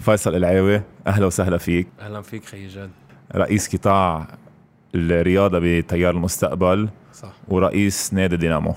فيصل 0.00 0.34
قلعاوي 0.34 0.82
أهلا 1.06 1.26
وسهلا 1.26 1.58
فيك. 1.58 1.88
أهلا 2.00 2.22
فيك 2.22 2.44
خيي 2.44 2.66
جاد. 2.66 2.90
رئيس 3.36 3.76
قطاع 3.76 4.26
الرياضة 4.94 5.58
بتيار 5.62 6.14
المستقبل 6.14 6.88
صح. 7.12 7.32
ورئيس 7.48 8.14
نادي 8.14 8.36
دينامو. 8.36 8.74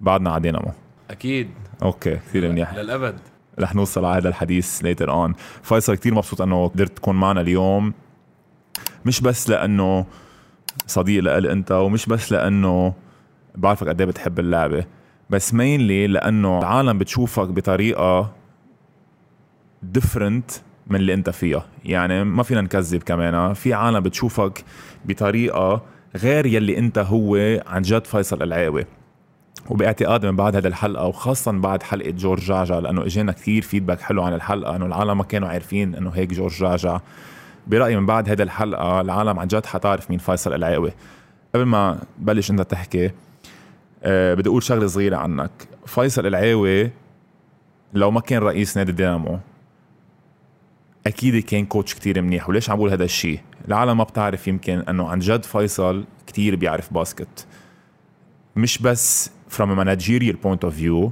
بعدنا 0.00 0.30
على 0.30 0.42
دينامو. 0.42 0.72
أكيد. 1.10 1.50
okay 1.82 2.16
كثير 2.16 2.48
منيح. 2.48 2.74
للأبد. 2.74 3.18
رح 3.60 3.74
نوصل 3.74 4.04
على 4.04 4.16
هذا 4.16 4.28
الحديث 4.28 4.82
later 4.82 5.10
on 5.10 5.34
فيصل 5.62 5.94
كثير 5.94 6.14
مبسوط 6.14 6.42
إنه 6.42 6.68
قدرت 6.68 6.96
تكون 6.96 7.16
معنا 7.16 7.40
اليوم. 7.40 7.94
مش 9.04 9.20
بس 9.20 9.50
لأنه 9.50 10.06
صديق 10.86 11.22
لإلي 11.22 11.52
أنت 11.52 11.72
ومش 11.72 12.06
بس 12.06 12.32
لأنه 12.32 12.94
بعرفك 13.54 13.88
قد 13.88 14.00
إيه 14.00 14.08
بتحب 14.08 14.38
اللعبة 14.38 14.84
بس 15.30 15.54
mainly 15.54 16.06
لأنه 16.06 16.58
العالم 16.58 16.98
بتشوفك 16.98 17.48
بطريقة 17.48 18.32
different 19.82 20.50
من 20.86 20.96
اللي 20.96 21.14
انت 21.14 21.30
فيها. 21.30 21.66
يعني 21.84 22.24
ما 22.24 22.42
فينا 22.42 22.60
نكذب 22.60 23.02
كمان 23.02 23.54
في 23.54 23.74
عالم 23.74 24.00
بتشوفك 24.00 24.64
بطريقة 25.04 25.82
غير 26.16 26.46
يلي 26.46 26.78
انت 26.78 26.98
هو 26.98 27.36
عن 27.66 27.82
جد 27.82 28.04
فيصل 28.04 28.42
قلعاوي 28.42 28.84
وباعتقادي 29.70 30.30
من 30.30 30.36
بعد 30.36 30.56
هذه 30.56 30.66
الحلقة 30.66 31.06
وخاصه 31.06 31.52
بعد 31.52 31.82
حلقة 31.82 32.10
جورج 32.10 32.40
جاجا 32.42 32.80
لأنه 32.80 33.04
إجينا 33.04 33.32
كثير 33.32 33.62
feedback 33.62 34.00
حلو 34.00 34.22
عن 34.22 34.34
الحلقة 34.34 34.76
إنه 34.76 34.86
العالم 34.86 35.18
ما 35.18 35.24
كانوا 35.24 35.48
عارفين 35.48 35.94
إنه 35.94 36.10
هيك 36.10 36.34
جورج 36.34 36.52
جاجا. 36.52 37.00
برأيي 37.66 37.96
من 37.96 38.06
بعد 38.06 38.28
هذه 38.28 38.42
الحلقة 38.42 39.00
العالم 39.00 39.38
عن 39.38 39.46
جد 39.46 39.66
حتعرف 39.66 40.10
مين 40.10 40.18
فيصل 40.18 40.54
قلعاوي 40.54 40.92
قبل 41.54 41.64
ما 41.64 41.98
تبلش 42.18 42.50
أنت 42.50 42.60
تحكي 42.60 43.10
أه 44.02 44.34
بدي 44.34 44.48
أقول 44.48 44.62
شغلة 44.62 44.86
صغيرة 44.86 45.16
عنك. 45.16 45.50
فيصل 45.86 46.26
قلعاوي 46.26 46.90
لو 47.94 48.10
ما 48.10 48.20
كان 48.20 48.42
رئيس 48.42 48.76
نادي 48.76 48.92
دينامو 48.92 49.38
أكيد 51.06 51.44
كان 51.44 51.66
coach 51.66 51.94
كتير 51.94 52.22
منيح 52.22 52.48
وليش 52.48 52.70
عم 52.70 52.76
بقول 52.76 52.90
هذا 52.90 53.04
الشيء؟ 53.04 53.40
العالم 53.68 53.96
ما 53.96 54.04
بتعرف 54.04 54.48
يمكن 54.48 54.78
إنه 54.78 55.08
عن 55.08 55.18
جد 55.18 55.44
فيصل 55.44 56.04
كتير 56.26 56.56
بيعرف 56.56 56.92
basket. 56.92 57.46
مش 58.56 58.78
بس 58.78 59.30
a 59.50 59.62
managerial 59.62 60.36
point 60.44 60.68
of 60.68 60.72
view 60.80 61.10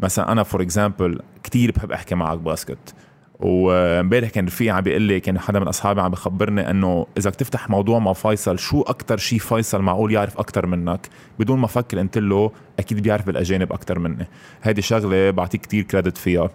مثلا 0.00 0.32
أنا 0.32 0.42
for 0.42 0.62
example 0.62 1.20
كتير 1.42 1.72
بحب 1.72 1.92
أحكي 1.92 2.14
معك 2.14 2.38
basket. 2.38 2.94
وإمبارح 3.40 4.28
كان 4.30 4.46
رفيق 4.46 4.74
عم 4.74 4.80
بيقول 4.80 5.02
لي 5.02 5.20
كان 5.20 5.38
حدا 5.38 5.58
من 5.58 5.68
أصحابي 5.68 6.00
عم 6.00 6.10
بخبرني 6.10 6.70
إنه 6.70 7.06
إذا 7.18 7.30
تفتح 7.30 7.70
موضوع 7.70 7.98
مع 7.98 8.12
فيصل 8.12 8.58
شو 8.58 8.82
أكثر 8.82 9.16
شيء 9.16 9.38
فيصل 9.38 9.82
معقول 9.82 10.12
يعرف 10.12 10.38
أكثر 10.38 10.66
منك؟ 10.66 11.08
بدون 11.38 11.58
ما 11.58 11.64
أفكر 11.64 11.98
قلت 11.98 12.18
له 12.18 12.52
أكيد 12.78 13.00
بيعرف 13.00 13.26
بالأجانب 13.26 13.72
أكثر 13.72 13.98
مني. 13.98 14.26
هيدي 14.62 14.82
شغلة 14.82 15.30
بعطيك 15.30 15.60
كتير 15.60 15.84
credit 15.84 16.18
فيها. 16.18 16.50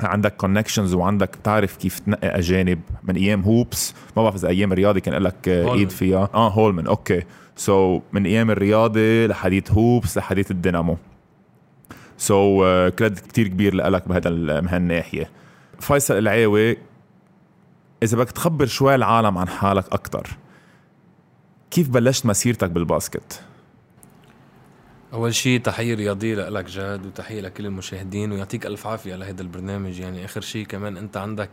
عندك 0.00 0.36
connections 0.36 0.94
وعندك 0.94 1.36
بتعرف 1.36 1.76
كيف 1.76 1.98
تنقي 1.98 2.28
أجانب 2.38 2.80
من 3.02 3.16
أيام 3.16 3.42
Hoops 3.42 3.94
ما 4.16 4.22
بعرف 4.22 4.34
إذا 4.34 4.48
أيام 4.48 4.72
الرياضي 4.72 5.00
كان 5.00 5.22
لك 5.22 5.48
ايد 5.48 5.90
فيها. 5.90 6.28
آه 6.34 6.48
هولمان 6.48 6.86
okay. 6.86 7.22
so 7.56 7.98
so, 7.98 8.02
من 8.12 8.26
أيام 8.26 8.50
الرياضي 8.50 9.26
لحديث 9.26 9.70
Hoops 9.70 10.18
لحديث 10.18 10.50
الدينامو. 10.50 10.96
so 12.18 12.60
so, 12.60 12.92
credit 12.92 13.18
uh, 13.18 13.28
كتير 13.28 13.48
كبير 13.48 13.74
لك 13.74 14.08
بهذا 14.08 14.60
بهالناحيه 14.60 15.30
فيصل 15.80 16.18
قلعاوي 16.18 16.76
إذا 18.02 18.16
بدك 18.16 18.30
تخبر 18.30 18.66
شوي 18.66 18.94
العالم 18.94 19.38
عن 19.38 19.48
حالك 19.48 19.92
أكثر 19.92 20.26
كيف 21.70 21.88
بلشت 21.88 22.26
مسيرتك 22.26 22.70
بال 22.70 22.86
basket؟ 22.86 23.42
أول 25.12 25.34
شيء 25.34 25.60
تحية 25.60 25.94
رياضية 25.94 26.34
لك 26.34 26.64
جاد 26.64 27.06
وتحية 27.06 27.40
لكل 27.40 27.66
المشاهدين 27.66 28.32
ويعطيك 28.32 28.66
ألف 28.66 28.86
عافية 28.86 29.12
على 29.14 29.24
هذا 29.24 29.42
البرنامج. 29.42 30.00
يعني 30.00 30.24
آخر 30.24 30.40
شيء 30.40 30.66
كمان 30.66 30.96
أنت 30.96 31.16
عندك 31.16 31.50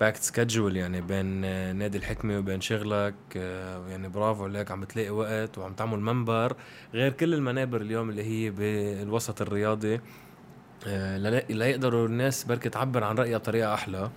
packed 0.00 0.22
schedule 0.22 0.76
يعني 0.76 1.00
بين 1.00 1.44
آه، 1.44 1.72
نادي 1.72 1.98
الحكمة 1.98 2.38
وبين 2.38 2.60
شغلك 2.60 3.14
آه، 3.36 3.88
يعني 3.88 4.08
برافو 4.08 4.44
عليك 4.44 4.70
عم 4.70 4.84
تلاقي 4.84 5.10
وقت 5.10 5.58
وعم 5.58 5.72
تعمل 5.72 6.00
منبر. 6.00 6.56
غير 6.94 7.12
كل 7.12 7.34
المنابر 7.34 7.80
اليوم 7.80 8.10
اللي 8.10 8.24
هي 8.24 8.50
بالوسط 8.50 9.42
الرياضي 9.42 10.00
آه، 10.86 11.42
ليقدروا 11.48 12.06
الناس 12.08 12.44
بركي 12.44 12.68
تعبر 12.68 13.04
عن 13.04 13.18
رأيها 13.18 13.38
بطريقة 13.38 13.74
أحلى. 13.74 14.10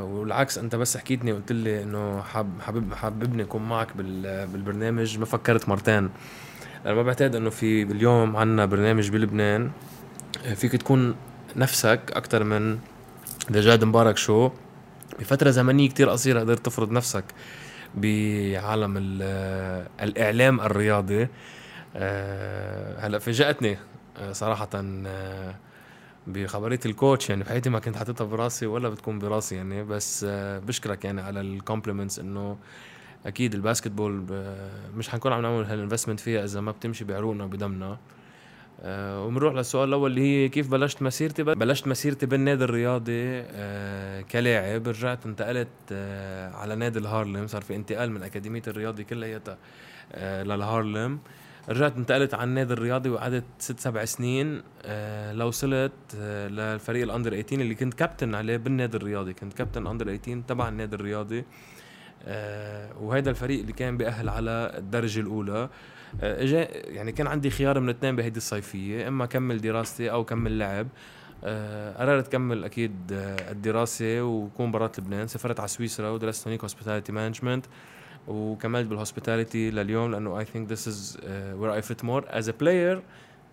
والعكس 0.00 0.58
أنت 0.58 0.76
بس 0.76 0.96
حكيتني 0.96 1.32
وقلت 1.32 1.52
لي 1.52 1.82
إنه 1.82 2.22
حب 2.22 2.60
حبب 2.60 2.94
حببني 2.94 3.42
أكون 3.42 3.68
معك 3.68 3.96
بالبرنامج. 3.96 5.18
ما 5.18 5.24
فكرت 5.24 5.68
مرتين. 5.68 6.10
أنا 6.86 6.94
ما 6.94 7.02
بعتقد 7.02 7.34
إنه 7.34 7.50
في 7.50 7.82
اليوم 7.82 8.36
عنا 8.36 8.66
برنامج 8.66 9.10
بلبنان 9.10 9.70
آه، 10.46 10.54
فيك 10.54 10.72
تكون 10.72 11.14
نفسك 11.56 12.00
أكثر 12.12 12.44
من 12.44 12.78
جاد 13.50 13.84
مبارك 13.84 14.16
شو. 14.16 14.50
بفترة 15.20 15.50
زمنية 15.50 15.88
كتير 15.88 16.08
قصيرة 16.08 16.40
قدرت 16.40 16.66
تفرض 16.66 16.90
نفسك 16.92 17.24
بعالم 17.94 19.18
آه، 19.22 19.86
الإعلام 20.00 20.60
الرياضي. 20.60 21.28
آه، 21.96 23.06
هلأ 23.06 23.18
فاجأتني 23.18 23.78
صراحة 24.32 24.68
بخبرية 26.26 26.80
ال 26.86 26.92
coach. 26.92 27.30
يعني 27.30 27.44
بحياتي 27.44 27.70
ما 27.70 27.78
كنت 27.78 27.96
حاططها 27.96 28.24
براسي 28.24 28.66
ولا 28.66 28.88
بتكون 28.88 29.18
براسي 29.18 29.54
يعني 29.56 29.84
بس 29.84 30.26
بشكرك 30.66 31.04
يعني 31.04 31.20
على 31.20 31.40
ال 31.40 31.47
compliments 31.47 32.18
إنه 32.18 32.56
أكيد 33.26 33.54
ال 33.54 33.88
basketball 33.88 34.24
مش 34.96 35.08
حنكون 35.08 35.32
عم 35.32 35.42
نعمل 35.42 35.64
هال 35.64 35.73
investment 35.73 36.20
فيها 36.20 36.44
إذا 36.44 36.60
ما 36.60 36.72
بتمشي 36.72 37.04
بعروقنا 37.04 37.44
وبدمنا. 37.44 37.98
أه 38.82 39.24
وبنروح 39.24 39.54
للسؤال 39.54 39.88
الأول 39.88 40.10
اللي 40.10 40.20
هي 40.20 40.48
كيف 40.48 40.68
بلشت 40.68 41.02
مسيرتي؟ 41.02 41.42
بلشت 41.42 41.86
مسيرتي 41.88 42.26
بالنادي 42.26 42.64
الرياضي 42.64 43.12
أه 43.14 44.20
كلاعب. 44.20 44.88
رجعت 44.88 45.26
انتقلت 45.26 45.68
على 46.54 46.76
نادي 46.76 46.98
الهارلم 46.98 47.46
صار 47.46 47.62
في 47.62 47.76
انتقال 47.76 48.12
من 48.12 48.22
أكاديمية 48.22 48.62
الرياضي 48.66 49.04
كلياتها 49.04 49.58
للهارلم 50.16 51.18
رجعت 51.68 51.96
انتقلت 51.96 52.34
على 52.34 52.44
النادي 52.44 52.72
الرياضي 52.72 53.08
وقعدت 53.08 53.44
ست 53.58 53.80
سبع 53.80 54.04
سنين 54.04 54.62
لو 55.32 55.48
وصلت 55.48 55.92
أه 56.16 56.48
للفريق 56.48 57.02
ال 57.02 57.07
under 57.07 57.30
18 57.30 57.60
اللي 57.62 57.74
كنت 57.74 57.94
كابتن 57.94 58.34
عليه 58.34 58.56
بالنادي 58.56 58.96
الرياضي. 58.96 59.32
كنت 59.32 59.52
كابتن 59.52 59.86
under 59.86 60.16
18 60.16 60.42
تبع 60.48 60.68
النادي 60.68 60.96
الرياضي. 60.96 61.38
آه 61.38 61.44
وهذا 63.00 63.30
الفريق 63.30 63.60
اللي 63.60 63.72
كان 63.72 63.96
بيأهل 63.96 64.28
على 64.28 64.74
الدرجة 64.78 65.20
الأولى. 65.20 65.68
آه 66.22 66.42
اجا 66.42 66.68
يعني 66.72 67.12
كان 67.12 67.26
عندي 67.26 67.50
خيار 67.50 67.80
من 67.80 67.88
اثنين 67.88 68.16
بهيدي 68.16 68.36
الصيفية 68.36 69.08
إما 69.08 69.26
كمل 69.26 69.60
دراستي 69.60 70.10
أو 70.10 70.24
كمل 70.24 70.58
لعب. 70.58 70.88
آه 71.44 71.98
قررت 71.98 72.32
كمل 72.32 72.64
أكيد 72.64 73.12
آه 73.12 73.50
الدراسة 73.50 74.22
وكون 74.22 74.70
برات 74.70 74.98
لبنان. 74.98 75.26
سافرت 75.26 75.60
على 75.60 75.68
سويسرا 75.68 76.10
ودرست 76.10 76.46
هونيك 76.46 76.62
hospitality 76.62 77.12
management 77.12 77.66
وكملت 78.28 78.86
بال 78.86 78.99
hospitality 78.99 79.70
لليوم 79.70 80.10
لأنه 80.10 80.44
think 80.44 80.68
this 80.68 80.86
is 80.86 81.16
uh, 81.16 81.20
where 81.60 81.70
I 81.70 81.80
fit 81.80 82.02
more. 82.02 82.22
As 82.38 82.48
a 82.48 82.52
player 82.52 83.02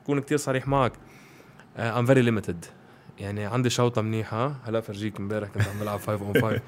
كون 0.05 0.23
صريح 0.35 0.67
معك. 0.67 0.91
I'm 1.77 2.05
very 2.05 2.21
limited. 2.21 2.65
يعني 3.19 3.45
عندي 3.45 3.69
شوطة 3.69 4.01
منيحة. 4.01 4.55
هلا 4.65 4.81
فرجيك 4.81 5.19
امبارح 5.19 5.49
كنت 5.49 5.67
عم 5.67 5.79
بلعب 5.79 5.99
5 5.99 6.25
on 6.25 6.41
5 6.41 6.61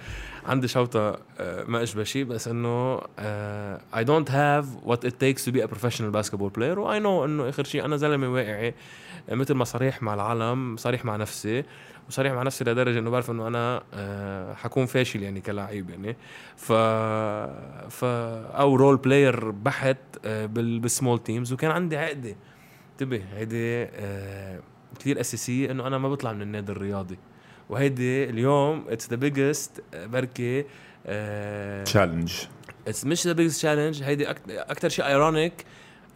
عندي 0.46 0.68
شوطة 0.68 1.20
آه، 1.40 1.64
ما 1.68 1.84
اشبه 1.84 2.04
شيء 2.04 2.24
بس 2.24 2.48
إنه 2.48 3.02
I 3.96 4.04
don't 4.04 4.32
have 4.32 4.66
what 4.84 5.06
it 5.06 5.14
takes 5.14 5.46
to 5.46 5.52
be 5.52 5.64
a 5.64 5.66
professional 5.66 6.12
basketball 6.12 6.50
player 6.50 6.80
و 6.80 7.00
I 7.00 7.05
know 7.05 7.26
إنه 7.26 7.50
آخر 7.50 7.64
شيء 7.64 7.86
أنا 7.86 7.98
زلمة 7.98 8.30
واقعي 8.30 8.74
آه، 9.30 9.36
مثل 9.36 9.54
ما 9.54 9.64
صريح 9.64 10.04
مع 10.04 10.14
العالم 10.14 10.78
صريح 10.78 11.06
مع 11.06 11.16
نفسي 11.16 11.64
وصريح 12.10 12.34
مع 12.34 12.44
نفسي 12.44 12.64
لدرجة 12.64 13.00
إنه 13.00 13.10
بعرف 13.10 13.32
إنه 13.32 13.48
أنا 13.48 13.84
أه 13.94 14.54
حكون 14.54 14.86
فاشل 14.86 15.24
يعني 15.24 15.42
كلاعب 15.42 15.90
يعني. 15.90 16.18
ف 16.56 16.72
ف 17.90 18.04
a 18.56 18.76
role 18.76 18.98
player 18.98 19.52
بحت 19.52 19.98
بال 20.26 20.53
small 20.53 21.20
teams 21.20 21.54
وكان 21.54 21.72
عندي 21.72 21.98
عقدة. 21.98 22.36
انتبه 22.92 23.24
هيدي 23.36 23.88
كثير 25.08 25.20
أساسية 25.20 25.72
إنه 25.72 25.88
أنا 25.88 25.98
ما 25.98 26.10
بطلع 26.10 26.34
من 26.34 26.42
النادي 26.42 26.72
الرياضي. 26.72 27.18
وهيدي 27.70 28.24
اليوم 28.30 28.86
it's 28.90 29.10
the 29.10 29.16
biggest 29.16 29.84
بركي 29.94 30.66
challenge 31.86 32.34
it's 32.88 33.06
مش 33.06 33.28
the 33.28 33.34
biggest 33.34 33.58
challenge 33.58 34.04
هيدي 34.04 34.30
أكثر 34.50 34.90
شيء 34.90 35.06
ironic 35.06 35.66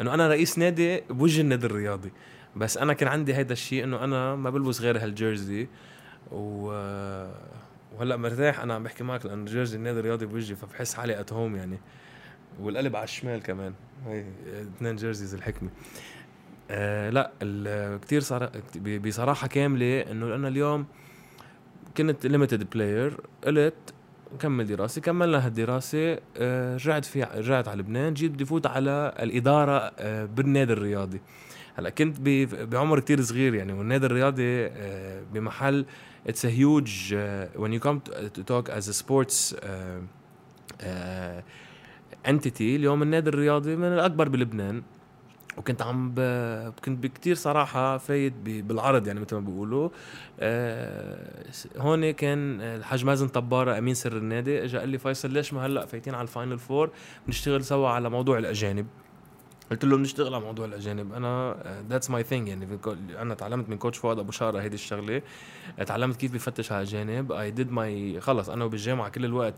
إنه 0.02 0.14
أنا 0.14 0.28
رئيس 0.28 0.58
نادي 0.58 1.02
بوجه 1.10 1.42
النادي 1.42 1.66
الرياضي. 1.66 2.12
بس 2.56 2.78
أنا 2.78 2.94
كان 2.94 3.08
عندي 3.08 3.36
هيدا 3.36 3.54
الشيء 3.54 3.84
إنه 3.84 4.04
أنا 4.04 4.36
ما 4.36 4.50
بلبس 4.50 4.82
غير 4.82 5.04
هال 5.04 5.18
jersey. 5.18 5.68
و 6.32 6.66
وهلأ 7.96 8.18
مرتاح 8.18 8.60
أنا 8.60 8.74
عم 8.74 8.84
بحكي 8.84 9.04
معك 9.04 9.26
لأنه 9.26 9.46
jersey 9.46 9.78
النادي 9.78 10.00
الرياضي 10.00 10.26
بوجهي 10.26 10.56
فبحس 10.56 10.94
حالي 10.94 11.20
at 11.20 11.34
home 11.34 11.56
يعني. 11.56 11.80
والقلب 12.60 12.96
على 12.96 13.04
الشمال 13.04 13.44
كمان. 13.44 13.74
هي 14.08 14.26
اثنين 14.78 14.96
jerseys 14.96 15.34
الحكمة. 15.34 15.70
آه 16.74 17.10
لا 17.10 17.32
كثير 18.02 18.22
صار 18.22 18.52
بصراحة 19.06 19.48
كامله 19.48 20.02
إنه 20.02 20.36
أنا 20.36 20.48
اليوم 20.48 20.86
كنت 21.98 22.26
limited 22.26 22.70
player 22.70 23.18
قلت 23.44 23.74
كمل 24.40 24.66
دراسة 24.66 25.02
كملنا 25.02 25.46
هالدراسة 25.46 26.18
آه 26.38 26.76
رجعت 26.76 27.06
في 27.06 27.24
رجعت 27.24 27.68
على 27.68 27.80
لبنان 27.80 28.14
جيت 28.14 28.32
بدي 28.32 28.46
فوت 28.46 28.68
على 28.68 29.14
الإدارة 29.20 29.92
آه 30.00 30.26
بالنادي 30.26 30.74
الرياضي. 30.74 31.22
هلأ 31.76 31.90
كنت 31.90 32.18
بعمر 32.72 33.00
كتير 33.00 33.22
صغير 33.22 33.54
يعني 33.56 33.74
والنادي 33.74 34.06
الرياضي 34.06 34.66
آه 34.66 35.22
بمحل 35.34 35.86
come 36.28 38.00
to, 38.06 38.12
to 38.38 38.44
talk 38.44 38.70
as 38.70 38.88
a 38.88 38.94
sports 38.94 39.54
uh, 39.54 39.66
uh, 40.82 41.42
entity 42.32 42.62
اليوم 42.62 43.04
النادي 43.04 43.30
الرياضي 43.30 43.76
من 43.76 43.94
الأكبر 43.94 44.30
بلبنان. 44.30 44.84
وكنت 45.58 45.82
عم 45.82 46.12
ب... 46.16 46.20
كنت 46.86 47.04
بكتير 47.04 47.36
صراحة 47.36 47.98
فايت 47.98 48.34
ب... 48.34 48.68
بالعرض 48.68 49.08
يعني 49.08 49.20
مثل 49.20 49.36
ما 49.36 49.42
بيقولوا. 49.42 49.90
آه... 50.40 51.46
هون 51.78 52.12
كان 52.12 52.62
الحاج 52.62 53.06
مازن 53.06 53.28
طبارة 53.28 53.78
أمين 53.78 53.94
سر 53.94 54.18
النادي 54.18 54.64
اجى 54.64 54.78
قال 54.78 54.90
لي 54.90 54.98
فيصل 54.98 55.32
ليش 55.32 55.54
ما 55.54 55.66
هلأ 55.66 55.86
فايتين 55.86 56.16
على 56.16 56.22
ال 56.22 56.28
final 56.28 56.60
four؟ 56.60 56.90
بنشتغل 57.28 57.64
سوا 57.64 57.90
على 57.90 58.10
موضوع 58.10 58.38
الأجانب. 58.38 58.88
قلت 59.72 59.86
له 59.86 59.98
بنشتغل 59.98 60.34
على 60.34 60.44
موضوع 60.44 60.66
الأجانب. 60.66 61.14
أنا 61.14 61.58
that's 61.90 62.10
my 62.10 62.24
thing 62.24 62.48
يعني 62.48 62.68
أنا 63.20 63.34
تعلمت 63.34 63.70
من 63.70 63.78
coach 63.78 63.98
فؤاد 63.98 64.20
أبو 64.20 64.32
شارة 64.32 64.62
هيدي 64.62 64.76
الشغلة. 64.76 65.22
تعلمت 65.86 66.16
كيف 66.16 66.34
بفتش 66.34 66.72
على 66.72 66.82
اجانب 66.82 67.32
I 67.32 67.52
did 67.52 67.72
my 67.72 68.22
خلص 68.22 68.50
أنا 68.50 68.66
بالجامعة 68.66 69.10
كل 69.10 69.26
الوقت 69.26 69.54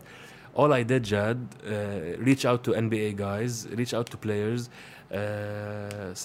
all 0.56 0.70
I 0.70 0.84
did 0.84 1.02
just 1.02 1.46
uh, 1.54 2.26
reach 2.26 2.44
out 2.44 2.62
to 2.64 2.72
NBA 2.74 3.18
guys 3.18 3.66
reach 3.78 3.94
out 3.94 4.06
to 4.12 4.16
players. 4.16 4.62
uh, 4.62 4.93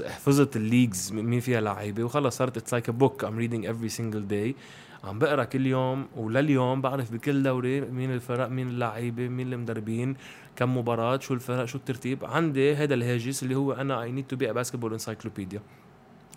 حفظت 0.06 0.56
ال 0.56 0.62
leagues 0.62 1.12
مين 1.12 1.40
فيها 1.40 1.62
لعيبه 1.62 2.04
وخلص 2.04 2.38
صارت 2.38 2.58
it's 2.58 2.74
like 2.74 2.90
a 2.90 2.92
book 2.92 3.24
I'm 3.24 3.38
reading 3.38 3.66
every 3.66 3.90
single 3.90 4.28
day 4.28 4.56
عم 5.04 5.20
بقرأ 5.20 5.44
كل 5.44 5.68
يوم 5.68 6.08
ولليوم 6.16 6.81
بعرف 6.81 7.12
بكل 7.12 7.44
دوري 7.44 7.81
مين 7.81 8.14
الفرق 8.14 8.48
مين 8.48 8.68
اللعيبه 8.68 9.28
مين 9.28 9.54
المدربين 9.54 10.16
كم 10.56 10.78
مباراة 10.78 11.20
شو 11.20 11.34
الفرق 11.34 11.66
شو 11.66 11.78
الترتيب. 11.78 12.26
عندي 12.26 12.76
هذا 12.76 12.94
الهاجس 12.94 13.44
اللي 13.44 13.56
هو 13.56 13.74
أنا 13.74 14.04
I 14.04 14.12
need 14.12 14.28
to 14.28 14.36
be 14.36 14.54
basketball 14.54 14.94
encyclopedia 14.94 15.62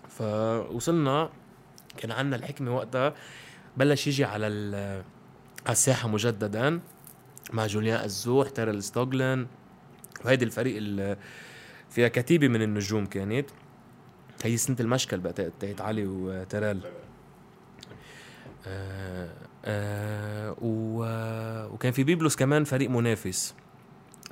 فوصلنا 0.09 1.29
كان 1.97 2.11
عندنا 2.11 2.35
الحكمة 2.35 2.75
وقتها 2.75 3.13
بلش 3.77 4.07
يجي 4.07 4.25
على 4.25 4.45
على 5.65 5.71
الساحة 5.73 6.07
مجددا. 6.07 6.79
مع 7.53 7.67
جوليان 7.67 8.03
خزوع 8.03 8.49
تيرل 8.49 8.83
ستوغلن. 8.83 9.47
وهيدي 10.25 10.45
الفريق 10.45 10.75
اللي 10.77 11.17
فيها 11.93 12.07
كتيبة 12.07 12.47
من 12.47 12.61
النجوم 12.61 13.05
كانت. 13.05 13.49
هي 14.43 14.57
سنة 14.57 14.77
المشكل 14.79 15.19
بقى 15.19 15.33
تاعت 15.33 15.81
علي 15.81 16.05
وتيرل 16.05 16.79
آه 18.67 19.29
آه 19.65 20.55
وكان 21.73 21.91
في 21.91 22.03
بيبلوس 22.03 22.35
كمان 22.35 22.63
فريق 22.63 22.89
منافس. 22.89 23.55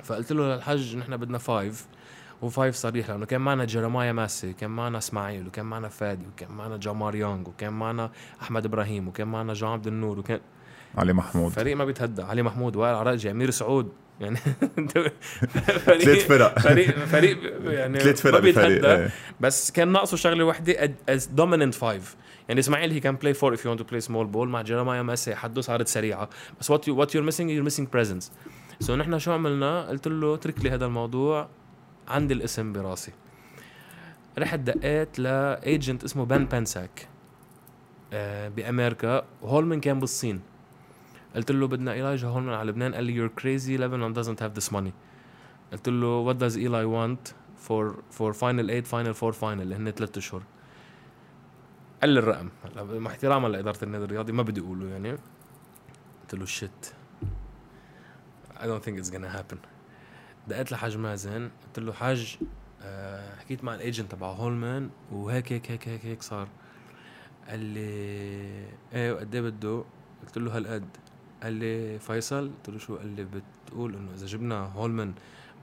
فقلت 0.02 0.32
له 0.32 0.54
للحج 0.54 0.96
نحن 0.96 1.16
بدنا 1.16 1.38
five 1.38 1.86
و 2.42 2.48
five 2.48 2.74
صريح 2.74 3.10
لأنه 3.10 3.26
كان 3.26 3.40
معنا 3.40 3.64
جيرمايا 3.64 4.12
ماسي 4.12 4.52
كان 4.52 4.70
معنا 4.70 4.98
إسماعيل 4.98 5.46
وكان 5.46 5.66
معنا 5.66 5.88
فادي 5.88 6.26
وكان 6.26 6.52
معنا 6.52 6.76
جامار 6.76 7.14
يونغ 7.14 7.48
وكان 7.48 7.72
معنا 7.72 8.10
أحمد 8.42 8.64
إبراهيم 8.64 9.08
وكان 9.08 9.28
معنا 9.28 9.52
جان 9.52 9.70
عبد 9.70 9.86
النور 9.86 10.18
وكان 10.18 10.40
علي 10.98 11.12
محمود. 11.12 11.52
فريق 11.52 11.76
ما 11.76 11.84
بيتهدى. 11.84 12.22
علي 12.22 12.42
محمود 12.42 12.76
وائل 12.76 12.94
عراجي 12.94 13.30
أمير 13.30 13.50
سعود. 13.50 13.92
يعني 14.20 14.36
فريق 15.86 16.04
ثلاث 16.04 16.26
فرق. 16.32 16.58
فريق 16.58 16.98
فريق 16.98 17.38
يعني 17.78 17.98
ثلاث 18.00 18.20
فرق 18.20 18.38
بفريق 18.40 18.84
إيه. 18.88 19.10
بس 19.40 19.70
كان 19.70 19.92
ناقصه 19.92 20.16
شغلة 20.16 20.44
وحده 20.44 20.92
a 21.08 21.26
dominant 21.26 21.74
five 21.74 22.16
يعني 22.48 22.60
إسماعيل 22.60 22.90
هي 22.92 23.00
كان 23.00 23.16
play 23.16 23.34
four 23.34 23.54
if 23.54 23.64
you 23.64 23.70
want 23.70 23.80
to 23.80 23.86
play 23.86 24.00
small 24.00 24.26
ball 24.26 24.48
مع 24.48 24.62
جيرمايا 24.62 25.02
ماسي 25.02 25.34
حده 25.34 25.60
صارت 25.60 25.88
سريعة. 25.88 26.28
بس 26.60 26.70
what 26.70 26.88
you 26.88 26.96
what 26.96 27.14
you're 27.14 27.24
missing 27.24 27.50
you're 27.50 27.62
missing 27.64 27.88
presence 27.88 28.32
so 28.80 28.96
نحن 28.96 29.18
شو 29.18 29.32
عملنا؟ 29.32 29.88
قلت 29.88 30.08
له 30.08 30.34
اترك 30.34 30.64
لي 30.64 30.70
هذا 30.70 30.86
الموضوع 30.86 31.48
عندي 32.08 32.34
الاسم 32.34 32.72
براسي. 32.72 33.12
رحت 34.38 34.58
دقيت 34.58 35.18
ل 35.18 35.32
agent 35.32 36.04
اسمه 36.04 36.24
بان 36.24 36.44
بانساك 36.46 37.08
آه 38.12 38.48
بأمريكا. 38.48 39.22
وهولمن 39.42 39.80
كان 39.80 40.00
بالصين 40.00 40.40
قلت 41.36 41.50
له 41.50 41.66
بدنا 41.66 41.92
ايلايجا 41.92 42.28
هولمان 42.28 42.54
على 42.54 42.70
لبنان. 42.70 42.94
قال 42.94 43.04
لي 43.04 43.12
you're 43.12 43.28
crazy 43.28 43.76
لبنان 43.76 44.14
doesn't 44.14 44.40
have 44.40 44.62
this 44.62 44.72
money. 44.72 44.92
قلت 45.72 45.88
له 45.88 46.06
what 46.06 46.44
does 46.44 46.56
ايلاي 46.56 46.84
want 46.84 47.32
for 47.56 48.02
for 48.10 48.32
final 48.32 48.66
8 48.66 48.82
final 48.82 49.14
4 49.22 49.30
final 49.30 49.62
اللي 49.62 49.74
هن 49.74 49.90
ثلاث 49.90 50.18
أشهر. 50.18 50.42
قال 52.00 52.10
لي 52.10 52.18
الرقم. 52.18 52.48
هلا 52.64 52.98
مع 52.98 53.10
احتراما 53.10 53.48
لإدارة 53.48 53.84
النادي 53.84 54.04
الرياضي 54.04 54.32
ما 54.32 54.42
بدي 54.42 54.60
أقوله 54.60 54.86
يعني. 54.86 55.10
قلت 56.22 56.34
له 56.34 56.44
shit 56.44 56.86
I 58.56 58.64
don't 58.64 58.84
think 58.84 58.98
it's 59.02 59.10
gonna 59.10 59.36
happen. 59.38 59.56
دقيت 60.48 60.72
لحاج 60.72 60.96
مازن. 60.96 61.50
قلت 61.66 61.78
له 61.78 61.92
حاج 61.92 62.38
أه 62.82 63.36
حكيت 63.36 63.64
مع 63.64 63.74
ال 63.74 63.80
agent 63.80 64.12
تبع 64.12 64.26
هولمان 64.26 64.90
وهيك 65.12 65.52
هيك 65.52 65.70
هيك 65.70 65.88
هيك 65.88 66.06
هيك 66.06 66.22
صار. 66.22 66.48
قال 67.48 67.60
لي 67.60 67.80
إيه 68.92 69.12
وقد 69.12 69.34
إيه 69.34 69.42
بده؟ 69.42 69.84
قلت 70.22 70.38
له 70.38 70.56
هالقد. 70.56 70.96
قال 71.42 71.52
لي 71.52 71.98
فيصل 71.98 72.50
قلت 72.50 72.68
له 72.68 72.78
شو؟ 72.78 72.96
قال 72.96 73.06
لي 73.06 73.26
بتقول 73.66 73.94
إنه 73.94 74.14
إذا 74.14 74.26
جبنا 74.26 74.64
هولمان 74.64 75.14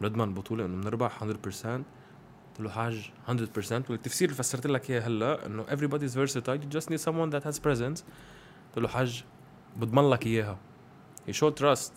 بنضمن 0.02 0.34
بطولة 0.34 0.66
إنه 0.66 0.82
بنربح 0.82 1.24
100% 1.24 1.26
قلت 1.26 2.60
له 2.60 2.70
حاج 2.70 3.12
100% 3.28 3.90
والتفسير 3.90 4.30
اللي 4.30 4.38
فسرت 4.38 4.68
لك 4.68 4.90
إياه 4.90 5.02
هلأ 5.02 5.46
إنه 5.46 5.66
everybody's 5.66 6.14
versatile. 6.14 6.60
You 6.64 6.78
just 6.78 6.90
need 6.90 7.00
someone 7.00 7.30
that 7.30 7.44
has 7.44 7.60
presence. 7.60 8.04
قلت 8.70 8.78
له 8.78 8.88
حاج 8.88 9.24
بضمن 9.78 10.10
لك 10.10 10.28
إياها. 10.28 10.58
He 11.30 11.34
showed 11.34 11.54
trust. 11.62 11.92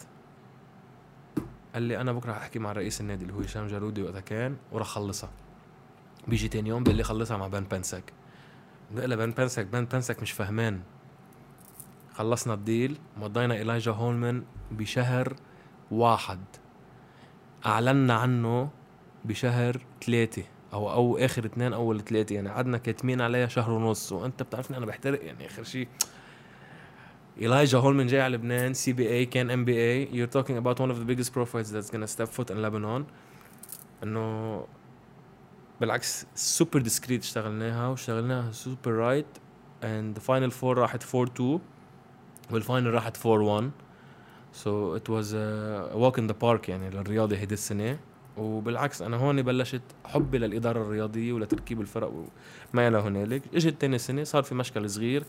قال 1.74 1.82
لي 1.82 2.00
أنا 2.00 2.12
بكرة 2.12 2.32
حاحكي 2.32 2.58
مع 2.58 2.72
رئيس 2.72 3.00
النادي 3.00 3.24
اللي 3.24 3.34
هو 3.34 3.40
هشام 3.40 3.66
جارودي 3.66 4.02
وقتها 4.02 4.20
كان 4.20 4.56
وراح 4.72 4.86
خلصها. 4.86 5.30
بيجي 6.28 6.48
تاني 6.48 6.68
يوم 6.68 6.84
بيقول 6.84 6.96
لي 6.96 7.02
خلصها 7.02 7.36
مع 7.36 7.48
بان 7.48 7.64
بنسك. 7.64 8.12
له 8.94 9.16
بان 9.16 9.30
بنسك 9.30 9.66
بان 9.66 9.84
بنسك 9.84 10.22
مش 10.22 10.32
فهمان 10.32 10.80
خلصنا 12.14 12.54
الديل 12.54 12.98
مضينا 13.16 13.54
إيلايجا 13.54 13.92
هولمان 13.92 14.44
بشهر 14.70 15.36
واحد. 15.90 16.40
أعلنا 17.66 18.14
عنه 18.14 18.70
بشهر 19.24 19.76
ثلاثة 20.06 20.42
أو 20.72 20.92
أو 20.92 21.18
آخر 21.18 21.44
اثنين 21.44 21.72
أول 21.72 22.00
ثلاثة 22.00 22.34
يعني 22.34 22.48
قعدنا 22.48 22.78
كاتمين 22.78 23.20
عليها 23.20 23.46
شهر 23.46 23.70
ونص. 23.70 24.12
وأنت 24.12 24.42
بتعرفني 24.42 24.76
أنا 24.76 24.86
بحترق 24.86 25.24
يعني 25.24 25.46
آخر 25.46 25.62
شيء 25.62 25.88
إيلايجا 27.40 27.78
هولمان 27.78 28.06
جاي 28.06 28.20
على 28.20 28.36
لبنان 28.36 28.74
CBA 28.74 29.26
كان 29.26 29.50
NBA 29.50 30.06
you're 30.06 30.30
talking 30.30 30.56
about 30.64 30.80
one 30.80 30.90
of 30.90 30.98
the 30.98 31.06
biggest 31.06 31.32
profiles 31.32 31.70
that's 31.72 31.90
gonna 31.90 32.16
step 32.16 32.28
foot 32.28 32.50
in 32.50 32.62
Lebanon. 32.62 33.02
إنه 34.02 34.66
بالعكس 35.80 36.26
super 36.34 36.80
discreet 36.80 37.22
اشتغلناها 37.22 37.88
واشتغلناها 37.88 38.52
super 38.52 38.92
right 38.92 39.26
and 39.84 40.18
final 40.18 40.50
four 40.50 40.78
راحت 40.78 41.14
4 41.14 41.32
2 41.34 41.60
وال 42.52 42.64
final 42.64 42.94
راحت 42.94 43.26
4 43.26 43.54
1 43.54 43.70
so 44.52 44.96
it 44.96 45.10
was 45.10 45.36
walk 45.94 46.16
in 46.16 46.32
the 46.32 46.34
park 46.44 46.68
يعني 46.68 46.90
للرياضه 46.90 47.36
هيدي 47.36 47.54
السنة. 47.54 47.98
وبالعكس 48.36 49.02
أنا 49.02 49.16
هون 49.16 49.42
بلشت 49.42 49.82
حبي 50.04 50.38
للإدارة 50.38 50.82
الرياضية 50.82 51.32
ولتركيب 51.32 51.80
الفرق 51.80 52.12
وما 52.74 52.88
إلى 52.88 52.98
هنالك. 52.98 53.42
إجت 53.54 53.80
تاني 53.80 53.98
سنة 53.98 54.24
صار 54.24 54.42
في 54.42 54.54
مشكل 54.54 54.90
صغير 54.90 55.24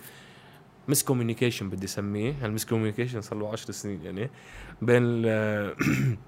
miscommunication 0.88 1.70
بدي 1.70 1.86
اسميه 1.86 2.46
ال 2.46 2.66
miscommunication 2.66 3.22
صار 3.22 3.40
له 3.40 3.52
10 3.52 3.72
سنين 3.72 4.02
يعني. 4.02 4.30
بين 4.82 5.22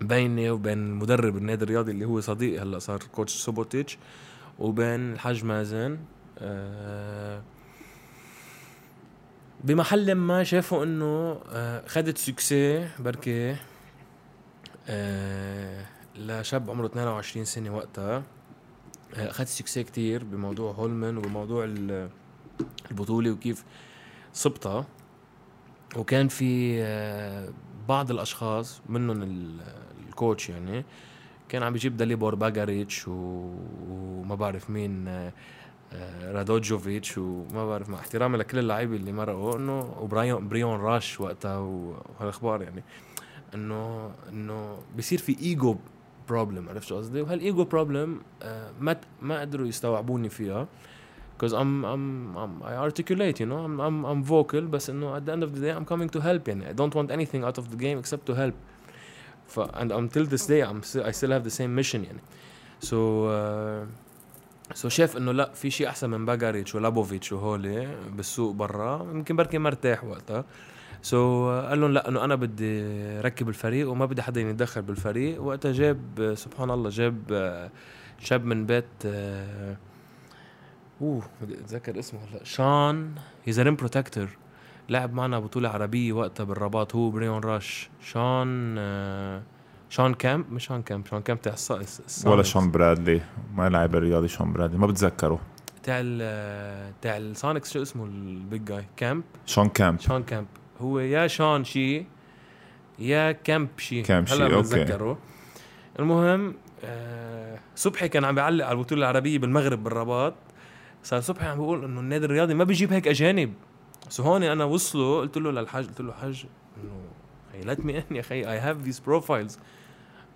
بيني 0.00 0.50
وبين 0.50 0.78
المدرب 0.78 1.36
النادي 1.36 1.64
الرياضي 1.64 1.92
اللي 1.92 2.04
هو 2.04 2.20
صديقي 2.20 2.62
هلأ 2.62 2.78
صار 2.78 2.98
coach 3.12 3.32
سوبوتيتش 3.32 3.98
وبين 4.58 5.12
الحاج 5.12 5.44
مازن 5.44 5.98
أه 6.38 7.42
بمحل 9.64 10.12
ما 10.12 10.44
شافوا 10.44 10.84
إنه 10.84 11.40
آه، 11.50 11.86
خدت 11.86 12.18
succès 12.18 12.88
بركي 12.98 13.56
آه، 14.88 15.84
لشاب 16.16 16.70
عمره 16.70 16.86
22 16.86 17.44
سنة 17.44 17.76
وقتها. 17.76 18.22
آه، 19.14 19.30
أخذت 19.30 19.48
succès 19.48 19.84
كتير 19.84 20.24
بموضوع 20.24 20.72
هولمان 20.72 21.16
وبموضوع 21.16 21.68
البطولة 22.90 23.30
وكيف 23.30 23.64
صبتها. 24.32 24.86
وكان 25.96 26.28
في 26.28 26.82
بعض 27.88 28.10
الأشخاص 28.10 28.80
منهم 28.88 29.22
ال 30.08 30.15
coach 30.15 30.48
يعني 30.48 30.84
كان 31.48 31.62
عم 31.62 31.72
بيجيب 31.72 31.96
داليبور 31.96 32.34
باجاريتش 32.34 33.08
وما 33.08 34.34
بعرف 34.34 34.70
مين 34.70 35.08
رادوجوفيتش 36.22 37.18
وما 37.18 37.66
بعرف 37.66 37.88
مع 37.88 37.98
احترامي 37.98 38.38
لكل 38.38 38.58
اللعيبه 38.58 38.96
اللي 38.96 39.12
مرقوا 39.12 39.56
إنه 39.56 39.94
وبرايون 40.00 40.48
بريون 40.48 40.80
راش 40.80 41.20
وقتها 41.20 41.58
وهالاخبار 41.58 42.62
يعني 42.62 42.82
انه 43.54 44.10
إنه 44.28 44.78
بصير 44.98 45.18
في 45.18 45.36
ego 45.40 45.76
problem 46.28 46.68
عرفت 46.68 46.88
شو 46.88 46.96
قصدي؟ 46.96 47.20
وهال 47.20 47.42
ego 47.42 47.64
problem 47.64 48.20
آه، 48.42 48.70
ما 48.80 48.96
ما 49.22 49.40
قدروا 49.40 49.66
يستوعبوني 49.66 50.28
فيها 50.28 50.66
because 51.38 51.52
I'm 51.52 51.84
I'm 51.84 52.36
I'm 52.36 52.62
I 52.62 52.74
articulate 52.74 53.38
you 53.40 53.46
know 53.46 53.60
I'm 53.66 53.80
I'm 53.80 54.04
I'm 54.04 54.22
vocal 54.30 54.64
بس 54.70 54.90
إنه 54.90 55.18
at 55.18 55.22
the 55.22 55.32
end 55.32 55.42
of 55.42 55.54
the 55.54 55.60
day 55.60 55.72
I'm 55.72 55.86
coming 55.94 56.08
to 56.18 56.20
help 56.20 56.48
يعني 56.48 56.70
I 56.70 56.72
don't 56.72 56.94
want 56.94 57.10
anything 57.10 57.44
out 57.44 57.58
of 57.58 57.70
the 57.70 57.76
game 57.76 57.98
except 58.02 58.32
to 58.32 58.34
help. 58.34 58.54
ف 59.46 59.60
and 59.60 59.92
until 59.92 60.24
this 60.26 60.46
day 60.46 60.62
I'm 60.62 60.82
still, 60.82 61.04
I 61.06 61.12
still 61.12 61.30
have 61.30 61.44
the 61.44 61.56
same 61.60 61.74
mission 61.74 62.04
يعني. 62.04 62.20
So 62.80 62.96
uh, 63.24 64.07
so 64.74 64.88
شاف 64.88 65.16
إنه 65.16 65.32
لا 65.32 65.52
في 65.52 65.70
شيء 65.70 65.88
أحسن 65.88 66.10
من 66.10 66.26
باجاريتش 66.26 66.74
ولابوفيتش 66.74 67.32
وهولي 67.32 67.96
بالسوق 68.10 68.54
برا 68.54 69.06
يمكن 69.12 69.36
بركي 69.36 69.58
مرتاح 69.58 70.04
وقتها. 70.04 70.44
سو 71.02 71.16
so, 71.16 71.68
قال 71.68 71.80
لهم 71.80 71.92
لا 71.92 72.08
إنه 72.08 72.24
أنا 72.24 72.34
بدي 72.34 72.82
ركب 73.20 73.48
الفريق 73.48 73.90
وما 73.90 74.06
بدي 74.06 74.22
حدا 74.22 74.40
يتدخل 74.40 74.82
بالفريق. 74.82 75.42
وقتها 75.42 75.72
جاب 75.72 76.34
سبحان 76.36 76.70
الله 76.70 76.90
جاب 76.90 77.70
شاب 78.18 78.44
من 78.44 78.66
بيت 78.66 79.06
أوه 81.00 81.22
بدي 81.42 81.54
أتذكر 81.54 81.98
اسمه 81.98 82.20
هلا. 82.20 82.44
شان 82.44 83.14
هيز 83.44 83.60
ريم 83.60 83.76
بروتكتور 83.76 84.28
لعب 84.88 85.12
معنا 85.12 85.38
بطولة 85.38 85.68
عربية 85.68 86.12
وقتها 86.12 86.44
بالرباط 86.44 86.94
هو 86.94 87.10
بريون 87.10 87.40
راش 87.40 87.90
شان 88.00 88.78
شان 89.90 90.14
كامب 90.14 90.52
مش 90.52 90.66
شان 90.66 90.82
كامب 90.82 91.06
شان 91.06 91.20
كامب 91.20 91.40
تاع 91.42 91.54
ولا 92.26 92.42
شون 92.42 92.70
برادلي 92.70 93.20
ما 93.54 93.68
لعب 93.68 93.94
الرياضي 93.94 94.28
شون 94.28 94.52
برادلي 94.52 94.78
ما 94.78 94.86
بتذكره 94.86 95.40
تاع 95.82 96.00
تاع 97.02 97.16
ال 97.16 97.24
Sonics 97.24 97.72
شو 97.72 97.82
اسمه 97.82 98.04
ال 98.04 98.19
big 98.19 98.64
guy 98.64 98.84
كامب 98.96 99.22
شون 99.46 99.68
كامب 99.68 100.00
شون 100.00 100.22
كامب 100.22 100.46
هو 100.80 100.98
يا 100.98 101.26
شان 101.26 101.64
شي 101.64 102.04
يا 102.98 103.32
كامب 103.32 103.68
شي 103.78 104.02
كامب 104.02 104.26
شي 104.26 104.34
هلا 104.34 104.60
بتذكره 104.60 105.18
المهم 105.98 106.54
آه 106.84 107.58
صبحي 107.76 108.08
كان 108.08 108.24
عم 108.24 108.34
بيعلق 108.34 108.66
على 108.66 108.78
البطوله 108.78 109.00
العربيه 109.00 109.38
بالمغرب 109.38 109.84
بالرباط 109.84 110.34
صار 111.02 111.20
صبحي 111.20 111.46
عم 111.46 111.58
بيقول 111.58 111.84
انه 111.84 112.00
النادي 112.00 112.24
الرياضي 112.24 112.54
ما 112.54 112.64
بيجيب 112.64 112.92
هيك 112.92 113.08
اجانب 113.08 113.52
so 114.08 114.22
هون 114.22 114.42
أنا 114.42 114.64
وصلوا 114.64 115.20
قلت 115.20 115.38
له 115.38 115.50
للحاج 115.50 115.86
قلت 115.86 116.00
له 116.00 116.12
حاج 116.12 116.46
انه 116.76 117.00
he 117.54 117.60
let 117.60 117.84
me 117.84 117.98
in 117.98 118.16
يا 118.16 118.20
أخي 118.20 118.34
I 118.34 118.58
have 118.58 118.76
these 118.76 119.00
profiles 119.00 119.58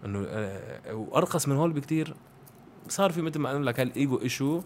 إنه 0.04 0.26
آه 0.28 0.94
وأرخص 0.94 1.48
من 1.48 1.56
هول 1.56 1.72
بكتير. 1.72 2.14
صار 2.88 3.12
في 3.12 3.22
مثل 3.22 3.38
ما 3.38 3.50
قلنا 3.50 3.64
لك 3.64 3.80
هال 3.80 3.96
ego 3.96 4.20
issue 4.22 4.62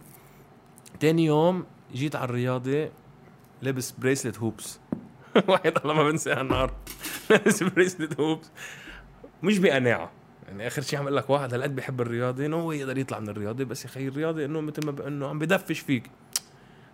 تاني 1.00 1.24
يوم 1.24 1.64
جيت 1.94 2.16
على 2.16 2.24
الرياضة 2.24 2.88
لابس 3.62 3.90
bracelet 3.90 4.38
Hoops 4.38 4.80
واحد 5.48 5.78
الله 5.78 5.94
ما 5.94 6.10
بنسى 6.10 6.32
هالنهار. 6.32 6.74
لابس 7.30 7.62
bracelet 7.62 8.20
Hoops 8.20 8.50
مش 9.42 9.58
بقناعة. 9.58 10.10
يعني 10.48 10.66
آخر 10.66 10.82
شيء 10.82 10.98
عم 10.98 11.04
أقول 11.04 11.16
لك 11.16 11.30
واحد 11.30 11.54
هالقد 11.54 11.76
بيحب 11.76 12.00
الرياضة. 12.00 12.46
انه 12.46 12.56
هو 12.56 12.72
يقدر 12.72 12.98
يطلع 12.98 13.20
من 13.20 13.28
الرياضة. 13.28 13.64
بس 13.64 13.84
يا 13.84 13.90
أخي 13.90 14.08
الرياضة 14.08 14.44
إنه 14.44 14.60
مثل 14.60 14.86
ما 14.86 15.08
إنه 15.08 15.26
عم 15.26 15.38
بدفش 15.38 15.80
فيك. 15.80 16.10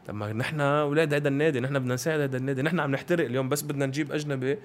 طب 0.06 0.14
ما 0.14 0.32
نحن 0.32 0.60
أولاد 0.60 1.14
هذا 1.14 1.28
النادي 1.28 1.60
نحن 1.60 1.78
بدنا 1.78 1.94
نساعد 1.94 2.20
هذا 2.20 2.36
النادي 2.36 2.62
نحن 2.62 2.80
عم 2.80 2.90
نحترق 2.90 3.24
اليوم 3.24 3.48
بس 3.48 3.62
بدنا 3.62 3.86
نجيب 3.86 4.12
أجنبي. 4.12 4.58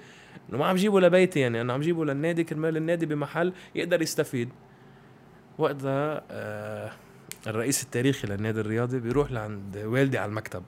إنه 0.50 0.58
ما 0.58 0.66
عم 0.66 0.76
جيبه 0.76 1.00
لبيتي 1.00 1.40
يعني 1.40 1.60
أنا 1.60 1.72
عم 1.72 1.80
جيبه 1.80 2.04
للنادي 2.04 2.44
كرمال 2.44 2.76
النادي 2.76 3.06
بمحل 3.06 3.52
يقدر 3.74 4.02
يستفيد. 4.02 4.48
وقتها 5.58 6.22
آه 6.30 6.90
الرئيس 7.46 7.82
التاريخي 7.82 8.28
للنادي 8.28 8.60
الرياضي 8.60 9.00
بيروح 9.00 9.32
لعند 9.32 9.76
والدي 9.76 10.18
على 10.18 10.28
المكتب. 10.28 10.62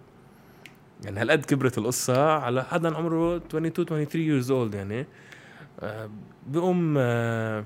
يعني 1.04 1.20
هالقد 1.20 1.44
كبرت 1.44 1.78
القصة 1.78 2.32
على 2.32 2.64
حدا 2.64 2.96
عمره 2.96 3.36
22 3.36 3.86
23 3.86 4.42
years 4.42 4.46
old 4.46 4.74
يعني. 4.74 5.06
آه 5.80 6.10
بيقوم 6.46 6.94
آه 6.98 7.64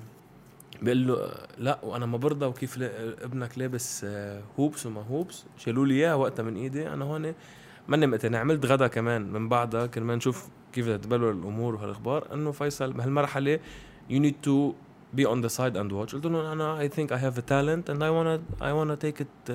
بيقول 0.84 1.06
له 1.06 1.30
لا 1.58 1.78
وأنا 1.82 2.06
ما 2.06 2.16
برضى 2.18 2.46
وكيف 2.46 2.78
ابنك 3.22 3.58
لابس 3.58 4.06
هوبس 4.58 4.86
وما 4.86 5.02
هوبس 5.10 5.44
شالوا 5.58 5.86
لي 5.86 5.94
إياها 5.94 6.14
وقتها 6.14 6.42
من 6.42 6.56
إيدي 6.56 6.88
أنا 6.88 7.04
هون 7.04 7.34
ماني 7.88 8.06
مقتنع 8.06 8.38
عملت 8.38 8.66
غدا 8.66 8.86
كمان 8.86 9.32
من 9.32 9.48
بعدها 9.48 9.86
كرمال 9.86 10.16
نشوف 10.16 10.48
كيف 10.72 10.88
تبلور 10.88 11.30
الأمور 11.30 11.74
وهالأخبار 11.74 12.34
إنه 12.34 12.52
فيصل 12.52 12.92
بهالمرحلة 12.92 13.58
you 14.10 14.20
need 14.20 14.42
to 14.42 14.74
be 15.16 15.24
on 15.24 15.40
the 15.40 15.48
side 15.48 15.76
and 15.76 15.92
watch. 15.92 16.14
قلت 16.14 16.26
له 16.26 16.52
أنا 16.52 16.88
think 16.88 17.12
I 17.12 17.18
have 17.18 17.38
a 17.38 17.42
talent 17.42 17.88
and 17.88 18.02
I 18.02 18.10
wanna 18.10 18.40
I 18.60 18.72
wanna 18.72 18.96
take 18.96 19.20
it 19.20 19.50
uh, 19.50 19.54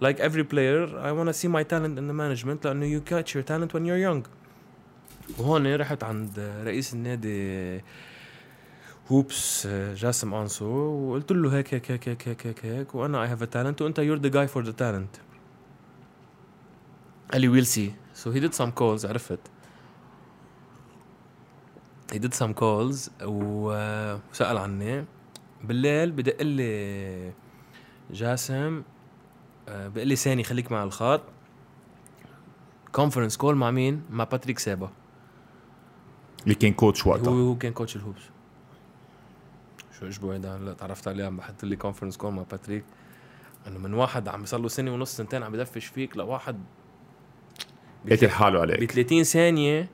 like 0.00 0.18
every 0.20 0.44
player. 0.44 0.98
I 0.98 1.12
wanna 1.12 1.32
see 1.32 1.48
my 1.48 1.62
talent 1.62 1.98
in 1.98 2.06
the 2.08 2.14
management 2.14 2.64
لأنه 2.64 2.86
you 2.86 3.00
catch 3.00 3.34
your 3.34 3.42
talent 3.42 3.72
when 3.74 3.84
you're 3.84 3.98
young. 3.98 4.24
وهون 5.38 5.74
رحت 5.74 6.04
عند 6.04 6.38
رئيس 6.64 6.94
النادي 6.94 7.80
Hoops 9.10 9.66
جاسم 9.94 10.34
انسو 10.34 10.66
وقلت 10.66 11.32
له 11.32 11.56
هيك 11.56 11.74
هيك 11.74 11.90
هيك 11.90 12.08
هيك 12.08 12.28
هيك 12.28 12.46
هيك, 12.46 12.66
هيك 12.66 12.94
وأنا 12.94 13.22
I 13.22 13.28
have 13.28 13.42
a 13.42 13.44
talent 13.44 13.82
وأنت 13.82 13.98
you're 13.98 14.18
the 14.18 14.28
guy 14.28 14.48
for 14.48 14.64
the 14.64 14.72
talent 14.72 15.16
قال 17.32 17.40
لي 17.40 17.48
we'll 17.48 17.66
see 17.66 17.94
so 18.14 18.30
he 18.30 18.40
did 18.40 18.52
some 18.52 18.70
calls 18.70 19.06
عرفت؟ 19.06 19.38
he 22.12 22.18
did 22.18 22.34
some 22.34 22.52
calls 22.52 23.10
وسأل 23.22 24.58
عني. 24.58 25.04
بالليل 25.64 26.12
بدق 26.12 26.42
لي 26.42 27.32
جاسم 28.10 28.82
بقول 29.68 30.08
لي 30.08 30.16
ساني 30.16 30.44
خليك 30.44 30.72
مع 30.72 30.84
الخط 30.84 31.22
conference 32.92 33.36
call 33.36 33.54
مع 33.54 33.70
مين؟ 33.70 34.02
مع 34.10 34.24
باتريك 34.24 34.58
سابا 34.58 34.90
اللي 36.42 36.54
كان 36.54 36.72
coach 36.72 37.06
وقتها 37.06 37.30
هو 37.32 37.56
كان 37.58 37.72
coach 37.72 37.96
ال 37.96 38.00
Hoops. 38.00 38.22
شو 40.10 40.30
هيدا 40.32 40.56
هلا 40.56 40.72
تعرفت 40.72 41.08
عليه 41.08 41.24
عم 41.24 41.36
بحط 41.36 41.64
لي 41.64 41.76
conference 41.76 42.16
call 42.16 42.32
مع 42.32 42.42
باتريك. 42.42 42.84
إنه 43.66 43.78
من 43.78 43.94
واحد 43.94 44.28
عم 44.28 44.40
بيصير 44.40 44.58
له 44.58 44.68
سنة 44.68 44.94
ونص 44.94 45.16
سنتين 45.16 45.42
عم 45.42 45.52
بدفش 45.52 45.86
فيك 45.86 46.16
لواحد 46.16 46.60
قتل 48.10 48.30
حاله 48.30 48.60
عليك. 48.60 48.80
ب 48.80 48.84
30 48.84 49.22
ثانية 49.22 49.88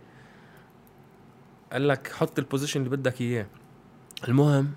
قال 1.73 1.89
لك 1.89 2.13
حط 2.13 2.39
البوزيشن 2.39 2.81
اللي 2.81 2.97
بدك 2.97 3.21
إياه. 3.21 3.47
المهم 4.29 4.73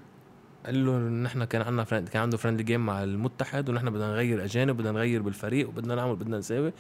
قال 0.66 0.86
له 0.86 0.98
نحن 0.98 1.44
كان 1.44 1.62
عندنا 1.62 1.84
فريند 1.84 2.10
كان 2.10 2.22
عنده 2.22 2.38
فريندلي 2.38 2.64
جيم 2.64 2.86
مع 2.86 3.04
المتحد 3.04 3.70
ونحن 3.70 3.90
بدنا 3.90 4.08
نغير 4.08 4.44
أجانب 4.44 4.78
بدنا 4.78 4.92
نغير 4.92 5.22
بالفريق 5.22 5.70
وبدنا 5.70 5.96
نعمل 5.96 6.16
بدنا 6.16 6.38
نساوي. 6.38 6.74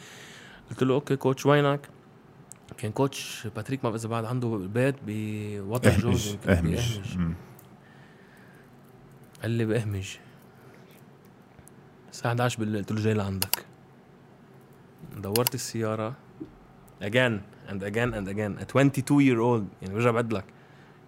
قلت 0.70 0.84
له 0.84 0.94
أوكي 0.94 1.16
كوتش 1.16 1.46
وينك؟ 1.46 1.90
كان 2.78 2.92
كوتش 2.92 3.48
باتريك 3.56 3.86
ما 3.86 3.90
بعرف 3.90 4.02
إذا 4.02 4.10
بعد 4.10 4.25
عنده 4.25 4.48
بيت 4.58 4.96
بوتر 5.08 5.92
جوز 5.92 6.38
أهمش. 6.48 7.00
قال 9.46 9.52
لي 9.52 9.66
باهمج 9.66 10.18
الساعة 12.12 12.32
11 12.32 12.60
بالليل 12.60 12.82
قلت 12.82 12.92
له 12.92 13.02
جاي 13.02 13.14
لعندك. 13.14 13.66
دورت 15.18 15.56
السيارة. 15.56 16.14
Again 17.02 17.42
and 17.70 17.84
again 17.84 18.14
and 18.14 18.28
again. 18.28 18.58
A 18.60 18.66
22 18.66 19.22
year 19.22 19.40
old. 19.40 19.64
يعني 19.82 19.94
برجع 19.94 20.12
بعيد 20.12 20.34
لك. 20.34 20.46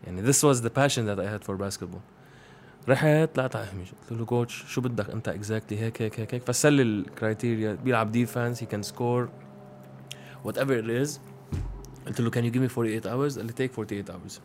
يعني 0.04 0.34
this 0.34 0.36
was 0.36 0.62
the 0.62 0.70
passion 0.70 1.06
that 1.08 1.20
I 1.20 1.26
had 1.26 1.48
for 1.48 1.58
basketball. 1.58 2.02
رحت 2.90 3.30
طلعت 3.36 3.56
على 3.56 3.66
اهمج 3.66 3.88
قلت 4.02 4.20
له 4.20 4.26
coach 4.26 4.64
شو 4.68 4.82
بدك؟ 4.82 5.10
أنت 5.10 5.28
exactly 5.28 5.80
هيك 5.80 6.02
هيك 6.02 6.20
هيك 6.20 6.34
هيك. 6.34 6.44
فسر 6.44 6.70
لي 6.70 6.82
ال 6.82 6.92
criteria 6.92 7.74
بيلعب 7.74 8.12
defense 8.12 8.64
he 8.64 8.68
can 8.68 8.84
score 8.84 9.30
whatever 10.44 10.80
it 10.80 10.90
is 10.90 11.20
قلت 12.08 12.22
له 12.22 12.30
can 12.30 12.46
you 12.46 12.52
give 12.52 12.62
me 12.62 12.68
48 12.68 13.02
hours 13.02 13.36
قال 13.38 13.46
لي 13.46 13.54
take 13.54 13.72
48 13.72 14.06
hours. 14.06 14.40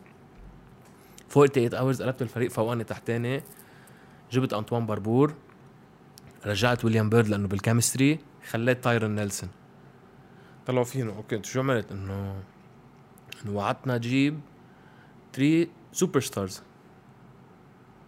48 1.29 1.69
hours 1.69 2.01
قلبت 2.01 2.21
الفريق 2.21 2.51
فوقاني 2.51 2.83
تحتاني. 2.83 3.43
جبت 4.33 4.53
أنطوان 4.53 4.85
باربور 4.85 5.33
رجعت 6.45 6.85
ويليام 6.85 7.09
بيرد 7.09 7.27
لأنه 7.27 7.47
بال 7.47 7.60
chemistry 7.60 8.19
خليت 8.49 8.83
تايرون 8.83 9.15
نيلسون. 9.15 9.49
طلعوا 10.65 10.83
فينا 10.83 11.15
okay 11.15 11.43
شو 11.43 11.59
عملت؟ 11.59 11.91
إنه 11.91 12.35
إنه 13.45 13.55
وعدتنا 13.55 13.97
جيب 13.97 14.39
3 15.33 15.67
superstars 15.91 16.61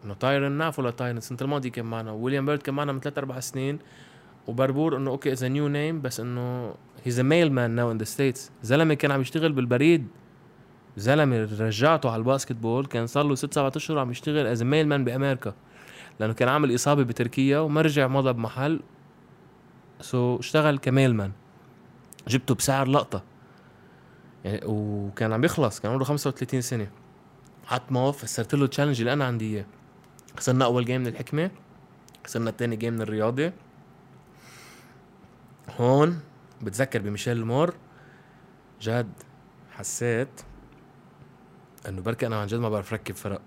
انه 0.06 0.14
تايرن 0.14 0.52
نعرفه 0.52 0.84
لتايرن 0.84 1.18
السنة 1.18 1.38
الماضية 1.42 1.70
كان 1.70 1.86
معنا 1.86 2.12
ويليام 2.12 2.46
بيرد 2.46 2.62
كان 2.62 2.76
معنا 2.76 2.92
من 2.92 3.00
ثلاث 3.00 3.18
أربع 3.18 3.40
سنين. 3.40 3.80
وبربور 4.48 4.98
إنه 4.98 5.12
okay 5.12 5.32
is 5.32 5.46
new 5.46 5.68
name 5.68 6.02
بس 6.02 6.20
إنه 6.20 6.76
he's 7.04 7.20
a 7.20 7.24
mailman 7.24 7.72
now 7.72 7.92
in 7.92 7.98
the 7.98 8.04
States 8.04 8.52
زلمة 8.64 8.94
كان 8.94 9.12
عم 9.12 9.22
يشتغل 9.22 9.54
بالبريد. 9.54 10.08
زلمة 10.98 11.38
رجعته 11.60 12.10
على 12.10 12.20
ال 12.20 12.56
basketball 12.56 12.86
كان 12.86 13.08
صار 13.08 13.24
له 13.24 13.36
ست 13.36 13.54
سبعة 13.54 13.72
أشهر 13.76 14.00
عم 14.00 14.12
يشتغل 14.12 14.48
as 14.48 14.64
mailman 14.64 15.06
بأمريكا. 15.06 15.54
لأنه 16.20 16.34
كان 16.34 16.50
عامل 16.50 16.76
إصابة 16.76 17.04
بتركيا 17.04 17.60
وما 17.60 17.82
رجع 17.82 18.08
مضى 18.08 18.34
بمحل 18.34 18.80
so 20.02 20.40
اشتغل 20.40 20.78
ك 20.78 21.16
mailman 21.16 21.32
جبته 22.28 22.56
بسعر 22.56 22.88
لقطة. 22.88 23.24
يعني 24.46 24.62
وكان 24.66 25.34
عم 25.34 25.44
يخلص 25.44 25.80
كان 25.80 25.92
عمره 25.92 26.04
35 26.04 26.62
سنة. 26.62 26.88
حط 27.66 27.94
فسرت 27.94 28.56
له 28.56 28.66
ال 28.66 28.69
challenge 28.69 29.00
اللي 29.00 29.14
أنا 29.14 29.26
عندي 29.26 29.56
إياه. 29.56 29.66
خسرنا 30.38 30.66
أول 30.66 30.86
game 30.86 31.02
من 31.02 31.08
الحكمة 31.08 31.52
خسرنا 32.26 32.50
الثاني 32.50 32.76
game 32.76 32.94
من 32.94 33.02
الرياضة. 33.02 33.52
هون 35.80 36.20
بتذكر 36.62 37.02
بميشيل 37.02 37.46
مور. 37.46 37.74
جد 38.82 39.14
حسيت 39.72 40.42
إنه 41.90 42.02
بركي 42.02 42.28
أنا 42.28 42.42
عن 42.42 42.48
جد 42.48 42.60
ما 42.60 42.70
بعرف 42.70 42.94
ركب 42.94 43.16
فرق. 43.16 43.42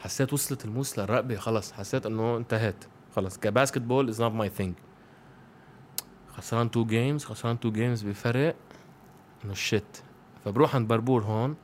حسيت 0.00 0.32
وصلت 0.32 0.64
الموس 0.64 0.98
للرقبة 0.98 1.36
خلص. 1.36 1.72
حسيت 1.72 2.06
إنه 2.06 2.36
انتهيت 2.36 2.84
خلص. 3.16 3.38
ك 3.38 3.78
basketball 3.78 4.08
is 4.08 4.22
not 4.22 4.32
my 4.32 4.48
thing 4.48 4.74
خسران 6.40 6.70
two 6.70 6.84
games 6.84 7.24
خسران 7.24 7.60
two 7.60 7.72
games 7.72 8.02
بفرق 8.02 8.56
إنه 9.44 9.54
shit 9.54 10.02
فبروح 10.44 10.74
عند 10.74 10.88
بربور 10.88 11.22
هون 11.22 11.56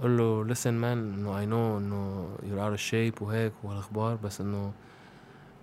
بقول 0.00 0.18
له 0.18 0.54
listen 0.54 0.66
man 0.66 1.14
إنه 1.14 1.38
I 1.38 1.46
know 1.46 1.78
إنه 1.78 2.28
you're 2.42 2.66
out 2.66 2.74
of 2.78 2.91
shape 2.91 3.22
وهيك 3.22 3.52
والأخبار 3.62 4.16
بس 4.16 4.40
إنه 4.40 4.72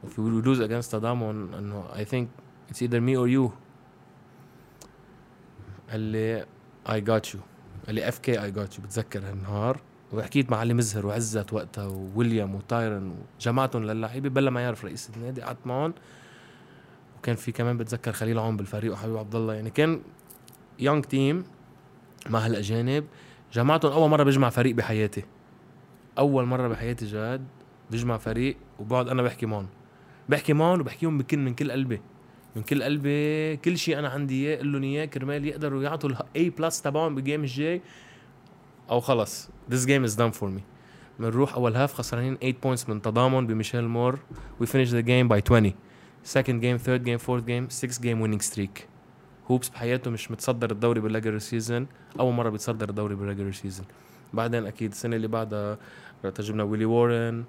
if 0.03 0.09
we 0.09 0.45
lose 0.45 0.59
against 0.59 0.91
تضامن 0.91 1.53
إنه 1.53 1.83
I 1.93 2.05
think 2.05 2.27
it's 2.71 2.81
either 2.81 3.01
me 3.01 3.15
or 3.15 3.27
you. 3.27 3.51
قال 5.91 5.99
لي 5.99 6.45
I 6.87 6.99
got 6.99 7.33
you. 7.33 7.39
قال 7.85 7.95
لي 7.95 8.11
okay 8.23 8.43
I 8.43 8.51
got 8.51 8.77
you 8.77 8.83
بتذكر 8.83 9.19
هالنهار؟ 9.19 9.81
وحكيت 10.13 10.51
مع 10.51 10.57
علي 10.57 10.73
مزهر 10.73 11.05
وعزت 11.05 11.53
وقتها 11.53 11.85
وويليام 11.85 12.55
وتايرن 12.55 13.15
وجماعتهم 13.39 13.83
للعيبه 13.83 14.29
بلا 14.29 14.49
ما 14.49 14.61
يعرف 14.61 14.85
رئيس 14.85 15.11
النادي 15.17 15.41
قعدت 15.41 15.67
معهم. 15.67 15.93
وكان 17.17 17.35
في 17.35 17.51
كمان 17.51 17.77
بتذكر 17.77 18.11
خليل 18.11 18.39
عون 18.39 18.57
بالفريق 18.57 18.93
وحبيب 18.93 19.17
عبد 19.17 19.35
الله 19.35 19.53
يعني 19.53 19.69
كان 19.69 20.01
young 20.79 21.03
team 21.03 21.43
مع 22.29 22.39
هالأجانب. 22.39 23.05
جمعتهم 23.53 23.91
أول 23.91 24.09
مرة 24.09 24.23
بجمع 24.23 24.49
فريق 24.49 24.75
بحياتي. 24.75 25.23
أول 26.17 26.45
مرة 26.45 26.67
بحياتي 26.67 27.05
جاد 27.05 27.45
بجمع 27.91 28.17
فريق 28.17 28.57
وبقعد 28.79 29.07
أنا 29.07 29.21
بحكي 29.21 29.45
معهم. 29.45 29.67
بحكي 30.29 30.53
معهم 30.53 30.79
وبحكيهم 30.79 31.17
بكل 31.17 31.37
من 31.37 31.53
كل 31.53 31.71
قلبي. 31.71 32.01
من 32.55 32.61
كل 32.63 32.83
قلبي 32.83 33.57
كل 33.57 33.77
شيء 33.77 33.99
أنا 33.99 34.09
عندي 34.09 34.47
إياه 34.47 34.57
قول 34.57 34.73
لهم 34.73 34.83
إياه 34.83 35.05
كرمال 35.05 35.45
يقدروا 35.45 35.83
يعطوا 35.83 36.09
ال 36.09 36.49
A 36.49 36.56
plus 36.56 36.81
تبعهم 36.81 37.15
بال 37.15 37.24
game 37.24 37.41
الجاي. 37.41 37.81
أو 38.89 38.99
خلص 38.99 39.49
this 39.71 39.85
game 39.85 40.09
is 40.09 40.15
done 40.15 40.39
for 40.39 40.47
me. 40.47 40.61
بنروح 41.19 41.53
أول 41.53 41.75
half 41.75 41.93
خسرانين 41.93 42.37
8 42.37 42.55
points 42.63 42.89
من 42.89 43.01
تضامن 43.01 43.47
بميشيل 43.47 43.87
مور. 43.87 44.19
We 44.61 44.65
finish 44.65 44.89
the 44.89 45.03
game 45.03 45.29
by 45.29 45.39
20 45.39 45.73
second 46.23 46.61
game 46.61 46.77
third 46.77 47.03
game 47.05 47.19
fourth 47.19 47.45
game 47.45 47.69
6 47.69 47.99
game 47.99 48.21
winning 48.21 48.41
streak. 48.41 48.89
Hoops 49.51 49.69
بحياته 49.69 50.11
مش 50.11 50.31
متصدر 50.31 50.71
الدوري 50.71 51.01
بال 51.01 51.09
regular 51.09 51.37
season 51.37 51.87
أول 52.19 52.33
مرة 52.33 52.49
بيتصدر 52.49 52.89
الدوري 52.89 53.15
بال 53.15 53.23
regular 53.23 53.51
season 53.51 53.85
بعدين 54.33 54.65
أكيد 54.65 54.91
السنة 54.91 55.15
اللي 55.15 55.27
بعدها 55.27 55.77
جبنا 56.39 56.63
ويلي 56.63 56.85
وارن 56.85 57.43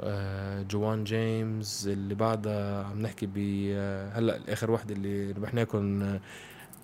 آه، 0.00 0.62
جوان 0.62 1.04
جيمس 1.04 1.86
اللي 1.86 2.14
بعدها 2.14 2.84
عم 2.84 3.02
نحكي 3.02 3.26
ب 3.26 3.32
آه، 3.72 4.18
هلأ 4.18 4.40
آخر 4.48 4.70
وحده 4.70 4.94
اللي 4.94 5.32
ربحناكم 5.32 6.02
آه، 6.02 6.20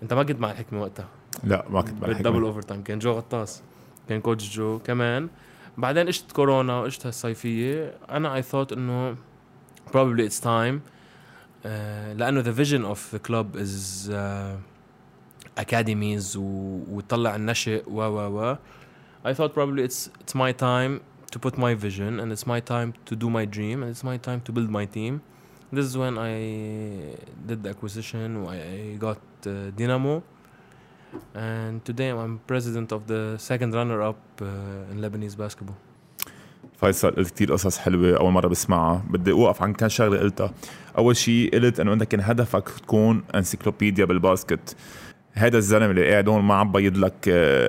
أنت 0.02 0.12
ما 0.12 0.22
كنت 0.22 0.40
مع 0.40 0.50
الحكمة 0.50 0.80
وقتها. 0.82 1.08
لا 1.44 1.64
ما 1.70 1.82
كنت 1.82 2.02
مع 2.02 2.08
بال 2.08 2.13
double 2.13 2.28
الحكمة. 2.28 2.46
over 2.46 2.62
time 2.62 2.82
كان 2.82 2.98
جو 2.98 3.12
غطاس. 3.12 3.62
كان 4.10 4.20
coach 4.20 4.56
جو 4.56 4.78
كمان 4.78 5.28
بعدين 5.78 6.08
اجت 6.08 6.32
كورونا 6.32 6.80
واجت 6.80 7.06
هالصيفيه 7.06 7.94
أنا 8.10 8.34
اي 8.34 8.42
ثوت 8.42 8.72
انه 8.72 9.16
probably 9.90 10.28
it's 10.30 10.40
time 10.40 10.74
uh, 11.64 11.68
لأنه 12.16 12.42
the 12.42 12.56
vision 12.56 12.84
of 12.94 12.98
the 13.16 13.18
club 13.30 13.56
is 13.56 14.08
uh, 14.10 14.56
academies 15.62 16.36
و- 16.36 16.80
وتطلع 16.90 17.34
النشء 17.34 17.82
و 17.86 18.00
و 18.00 18.38
و 18.40 18.56
I 19.24 19.32
thought 19.34 19.52
probably 19.54 19.82
it's 19.88 20.08
it's 20.22 20.34
my 20.34 20.52
time 20.52 20.92
to 21.32 21.38
put 21.38 21.54
my 21.58 21.72
vision 21.86 22.12
and 22.20 22.28
it's 22.32 22.46
my 22.54 22.60
time 22.74 22.90
to 23.08 23.14
do 23.22 23.28
my 23.38 23.44
dream 23.56 23.76
and 23.82 23.88
it's 23.94 24.04
my 24.12 24.18
time 24.28 24.40
to 24.46 24.50
build 24.56 24.70
my 24.80 24.86
team. 24.96 25.14
This 25.76 25.84
is 25.90 25.94
when 26.02 26.14
I 26.30 26.34
did 27.48 27.58
the 27.64 27.70
acquisition. 27.74 28.26
I 28.58 28.96
got 29.06 29.20
uh, 29.46 29.52
Dynamo, 29.78 30.14
and 31.34 31.84
today 31.84 32.10
I'm 32.10 32.34
president 32.52 32.88
of 32.96 33.00
the 33.12 33.22
second 33.48 33.70
runner-up 33.74 34.22
uh, 34.40 34.92
in 34.92 34.96
Lebanese 35.02 35.36
basketball. 35.36 35.78
فيصل 36.80 37.10
قلت 37.10 37.30
كتير 37.30 37.52
قصص 37.52 37.78
حلوة 37.78 38.16
أول 38.16 38.32
مرة 38.32 38.48
بسمعها. 38.48 39.04
بدي 39.10 39.32
أوقف 39.32 39.62
عن 39.62 39.72
كان 39.72 39.88
شغلة 39.88 40.18
قلتها. 40.18 40.52
أول 40.98 41.16
شيء 41.16 41.52
قلت 41.54 41.80
إنه 41.80 41.92
أنت 41.92 42.02
كان 42.02 42.20
هدفك 42.20 42.68
تكون 42.68 43.22
انسيكلوبيديا 43.34 44.04
بالباسكت. 44.04 44.76
هذا 45.32 45.58
الزلمة 45.58 45.90
اللي 45.90 46.10
قاعد 46.10 46.28
هون 46.28 46.42
ما 46.42 46.54
عم 46.54 46.72
بيض 46.72 46.96
لك 46.96 47.28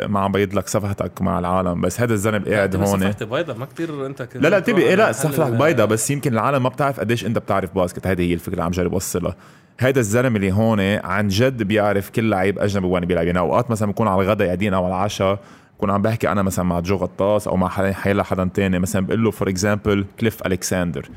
ما 0.09 0.19
عم 0.19 0.31
بيض 0.31 0.53
لك 0.53 0.67
صفحتك 0.67 1.21
مع 1.21 1.39
العالم 1.39 1.81
بس 1.81 2.01
هذا 2.01 2.13
الزلمة 2.13 2.45
قاعد 2.51 2.75
هون. 2.75 2.85
صفحتي 2.85 3.25
بيضة؟ 3.25 3.53
ما 3.53 3.65
كتير 3.65 4.05
أنت 4.05 4.21
كنت 4.21 4.43
لا 4.43 4.47
لا 4.47 4.59
تبي 4.59 4.81
إيه 4.81 4.95
لا 4.95 5.11
صفحتك 5.11 5.53
بيضة 5.53 5.85
بس 5.85 6.11
يمكن 6.11 6.33
العالم 6.33 6.63
ما 6.63 6.69
بتعرف 6.69 6.99
قديش 6.99 7.25
أنت 7.25 7.37
بتعرف 7.37 7.75
basket. 7.75 8.07
هذه 8.07 8.21
هي 8.21 8.33
الفكرة 8.33 8.53
اللي 8.53 8.63
عم 8.63 8.71
جرب 8.71 8.93
أوصلها. 8.93 9.35
هيدا 9.79 9.99
الزلمة 9.99 10.35
اللي 10.35 10.51
هون 10.51 10.79
عن 11.03 11.27
جد 11.27 11.63
بيعرف 11.63 12.09
كل 12.09 12.29
لعيب 12.29 12.59
أجنبي 12.59 12.87
وين 12.87 13.05
بيلعب. 13.05 13.25
يعني 13.25 13.39
أوقات 13.39 13.71
مثلا 13.71 13.91
بكون 13.91 14.07
على 14.07 14.21
الغداء 14.21 14.47
قاعدين 14.47 14.73
أو 14.73 14.85
على 14.85 14.95
العشاء 14.95 15.39
بكون 15.77 15.89
عم 15.89 16.01
بحكي 16.01 16.31
أنا 16.31 16.41
مثلا 16.41 16.65
مع 16.65 16.79
جو 16.79 16.95
غطاس 16.95 17.47
أو 17.47 17.57
مع 17.57 17.69
حيلا 17.91 18.23
حدا 18.23 18.49
تاني 18.53 18.79
مثلا 18.79 19.05
بقول 19.05 19.23
له 19.23 19.31
for 19.31 19.49
example 19.49 20.05
كليف 20.19 20.47
الكساندر 20.47 21.09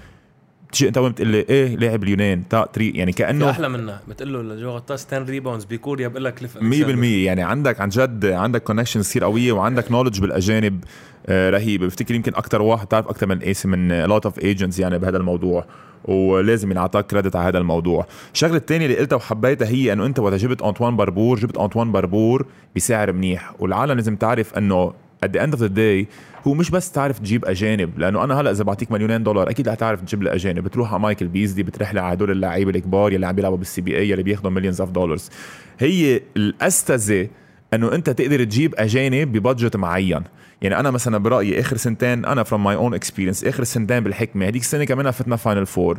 بتجي 0.75 0.89
انت 0.89 0.99
وين 0.99 1.13
بتقول 1.13 1.29
لي 1.29 1.39
إيه 1.39 1.77
لاعب 1.77 2.03
اليونان؟ 2.03 2.49
تا 2.49 2.69
ترى 2.73 2.91
يعني 2.91 3.13
كأنه 3.13 3.51
أحلى 3.51 3.69
منها. 3.69 4.01
بتقول 4.09 4.33
له 4.33 4.43
لجو 4.55 4.71
غطاس 4.71 5.07
10 5.07 5.25
rebounds 5.25 5.65
بكوريا 5.65 6.09
بقول 6.09 6.25
لك 6.25 6.35
كليف 6.35 6.59
100% 6.59 6.63
يعني 7.05 7.43
عندك 7.43 7.81
عن 7.81 7.89
جد 7.89 8.27
عندك 8.27 8.63
connection 8.63 9.01
كثير 9.01 9.25
قوية 9.25 9.53
وعندك 9.53 9.91
knowledge 9.93 10.21
بالأجانب 10.21 10.85
آه، 11.27 11.51
رهيبه 11.51 11.87
بفتكر 11.87 12.15
يمكن 12.15 12.35
أكثر 12.35 12.63
واحد 12.63 12.87
تعرف 12.87 13.09
أكثر 13.09 13.27
من 13.27 13.39
ايسي 13.39 13.69
من 13.69 14.05
lot 14.05 14.27
of 14.27 14.39
agents 14.39 14.79
يعني 14.79 14.99
بهذا 14.99 15.17
الموضوع. 15.17 15.65
ولازم 16.05 16.71
ينعطاك 16.71 17.07
credit 17.07 17.37
على 17.37 17.49
هذا 17.49 17.59
الموضوع. 17.59 18.07
الشغلة 18.35 18.57
الثانية 18.57 18.87
اللي 18.87 18.99
قلتها 18.99 19.17
وحبيتها 19.17 19.69
هي 19.69 19.93
إنه 19.93 20.07
أنت 20.07 20.19
وقت 20.19 20.35
جبت 20.35 20.63
أنطوان 20.63 20.97
بربور 20.97 21.39
جبت 21.39 21.57
أنطوان 21.59 21.93
بربور 21.93 22.47
بسعر 22.77 23.13
منيح. 23.13 23.55
والعالم 23.59 23.93
لازم 23.93 24.17
تعرف 24.17 24.55
إنه 24.55 24.93
at 25.27 25.31
the 25.37 25.41
end 25.41 25.55
of 25.55 25.61
the 25.61 25.71
day 25.77 26.15
هو 26.47 26.55
مش 26.55 26.71
بس 26.71 26.91
تعرف 26.91 27.19
تجيب 27.19 27.45
أجانب 27.45 27.99
لأنه 27.99 28.25
أنا 28.25 28.41
هلأ 28.41 28.51
إذا 28.51 28.65
بعطيك 28.65 28.93
مليونين 28.93 29.23
دولار 29.23 29.51
أكيد 29.51 29.69
رح 29.69 29.75
تعرف 29.75 30.01
تجيب 30.01 30.23
لي 30.23 30.35
اجانب 30.35 30.65
بتروح 30.65 30.93
على 30.93 31.03
مايكل 31.03 31.29
بيزلي 31.29 31.63
بتروح 31.63 31.90
لي 31.90 32.01
على 32.01 32.15
هدول 32.15 32.31
اللعيبه 32.31 32.71
الكبار 32.71 33.13
يلي 33.13 33.27
عم 33.27 33.35
بيلعبوا 33.35 33.57
بال 33.57 33.81
CBA 33.81 34.11
يلي 34.11 34.23
بياخذوا 34.23 34.51
millions 34.51 34.81
of 34.81 34.91
dollars 34.91 35.31
هي 35.79 36.21
الأستاذة 36.37 37.29
إنه 37.75 37.95
أنت 37.95 38.11
تقدر 38.11 38.45
تجيب 38.45 38.75
أجانب 38.75 39.33
ب 39.33 39.39
budget 39.39 39.77
معين. 39.77 40.23
يعني 40.63 40.81
أنا 40.81 40.91
مثلا 40.91 41.19
برأيي 41.19 41.61
آخر 41.61 41.77
سنتين 41.77 42.25
أنا 42.25 42.43
from 42.43 42.65
my 42.65 42.77
own 42.77 42.95
experience 42.95 43.45
آخر 43.45 43.65
سنتين 43.65 44.01
بالحكمة 44.01 44.49
هذيك 44.49 44.63
السنة 44.63 44.85
كمان 44.85 45.11
فتنا 45.11 45.37
final 45.37 45.67
four 45.67 45.99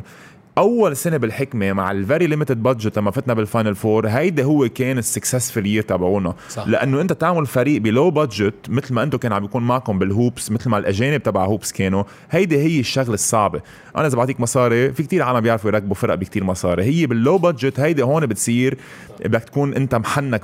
أول 0.58 0.96
سنة 0.96 1.16
بالحكمة 1.16 1.72
مع 1.72 1.90
ال 1.90 1.97
very 1.97 2.26
limited 2.26 2.62
budget 2.62 2.98
لما 2.98 3.10
فتنا 3.10 3.34
بال 3.34 3.45
final 3.45 3.74
four 3.74 4.08
هيدا 4.08 4.44
هو 4.44 4.68
كان 4.68 5.02
ال 5.02 5.08
successful 5.08 5.66
year 5.66 5.82
تبعونا. 5.82 6.34
لأنه 6.66 7.00
أنت 7.00 7.12
تعمل 7.12 7.46
فريق 7.46 7.80
ب 7.80 7.88
low 7.88 8.10
budget 8.10 8.54
مثل 8.68 8.94
ما 8.94 9.02
أنتم 9.02 9.18
كان 9.18 9.32
عم 9.32 9.42
بيكون 9.42 9.62
معكم 9.62 9.98
بالهوبس 9.98 10.50
مثل 10.50 10.70
ما 10.70 10.78
الأجانب 10.78 11.22
تبع 11.22 11.44
هوبس 11.44 11.72
كانوا. 11.72 12.04
هيدي 12.30 12.58
هي 12.58 12.80
الشغلة 12.80 13.14
الصعبة. 13.14 13.60
أنا 13.96 14.06
إذا 14.06 14.16
بعطيك 14.16 14.40
مصاري 14.40 14.92
في 14.92 15.02
كتير 15.02 15.22
عالم 15.22 15.40
بيعرفوا 15.40 15.70
يركبوا 15.70 15.94
فرق 15.94 16.14
بكتير 16.14 16.44
مصاري. 16.44 16.84
هي 16.84 17.06
بال 17.06 17.19
low 17.19 17.38
budget 17.38 17.80
هيدي 17.80 18.02
هون 18.02 18.26
بتصير 18.26 18.78
بدك 19.24 19.44
تكون 19.44 19.74
أنت 19.74 19.94
محنك 19.94 20.40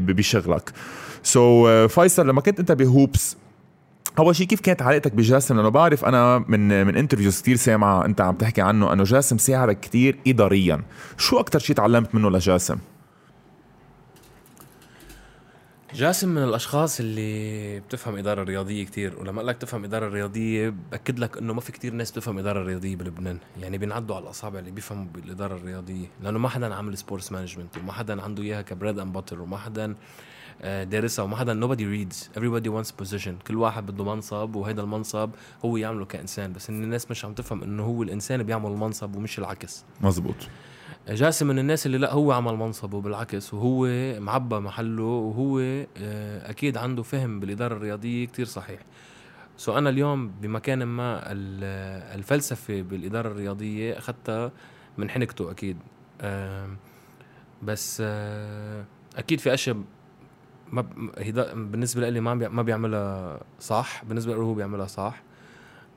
بشغلك. 0.00 0.72
so, 1.22 1.90
فيصل 1.90 2.28
لما 2.28 2.40
كنت 2.40 2.60
أنت 2.60 2.72
بهوبس 2.72 3.36
أول 4.18 4.36
شيء 4.36 4.46
كيف 4.46 4.60
كانت 4.60 4.82
علاقتك 4.82 5.12
بجاسم؟ 5.12 5.56
لأنه 5.56 5.68
بعرف 5.68 6.04
أنا 6.04 6.44
من 6.48 6.86
من 6.86 6.96
interviews 6.96 7.40
كثير 7.42 7.56
سامعة 7.56 8.04
أنت 8.04 8.20
عم 8.20 8.34
تحكي 8.34 8.62
عنه 8.62 8.92
أنه 8.92 9.04
جاسم 9.04 9.38
ساعدك 9.38 9.80
كثير 9.80 10.18
اداريا. 10.26 10.82
شو 11.18 11.40
أكثر 11.40 11.58
شيء 11.58 11.76
تعلمت 11.76 12.14
منه 12.14 12.30
لجاسم؟ 12.30 12.78
جاسم 15.94 16.28
من 16.28 16.42
الأشخاص 16.42 17.00
اللي 17.00 17.80
بتفهم 17.80 18.16
إدارة 18.16 18.42
رياضية 18.42 18.84
كتير 18.84 19.18
ولما 19.20 19.36
أقول 19.36 19.48
لك 19.48 19.56
تفهم 19.56 19.84
إدارة 19.84 20.08
رياضية 20.08 20.74
بأكد 20.90 21.18
لك 21.18 21.38
إنه 21.38 21.52
ما 21.52 21.60
في 21.60 21.72
كتير 21.72 21.92
ناس 21.92 22.10
بتفهم 22.10 22.38
إدارة 22.38 22.62
رياضية 22.62 22.96
بلبنان. 22.96 23.38
يعني 23.60 23.78
بينعدوا 23.78 24.16
على 24.16 24.22
الأصابع 24.22 24.58
اللي 24.58 24.70
بيفهموا 24.70 25.06
بالإدارة 25.14 25.56
الرياضية 25.56 26.06
لأنه 26.22 26.38
ما 26.38 26.48
حدا 26.48 26.74
عامل 26.74 26.98
sports 26.98 27.32
management 27.32 27.76
وما 27.76 27.92
حدا 27.92 28.22
عنده 28.22 28.42
إياها 28.42 28.62
ك 28.62 28.68
bread 28.68 28.98
and 28.98 29.12
butter 29.12 29.40
وما 29.40 29.56
حدا 29.56 29.94
دارسها 30.62 31.22
وما 31.22 31.36
حدا 31.36 31.60
nobody 31.60 31.80
reads. 31.82 32.16
Everybody 32.38 32.68
wants 32.68 32.90
position. 33.04 33.30
كل 33.46 33.56
واحد 33.56 33.86
بده 33.86 34.04
منصب 34.04 34.56
وهيدا 34.56 34.82
المنصب 34.82 35.30
هو 35.64 35.76
يعمله 35.76 36.04
كإنسان. 36.04 36.52
بس 36.52 36.70
إن 36.70 36.82
الناس 36.84 37.10
مش 37.10 37.24
عم 37.24 37.34
تفهم 37.34 37.62
إنه 37.62 37.82
هو 37.84 38.02
الإنسان 38.02 38.42
بيعمل 38.42 38.70
المنصب 38.70 39.16
ومش 39.16 39.38
العكس. 39.38 39.84
مزبوط 40.00 40.34
جاسم 41.08 41.46
من 41.46 41.58
الناس 41.58 41.86
اللي 41.86 41.98
لا 41.98 42.12
هو 42.12 42.32
عمل 42.32 42.54
منصبه 42.56 43.00
بالعكس 43.00 43.54
وهو 43.54 43.86
معبى 44.20 44.56
محله 44.58 45.02
وهو 45.02 45.58
آه، 45.58 46.50
أكيد 46.50 46.76
عنده 46.76 47.02
فهم 47.02 47.40
بالإدارة 47.40 47.74
الرياضية 47.76 48.26
كتير 48.26 48.46
صحيح. 48.46 48.80
سو 49.56 49.78
أنا 49.78 49.90
اليوم 49.90 50.28
بمكان 50.28 50.82
ما 50.82 51.32
ال- 51.32 52.14
الفلسفة 52.18 52.82
بالإدارة 52.82 53.28
الرياضية 53.28 53.98
أخذتها 53.98 54.52
من 54.98 55.10
حنكته 55.10 55.50
أكيد. 55.50 55.76
بس 57.62 58.02
آه، 58.06 58.84
أكيد 59.16 59.40
في 59.40 59.54
أشياء 59.54 59.76
ما 60.74 60.82
ب- 60.82 61.10
هيدا 61.18 61.54
بالنسبة 61.54 62.08
لي 62.08 62.20
ما 62.20 62.34
بيع- 62.34 62.48
ما 62.48 62.62
بيعملها 62.62 63.40
صح 63.60 64.04
بالنسبة 64.04 64.34
له 64.34 64.40
هو 64.42 64.54
بيعملها 64.54 64.86
صح. 64.86 65.22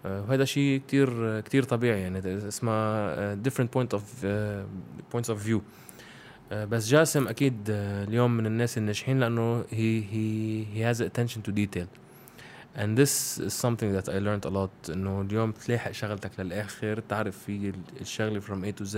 آه، 0.06 0.22
وهذا 0.22 0.46
شيء 0.46 0.82
كتير 0.88 1.40
كتير 1.40 1.63
طبيعي 1.63 2.02
يعني 2.02 2.20
اسمها 2.48 2.76
آه، 3.20 3.38
different 3.48 3.68
point 3.80 3.98
of 3.98 4.02
آه، 4.26 4.66
points 5.16 5.26
of 5.30 5.48
view. 5.48 5.60
آه، 6.52 6.66
بس 6.66 6.88
جاسم 6.88 7.28
أكيد 7.28 7.58
آه، 7.70 8.04
اليوم 8.04 8.38
من 8.38 8.46
الناس 8.46 8.78
الناجحين 8.78 9.20
لأنه 9.20 9.63
he 9.63 10.04
he 10.13 10.66
he 10.78 10.82
has 10.94 11.02
attention 11.08 11.40
to 11.50 11.52
detail. 11.54 11.88
And 12.82 12.90
this 12.98 13.40
is 13.48 13.54
something 13.66 13.90
that 13.98 14.08
I 14.10 14.20
learned 14.20 14.46
a 14.46 14.54
lot 14.54 14.90
إنه 14.92 15.22
اليوم 15.22 15.52
تلاحق 15.52 15.92
شغلتك 15.92 16.40
للآخر 16.40 17.00
تعرف 17.10 17.38
في 17.38 17.70
ال- 17.70 18.02
الشغلة 18.02 18.40
from 18.42 18.63
A 18.74 18.82
to 18.82 18.86
Z 18.94 18.98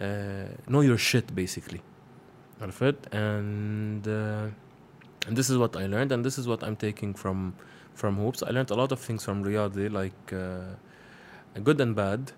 آه، 0.00 0.54
know 0.70 0.82
your 0.82 0.98
shit 1.12 1.34
basically. 1.40 1.78
عرفت؟ 2.62 2.94
And 3.06 4.06
uh, 4.06 4.65
and 5.26 5.36
this 5.36 5.50
is 5.50 5.56
what 5.58 5.76
I 5.76 5.86
learned 5.86 6.12
and 6.12 6.24
this 6.24 6.38
is 6.38 6.46
what 6.46 6.64
I'm 6.64 6.76
taking 6.76 7.14
from 7.14 7.52
from 7.94 8.16
hoops. 8.16 8.42
I 8.42 8.50
learned 8.50 8.70
a 8.70 8.74
lot 8.74 8.92
of 8.92 9.00
things 9.00 9.24
from 9.24 9.44
رياضي 9.44 9.88
like 9.88 10.32
uh, 10.32 11.62
good 11.62 11.80
and 11.80 11.96
bad. 11.96 12.32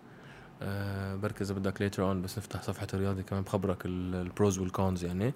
آه 0.62 1.14
بركي 1.14 1.44
إذا 1.44 1.54
بدك 1.54 1.82
later 1.82 2.02
on 2.02 2.22
بس 2.22 2.38
نفتح 2.38 2.62
صفحة 2.62 2.86
الرياضي 2.94 3.22
كمان 3.22 3.42
بخبرك 3.42 3.86
ال 3.86 4.01
pros 4.01 4.58
وال 4.58 4.74
cons 4.74 5.04
يعني. 5.04 5.34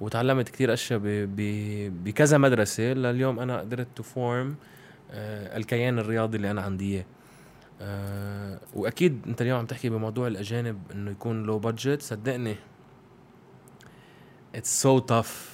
وتعلمت 0.00 0.48
كتير 0.48 0.72
أشياء 0.72 1.00
بكذا 2.04 2.38
مدرسة. 2.38 2.92
لليوم 2.92 3.38
أنا 3.38 3.60
قدرت 3.60 3.86
to 3.96 4.02
form 4.02 4.56
آه 5.10 5.56
الكيان 5.56 5.98
الرياضي 5.98 6.36
اللي 6.36 6.50
أنا 6.50 6.62
عندي 6.62 6.94
إياه. 6.94 7.04
آه 7.80 8.60
وأكيد 8.74 9.20
أنت 9.26 9.42
اليوم 9.42 9.58
عم 9.58 9.66
تحكي 9.66 9.88
بموضوع 9.88 10.26
الأجانب 10.26 10.78
إنه 10.92 11.10
يكون 11.10 11.42
low 11.42 11.58
budget 11.58 12.02
صدقني 12.02 12.56
it's 14.54 14.82
so 14.82 14.98
tough 14.98 15.53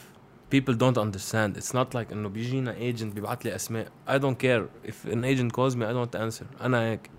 people 0.51 0.75
don't 0.75 0.99
understand 0.99 1.57
it's 1.57 1.75
not 1.75 1.95
like 1.95 2.13
انه 2.13 2.29
بيجينا 2.29 2.75
agent 2.75 3.15
بيبعت 3.15 3.45
لي 3.45 3.55
اسماء 3.55 3.89
I 4.09 4.19
don't 4.19 4.39
care 4.39 4.89
if 4.91 5.13
an 5.13 5.25
agent 5.25 5.53
calls 5.53 5.77
me 5.77 5.85
I 5.85 5.93
don't 5.93 6.15
answer 6.15 6.45
أنا 6.61 6.81
هيك 6.81 7.11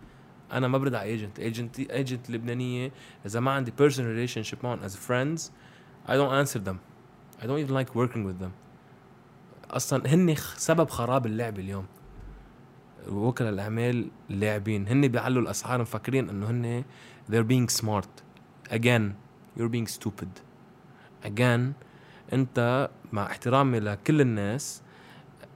أنا 0.52 0.68
ما 0.68 0.78
برد 0.78 0.94
على 0.94 1.10
agent 1.10 1.40
agent 1.40 1.80
agent 1.80 2.30
لبنانيه 2.30 2.92
اذا 3.26 3.40
ما 3.40 3.52
عندي 3.52 3.72
personal 3.72 4.30
relationship 4.30 4.64
معهم 4.64 4.80
as 4.80 4.92
friends 4.92 5.42
I 6.08 6.12
don't 6.12 6.34
answer 6.46 6.60
them 6.60 6.78
I 7.42 7.46
don't 7.46 7.60
even 7.60 7.74
like 7.74 7.96
working 7.96 8.26
with 8.26 8.40
them 8.44 8.52
أصلا 9.72 10.14
هن 10.14 10.36
سبب 10.58 10.90
خراب 10.90 11.26
اللعبه 11.26 11.62
اليوم 11.62 11.86
وكلاء 13.10 13.50
الاعمال 13.54 14.10
اللاعبين 14.30 14.88
هن 14.88 15.08
بيعلوا 15.08 15.42
الاسعار 15.42 15.82
مفكرين 15.82 16.30
انه 16.30 16.50
هن 16.50 16.84
they're 17.32 17.48
being 17.52 17.82
smart 17.82 18.24
again 18.72 19.14
you're 19.58 19.72
being 19.72 19.88
stupid 19.88 20.30
again 21.26 21.91
انت 22.34 22.90
مع 23.12 23.26
احترامي 23.26 23.80
لكل 23.80 24.22
الناس 24.22 24.82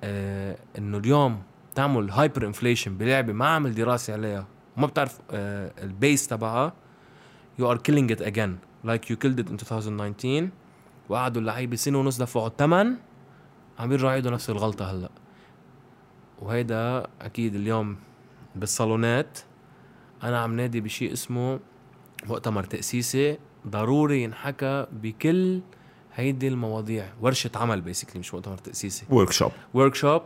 آه 0.03 0.57
انه 0.77 0.97
اليوم 0.97 1.43
تعمل 1.75 2.11
hyperinflation 2.11 2.97
بلعبة 2.97 3.33
ما 3.33 3.47
عمل 3.47 3.75
دراسة 3.75 4.13
عليها 4.13 4.47
وما 4.77 4.87
بتعرف 4.87 5.19
آه 5.31 5.71
ال 5.83 5.92
base 5.92 6.27
تبعها 6.27 6.73
you 7.59 7.71
are 7.71 7.77
killing 7.77 8.11
it 8.11 8.21
again 8.21 8.57
like 8.83 9.11
you 9.11 9.17
killed 9.17 9.39
it 9.39 9.47
in 9.49 9.53
2019 9.55 10.49
وقعدوا 11.09 11.41
اللعيبة 11.41 11.75
سنة 11.75 11.99
ونص 11.99 12.17
دفعوا 12.21 12.47
الثمن 12.47 12.95
عم 13.79 13.91
يرجعوا 13.91 14.11
يعيدوا 14.11 14.31
نفس 14.31 14.49
الغلطة 14.49 14.91
هلأ. 14.91 15.09
وهيدا 16.39 17.07
أكيد 17.21 17.55
اليوم 17.55 17.97
بالصالونات. 18.55 19.39
أنا 20.23 20.39
عم 20.39 20.55
نادي 20.55 20.81
بشيء 20.81 21.13
اسمه 21.13 21.59
مؤتمر 22.25 22.63
تأسيسي 22.63 23.37
ضروري 23.67 24.23
ينحكى 24.23 24.87
بكل 24.91 25.61
هيدي 26.15 26.47
المواضيع 26.47 27.13
ورشة 27.21 27.51
عمل 27.55 27.81
basically 27.81 28.19
مش 28.19 28.33
مؤتمر 28.33 28.57
تأسيسي. 28.57 29.05
workshop 29.09 29.51
workshop 29.73 30.21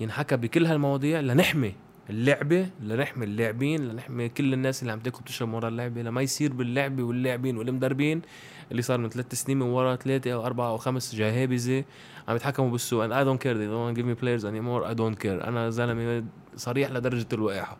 ينحكى 0.00 0.36
بكل 0.36 0.66
هالمواضيع 0.66 1.20
لنحمي 1.20 1.74
اللعبة 2.10 2.68
لنحمي 2.80 3.24
اللاعبين 3.24 3.88
لنحمي 3.88 4.28
كل 4.28 4.52
الناس 4.52 4.82
اللي 4.82 4.92
عم 4.92 5.00
تاكل 5.00 5.20
بتشرب 5.20 5.54
ورا 5.54 5.68
اللعبة. 5.68 6.02
لما 6.02 6.22
يصير 6.22 6.52
باللعبة 6.52 7.02
واللاعبين 7.02 7.56
والمدربين 7.56 8.22
اللي 8.70 8.82
صار 8.82 8.98
من 8.98 9.08
ثلاث 9.08 9.34
سنين 9.34 9.58
من 9.58 9.66
ورا 9.66 9.96
ثلاثة 9.96 10.32
أو 10.32 10.46
أربعة 10.46 10.68
أو 10.68 10.76
خمس 10.76 11.14
جهابزه 11.14 11.84
عم 12.28 12.36
يتحكموا 12.36 12.70
بالسوق. 12.70 13.06
And 13.06 13.12
I 13.12 13.24
don't 13.24 13.40
care. 13.44 13.54
They 13.54 13.66
don't 13.66 13.94
give 13.94 14.06
me 14.06 14.14
players 14.14 14.44
anymore. 14.44 14.84
I 14.90 14.94
don't 14.94 15.24
care. 15.24 15.46
أنا 15.46 15.70
زلمة 15.70 16.24
صريح 16.56 16.90
لدرجة 16.90 17.26
الوقاحه 17.32 17.76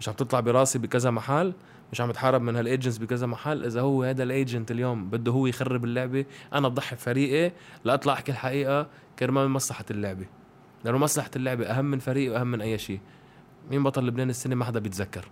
مش 0.00 0.08
عم 0.08 0.14
تطلع 0.14 0.40
براسي 0.40 0.78
بكذا 0.78 1.10
محل. 1.10 1.52
مش 1.92 2.00
عم 2.00 2.10
يتحارب 2.10 2.42
من 2.42 2.56
هال 2.56 2.66
agents 2.66 2.98
بكذا 2.98 3.26
محل. 3.26 3.64
إذا 3.64 3.80
هو 3.80 4.02
هذا 4.02 4.22
ال 4.22 4.30
agent 4.30 4.70
اليوم 4.70 5.10
بده 5.10 5.32
هو 5.32 5.46
يخرب 5.46 5.84
اللعبة 5.84 6.24
أنا 6.52 6.68
بضحي 6.68 6.96
بفريقي 6.96 7.52
لأطلع 7.84 8.12
أحكي 8.12 8.32
الحقيقة 8.32 8.86
كرمال 9.18 9.48
مصلحة 9.48 9.84
اللعبة. 9.90 10.26
لأنه 10.84 10.98
مصلحة 10.98 11.30
اللعبة 11.36 11.66
أهم 11.66 11.84
من 11.84 11.98
فريقي 11.98 12.28
وأهم 12.28 12.46
من 12.46 12.60
أي 12.60 12.78
شيء. 12.78 13.00
مين 13.70 13.82
بطل 13.82 14.06
لبنان 14.06 14.30
السنة 14.30 14.54
ما 14.54 14.64
حدا 14.64 14.80
بيتذكر. 14.80 15.28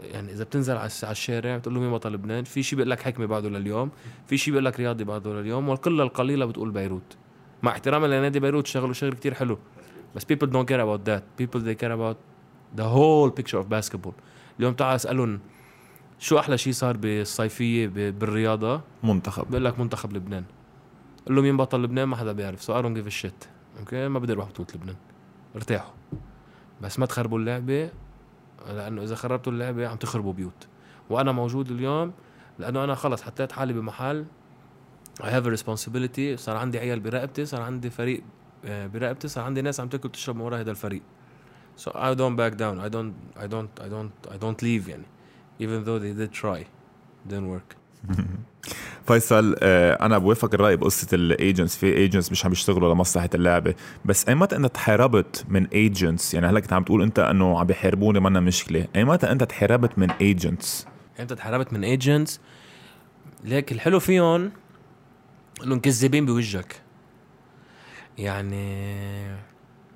يعني 0.00 0.32
إذا 0.32 0.44
بتنزل 0.44 0.76
على 0.76 0.90
الشارع 1.10 1.56
بتقول 1.56 1.74
له 1.74 1.80
مين 1.80 1.92
بطل 1.92 2.12
لبنان 2.12 2.44
في 2.44 2.62
شيء 2.62 2.76
بيقول 2.76 2.90
لك 2.90 3.00
حكمة 3.00 3.26
بعده 3.26 3.48
لليوم 3.48 3.90
في 4.26 4.38
شيء 4.38 4.52
بيقول 4.52 4.64
لك 4.64 4.80
رياضي 4.80 5.04
بعده 5.04 5.34
لليوم 5.34 5.68
والقله 5.68 6.02
القليلة 6.02 6.46
بتقول 6.46 6.70
بيروت. 6.70 7.16
مع 7.62 7.72
احترامي 7.72 8.08
لنادي 8.08 8.40
بيروت 8.40 8.66
شغلوا 8.66 8.92
شغل 8.92 9.12
كتير 9.12 9.34
حلو. 9.34 9.58
بس 10.16 10.24
people 10.24 10.46
don't 10.46 10.66
care 10.66 10.80
about 10.80 11.10
that. 11.10 11.22
People 11.42 11.60
they 11.60 11.74
care 11.82 11.92
about 11.92 12.29
the 12.76 12.82
whole 12.82 13.30
picture 13.40 13.58
of 13.58 13.66
basketball. 13.66 14.12
اليوم 14.58 14.74
تعال 14.74 14.94
أسألهم 14.94 15.40
شو 16.18 16.38
أحلى 16.38 16.58
شيء 16.58 16.72
صار 16.72 16.96
بالصيفية 16.96 17.86
بالرياضة؟ 17.86 18.80
منتخب. 19.02 19.50
بقول 19.50 19.64
لك 19.64 19.78
منتخب 19.78 20.12
لبنان. 20.12 20.44
قول 21.26 21.36
له 21.36 21.42
مين 21.42 21.56
بطل 21.56 21.82
لبنان؟ 21.82 22.08
ما 22.08 22.16
حدا 22.16 22.32
بيعرف. 22.32 22.62
so 22.62 22.76
I 22.76 22.94
give 22.94 23.08
shit 23.08 23.44
okay 23.78 24.08
ما 24.08 24.18
بدي 24.18 24.32
أروح 24.32 24.48
بطولة 24.48 24.68
لبنان. 24.74 24.96
ارتاحوا. 25.56 25.92
بس 26.82 26.98
ما 26.98 27.06
تخربوا 27.06 27.38
اللعبة 27.38 27.90
لأنه 28.68 29.02
إذا 29.02 29.14
خربتوا 29.14 29.52
اللعبة 29.52 29.88
عم 29.88 29.96
تخربوا 29.96 30.32
بيوت. 30.32 30.66
وأنا 31.10 31.32
موجود 31.32 31.70
اليوم 31.70 32.12
لأنه 32.58 32.84
أنا 32.84 32.94
خلص 32.94 33.22
حطيت 33.22 33.52
حالي 33.52 33.72
بمحل. 33.72 34.24
I 35.20 35.26
have 35.26 35.46
a 35.46 35.50
responsibility. 35.50 36.34
صار 36.36 36.56
عندي 36.56 36.78
عيال 36.78 37.00
برقبتي 37.00 37.44
صار 37.44 37.62
عندي 37.62 37.90
فريق 37.90 38.22
آه، 38.64 38.86
برقبتي 38.86 39.28
صار 39.28 39.44
عندي 39.44 39.62
ناس 39.62 39.80
عم 39.80 39.88
تاكل 39.88 40.08
تشرب 40.08 40.36
من 40.36 40.42
ورا 40.42 40.60
هذا 40.60 40.70
الفريق. 40.70 41.02
So 41.80 41.90
I 41.94 42.14
don't 42.14 42.36
back 42.36 42.54
down. 42.62 42.74
I 42.86 42.88
don't 42.94 43.14
I 43.44 43.46
don't 43.54 43.72
I 43.86 43.88
don't 43.94 44.12
I 44.34 44.36
don't 44.36 44.62
leave 44.62 44.88
يعني. 44.88 45.04
Even 45.60 45.84
though 45.84 45.98
they 45.98 46.12
did 46.12 46.32
try 46.32 46.66
didn't 47.28 47.48
work. 47.48 47.76
فيصل 49.06 49.56
آه، 49.62 50.06
أنا 50.06 50.18
بوافق 50.18 50.54
الرأي 50.54 50.76
بقصة 50.76 51.08
ال 51.12 51.21
agents 51.21 51.76
في 51.76 51.96
agents 51.96 52.32
مش 52.32 52.46
عم 52.46 52.52
يشتغلوا 52.52 52.94
لمصلحة 52.94 53.30
اللعبة. 53.34 53.74
بس 54.04 54.28
ايمتى 54.28 54.56
أنت 54.56 54.66
تحاربت 54.66 55.44
من 55.48 55.66
agents 55.66 56.34
يعني 56.34 56.46
هلأ 56.46 56.60
كنت 56.60 56.72
عم 56.72 56.84
تقول 56.84 57.02
أنت 57.02 57.18
إنه 57.18 57.58
عم 57.58 57.66
بيحاربوني 57.66 58.20
منا 58.20 58.40
مشكلة. 58.40 58.86
ايمتى 58.96 59.32
أنت 59.32 59.44
تحاربت 59.44 59.98
من 59.98 60.10
ايجنتس 60.10 60.86
أنت 61.20 61.32
تحاربت 61.32 61.72
من 61.72 61.84
agents 61.84 62.40
ليك 63.44 63.72
الحلو 63.72 64.00
فيهم 64.00 64.52
إنهم 65.64 65.80
كذابين 65.80 66.26
بوجهك. 66.26 66.82
يعني 68.18 68.66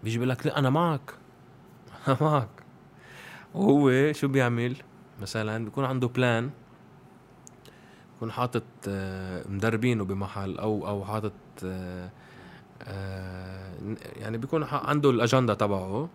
بيجي 0.04 0.18
بيقول 0.18 0.28
لك 0.28 0.46
لأ 0.46 0.58
أنا 0.58 0.70
معك. 0.70 1.23
معك. 2.20 2.48
وهو 3.54 4.12
شو 4.12 4.28
بيعمل؟ 4.28 4.76
مثلا 5.22 5.64
بيكون 5.64 5.84
عنده 5.84 6.08
plan 6.08 6.50
بيكون 8.12 8.32
حاطط 8.32 8.62
آه، 8.88 9.48
مدربينه 9.48 10.04
بمحل 10.04 10.58
أو 10.58 10.88
أو 10.88 11.04
حاطط 11.04 11.32
آه، 11.64 12.10
آه، 12.82 13.74
يعني 14.16 14.38
بيكون 14.38 14.64
عنده 14.64 15.10
الاجنده 15.10 15.54
تبعه. 15.54 16.08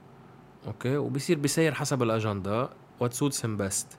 okay؟ 0.68 0.98
وبصير 0.98 1.38
بيسير 1.38 1.74
حسب 1.74 2.04
الاجنده 2.04 2.70
what 3.00 3.14
suits 3.14 3.46
him 3.46 3.58
best 3.58 3.98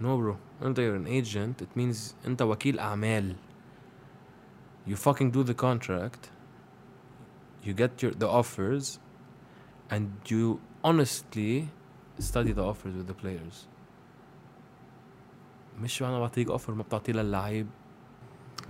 no 0.00 0.16
bro 0.16 0.36
انت 0.62 0.80
you're 0.80 1.06
an 1.06 1.08
agent 1.08 1.64
it 1.64 1.80
means 1.80 2.26
أنت 2.26 2.42
وكيل 2.42 2.78
أعمال. 2.78 3.36
You 4.88 4.96
fucking 4.96 5.30
do 5.30 5.42
the 5.44 5.54
contract. 5.54 6.30
You 7.64 7.74
get 7.74 8.02
your 8.02 8.12
the 8.12 8.28
offers. 8.28 8.98
And 9.90 10.10
you 10.30 10.60
honestly 10.86 11.64
study 12.20 12.52
the 12.52 12.64
offers 12.70 12.94
with 12.98 13.08
the 13.08 13.24
players. 13.24 13.66
مش 15.80 16.02
أنا 16.02 16.18
بعطيك 16.18 16.50
offer 16.50 16.74
ما 16.74 16.82
بتعطيه 16.82 17.12
للعيب 17.12 17.66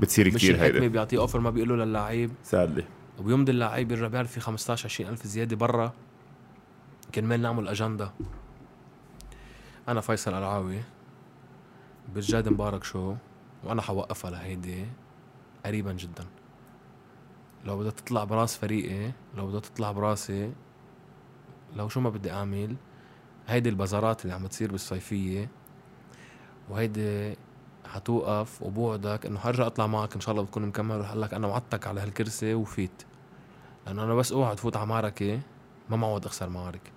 بتصير 0.01 0.27
مش 0.27 0.35
كثير 0.35 0.63
هيدا. 0.63 0.87
بيعطيه 0.87 1.19
offer 1.19 1.41
ما 1.41 1.51
بيقول 1.51 1.69
له 1.69 1.85
للعيب 1.85 2.31
sadly 2.43 2.85
وبيمضي 3.19 3.53
اللعيب 3.53 3.89
بيرجع 3.89 4.07
بيعرف 4.07 4.33
في 4.33 4.41
15 4.41 4.85
20 4.85 5.11
ألف 5.11 5.27
زيادة 5.27 5.57
برا. 5.57 5.93
كرمال 7.15 7.43
نعمل 7.43 7.69
أجندة. 7.69 8.13
أنا 9.89 10.01
فيصل 10.01 10.35
قلعاوي 10.35 10.81
بالجاد 12.15 12.49
مبارك 12.49 12.85
show 12.85 13.15
وأنا 13.65 13.83
حوقفها 13.83 14.31
لهيدي. 14.31 14.87
قريبا 15.67 15.93
جدا. 15.93 16.25
لو 17.65 17.79
بدها 17.79 17.91
تطلع 17.91 18.25
براس 18.25 18.57
فريقي 18.57 19.13
لو 19.37 19.47
بدها 19.47 19.61
تطلع 19.61 19.93
براسي 19.93 20.53
لو 21.77 21.89
شو 21.89 22.01
ما 22.01 22.11
بدي 22.11 22.31
أعمل 22.33 22.77
هيدي 23.49 23.69
البازارات 23.69 24.23
اللي 24.23 24.35
عم 24.35 24.47
تصير 24.47 24.73
بالصيفية 24.73 25.49
وهيدي 26.71 27.37
حتوقف 27.87 28.63
وبوعدك 28.63 29.27
إنه 29.27 29.39
حرجع 29.39 29.67
أطلع 29.67 29.87
معك 29.87 30.15
إن 30.15 30.21
شاء 30.21 30.33
الله 30.33 30.43
بتكون 30.45 30.67
مكمل. 30.67 31.01
رح 31.01 31.15
قلك 31.15 31.35
أنا 31.35 31.47
وعدتك 31.47 31.87
على 31.87 32.01
هالكرسي 32.01 32.55
وفيت. 32.55 33.03
لأنه 33.87 34.05
أنا 34.05 34.15
بس 34.15 34.33
أوعد 34.33 34.61
فوت 34.61 34.77
على 34.77 34.87
معركة 34.87 35.41
ما 35.91 35.97
معود 35.97 36.25
أخسر 36.25 36.49
معارك. 36.49 36.93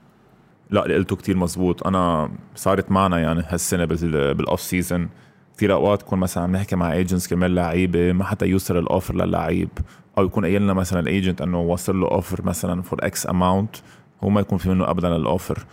لا 0.70 0.86
اللي 0.86 0.96
قلته 0.96 1.16
كتير 1.16 1.38
مزبوط. 1.38 1.88
أنا 1.88 2.32
صارت 2.56 2.92
معنا 2.92 3.20
يعني 3.20 3.44
هالسنة 3.48 3.86
بال- 3.86 4.34
بال 4.34 4.45
off 4.45 4.62
season 4.62 5.10
كثير 5.58 5.74
أوقات 5.74 6.02
تكون 6.02 6.20
مثلا 6.20 6.44
عم 6.44 6.52
نحكي 6.52 6.76
مع 6.76 6.94
agents 6.94 7.28
كرمال 7.28 7.56
لعيبة 7.56 8.12
ما 8.12 8.24
حتى 8.24 8.46
يوصل 8.46 8.78
ال 8.78 8.84
offer 8.84 9.16
للعيب. 9.16 9.70
أو 10.18 10.26
يكون 10.26 10.46
قايل 10.46 10.62
لنا 10.62 10.74
مثلا 10.74 11.00
ال 11.00 11.07
agent 11.07 11.42
إنه 11.42 11.62
وصل 11.62 12.00
له 12.00 12.08
offer 12.08 12.46
مثلا 12.46 12.82
for 12.82 13.06
X 13.06 13.30
amount 13.30 13.76
هو 14.24 14.30
ما 14.30 14.42
يكون 14.42 14.58
في 14.58 14.70
منه 14.70 14.90
ابدا 14.90 15.16
ال 15.16 15.23
offer. 15.23 15.66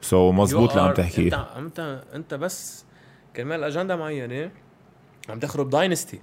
so 0.00 0.34
مزبوط 0.34 0.70
اللي 0.70 0.82
عم 0.82 0.94
تحكيه. 0.94 1.24
انت 1.24 1.46
انت 1.56 2.04
انت 2.14 2.34
بس 2.34 2.84
كرمال 3.36 3.64
اجنده 3.64 3.96
معينة 3.96 4.50
عم 5.28 5.38
تخرب 5.38 5.70
dynasty. 5.70 6.20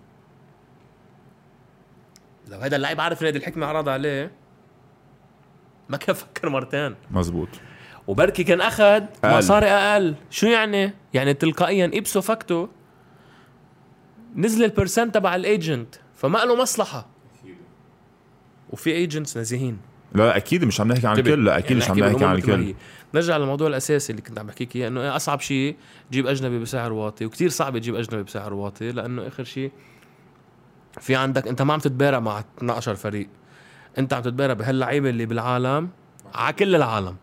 لو 2.48 2.58
هذا 2.58 2.76
اللاعب 2.76 3.02
عارف 3.02 3.22
ان 3.22 3.28
هذه 3.28 3.38
الحكمة 3.38 3.66
عرض 3.66 3.90
عليه 3.90 4.32
ما 5.90 5.98
كان 5.98 6.16
فكر 6.16 6.50
مرتين. 6.50 6.96
مزبوط 7.12 7.50
وبركي 8.08 8.44
كان 8.44 8.62
أخذ. 8.62 9.04
مصاري 9.24 9.68
أقل. 9.68 10.16
شو 10.30 10.48
يعني؟ 10.48 10.94
يعني 11.14 11.34
تلقائيا 11.34 11.92
ipso 11.94 12.22
facto 12.22 12.68
نزل 14.36 14.64
ال 14.64 14.70
percent 14.70 15.16
تبع 15.16 15.36
ال 15.36 15.46
agent 15.46 15.96
فما 16.16 16.38
له 16.38 16.56
مصلحة. 16.56 17.08
وفي 18.70 18.92
agents 18.92 19.38
نزيهين 19.38 19.80
لا 20.14 20.38
أكيد 20.38 20.66
مش 20.66 20.82
عم 20.82 20.88
نحكي 20.88 21.08
عن 21.08 21.20
الكل 21.20 21.46
لا 21.46 21.58
أكيد 21.58 21.78
مش 21.78 21.90
عم 21.90 22.00
نحكي 22.00 22.26
عن 22.26 22.36
الكل 22.36 22.76
نرجع 23.14 23.38
للموضوع 23.38 23.68
الأساسي 23.68 24.12
اللي 24.12 24.22
كنت 24.22 24.40
عم 24.40 24.48
بحكيك 24.48 24.76
اياه 24.76 24.88
إنه 24.88 25.16
أصعب 25.16 25.40
شيء 25.40 25.76
تجيب 26.10 26.28
أجنبي 26.28 26.60
بسعر 26.60 26.94
واطي 26.94 27.26
وكتير 27.26 27.50
صعب 27.50 27.78
تجيب 27.78 27.96
أجنبي 27.96 28.24
بسعر 28.24 28.54
واطي 28.54 28.92
لأنه 28.92 29.28
آخر 29.28 29.44
شيء 29.44 29.72
في 31.00 31.16
عندك 31.16 31.48
أنت 31.48 31.62
ما 31.62 31.74
عم 31.74 31.80
تتبارى 31.80 32.20
مع 32.20 32.44
12 32.58 32.96
فريق. 32.96 33.28
أنت 33.98 34.14
عم 34.14 34.22
تتبارى 34.22 34.56
بهاللعيبة 34.56 35.10
اللي 35.10 35.26
بالعالم 35.26 35.90
على 36.34 36.54
كل 36.54 36.76
العالم. 36.76 37.16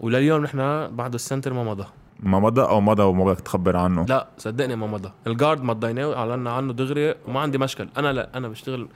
ولليوم 0.00 0.42
نحن 0.42 0.88
بعد 0.96 1.14
ال 1.14 1.19
center 1.19 1.52
ما 1.52 1.64
مضى. 1.64 1.86
ما 2.20 2.40
مضى؟ 2.40 2.62
أو 2.62 2.80
مضى 2.80 3.02
وما 3.02 3.24
بدك 3.24 3.40
تخبر 3.40 3.76
عنه. 3.76 4.06
لا 4.08 4.28
صدقني 4.38 4.76
ما 4.76 4.86
مضى. 4.86 5.12
ال 5.26 5.32
guard 5.32 5.62
مضيناه 5.62 6.14
اعلنا 6.16 6.52
عنه 6.52 6.72
دغري 6.72 7.14
وما 7.26 7.40
عندي 7.40 7.58
مشكل. 7.58 7.88
أنا 7.96 8.12
لا 8.12 8.30
أنا 8.34 8.48
بشتغل 8.48 8.88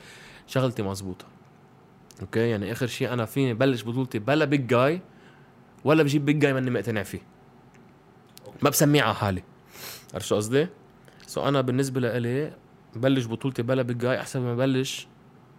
شغلتي 0.46 0.82
مزبوطه 0.82 1.31
okay؟ 2.20 2.40
يعني 2.50 2.72
آخر 2.72 2.86
شيء 2.86 3.12
أنا 3.12 3.24
فيني 3.24 3.54
بلش 3.54 3.82
بطولتي 3.84 4.18
بلا 4.18 4.44
big 4.44 4.66
guy 4.66 5.00
ولا 5.84 6.02
بجيب 6.02 6.24
big 6.24 6.38
guy 6.38 6.52
ماني 6.52 6.70
مقتنع 6.70 7.02
فيه. 7.02 7.20
ما 8.62 8.70
بسميه 8.70 9.02
على 9.02 9.14
حالي. 9.14 9.42
عرفت 10.14 10.26
شو 10.26 10.36
قصدي؟ 10.36 10.68
so 11.26 11.48
أنا 11.48 11.60
بالنسبة 11.60 12.00
لإلي 12.00 12.52
بلش 12.96 13.26
بطولتي 13.26 13.62
بلا 13.62 13.82
big 13.82 13.98
guy 13.98 14.20
أحسن 14.20 14.40
ما 14.40 14.54
بلش 14.56 15.06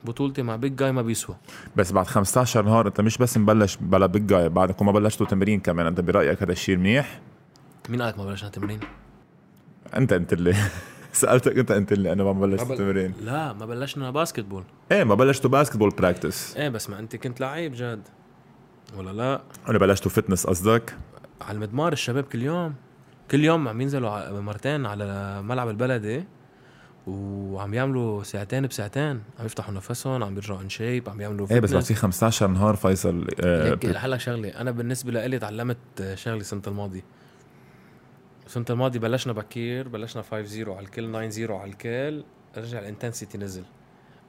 بطولتي 0.05 0.41
مع 0.41 0.55
big 0.55 0.75
guy 0.75 0.91
ما 0.91 1.01
بيسوى. 1.01 1.35
بس 1.75 1.91
بعد 1.91 2.07
15 2.07 2.65
نهار 2.65 2.87
أنت 2.87 3.01
مش 3.01 3.17
بس 3.17 3.37
مبلش 3.37 3.77
بلا 3.81 4.05
big 4.05 4.25
guy 4.27 4.49
بعدك 4.49 4.81
وما 4.81 4.91
بلشتوا 4.91 5.25
تمرين 5.25 5.59
كمان 5.59 5.85
أنت 5.85 6.01
برأيك 6.01 6.43
هذا 6.43 6.51
الشيء 6.51 6.77
منيح؟ 6.77 7.21
مين 7.89 8.01
قالك 8.01 8.17
ما 8.17 8.25
بلشنا 8.25 8.49
تمرين؟ 8.49 8.79
أنت 9.97 10.13
أنت 10.13 10.33
اللي. 10.33 10.55
سألتك 11.13 11.57
أنت 11.57 11.71
أنت 11.71 11.91
اللي 11.91 12.13
أنا 12.13 12.23
ما 12.23 12.31
بلشت 12.33 12.63
ما 12.63 12.69
بل- 12.69 12.77
تمرين 12.77 13.13
لا 13.21 13.53
ما 13.53 13.65
بلشنا 13.65 14.11
basketball 14.11 14.63
إيه 14.91 15.03
ما 15.03 15.15
بلشتوا 15.15 15.49
basketball 15.49 15.89
practice 15.89 16.57
إيه 16.57 16.69
بس 16.69 16.89
ما 16.89 16.99
أنت 16.99 17.15
كنت 17.15 17.39
لعيب 17.41 17.73
جاد. 17.73 18.01
ولا 18.97 19.11
لا؟ 19.11 19.41
ولا 19.69 19.77
بلشتوا 19.79 20.11
fitness 20.11 20.47
قصدك؟ 20.47 20.95
على 21.41 21.55
المضمار 21.55 21.93
الشباب 21.93 22.23
كل 22.23 22.41
يوم. 22.41 22.73
كل 23.31 23.43
يوم 23.43 23.67
عم 23.67 23.81
ينزلوا 23.81 24.39
مرتين 24.39 24.85
على 24.85 25.41
ملعب 25.41 25.69
البلدي 25.69 26.23
وعم 27.07 27.73
يعملوا 27.73 28.23
ساعتين 28.23 28.67
بساعتين. 28.67 29.21
عم 29.39 29.45
يفتحوا 29.45 29.73
نفسهم 29.73 30.23
عم 30.23 30.33
بيرجعوا 30.33 30.61
in 30.61 30.69
shape 30.69 31.09
عم 31.09 31.21
يعملوا 31.21 31.47
إيه 31.51 31.59
بس 31.59 31.73
بعد. 31.73 31.83
في 31.83 31.93
15 31.95 32.47
نهار 32.47 32.75
فيصل 32.75 33.27
آه 33.39 33.79
لحالك 33.83 34.19
شغلة. 34.19 34.49
أنا 34.49 34.71
بالنسبة 34.71 35.27
لي 35.27 35.39
تعلمت 35.39 35.77
شغلة 36.13 36.37
السنة 36.37 36.61
الماضية. 36.67 37.03
السنة 38.45 38.65
الماضيه 38.69 38.99
بلشنا 38.99 39.33
بكير 39.33 39.87
بلشنا 39.87 40.21
5 40.21 40.45
0 40.45 40.71
على 40.71 40.85
الكل 40.85 41.11
9 41.11 41.29
0 41.29 41.53
على 41.53 41.71
الكل 41.71 42.23
رجع 42.57 42.79
ال 42.79 42.85
intensity 42.85 43.37
نزل. 43.37 43.63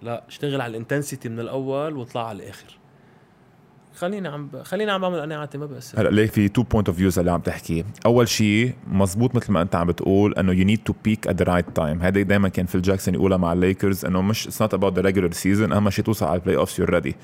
لا 0.03 0.25
اشتغل 0.29 0.61
على 0.61 0.71
ال 0.71 0.76
intensity 0.76 1.29
من 1.29 1.41
الأول 1.41 1.97
واطلع 1.97 2.29
على 2.29 2.43
الآخر. 2.43 2.79
خليني 3.95 4.29
عم 4.29 4.47
ب... 4.47 4.63
خليني 4.63 4.91
عم 4.91 5.01
بعمل 5.01 5.21
قناعاتي 5.21 5.59
ما 5.59 5.67
بأثر 5.67 6.01
هلا 6.01 6.09
ليه 6.09 6.27
في 6.27 6.49
two 6.49 6.63
point 6.63 6.89
of 6.89 6.97
views 6.97 7.19
اللي 7.19 7.31
عم 7.31 7.41
تحكي. 7.41 7.85
أول 8.07 8.29
شيء 8.29 8.75
مزبوط 8.87 9.35
مثل 9.35 9.53
ما 9.53 9.63
أنت 9.63 9.75
عم 9.75 9.87
بتقول 9.87 10.35
إنه 10.35 10.53
you 10.53 10.65
need 10.65 10.79
to 10.85 10.95
peak 11.05 11.29
at 11.29 11.43
the 11.43 11.53
right 11.53 11.77
time 11.77 12.03
هذا 12.03 12.23
دائما 12.23 12.49
كان 12.49 12.67
في 12.67 12.81
جاكسون 12.81 13.15
يقولها 13.15 13.39
مع 13.39 13.53
الليكرز 13.53 14.05
إنه 14.05 14.23
مش 14.23 14.47
it's 14.47 14.63
not 14.63 14.75
about 14.75 14.95
the 14.95 15.01
regular 15.01 15.33
season 15.33 15.73
أهم 15.73 15.91
شيء 15.91 16.05
توصل 16.05 16.27
على 16.27 16.35
ال 16.35 16.57
playoffs 16.57 16.81
you're 16.81 16.91
ready 16.91 17.17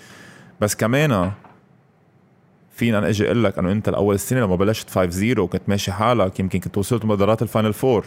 بس 0.61 0.75
كمان 0.77 1.33
فينا 2.81 2.99
أنا 2.99 3.09
أجي 3.09 3.27
أقول 3.27 3.45
لك 3.45 3.59
إنه 3.59 3.73
أنت 3.73 3.89
الأول 3.89 4.15
السنة 4.15 4.41
لما 4.41 4.57
بلشت 4.57 4.91
5 4.91 5.11
0 5.11 5.41
وكنت 5.41 5.63
ماشي 5.69 5.93
حالك 5.93 6.41
يمكن 6.41 6.61
كنت 6.61 6.79
وصلت 6.79 7.05
مباريات 7.05 7.43
ال 7.43 7.48
final 7.48 7.73
four 7.73 8.05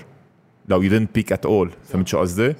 لو 0.69 0.81
you 0.81 0.91
didn't 0.91 1.07
peak 1.15 1.31
at 1.31 1.45
all 1.45 1.69
فهمت 1.89 2.07
شو 2.07 2.19
قصدي؟ 2.19 2.55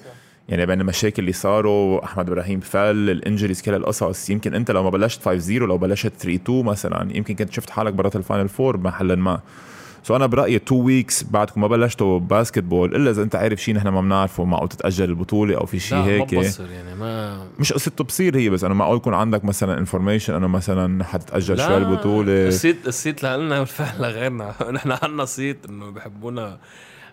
يعني 0.49 0.65
بين 0.65 0.82
المشاكل 0.82 1.21
اللي 1.21 1.34
صاروا 1.34 2.04
أحمد 2.06 2.30
إبراهيم 2.30 2.60
كل 2.60 3.10
ال 3.10 3.15
injuries 3.15 3.62
كل 3.62 3.73
القصص. 3.73 4.30
يمكن 4.30 4.54
أنت 4.54 4.71
لو 4.71 4.84
ما 4.84 4.89
بلشت 4.89 5.21
5 5.21 5.39
0 5.39 5.65
لو 5.65 5.78
بلشت 5.78 6.13
3 6.19 6.36
2 6.36 6.65
مثلا 6.65 7.17
يمكن 7.17 7.36
كنت 7.36 7.54
شفت 7.54 7.69
حالك 7.69 7.93
برات 7.93 8.15
ال 8.15 8.21
final 8.21 8.49
four 8.49 8.78
بمحل 8.78 9.13
ما. 9.13 9.39
so 10.04 10.15
أنا 10.16 10.26
برأيي 10.26 10.56
2 10.56 10.82
weeks 10.82 11.23
بعدكم 11.24 11.62
ما 11.62 11.68
بلشتوا 11.68 12.20
basketball 12.19 12.95
إلا 12.96 13.12
إذا 13.12 13.24
أنت 13.24 13.36
عارف 13.36 13.63
شيء 13.63 13.76
نحن 13.76 13.88
ما 13.88 14.02
بنعرفه 14.02 14.44
معقول 14.44 14.70
تتأجل 14.70 15.10
البطولة 15.10 15.58
أو 15.58 15.66
في 15.66 15.80
شيء 15.80 15.98
هيك 15.98 16.34
ما 16.34 16.39
بصر 16.39 16.72
يعني 16.72 16.96
ما 16.96 17.44
مش 17.60 17.74
قصة 17.74 17.92
بصير 18.08 18.38
هي 18.38 18.50
بس 18.50 18.63
انه 18.63 18.74
معقول 18.74 18.98
يكون 18.98 19.13
عندك 19.13 19.46
مثلا 19.46 19.78
information 19.78 20.34
إنه 20.34 20.48
مثلا 20.48 21.04
حتتأجل 21.04 21.58
شوي 21.58 21.78
البطولة. 21.78 22.48
الصيت 22.48 22.88
الصيت 22.88 23.24
لنا 23.24 23.60
والفعل 23.60 24.02
لغيرنا. 24.02 24.56
نحن 24.72 24.92
عنا 24.92 25.26
صيت 25.26 25.58
إنه 25.70 25.92
بحبونا 25.92 26.60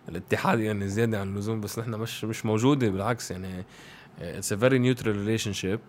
الاتحاد 0.09 0.61
يعني 0.61 0.89
زيادة 0.89 1.21
عن 1.21 1.29
اللزوم 1.29 1.61
بس 1.61 1.79
نحن 1.79 1.91
مش 1.91 2.25
مش 2.25 2.47
موجودة 2.47 2.89
بالعكس 2.89 3.31
يعني 3.31 3.65
it's 4.21 4.53
a 4.53 4.57
very 4.57 4.79
neutral 4.79 5.17
relationship 5.17 5.81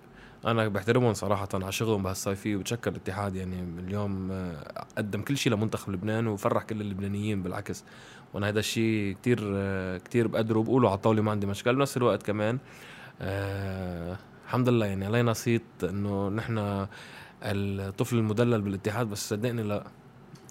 أنا 0.46 0.68
بحترمهم 0.68 1.14
صراحة 1.14 1.48
على 1.54 1.72
شغلهم 1.72 2.04
بهالصيفيه 2.04 2.56
وبتشكر 2.56 2.92
الاتحاد 2.92 3.36
يعني 3.36 3.66
اليوم 3.88 4.32
آه، 4.32 4.86
قدم 4.98 5.22
كل 5.22 5.38
شيء 5.38 5.54
لمنتخب 5.54 5.92
لبنان 5.92 6.28
وفرح 6.28 6.64
كل 6.64 6.82
اللبنانيين 6.82 7.44
بالعكس. 7.44 7.84
وأنا 8.34 8.50
هذا 8.50 8.60
الشيء 8.60 9.16
كتير 9.22 9.40
آه، 9.56 9.98
كتير 9.98 10.28
بقدره 10.28 10.60
وبقوله 10.60 10.90
على 10.90 10.96
الطاولة 10.96 11.22
ما 11.22 11.32
عندي 11.32 11.48
مشكلة. 11.48 11.74
بنفس 11.74 11.98
الوقت 11.98 12.24
كمان 12.24 12.58
آه 13.22 14.18
الحمد 14.46 14.70
لله 14.70 14.86
يعني 14.86 15.06
علينا 15.06 15.34
صيت 15.34 15.64
إنه 15.84 16.30
نحن 16.30 16.88
الطفل 17.44 18.18
المدلل 18.18 18.62
بالاتحاد. 18.62 19.10
بس 19.10 19.30
صدقني 19.30 19.64
لا 19.64 19.84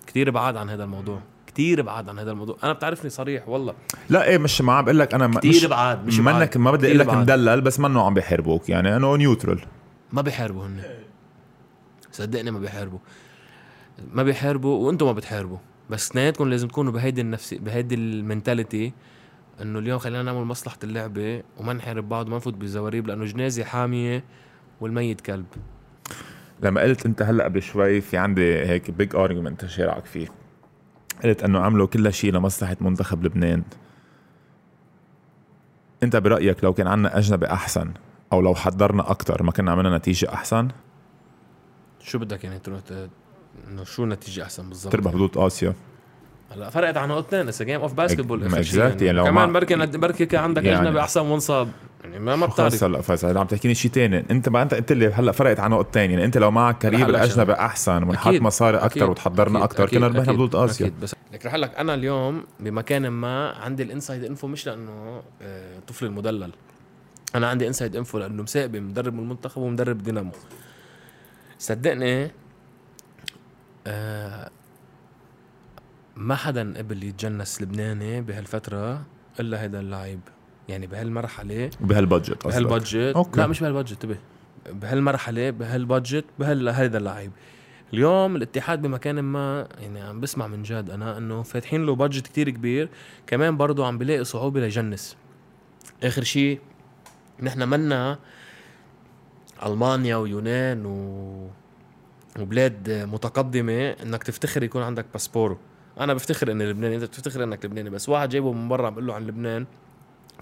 كتير 0.07 0.31
بعاد 0.31 0.57
عن 0.57 0.71
هذا 0.71 0.85
الموضوع. 0.85 1.21
كتير 1.47 1.83
بعاد 1.83 2.09
عن 2.09 2.19
هذا 2.19 2.31
الموضوع. 2.31 2.57
أنا 2.65 2.73
بتعرفني 2.73 3.11
صريح 3.11 3.49
والله. 3.49 3.75
لا 4.11 4.25
إيه 4.25 4.39
مش 4.39 4.61
ما 4.61 4.73
عم 4.73 4.85
بقول 4.85 4.99
لك 4.99 5.15
أنا 5.15 5.39
كتير 5.39 5.51
مش 5.51 5.65
بعاد 5.65 6.07
مش 6.07 6.19
منك. 6.19 6.57
ما 6.57 6.71
بدي 6.71 6.87
أقول 6.87 6.99
لك. 6.99 7.09
مدلل 7.09 7.61
بس 7.61 7.81
منه 7.81 8.03
عم 8.03 8.15
بيحاربوك. 8.15 8.69
يعني 8.69 8.97
انه 8.97 9.17
neutral. 9.17 9.61
ما 10.13 10.23
بيحاربوا 10.23 10.67
هن. 10.67 10.83
صدقني 12.13 12.51
ما 12.51 12.59
بيحاربوا. 12.59 12.99
ما 14.13 14.23
بيحاربوا 14.23 14.87
وأنتم 14.87 15.07
ما 15.07 15.13
بتحاربوا. 15.13 15.59
بس 15.91 16.11
اثنيناتكم 16.11 16.49
لازم 16.49 16.69
تكونوا 16.69 16.93
بهيدي 16.93 17.21
النفسي 17.21 17.59
بهيدي 17.59 17.95
ال 17.95 18.05
mentality 18.05 18.93
انه 19.63 19.79
اليوم 19.79 19.99
خلينا 19.99 20.23
نعمل 20.23 20.45
مصلحة 20.45 20.79
اللعبة 20.85 21.43
وما 21.59 21.73
نحارب 21.73 22.09
بعض 22.09 22.27
وما 22.27 22.37
نفوت 22.37 22.55
بالزواريب 22.55 23.07
لأنه 23.07 23.25
جنازة 23.25 23.65
حامية 23.65 24.25
والميت 24.81 25.21
كلب. 25.21 25.47
لما 26.63 26.81
قلت 26.81 27.07
انت 27.07 27.23
هلأ 27.23 27.45
قبل 27.45 27.63
شوي 27.63 28.01
في 28.01 28.17
عندي 28.17 28.55
هيك 28.55 28.91
big 28.91 29.17
argument 29.17 29.67
شارعك 29.67 30.05
فيه. 30.05 30.29
قلت 31.25 31.43
انه 31.43 31.61
عملوا 31.61 31.87
كل 31.87 32.13
شيء 32.13 32.33
لمصلحة 32.33 32.77
منتخب 32.81 33.25
لبنان. 33.25 33.63
انت 36.03 36.17
برأيك 36.17 36.65
لو 36.65 36.73
كان 36.73 36.87
عنا 36.87 37.19
أجنبي 37.19 37.47
أحسن 37.47 37.93
أو 38.33 38.41
لو 38.41 38.55
حضرنا 38.55 39.11
أكثر 39.11 39.43
ما 39.43 39.53
كنا 39.53 39.73
عملنا 39.73 39.97
نتيجة 39.97 40.33
أحسن؟ 40.35 40.69
شو 42.03 42.19
بدك 42.19 42.45
يعني 42.45 42.59
تروح 42.59 42.81
إنه 43.69 43.85
شو 43.85 44.05
النتيجه 44.05 44.43
أحسن 44.43 44.69
بالضبط؟ 44.69 44.93
تربح 44.93 45.11
بطولة 45.13 45.47
آسيا. 45.47 45.75
هلا 46.53 46.71
فرقت 46.71 46.97
عن 46.97 47.09
نقطتين 47.09 47.41
it's 47.49 47.63
game 47.63 47.81
of 47.81 47.93
basketball 47.95 48.49
ما 48.49 48.63
exactly، 48.63 48.77
يعني. 49.03 49.13
لو 49.13 49.25
كمان 49.25 49.49
ما- 49.49 49.53
بركي 49.53 49.87
بركي 49.87 50.27
كان 50.27 50.43
عندك 50.43 50.65
يعني- 50.65 50.81
أجنبي 50.89 51.01
أحسن 51.01 51.27
منصب. 51.27 51.69
يعني 52.05 52.19
ما 52.19 52.37
ما 52.37 52.47
بتعرف. 52.47 52.85
هلا 52.85 53.01
فيصل 53.01 53.39
عم 53.39 53.47
تحكيني 53.47 53.75
شيء 53.75 53.91
تاني. 53.91 54.25
أنت 54.31 54.49
ما 54.49 54.63
أنت 54.63 54.75
قلت 54.75 54.93
لي 54.93 55.07
هلا 55.13 55.33
فرقت 55.33 55.61
عن 55.61 55.71
نقطتين. 55.71 56.11
يعني 56.11 56.25
أنت 56.25 56.39
لو 56.39 56.51
معك 56.51 56.87
هلا 56.87 57.07
الاجنبي. 57.07 57.53
أحسن 57.53 58.03
ونحط 58.03 58.35
مصاري 58.35 58.77
أكثر 58.77 59.11
وتحضرنا 59.11 59.65
أكثر 59.65 59.87
كنا 59.89 60.07
ربحنا 60.07 60.33
بطولة 60.33 60.65
آسيا. 60.65 60.87
أكيد. 60.87 61.01
بس 61.01 61.15
لك 61.33 61.47
رح 61.47 61.55
لك 61.55 61.75
أنا 61.75 61.95
اليوم 61.95 62.45
بمكان 62.61 63.09
ما 63.09 63.51
عندي 63.51 63.83
ال 63.83 63.89
inside 63.89 64.25
info 64.25 64.47
مش 64.47 64.67
لأنه 64.67 65.23
آه، 65.43 65.79
طفل 65.89 66.07
المدلل. 66.07 66.53
أنا 67.35 67.49
عندي 67.49 67.69
inside 67.69 67.97
info 67.97 68.19
لأنه 68.19 68.43
مساقبي 68.43 68.81
مدرب 68.81 69.15
من 69.15 69.21
المنتخب 69.21 69.63
ومدرب 69.63 69.99
دينامو. 69.99 70.33
صدقني 71.59 72.31
آه 73.87 74.51
ما 76.17 76.35
حدا 76.35 76.79
قبل 76.79 77.05
يتجنس 77.05 77.63
لبناني 77.63 78.21
بهالفترة 78.21 79.03
إلا 79.41 79.63
هيدا 79.63 79.81
اللاعب. 79.81 80.21
يعني 80.69 80.87
بهالمرحلة 80.87 81.71
بهالبادجت 81.81 82.47
بهالبادجت. 82.47 83.37
لا 83.37 83.47
مش 83.47 83.61
بهالبادجت 83.61 83.93
انتبه. 83.93 84.17
بهالمرحلة 84.73 85.51
بهالبادجت 85.51 86.25
بهال 86.39 86.69
هذا 86.69 86.99
اللاعب. 86.99 87.31
اليوم 87.95 88.37
الاتحاد 88.37 88.83
بمكان 88.83 89.21
ما 89.21 89.69
يعني 89.81 90.01
عم 90.01 90.21
بسمع 90.21 90.47
من 90.47 90.63
جد 90.63 90.91
أنا 90.91 91.19
إنه 91.19 91.43
فاتحين 91.43 91.87
له 91.87 91.95
budget 91.95 92.27
كتير 92.27 92.51
كبير. 92.51 92.89
كمان 93.27 93.57
برضه 93.57 93.87
عم 93.87 93.99
بلاقي 93.99 94.25
صعوبة 94.25 94.61
ليجنس. 94.61 95.17
آخر 96.03 96.23
شيء 96.23 96.61
نحن 97.43 97.69
منا 97.69 98.19
ألمانيا 99.67 100.17
ويونان 100.17 100.87
و 100.87 101.51
وبلاد 102.41 102.91
متقدمة 102.91 103.91
إنك 103.91 104.23
تفتخر 104.23 104.63
يكون 104.63 104.83
عندك 104.83 105.07
باسبور 105.13 105.59
أنا 106.01 106.15
بفتخر 106.15 106.51
إني 106.53 106.67
لبناني 106.67 106.95
إنت 106.95 107.05
بتفتخر 107.05 107.45
إنك 107.45 107.65
لبناني 107.65 107.91
بس 107.91 108.09
واحد 108.09 108.29
جايبه 108.29 108.53
من 108.53 108.69
برا 108.69 108.87
عم 108.87 108.93
بقول 108.93 109.07
له 109.07 109.15
عن 109.15 109.27
لبنان. 109.27 109.67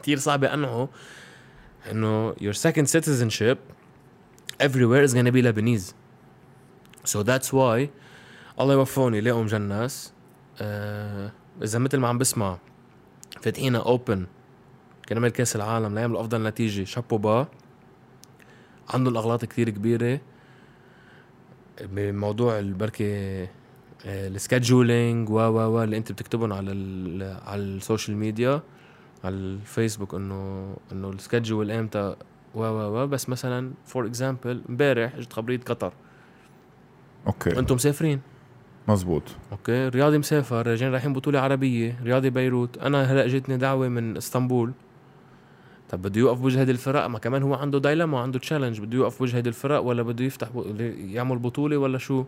كثير 0.03 0.19
صعب 0.19 0.45
اقنعه 0.45 0.89
إنه 1.91 2.33
your 2.33 2.55
second 2.55 2.87
citizenship 2.87 3.59
everywhere 4.61 5.03
is 5.09 5.15
gonna 5.15 5.33
be 5.33 5.43
Lebanese. 5.43 5.95
So 7.05 7.23
that's 7.23 7.53
why 7.53 7.89
الله 8.61 8.75
يوفقهم 8.75 9.15
يلاقوا 9.15 9.43
مجنس. 9.43 10.13
آه 10.61 11.33
إذا 11.63 11.79
مثل 11.79 11.99
ما 11.99 12.09
عم 12.09 12.19
بسمع 12.19 12.59
فاتحينها 13.43 13.81
open 13.81 14.27
كرمال 15.09 15.31
كأس 15.31 15.57
العالم 15.57 15.95
ليعملوا 15.95 16.21
أفضل 16.21 16.43
نتيجة. 16.43 16.85
chapeau 16.85 17.19
bas. 17.19 17.47
عندهم 18.91 19.17
اغلاط 19.17 19.45
كثير 19.45 19.71
كبيرة. 19.71 20.21
بموضوع 21.83 22.59
البركي 22.59 23.47
ال 24.07 24.18
scheduling 24.18 25.31
و 25.31 25.35
و 25.35 25.77
و 25.77 25.83
اللي 25.83 25.97
انت 25.97 26.13
بتكتبهم 26.13 26.53
على 26.53 26.71
على 27.47 27.63
ال 27.63 27.71
social 27.71 28.17
media 28.17 28.63
على 29.25 29.35
الفيسبوك 29.35 30.15
إنه 30.15 30.77
إنه 30.93 31.11
ال 31.11 31.18
schedule 31.18 31.71
إمتى 31.71 32.17
و 32.55 32.61
و 32.61 33.03
و. 33.03 33.07
بس 33.07 33.29
مثلا 33.29 33.73
for 33.87 34.07
example 34.07 34.63
امبارح 34.69 35.15
اجت 35.15 35.33
خبرية 35.33 35.61
قطر. 35.61 35.93
Okay. 37.27 37.59
أنتم 37.59 37.75
مسافرين. 37.75 38.21
مزبوط 38.89 39.23
Okay. 39.53 39.89
رياضي 39.89 40.19
مسافر 40.19 40.67
راجعين 40.67 40.93
رايحين 40.93 41.13
بطولة 41.13 41.41
عربية 41.41 42.01
رياضي 42.03 42.31
بيروت. 42.31 42.79
أنا 42.79 43.13
هلأ 43.13 43.27
جتني 43.27 43.57
دعوة 43.57 43.89
من 43.89 44.17
إسطنبول. 44.17 44.73
طب 45.91 46.03
بده 46.03 46.21
يوقف 46.21 46.39
بوجه 46.39 46.61
هيدي 46.61 46.73
الفرق 46.73 47.07
ما 47.07 47.19
كمان 47.19 47.43
هو 47.43 47.55
عنده 47.55 47.79
dilemma 47.79 48.17
وعنده 48.19 48.39
challenge 48.39 48.81
بده 48.81 48.97
يوقف 48.97 49.19
بوجه 49.19 49.37
هيدي 49.37 49.49
الفرق 49.49 49.81
ولا 49.81 50.03
بده 50.03 50.25
يفتح 50.25 50.49
ب... 50.55 50.81
يعمل 51.13 51.39
بطولة 51.39 51.77
ولا 51.77 51.99
شو؟ 51.99 52.25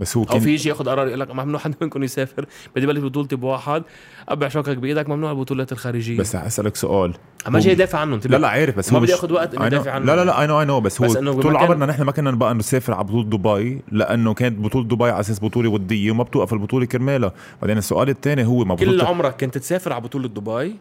بس 0.00 0.16
هو 0.16 0.22
أو 0.22 0.28
كان 0.28 0.40
في 0.40 0.50
يجي 0.54 0.68
ياخذ 0.68 0.88
قرار 0.88 1.06
يقول 1.06 1.20
لك 1.20 1.30
ممنوع 1.30 1.60
حد 1.60 1.74
منكم 1.80 2.02
يسافر 2.02 2.46
بدي 2.76 2.86
بلش 2.86 2.98
بطولتي 3.00 3.36
بواحد 3.36 3.82
ابع 4.28 4.48
شوكك 4.48 4.76
بإيدك 4.76 5.08
ممنوع 5.08 5.30
البطولات 5.30 5.72
الخارجية. 5.72 6.18
بس 6.18 6.36
أسألك 6.36 6.76
سؤال. 6.76 7.14
ما 7.48 7.58
جاي 7.60 7.72
يدافع 7.72 7.98
عنهم 7.98 8.20
لا 8.24 8.36
لا 8.36 8.48
عارف 8.48 8.76
بس 8.78 8.92
ما 8.92 8.98
هو 8.98 9.02
بدي 9.02 9.12
ياخذ 9.12 9.32
وقت 9.32 9.56
know- 9.56 9.60
ادافع 9.62 9.90
عنهم 9.90 10.06
لا 10.06 10.16
لا 10.16 10.24
لا 10.24 10.40
اي 10.40 10.46
نو 10.46 10.60
اي 10.60 10.64
نو 10.66 10.80
بس 10.80 11.00
هو 11.00 11.06
بس 11.06 11.12
طول 11.14 11.34
بمكان- 11.34 11.56
عمرنا 11.56 11.86
نحن 11.86 12.02
ما 12.02 12.12
كنا 12.12 12.30
نبقى 12.30 12.54
نسافر 12.54 12.94
على 12.94 13.04
بطولة 13.04 13.24
دبي 13.24 13.82
لأنه 13.92 14.34
كانت 14.34 14.58
بطولة 14.58 14.84
دبي 14.88 15.04
على 15.04 15.20
أساس 15.20 15.40
بطولة 15.44 15.68
ودية 15.70 16.10
وما 16.10 16.22
بتوقف 16.24 16.52
البطولة 16.52 16.86
كرمالها. 16.86 17.32
بعدين 17.62 17.78
السؤال 17.78 18.08
الثاني 18.08 18.46
هو 18.46 18.64
ما 18.64 18.74
كل 18.76 19.00
عمرك 19.00 19.40
كنت 19.40 19.58
تسافر 19.58 19.92
على 19.92 20.02
بطولة 20.02 20.28
دبي؟ 20.28 20.76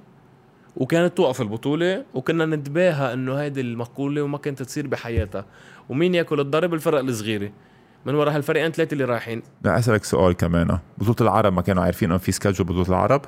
وكانت 0.76 1.18
توقف 1.18 1.42
البطولة 1.42 2.04
وكنا 2.14 2.46
نتباهى 2.46 3.14
إنه 3.14 3.36
هيدي 3.36 3.62
المقولة 3.62 4.22
وما 4.22 4.38
كانت 4.38 4.64
تصير 4.64 4.88
بحياتها. 4.88 5.46
ومين 5.90 6.16
يأكل 6.16 6.40
الضرب؟ 6.40 6.74
الفرق 6.74 7.00
الصغيرة. 7.00 7.52
من 8.06 8.16
وراء 8.16 8.36
هالفريقين 8.36 8.72
ثلاثة 8.72 8.94
اللي 8.94 9.06
رايحين. 9.06 9.42
لا 9.64 9.80
أسألك 9.80 10.04
سؤال 10.04 10.34
كمان. 10.34 10.78
بطولة 10.98 11.16
العرب 11.32 11.54
ما 11.54 11.62
كانوا 11.62 11.84
عارفين 11.84 12.10
إنه 12.10 12.18
في 12.18 12.32
schedule 12.32 12.68
بطولة 12.68 12.90
العرب؟ 12.90 13.22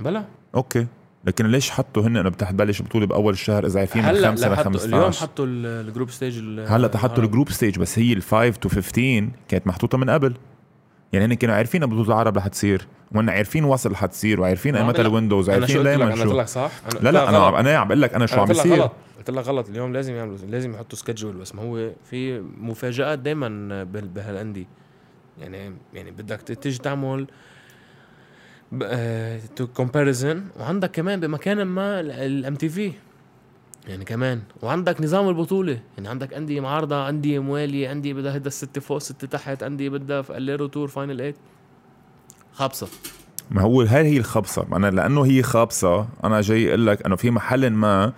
بلا. 0.00 0.24
Okay. 0.54 0.86
لكن 1.24 1.46
ليش 1.46 1.70
حطوا 1.70 2.02
هن 2.02 2.16
إنه 2.16 2.28
بدها 2.28 2.50
تبلش 2.50 2.82
بطولة 2.82 3.06
بأول 3.06 3.32
الشهر 3.32 3.66
إذا 3.66 3.80
عارفين 3.80 4.02
من 4.02 4.08
هلأ 4.08 4.30
5 4.30 4.46
ل 4.46 4.50
لا 4.50 4.56
حطوا 4.56 4.70
اليوم 4.84 5.02
15 5.04 5.20
حطوا 5.22 5.46
ال- 5.46 5.66
ال 5.88 5.92
group 5.92 6.10
stage 6.10 6.38
هلأ 6.38 6.88
حطوا 6.98 7.08
العرب. 7.16 7.24
ال 7.24 7.28
group 7.28 7.50
stage 7.50 7.78
بس 7.78 7.98
هي 7.98 8.12
ال 8.12 8.22
5 8.22 8.50
to 8.50 8.68
15 8.68 9.28
كانت 9.48 9.66
محطوطة 9.66 9.98
من 9.98 10.10
قبل. 10.10 10.34
يعني 11.14 11.24
هن 11.24 11.34
كانوا 11.34 11.54
عارفين 11.54 11.86
بطوله 11.86 12.08
العرب 12.08 12.36
رح 12.36 12.46
تصير 12.48 12.86
وهن 13.12 13.28
عارفين 13.30 13.64
وصل 13.64 13.92
رح 13.92 14.06
تصير 14.06 14.40
وعارفين 14.40 14.76
ايمتى 14.76 15.02
لك. 15.02 15.06
ال 15.08 15.13
windows 15.13 15.46
شو 15.50 15.52
قلت 15.56 15.70
لك؟ 15.70 15.76
دائما 15.76 16.04
أنا 16.04 16.12
قلت 16.12 16.22
شو 16.32 16.38
لك 16.40 16.46
صح؟ 16.48 16.70
أنا- 16.90 17.02
لا 17.02 17.10
لا 17.10 17.28
أنا 17.28 17.60
أنا 17.60 17.76
عم 17.78 17.88
بقول 17.88 18.02
لك 18.02 18.14
أنا 18.14 18.26
شو 18.26 18.34
عم 18.40 18.46
قلت 18.46 18.50
لك 18.58 18.62
بيصير. 18.66 18.82
غلط. 18.82 18.92
قلت 19.18 19.30
لك 19.30 19.44
غلط. 19.46 19.68
اليوم 19.68 19.92
لازم 19.92 20.14
يعملوا 20.14 20.36
لازم 20.48 20.74
يحطوا 20.74 20.98
schedule 20.98 21.36
بس 21.36 21.54
ما 21.54 21.62
هو 21.62 21.90
في 22.10 22.40
مفاجآت 22.60 23.18
دائما 23.18 23.84
بهالأندية. 23.84 24.66
يعني 25.40 25.72
يعني 25.94 26.10
بدك 26.10 26.40
تيجي 26.40 26.78
تعمل 26.78 27.26
to 29.56 29.66
comparison 29.66 30.44
وعندك 30.60 30.90
كمان 30.90 31.20
بمكان 31.20 31.62
ما 31.62 32.00
ال 32.00 32.54
MTV 32.54 32.92
يعني 33.88 34.04
كمان. 34.04 34.40
وعندك 34.62 35.00
نظام 35.00 35.28
البطولة. 35.28 35.80
يعني 35.96 36.08
عندك 36.08 36.34
أندية 36.34 36.60
معارضة 36.60 37.08
أندية 37.08 37.38
موالية 37.38 37.92
أندية 37.92 38.14
بدها 38.14 38.34
هيدا 38.34 38.46
الستة 38.46 38.80
فوق 38.80 38.98
ستة 38.98 39.26
تحت 39.26 39.62
أندية 39.62 39.88
بدها 39.88 40.22
في 40.22 40.36
ال 40.36 40.66
aller-retour 40.66 40.88
final 40.88 41.20
eight. 41.20 41.36
خابصة 42.52 42.88
ما 43.50 43.62
هو 43.62 43.82
هاي 43.82 44.04
هي 44.04 44.16
الخبصة؟ 44.16 44.66
أنا 44.72 44.90
لأنه 44.90 45.26
هي 45.26 45.42
خابصه 45.42 46.08
أنا 46.24 46.40
جاي 46.40 46.68
أقول 46.68 46.86
لك 46.86 47.06
إنه 47.06 47.16
في 47.16 47.30
محل 47.30 47.70
ما 47.70 48.12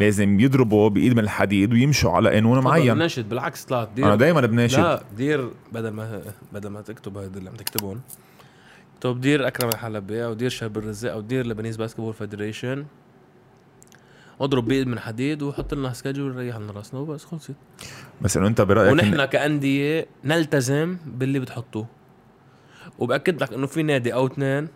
لازم 0.00 0.40
يضربوا 0.40 0.88
بإيد 0.88 1.12
من 1.12 1.18
الحديد 1.18 1.72
ويمشوا 1.72 2.10
على 2.10 2.30
قانون 2.30 2.64
معين. 2.64 2.98
ناشد 2.98 3.28
بالعكس 3.28 3.64
طلعت 3.64 3.88
dear. 3.94 4.06
أنا 4.06 4.16
دائما 4.16 4.40
بناشد. 4.40 4.78
لا 4.78 5.02
dear 5.16 5.50
بدل 5.72 5.88
ما 5.88 6.22
بدل 6.52 6.68
ما 6.68 6.80
تكتب 6.80 7.18
هذا 7.18 7.38
اللي 7.38 7.50
عم 7.50 7.56
تكتبهم. 7.56 8.00
اكتب 8.96 9.20
dear 9.20 9.46
أكرم 9.46 9.68
الحلبي 9.68 10.24
أو 10.24 10.32
dear 10.32 10.50
شهاب 10.50 10.78
الرزاق 10.78 11.12
أو 11.12 11.20
dear 11.20 11.46
Lebanese 11.46 11.76
Basketball 11.76 12.14
Federation. 12.14 12.84
اضرب 14.40 14.64
بايد 14.68 14.86
من 14.86 14.98
حديد 15.00 15.42
وحط 15.42 15.74
لنا 15.74 15.92
schedule 15.92 16.36
ريح 16.36 16.56
لنا 16.56 16.72
راسنا 16.72 17.00
وبس 17.00 17.24
خلصت. 17.24 17.54
بس 18.22 18.36
انه 18.36 18.46
انت 18.46 18.60
برأيك 18.60 18.88
إن- 18.88 18.92
ونحن 18.92 19.24
كأندية 19.24 20.06
نلتزم 20.24 20.96
باللي 21.06 21.38
بتحطوه. 21.38 21.86
وبأكد 22.98 23.42
لك 23.42 23.52
إنه 23.52 23.66
في 23.66 23.82
نادي 23.82 24.14
أو 24.14 24.26
اثنين 24.26 24.68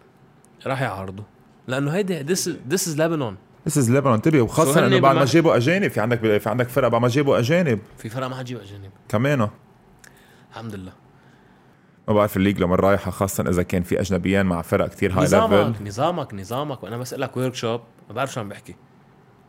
راح 0.66 0.82
يعارضوا. 0.82 1.24
لأنه 1.68 1.90
هيدي 1.90 2.20
this 2.20 2.48
this 2.68 2.88
is 2.88 3.00
لبنان 3.00 3.36
This 3.68 3.72
is 3.72 3.88
Lebanon 3.88 4.06
انتبه 4.06 4.48
هن 4.58 4.84
إنه 4.84 5.00
بعد 5.00 5.16
ما 5.16 5.24
جابوا 5.24 5.56
أجانب 5.56 5.90
في 5.90 6.00
عندك 6.00 6.38
في 6.38 6.48
عندك 6.48 6.68
فرق 6.68 6.88
بعد 6.88 7.02
ما 7.02 7.08
جابوا 7.08 7.38
أجانب. 7.38 7.78
في 7.98 8.08
فرق 8.08 8.26
ما 8.26 8.36
حتجيب 8.36 8.58
أجانب. 8.60 8.90
كمان. 9.08 9.48
الحمد 10.50 10.74
لله. 10.74 10.92
ما 12.08 12.14
بعرف 12.14 12.36
ال 12.36 12.40
league 12.40 12.60
لما 12.60 12.76
رايحة 12.76 13.10
خاصة 13.10 13.44
إذا 13.50 13.62
كان 13.62 13.82
في 13.82 14.00
اجنبيان 14.00 14.46
مع 14.46 14.62
فرق 14.62 14.88
كتير 14.88 15.12
هاي 15.12 15.24
نظامك 15.24 15.52
level 15.68 15.84
نظامك 15.86 16.34
نظامك. 16.34 16.82
وأنا 16.82 16.96
بسألك 16.96 17.36
workshop 17.36 17.80
ما 18.08 18.14
بعرف 18.14 18.32
شو 18.32 18.40
عم 18.40 18.48
بحكي. 18.48 18.74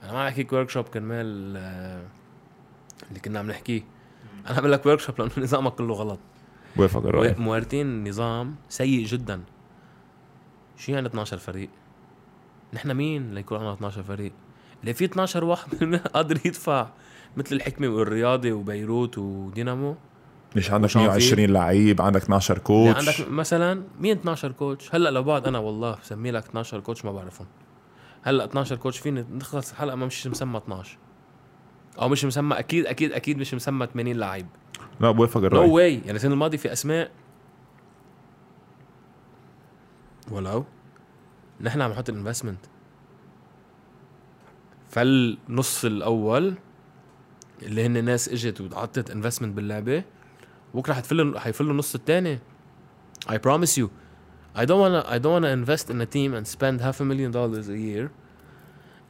أنا 0.07 0.15
ما 0.15 0.25
بحكيك 0.25 0.53
workshop 0.53 0.85
كرمال 0.85 1.25
اللي 3.09 3.19
كنا 3.25 3.39
عم 3.39 3.47
نحكيه. 3.47 3.81
أنا 4.47 4.57
عم 4.57 4.67
لك 4.67 4.85
workshop 4.85 5.19
لأنه 5.19 5.31
نظامك 5.37 5.75
كله 5.75 5.93
غلط. 5.93 6.19
بوافق 6.75 7.05
الرأي. 7.05 7.35
موارتين 7.37 8.07
نظام 8.09 8.55
سيء 8.69 9.05
جدا. 9.05 9.41
شو 10.77 10.91
يعني 10.91 11.07
12 11.07 11.37
فريق؟ 11.37 11.69
نحن 12.73 12.91
مين 12.91 13.33
ليكون 13.33 13.57
عندنا 13.57 13.73
12 13.73 14.03
فريق؟ 14.03 14.31
اللي 14.81 14.93
في 14.93 15.05
12 15.05 15.43
واحد 15.43 15.95
قادر 16.13 16.39
يدفع 16.45 16.87
مثل 17.37 17.55
الحكمة 17.55 17.87
والرياضي 17.87 18.51
وبيروت 18.51 19.17
ودينامو. 19.17 19.95
ليش 20.55 20.71
عندك 20.71 20.85
مش 20.85 20.93
في؟ 20.93 20.99
120 20.99 21.49
لعيب 21.49 22.01
عندك 22.01 22.21
12 22.21 22.53
يعني 22.53 22.63
coach 22.63 23.19
عندك 23.21 23.31
مثلا 23.31 23.83
مين 23.99 24.17
12 24.17 24.51
coach 24.51 24.95
هلأ 24.95 25.09
لو 25.09 25.23
بعد 25.23 25.47
أنا 25.47 25.59
والله 25.59 25.95
بسمي 25.95 26.31
لك 26.31 26.43
12 26.45 26.79
coach 26.79 27.05
ما 27.05 27.11
بعرفهم. 27.11 27.47
هلأ 28.27 28.45
12 28.45 28.75
coach 28.75 28.99
فيني 28.99 29.25
نخلص 29.31 29.71
الحلقة 29.71 29.95
ما 29.95 30.05
مش 30.05 30.27
مسمى 30.27 30.57
12 30.57 30.97
أو 32.01 32.09
مش 32.09 32.25
مسمى 32.25 32.59
أكيد 32.59 32.85
أكيد 32.85 33.11
أكيد 33.11 33.37
مش 33.37 33.53
مسمى 33.53 33.87
80 33.87 34.15
لعيب. 34.15 34.47
لا 34.99 35.11
بوافق 35.11 35.39
نو 35.41 35.47
الرأي. 35.47 35.69
Why 35.69 35.93
يعني 35.93 36.11
السنة 36.11 36.33
الماضيه 36.33 36.57
في 36.57 36.73
أسماء. 36.73 37.11
ولو 40.31 40.65
نحن 41.61 41.81
عم 41.81 41.91
نحط 41.91 42.09
ال 42.09 42.14
investment 42.14 42.59
فالنص 44.89 45.85
الأول 45.85 46.53
اللي 47.61 47.85
هن 47.85 48.05
ناس 48.05 48.29
إجت 48.29 48.61
وعطت 48.61 49.11
investment 49.11 49.55
باللعبة 49.55 50.03
بكرة 50.73 50.93
حتفل 50.93 51.39
حيفلوا 51.39 51.71
النص 51.71 51.95
الثاني 51.95 52.39
I 53.29 53.35
promise 53.35 53.77
you. 53.81 53.87
I 54.61 54.65
don't 54.65 54.81
wanna 54.85 55.01
I 55.15 55.17
don't 55.23 55.33
wanna 55.37 55.51
invest 55.61 55.85
in 55.93 55.97
a 56.01 56.09
team 56.15 56.33
and 56.37 56.45
spend 56.57 56.75
half 56.81 56.97
a 56.99 57.05
million 57.11 57.31
dollars 57.31 57.65
a 57.69 57.77
year 57.87 58.05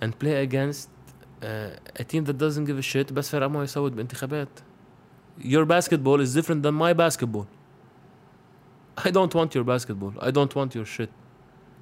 and 0.02 0.10
play 0.22 0.36
against 0.48 0.90
uh, 1.42 2.02
a 2.02 2.04
team 2.12 2.24
that 2.26 2.38
doesn't 2.38 2.66
give 2.66 2.78
a 2.78 2.82
shit 2.82 3.14
بس 3.14 3.30
كرمال 3.30 3.63
يصوت 3.64 3.92
بانتخابات 3.92 4.50
your 5.40 5.66
basketball 5.66 6.20
is 6.20 6.34
different 6.34 6.64
than 6.64 6.74
my 6.74 6.94
basketball 6.94 7.48
I 9.06 9.10
don't 9.12 9.34
want 9.34 9.56
your 9.56 9.64
basketball 9.64 10.14
I 10.20 10.32
don't 10.32 10.54
want 10.56 10.76
your 10.76 10.86
shit 10.86 11.10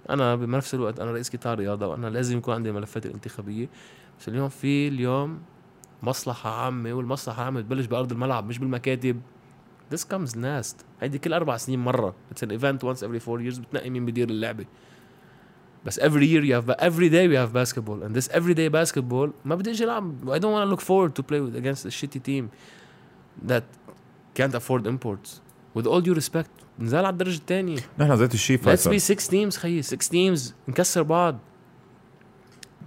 أنا 0.09 0.35
بنفس 0.35 0.73
الوقت 0.73 0.99
أنا 0.99 1.11
رئيس 1.11 1.35
قطاع 1.35 1.53
رياضه 1.53 1.87
وأنا 1.87 2.07
لازم 2.07 2.37
يكون 2.37 2.53
عندي 2.53 2.71
ملفات 2.71 3.05
الانتخابيه 3.05 3.69
بس 4.19 4.27
اليوم 4.27 4.49
في 4.49 4.87
اليوم 4.87 5.41
مصلحه 6.03 6.49
عامه 6.65 6.93
والمصلحه 6.93 7.41
العامه 7.41 7.61
بتبلش 7.61 7.85
بارض 7.85 8.11
الملعب 8.11 8.47
مش 8.47 8.59
بالمكاتب 8.59 9.21
This 9.94 10.04
comes 10.04 10.36
last 10.36 10.84
هيدي 11.00 11.18
كل 11.18 11.32
اربع 11.32 11.56
سنين 11.56 11.78
مره 11.78 12.14
It's 12.34 12.42
an 12.46 12.50
event 12.50 12.82
once 12.82 13.02
every 13.02 13.20
four 13.20 13.40
years 13.40 13.58
بتنقي 13.58 13.90
مين 13.90 14.06
بدير 14.06 14.30
اللعبه 14.30 14.64
بس 15.86 16.00
every 16.00 16.26
year 16.26 16.42
you 16.44 16.54
have 16.54 16.76
every 16.78 17.08
day 17.08 17.26
we 17.28 17.36
have 17.36 17.52
basketball 17.52 18.02
and 18.04 18.14
this 18.14 18.28
everyday 18.28 18.68
basketball 18.68 19.30
ما 19.44 19.54
بدي 19.54 19.70
اجي 19.70 19.84
العب 19.84 20.30
I 20.30 20.38
don't 20.38 20.52
want 20.52 20.66
to 20.66 20.70
look 20.70 20.80
forward 20.80 21.14
to 21.14 21.22
play 21.22 21.40
with 21.40 21.56
against 21.56 21.86
a 21.86 21.90
shitty 21.90 22.22
team 22.22 22.44
that 23.50 23.64
can't 24.34 24.54
afford 24.54 24.86
imports 24.86 25.40
with 25.74 25.86
all 25.86 26.00
due 26.00 26.14
respect 26.14 26.50
نزال 26.78 27.04
على 27.04 27.12
الدرجه 27.12 27.38
الثانيه 27.38 27.78
نحن 27.98 28.12
ذات 28.12 28.34
الشيء 28.34 28.58
let's 28.58 28.64
فيصل 28.64 28.90
be 28.90 29.16
six 29.16 29.28
teams 29.28 29.58
خيي 29.58 29.82
six 29.82 30.08
teams 30.12 30.52
نكسر 30.68 31.02
بعض 31.02 31.38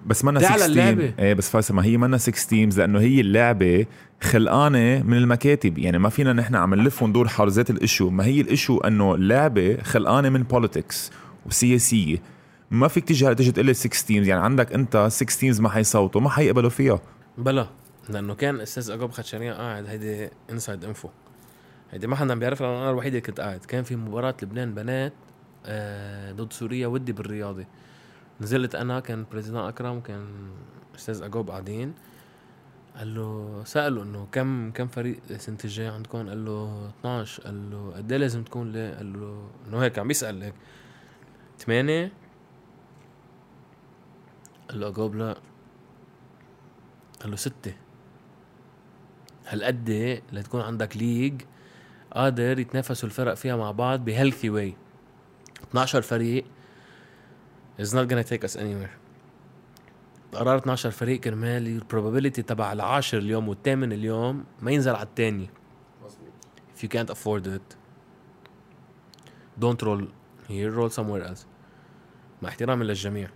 بس 0.07 0.25
منا 0.25 0.41
دي 0.41 0.47
على 0.47 0.59
6 0.63 0.67
اللعبة. 0.67 1.07
team 1.07 1.15
إيه 1.19 1.35
بس 1.35 1.51
فيصل 1.51 1.75
ما 1.75 1.85
هي 1.85 1.97
منا 1.97 2.19
6 2.19 2.49
teams 2.49 2.81
لأنه 2.81 3.01
هي 3.01 3.21
اللعبة 3.21 3.87
خلقانة 4.23 5.03
من 5.03 5.17
المكاتب. 5.17 5.79
يعني 5.79 5.99
ما 5.99 6.09
فينا 6.09 6.33
نحن 6.33 6.55
عم 6.55 6.75
نلف 6.75 7.03
وندور 7.03 7.29
حول 7.29 7.51
ذات 7.51 7.71
ال 7.71 7.77
issue 7.77 8.11
ما 8.11 8.25
هي 8.25 8.41
ال 8.41 8.47
issue 8.47 8.79
إنه 8.79 9.15
اللعبه 9.15 9.83
خلقانة 9.83 10.29
من 10.29 10.43
politics 10.43 11.11
وسياسية. 11.47 12.19
ما 12.71 12.89
فيك 12.89 13.05
تيجي 13.05 13.35
تيجي 13.35 13.53
تقول 13.53 13.67
لي 13.67 13.75
6 13.75 14.07
teams 14.07 14.29
يعني 14.29 14.43
عندك 14.43 14.73
أنت 14.73 15.07
6 15.11 15.39
teams 15.41 15.61
ما 15.61 15.69
حيصوتوا 15.69 16.21
ما 16.21 16.31
حيقبلوا 16.31 16.71
فيها. 16.71 17.01
بلا 17.39 17.67
لأنه 18.09 18.35
كان 18.35 18.61
أستاذ 18.61 18.91
اجوب 18.91 19.11
خدشانية 19.11 19.53
قاعد 19.53 19.87
هيدي 19.87 20.29
inside 20.51 20.85
info 20.85 21.09
هيدي 21.91 22.07
ما 22.07 22.17
حدا 22.17 22.35
بيعرف 22.35 22.63
لأنه 22.63 22.79
أنا 22.79 22.91
الوحيد 22.91 23.09
اللي 23.15 23.21
كنت 23.21 23.41
قاعد. 23.41 23.59
كان 23.59 23.85
في 23.85 23.97
مباراة 23.97 24.35
لبنان 24.43 24.75
بنات 24.75 25.13
آه، 25.67 26.33
ضد 26.33 26.53
سوريا 26.53 26.87
ودي 26.87 27.13
بالرياضي 27.13 27.67
نزلت 28.41 28.75
أنا 28.75 29.01
كان 29.01 29.27
president 29.33 29.59
أكرم 29.61 29.97
وكان 29.97 30.51
أستاذ 30.95 31.23
أجوب 31.23 31.51
قاعدين. 31.51 31.95
قال 32.97 33.15
له 33.15 33.63
سأله 33.65 34.03
إنه 34.03 34.27
كم 34.33 34.71
كم 34.71 34.87
فريق 34.89 35.21
السنة 35.31 35.59
الجايه 35.65 35.91
عندكم؟ 35.91 36.29
قال 36.29 36.45
له 36.45 36.91
12 37.01 37.43
قال 37.43 37.71
له 37.71 37.93
قد 37.97 38.13
إيه 38.13 38.19
لازم 38.19 38.45
تكون 38.45 38.73
ليه؟ 38.73 38.95
قال 38.95 39.21
له 39.21 39.49
إنه 39.69 39.83
هيك 39.83 39.99
عم 39.99 40.11
يسال 40.11 40.43
هيك 40.43 40.55
ثمانية 41.59 42.13
قال 44.69 44.81
له 44.81 44.89
اجاوب 44.89 45.15
لا. 45.15 45.37
قال 47.21 47.31
له 47.31 47.37
ستة. 47.37 47.75
هالقد 49.47 49.89
إيه 49.89 50.23
لتكون 50.33 50.61
عندك 50.61 50.97
league 50.97 51.43
قادر 52.13 52.59
يتنافسوا 52.59 53.09
الفرق 53.09 53.35
فيها 53.35 53.57
مع 53.57 53.71
بعض 53.71 54.05
ب 54.05 54.10
healthy 54.11 54.51
way 54.51 54.77
12 55.71 56.03
فريق 56.03 56.45
is 57.79 57.93
not 57.95 58.09
gonna 58.09 58.25
take 58.25 58.45
us 58.45 58.57
anywhere. 58.57 58.91
قرار 60.33 60.59
12 60.59 60.91
فريق 60.91 61.21
كرمال 61.21 61.67
ال 61.67 61.73
probability 61.73 62.43
تبع 62.43 62.73
العاشر 62.73 63.19
اليوم 63.19 63.49
والثامن 63.49 63.93
اليوم 63.93 64.45
ما 64.63 64.71
ينزل 64.71 64.95
على 64.95 65.07
الثاني. 65.07 65.49
If 66.77 66.83
you 66.83 66.89
can't 66.89 67.11
afford 67.11 67.47
it 67.47 67.77
don't 69.61 69.83
roll 69.83 70.03
here 70.49 70.71
roll 70.71 70.91
somewhere 70.91 71.23
else. 71.31 71.47
مع 72.43 72.49
احترامي 72.49 72.85
للجميع. 72.85 73.29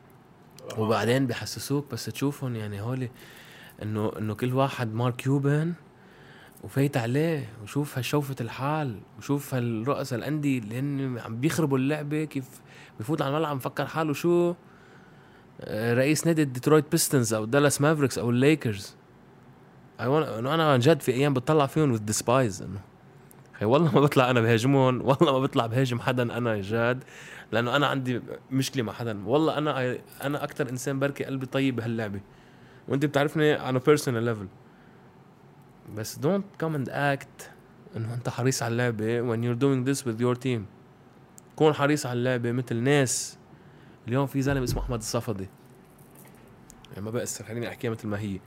وبعدين 0.79 1.27
بحسسوك 1.27 1.91
بس 1.93 2.05
تشوفهم 2.05 2.57
يعني 2.57 2.81
هولي 2.81 3.11
إنه 3.83 4.13
إنه 4.19 4.35
كل 4.35 4.55
واحد 4.55 4.95
مارك 4.95 5.17
كيوبن 5.17 5.73
وفايت 6.65 6.97
عليه 6.97 7.49
وشوف 7.63 7.99
هالشوفة 7.99 8.37
الحال 8.41 9.01
وشوف 9.19 9.55
هالرؤساء 9.55 10.19
الأندية 10.19 10.59
اللي 10.59 10.79
هن 10.79 11.19
عم 11.19 11.41
بيخربوا 11.41 11.79
اللعبة 11.79 12.25
كيف 12.25 12.47
بفوت 13.01 13.23
على 13.23 13.31
الملعب 13.37 13.57
مفكر 13.57 13.87
حاله 13.87 14.13
شو 14.13 14.55
آه، 15.61 15.95
رئيس 15.95 16.27
نادي 16.27 16.45
Detroit 16.45 16.91
Pistons 16.91 17.35
أو 17.35 17.45
Dallas 17.45 17.81
Mavericks 17.81 18.19
أو 18.19 18.31
الليكرز. 18.31 18.97
إنه 20.01 20.55
أنا 20.55 20.73
عن 20.73 20.79
جد 20.79 21.01
في 21.01 21.13
أيام 21.13 21.35
بتطلع 21.35 21.67
فيهم 21.67 21.93
with 21.93 21.99
despise 21.99 22.63
إنه. 22.63 22.81
خي 23.55 23.65
والله 23.65 23.95
ما 23.95 24.01
بطلع 24.01 24.31
أنا 24.31 24.41
بهاجمهم 24.41 25.03
والله 25.03 25.33
ما 25.33 25.39
بطلع 25.39 25.67
بهاجم 25.67 26.01
حدا 26.01 26.23
أنا 26.39 26.61
جاد 26.61 27.05
لأنه 27.53 27.77
أنا 27.77 27.87
عندي 27.87 28.21
مشكلة 28.51 28.83
مع 28.83 28.93
حدا. 28.93 29.27
والله 29.27 29.59
أنا 29.59 29.99
أنا 30.23 30.45
أكثر 30.45 30.71
إنسان 30.71 30.99
بركي 30.99 31.25
قلبي 31.25 31.47
طيب 31.47 31.77
بهاللعبة. 31.77 32.21
وأنت 32.89 33.05
بتعرفني 33.07 33.53
على 33.53 33.79
personal 33.79 34.23
level 34.23 34.47
بس 35.97 36.19
don't 36.19 36.45
come 36.59 36.75
and 36.75 36.89
act 36.89 37.51
إنه 37.97 38.15
أنت 38.15 38.29
حريص 38.29 38.63
على 38.63 38.73
اللعبة 38.73 39.21
when 39.23 39.41
you're 39.41 39.61
doing 39.61 39.89
this 39.89 40.03
with 40.07 40.21
your 40.21 40.35
team. 40.45 40.82
كون 41.57 41.73
حريص 41.73 42.07
على 42.07 42.19
اللعبه 42.19 42.53
مثل 42.53 42.77
ناس. 42.77 43.39
اليوم 44.09 44.27
في 44.27 44.43
زلمة 44.43 44.65
اسمه 44.65 44.83
أحمد 44.83 44.99
الصفدي. 44.99 45.49
يعني 46.91 47.05
ما 47.05 47.11
بأثر 47.11 47.45
خليني 47.45 47.69
أحكيها 47.69 47.91
مثل 47.91 48.09
ما 48.09 48.21
هي. 48.21 48.41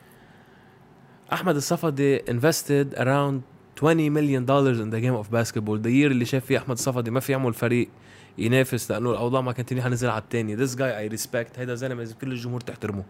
أحمد 1.33 1.55
الصفدي 1.55 2.19
invested 2.19 2.95
around 2.95 3.41
20 3.77 4.11
مليون 4.11 4.45
دولار 4.45 4.75
in 4.75 4.93
the 4.93 4.99
game 4.99 5.25
of 5.25 5.31
basketball. 5.31 5.77
The 5.77 5.91
year 5.91 6.11
اللي 6.11 6.25
شاف 6.25 6.45
فيه 6.45 6.57
أحمد 6.57 6.71
الصفدي 6.71 7.11
ما 7.11 7.19
في 7.19 7.31
يعمل 7.31 7.53
فريق 7.53 7.89
ينافس 8.37 8.91
لأنه 8.91 9.11
الأوضاع 9.11 9.41
ما 9.41 9.51
كانت 9.51 9.73
منيحه 9.73 9.89
نزل 9.89 10.09
على 10.09 10.21
الثاني 10.21 10.57
this 10.57 10.71
guy 10.71 11.11
I 11.11 11.21
respect. 11.21 11.59
هيدا 11.59 11.75
زلمة 11.75 12.15
كل 12.21 12.31
الجمهور 12.31 12.61
تحترمه. 12.61 13.03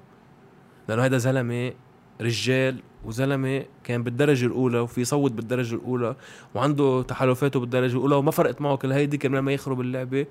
لأنه 0.89 1.04
هيدا 1.04 1.18
زلمة 1.18 1.74
رجال 2.22 2.80
وزلمة 3.05 3.66
كان 3.84 4.03
بالدرجة 4.03 4.45
الأولى 4.45 4.80
وفي 4.80 5.01
يصوت 5.01 5.32
بالدرجة 5.32 5.76
الأولى 5.76 6.16
وعنده 6.55 7.01
تحالفاته 7.01 7.59
بالدرجة 7.59 7.93
الأولى 7.93 8.16
وما 8.16 8.32
فرقت 8.32 8.61
معه 8.61 8.76
كل 8.76 8.91
هيدي 8.91 9.18
كرمال 9.18 9.39
ما 9.39 9.53
يخرب 9.53 9.82
اللعبة 9.82 10.26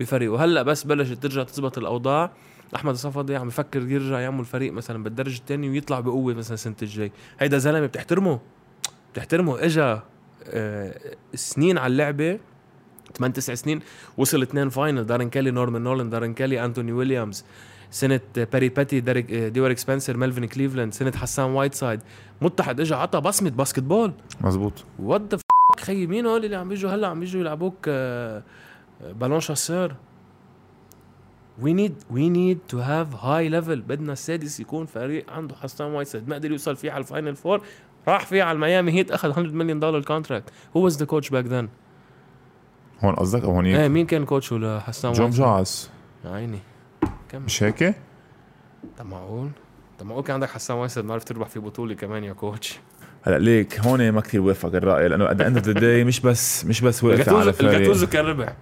بفريقه. 0.00 0.44
هلا 0.44 0.62
بس 0.62 0.84
بلشت 0.84 1.22
ترجع 1.22 1.42
تزبط 1.42 1.78
الأوضاع. 1.78 2.32
أحمد 2.76 2.92
الصفدي 2.92 3.36
عم 3.36 3.48
يفكر 3.48 3.88
يرجع 3.88 4.20
يعمل 4.20 4.44
فريق 4.44 4.72
مثلا 4.72 5.02
بالدرجة 5.02 5.38
الثانية 5.38 5.70
ويطلع 5.70 6.00
بقوة 6.00 6.34
مثلا 6.34 6.54
السنة 6.54 6.76
الجاي. 6.82 7.12
هيدا 7.38 7.58
زلمة 7.58 7.86
بتحترمه. 7.86 8.40
بتحترمه. 9.12 9.64
إجا 9.64 10.02
آه 10.44 11.00
سنين 11.34 11.78
على 11.78 11.92
اللعبة 11.92 12.38
8 13.14 13.34
9 13.34 13.54
سنين 13.54 13.80
وصل 14.16 14.42
اثنين 14.42 14.68
final. 14.68 15.06
دارن 15.06 15.30
كيلي 15.30 15.50
نورمان 15.50 15.82
نولان 15.82 16.10
دارن 16.10 16.34
كيلي 16.34 16.64
أنتوني 16.64 16.92
ويليامز. 16.92 17.44
سنة 17.90 18.20
باري 18.36 18.68
باتي 18.68 19.00
ديوريك 19.50 19.78
سبنسر 19.78 20.16
ميلفين 20.16 20.44
كليفلاند 20.44 20.92
سنة 20.92 21.12
حسان 21.16 21.44
وايت 21.50 21.74
سايد 21.74 22.00
متحد 22.40 22.80
اجى 22.80 22.94
عطى 22.94 23.20
بصمة 23.20 23.50
basketball 23.50 24.12
مزبوط 24.40 24.72
what 24.98 25.34
the 25.34 25.40
خيي 25.80 26.06
مين 26.06 26.26
هول 26.26 26.44
اللي 26.44 26.56
عم 26.56 26.68
بيجوا 26.68 26.90
هلا؟ 26.90 27.08
عم 27.08 27.20
بيجوا 27.20 27.40
يلعبوك 27.40 27.74
آه، 27.88 28.42
ballon 29.02 29.40
chasseur 29.40 29.94
we 31.60 31.72
need 31.72 31.94
we 32.10 32.28
need 32.28 32.58
to 32.68 32.78
have 32.78 33.24
high 33.24 33.48
level 33.48 33.80
بدنا 33.80 34.12
السادس 34.12 34.60
يكون 34.60 34.86
فريق 34.86 35.30
عنده 35.30 35.54
حسان 35.56 35.86
وايت 35.86 36.08
سايد 36.08 36.28
ما 36.28 36.34
قدر 36.34 36.50
يوصل 36.50 36.76
فيه 36.76 36.90
على 36.92 37.00
ال 37.00 37.06
final 37.06 37.36
four 37.36 37.62
راح 38.08 38.26
فيه 38.26 38.42
على 38.42 38.56
ال 38.56 38.62
Miami 38.62 38.92
Heat 38.92 39.10
اخذ 39.10 39.40
100 39.40 39.52
مليون 39.52 39.80
دولار 39.80 40.02
contract 40.02 40.50
who 40.76 40.80
was 40.84 40.98
the 40.98 41.04
coach 41.06 41.30
back 41.30 41.44
then 41.44 41.68
هون 43.00 43.14
قصدك 43.14 43.44
أو 43.44 43.50
إيه 43.50 43.56
هونيك 43.56 43.76
مين 43.90 44.06
كان 44.06 44.24
coach 44.24 44.51
ه 44.51 44.56
لحسان 44.58 45.12
جون 45.12 45.24
وايت 45.24 45.34
سايد؟ 45.34 45.48
جاس 45.58 45.90
يا 46.24 46.30
عيني. 46.30 46.58
كم 47.30 47.42
مش 47.42 47.62
هيك؟ 47.62 47.94
طب 48.98 49.06
معقول 49.06 49.48
طب 49.98 50.06
معقول 50.06 50.24
كان 50.24 50.34
عندك 50.34 50.48
حسان 50.50 50.76
وايت 50.76 50.90
سايد 50.90 51.06
ما 51.06 51.12
عرفت 51.14 51.28
تربح 51.28 51.48
في 51.48 51.60
بطولة 51.60 51.94
كمان 51.94 52.24
يا 52.24 52.32
كوتش. 52.32 52.78
هلا 53.22 53.38
ليك 53.38 53.80
هون 53.80 54.10
ما 54.10 54.20
كثير 54.20 54.40
وافق 54.40 54.74
الرأي 54.74 55.08
لأنه 55.08 55.28
the 55.28 55.30
end 55.30 55.62
of 55.62 55.66
the 55.66 55.74
day 55.80 56.06
مش 56.06 56.20
بس 56.20 56.64
مش 56.64 56.80
بس 56.80 57.04
وقف 57.04 57.28
على 57.28 57.52
فريق. 57.52 57.70
الجاتوزو 57.70 58.06
كان 58.06 58.24
ربح. 58.24 58.52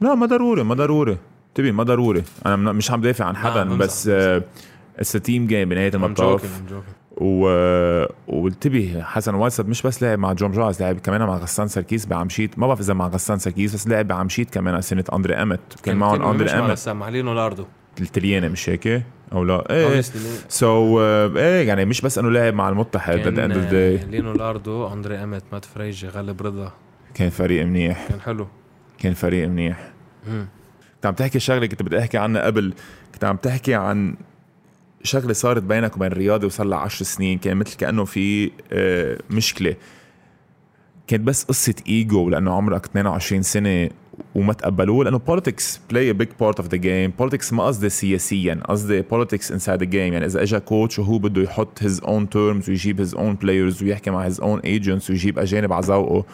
لا 0.00 0.14
ما 0.14 0.26
ضروري 0.26 0.62
ما 0.64 0.74
ضروري. 0.74 1.18
انتبه 1.48 1.70
ما 1.72 1.82
ضروري. 1.82 2.22
أنا 2.46 2.56
من- 2.56 2.74
مش 2.76 2.90
عم 2.90 3.00
دافع 3.00 3.24
عن 3.24 3.36
حدا 3.36 3.64
بمزح، 3.64 3.76
بس 3.76 4.08
اتس 4.98 5.12
تيم 5.12 5.46
جيم 5.46 5.68
بنهاية 5.68 5.94
المطاف. 5.94 6.62
و... 7.16 7.46
وانتبه 8.28 9.02
حسن 9.02 9.34
وايسد 9.34 9.68
مش 9.68 9.82
بس 9.82 10.02
لعب 10.02 10.18
مع 10.18 10.32
جون 10.32 10.52
جاز 10.52 10.82
لعب 10.82 10.98
كمان 10.98 11.20
مع 11.22 11.36
غسان 11.36 11.68
سركيس 11.68 12.06
بعمشيت 12.06 12.58
ما 12.58 12.66
بعرف 12.66 12.80
إذا 12.80 12.94
مع 12.94 13.06
غسان 13.08 13.38
سركيس 13.38 13.74
بس 13.74 13.88
لعب 13.88 14.08
بعمشيت 14.08 14.50
كمان 14.50 14.80
سنة 14.80 15.04
أندري 15.12 15.34
أمت. 15.34 15.60
كان 15.82 15.96
معهم 15.96 16.22
أندري 16.22 16.58
مع 16.60 16.66
أمت. 16.70 16.88
مع 16.88 17.08
ليوناردو. 17.08 17.64
التليانة 18.00 18.48
مش 18.48 18.68
هيك؟ 18.68 19.02
أو 19.32 19.44
لا؟ 19.44 19.70
إيه. 19.70 20.02
Honestly, 20.02 20.16
so 20.48 21.00
إيه 21.36 21.68
يعني 21.68 21.84
مش 21.84 22.00
بس 22.00 22.18
إنه 22.18 22.30
لعب 22.30 22.54
مع 22.54 22.68
المتحد 22.68 23.18
at 23.18 23.22
the 23.22 23.28
كان 23.28 23.52
end 23.52 23.54
of 23.54 23.70
the 23.70 23.74
آه، 23.74 23.98
day. 23.98 24.10
ليوناردو 24.10 24.92
أندري 24.92 25.16
امت 25.16 25.42
مات 25.52 25.64
فريجي 25.64 26.08
غالب 26.08 26.42
رضا. 26.42 26.72
كان 27.14 27.30
فريق 27.30 27.64
منيح. 27.66 28.06
كان 28.08 28.20
حلو. 28.20 28.46
كان 28.98 29.14
فريق 29.14 29.48
منيح. 29.48 29.92
مم. 30.28 30.46
كنت 30.94 31.06
عم 31.06 31.14
تحكي 31.14 31.38
شغلة 31.38 31.66
كنت 31.66 31.82
بدي 31.82 31.98
أحكي 31.98 32.18
عنها 32.18 32.42
قبل. 32.46 32.74
كنت 33.14 33.24
عم 33.24 33.36
تحكي 33.36 33.74
عن 33.74 34.14
شغلة 35.02 35.32
صارت 35.32 35.62
بينك 35.62 35.96
وبين 35.96 36.12
الرياضه 36.12 36.46
وصار 36.46 36.66
لها 36.66 36.78
10 36.78 37.04
سنين 37.04 37.38
كان 37.38 37.56
مثل 37.56 37.76
كأنه 37.76 38.04
في 38.04 38.50
آه، 38.72 39.18
مشكلة. 39.30 39.76
كانت 41.06 41.22
بس 41.22 41.44
قصة 41.44 41.74
إيجو 41.88 42.28
لأنه 42.30 42.54
عمرك 42.54 42.84
22 42.84 43.42
سنة 43.42 43.90
وما 44.34 44.52
تقبلوه 44.52 45.04
لأنه 45.04 45.20
politics 45.30 45.78
play 45.92 46.14
a 46.14 46.22
big 46.22 46.28
part 46.28 46.64
of 46.64 46.68
the 46.68 46.78
game. 46.78 47.22
Politics 47.22 47.52
ما 47.52 47.66
قصدي 47.66 47.88
سياسيا 47.88 48.60
قصدي 48.68 49.02
politics 49.02 49.50
inside 49.50 49.78
the 49.78 49.86
game. 49.86 49.94
يعني 49.94 50.26
إذا 50.26 50.42
اجى 50.42 50.60
coach 50.60 50.98
وهو 50.98 51.18
بده 51.18 51.42
يحط 51.42 51.78
his 51.78 52.00
own 52.00 52.26
terms 52.34 52.68
ويجيب 52.68 53.06
his 53.06 53.10
own 53.10 53.44
players 53.44 53.82
ويحكي 53.82 54.10
مع 54.10 54.28
his 54.28 54.36
own 54.36 54.60
agents 54.60 55.10
ويجيب 55.10 55.38
أجانب 55.38 55.72
على 55.72 55.86
ذوقه. 55.86 56.24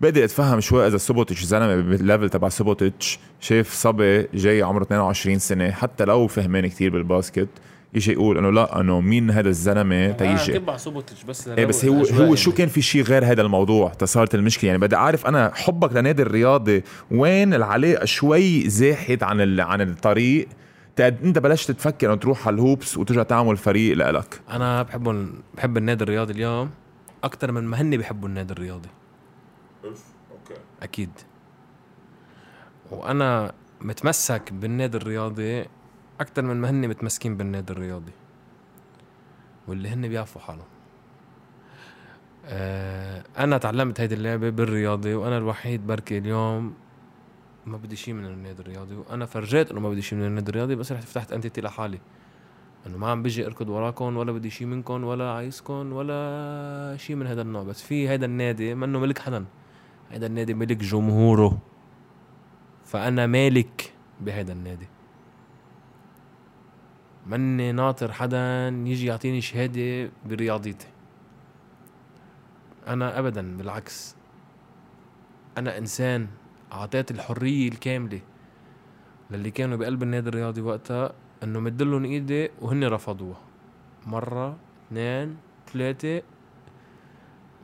بقدر 0.00 0.24
أتفهم 0.24 0.60
شوي 0.60 0.86
إذا 0.86 0.96
سوبوتش 0.96 1.44
زلمة 1.44 1.76
بال 1.76 1.91
level 1.91 2.30
تبع 2.30 2.48
سوبوتش 2.48 3.18
شاف 3.40 3.72
صبي 3.72 4.22
جاي 4.34 4.62
عمره 4.62 4.82
22 4.82 5.38
سنة 5.38 5.70
حتى 5.70 6.04
لو 6.04 6.26
فهمان 6.26 6.66
كتير 6.66 6.92
بالباسكت. 6.92 7.48
يجي 7.94 8.12
يقول 8.12 8.38
إنه 8.38 8.50
لا 8.50 8.80
إنه 8.80 9.00
مين 9.00 9.30
هذا 9.30 9.48
الزلمة؟ 9.48 10.10
تيجي 10.12 10.52
تبع 10.52 10.76
سوبوتش 10.76 11.24
بس 11.24 11.48
إيه 11.48 11.66
بس 11.66 11.84
هو 11.84 12.04
هو 12.04 12.34
شو 12.34 12.52
كان 12.52 12.68
في 12.68 12.82
شيء 12.82 13.02
غير 13.02 13.24
هذا 13.24 13.42
الموضوع؟ 13.42 13.88
تصارت 13.88 14.34
المشكلة. 14.34 14.68
يعني 14.68 14.80
بدي 14.80 14.96
أعرف 14.96 15.26
أنا 15.26 15.52
حبك 15.54 15.92
لنادي 15.92 16.22
الرياضي 16.22 16.84
وين 17.10 17.54
العلاقة 17.54 18.04
شوي 18.04 18.68
زاحت 18.68 19.22
عن 19.22 19.40
ال... 19.40 19.60
عن 19.60 19.80
الطريق؟ 19.80 20.48
أنت 21.00 21.38
بلشت 21.38 21.70
تفكر 21.70 22.06
إنه 22.06 22.16
تروح 22.16 22.46
على 22.46 22.54
ال 22.54 22.61
Hoops 22.61 22.96
وترجع 22.96 23.22
تعمل 23.22 23.56
فريق 23.56 23.96
لإلك. 23.96 24.40
أنا 24.50 24.82
بحب 24.82 25.32
بحب 25.56 25.76
النادي 25.76 26.04
الرياضي 26.04 26.32
اليوم 26.32 26.70
أكثر 27.24 27.52
من 27.52 27.64
ما 27.64 27.80
هن 27.80 27.90
بيحبوا 27.90 28.28
النادي 28.28 28.52
الرياضي. 28.52 28.88
أوكي. 29.84 30.60
أكيد. 30.82 31.10
وأنا 32.90 33.52
متمسك 33.80 34.52
بالنادي 34.52 34.96
الرياضي 34.96 35.64
أكثر 36.20 36.42
من 36.42 36.56
ما 36.56 36.70
هن 36.70 36.88
متمسكين 36.88 37.36
بالنادي 37.36 37.72
الرياضي 37.72 38.12
واللي 39.68 39.88
هن 39.88 40.08
بيعرفوا 40.08 40.40
حالهم. 40.40 40.66
آه 42.46 43.24
أنا 43.38 43.58
تعلمت 43.58 44.00
هيدي 44.00 44.14
اللعبة 44.14 44.50
بالرياضي 44.50 45.14
وأنا 45.14 45.38
الوحيد 45.38 45.86
بركي 45.86 46.18
اليوم 46.18 46.74
ما 47.66 47.76
بدي 47.76 47.96
شيء 47.96 48.14
من 48.14 48.24
النادي 48.26 48.62
الرياضي 48.62 48.94
وأنا 48.94 49.26
فرجيت 49.26 49.70
إنه 49.70 49.80
ما 49.80 49.90
بدي 49.90 50.02
شيء 50.02 50.18
من 50.18 50.26
النادي 50.26 50.50
الرياضي 50.50 50.74
بس 50.74 50.92
رحت 50.92 51.04
فتحت 51.04 51.32
أنتيتي 51.32 51.60
لحالي. 51.60 51.98
إنه 52.86 52.98
ما 52.98 53.10
عم 53.10 53.22
بيجي 53.22 53.46
إركض 53.46 53.68
وراكم 53.68 54.16
ولا 54.16 54.32
بدي 54.32 54.50
شيء 54.50 54.66
منكم 54.66 55.04
ولا 55.04 55.30
عايزكم 55.30 55.92
ولا 55.92 56.96
شيء 56.96 57.16
من 57.16 57.26
هذا 57.26 57.42
النوع. 57.42 57.62
بس 57.62 57.82
في 57.82 58.08
هذا 58.08 58.24
النادي 58.24 58.74
منه 58.74 58.98
ملك 58.98 59.18
حدا 59.18 59.44
هذا 60.10 60.26
النادي 60.26 60.54
ملك 60.54 60.76
جمهوره. 60.76 61.58
فأنا 62.84 63.26
مالك 63.26 63.92
بهذا 64.20 64.52
النادي. 64.52 64.88
مني 67.28 67.72
ناطر 67.72 68.12
حدا 68.12 68.68
يجي 68.68 69.06
يعطيني 69.06 69.40
شهادة 69.40 70.10
برياضيتي 70.26 70.86
أنا 72.86 73.18
ابدا 73.18 73.56
بالعكس. 73.56 74.16
أنا 75.58 75.78
إنسان 75.78 76.28
أعطيت 76.72 77.10
الحرية 77.10 77.68
الكاملة 77.68 78.20
للي 79.30 79.50
كانوا 79.50 79.76
بقلب 79.76 80.02
النادي 80.02 80.28
الرياضي 80.28 80.60
وقتها 80.60 81.12
إنه 81.42 81.60
مدلهم 81.60 82.04
إيدي 82.04 82.50
وهن 82.60 82.84
رفضوها. 82.84 83.40
مرة 84.06 84.56
اثنين 84.86 85.36
ثلاثة. 85.72 86.22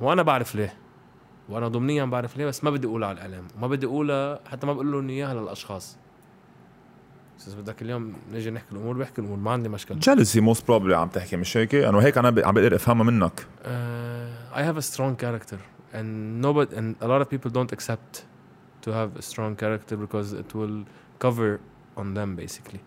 وأنا 0.00 0.22
بعرف 0.22 0.54
ليه. 0.54 0.74
وأنا 1.48 1.68
ضمنيا 1.68 2.04
بعرف 2.04 2.36
ليه 2.36 2.46
بس 2.46 2.64
ما 2.64 2.70
بدي 2.70 2.86
أقولها 2.86 3.08
على 3.08 3.16
الإعلام. 3.16 3.48
وما 3.56 3.68
بدي 3.68 3.86
أقولها 3.86 4.40
حتى 4.48 4.66
ما 4.66 4.72
بقول 4.72 4.92
لهم 4.92 5.08
إياها 5.08 5.34
للأشخاص. 5.34 5.98
بس 7.38 7.48
إذا 7.48 7.60
بدك 7.60 7.82
اليوم 7.82 8.12
نجي 8.32 8.50
نحكي 8.50 8.72
الأمور 8.72 8.96
بحكي 8.96 9.20
الأمور 9.20 9.38
ما 9.38 9.50
عندي 9.50 9.68
مشكلة. 9.68 9.98
jealousy 9.98 10.40
most 10.40 10.68
probably 10.68 10.96
عم 10.96 11.08
تحكي 11.08 11.36
مش 11.36 11.56
هيك؟ 11.56 11.74
انه 11.74 11.98
هيك 11.98 12.18
أنا 12.18 12.28
عم 12.28 12.34
بقدر 12.34 12.74
أفهمها 12.74 13.04
منك. 13.04 13.46
I 14.54 14.62
have 14.62 14.76
a 14.76 14.82
strong 14.82 15.16
character, 15.16 15.58
and 15.92 16.40
nobody 16.40 16.76
and 16.76 16.94
a 17.00 17.08
lot 17.08 17.20
of 17.20 17.28
people 17.28 17.50
don't 17.50 17.72
accept 17.72 18.24
to 18.82 18.90
have 18.92 19.10
a 19.16 19.22
strong 19.22 19.56
character 19.56 19.96
because 19.96 20.32
it 20.32 20.50
will 20.54 20.84
cover 21.18 21.60
on 21.96 22.14
them 22.14 22.36
basically. 22.36 22.80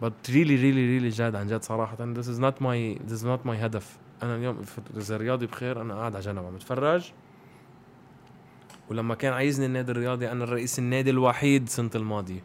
But 0.00 0.14
really, 0.28 0.56
really, 0.56 0.84
really 0.92 1.10
جاد 1.10 1.36
عن 1.36 1.46
جد 1.46 1.62
صراحة 1.62 2.14
this 2.14 2.26
is 2.26 2.38
not 2.38 2.60
my 2.60 2.98
this 3.08 3.20
is 3.20 3.24
not 3.24 3.46
my 3.46 3.64
هدف. 3.64 3.98
أنا 4.22 4.36
اليوم 4.36 4.62
إذا 4.96 5.16
رياضي 5.16 5.46
بخير 5.46 5.82
أنا 5.82 5.94
قاعد 5.94 6.14
على 6.14 6.24
جنب 6.24 6.44
عم 6.44 6.54
بتفرج. 6.54 7.12
ولما 8.90 9.14
كان 9.14 9.32
عايزني 9.32 9.66
النادي 9.66 9.92
الرياضي 9.92 10.30
أنا 10.30 10.44
الرئيس 10.44 10.78
النادي 10.78 11.10
الوحيد 11.10 11.62
السنة 11.62 11.90
الماضية. 11.94 12.42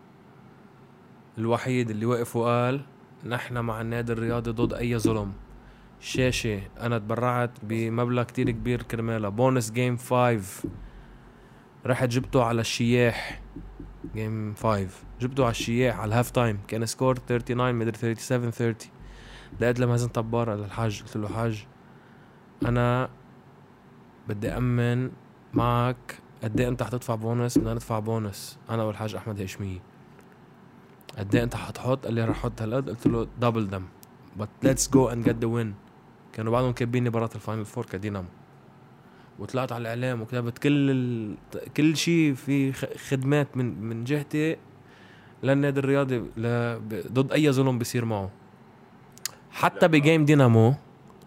الوحيد 1.37 1.89
اللي 1.89 2.05
وقف 2.05 2.35
وقال 2.35 2.81
نحن 3.25 3.57
مع 3.57 3.81
النادي 3.81 4.11
الرياضي 4.11 4.51
ضد 4.51 4.73
أي 4.73 4.97
ظلم. 4.97 5.33
شاشة 5.99 6.61
أنا 6.79 6.97
تبرعت 6.97 7.51
بمبلغ 7.63 8.23
كتير 8.23 8.51
كبير 8.51 8.81
كرمالها. 8.81 9.29
bonus 9.29 9.71
game 9.71 9.97
5 9.97 10.63
رحت 11.85 12.09
جبته 12.09 12.43
على 12.43 12.61
الشياح. 12.61 13.41
game 14.15 14.55
5 14.55 14.87
جبته 15.21 15.43
على 15.43 15.51
الشياح 15.51 15.99
على 15.99 16.09
ال 16.09 16.14
half 16.14 16.31
time. 16.31 16.59
كان 16.67 16.85
score 16.85 17.15
39 17.15 17.75
مدري 17.75 18.15
37 18.15 18.51
30 18.51 18.91
دقيت 19.61 19.79
لمازن 19.79 20.07
طبارة 20.07 20.55
للحاج 20.55 21.01
قلت 21.01 21.17
له 21.17 21.27
حاج 21.27 21.65
أنا 22.65 23.09
بدي 24.27 24.49
أمن 24.49 25.11
معك 25.53 26.17
قد 26.43 26.59
إيه 26.59 26.67
أنت 26.67 26.83
حتدفع 26.83 27.15
بونس؟ 27.15 27.57
بدنا 27.57 27.73
ندفع 27.73 27.99
بونس. 27.99 28.59
أنا 28.69 28.83
والحاج 28.83 29.15
أحمد 29.15 29.41
هشمية 29.41 29.90
قد 31.17 31.35
إيه 31.35 31.43
أنت 31.43 31.55
حتحط 31.55 32.05
قال 32.05 32.13
لي 32.13 32.25
رح 32.25 32.37
أحط 32.37 32.61
هالقد. 32.61 32.89
قلت 32.89 33.07
له 33.07 33.27
double 33.39 33.67
them 33.67 33.83
but 34.39 34.67
let's 34.67 34.87
go 34.87 35.11
and 35.11 35.27
get 35.27 35.35
the 35.43 35.47
win. 35.47 35.67
كانوا 36.33 36.51
بعدهم 36.51 36.71
كاتبين 36.71 37.03
مباراة 37.03 37.29
ال 37.35 37.40
final 37.40 37.65
four 37.65 37.85
كدينامو. 37.85 38.27
وطلعت 39.39 39.71
على 39.71 39.81
الإعلام 39.81 40.21
وكتبت 40.21 40.57
كل 40.57 40.91
ال... 40.91 41.35
كل 41.77 41.97
شيء 41.97 42.33
في 42.33 42.73
خدمات 43.09 43.57
من 43.57 43.81
من 43.81 44.03
جهتي 44.03 44.57
للنادي 45.43 45.79
الرياضي 45.79 46.17
ل... 46.37 46.77
ضد 47.13 47.31
أي 47.31 47.51
ظلم 47.51 47.77
بيصير 47.77 48.05
معه. 48.05 48.29
حتى 49.51 49.87
ب 49.87 49.95
game 49.95 50.25
دينامو 50.25 50.75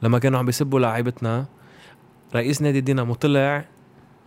لما 0.02 0.18
كانوا 0.18 0.38
عم 0.38 0.46
بيسبوا 0.46 0.80
لاعيبتنا 0.80 1.46
رئيس 2.34 2.62
نادي 2.62 2.80
دينامو 2.80 3.14
طلع 3.14 3.64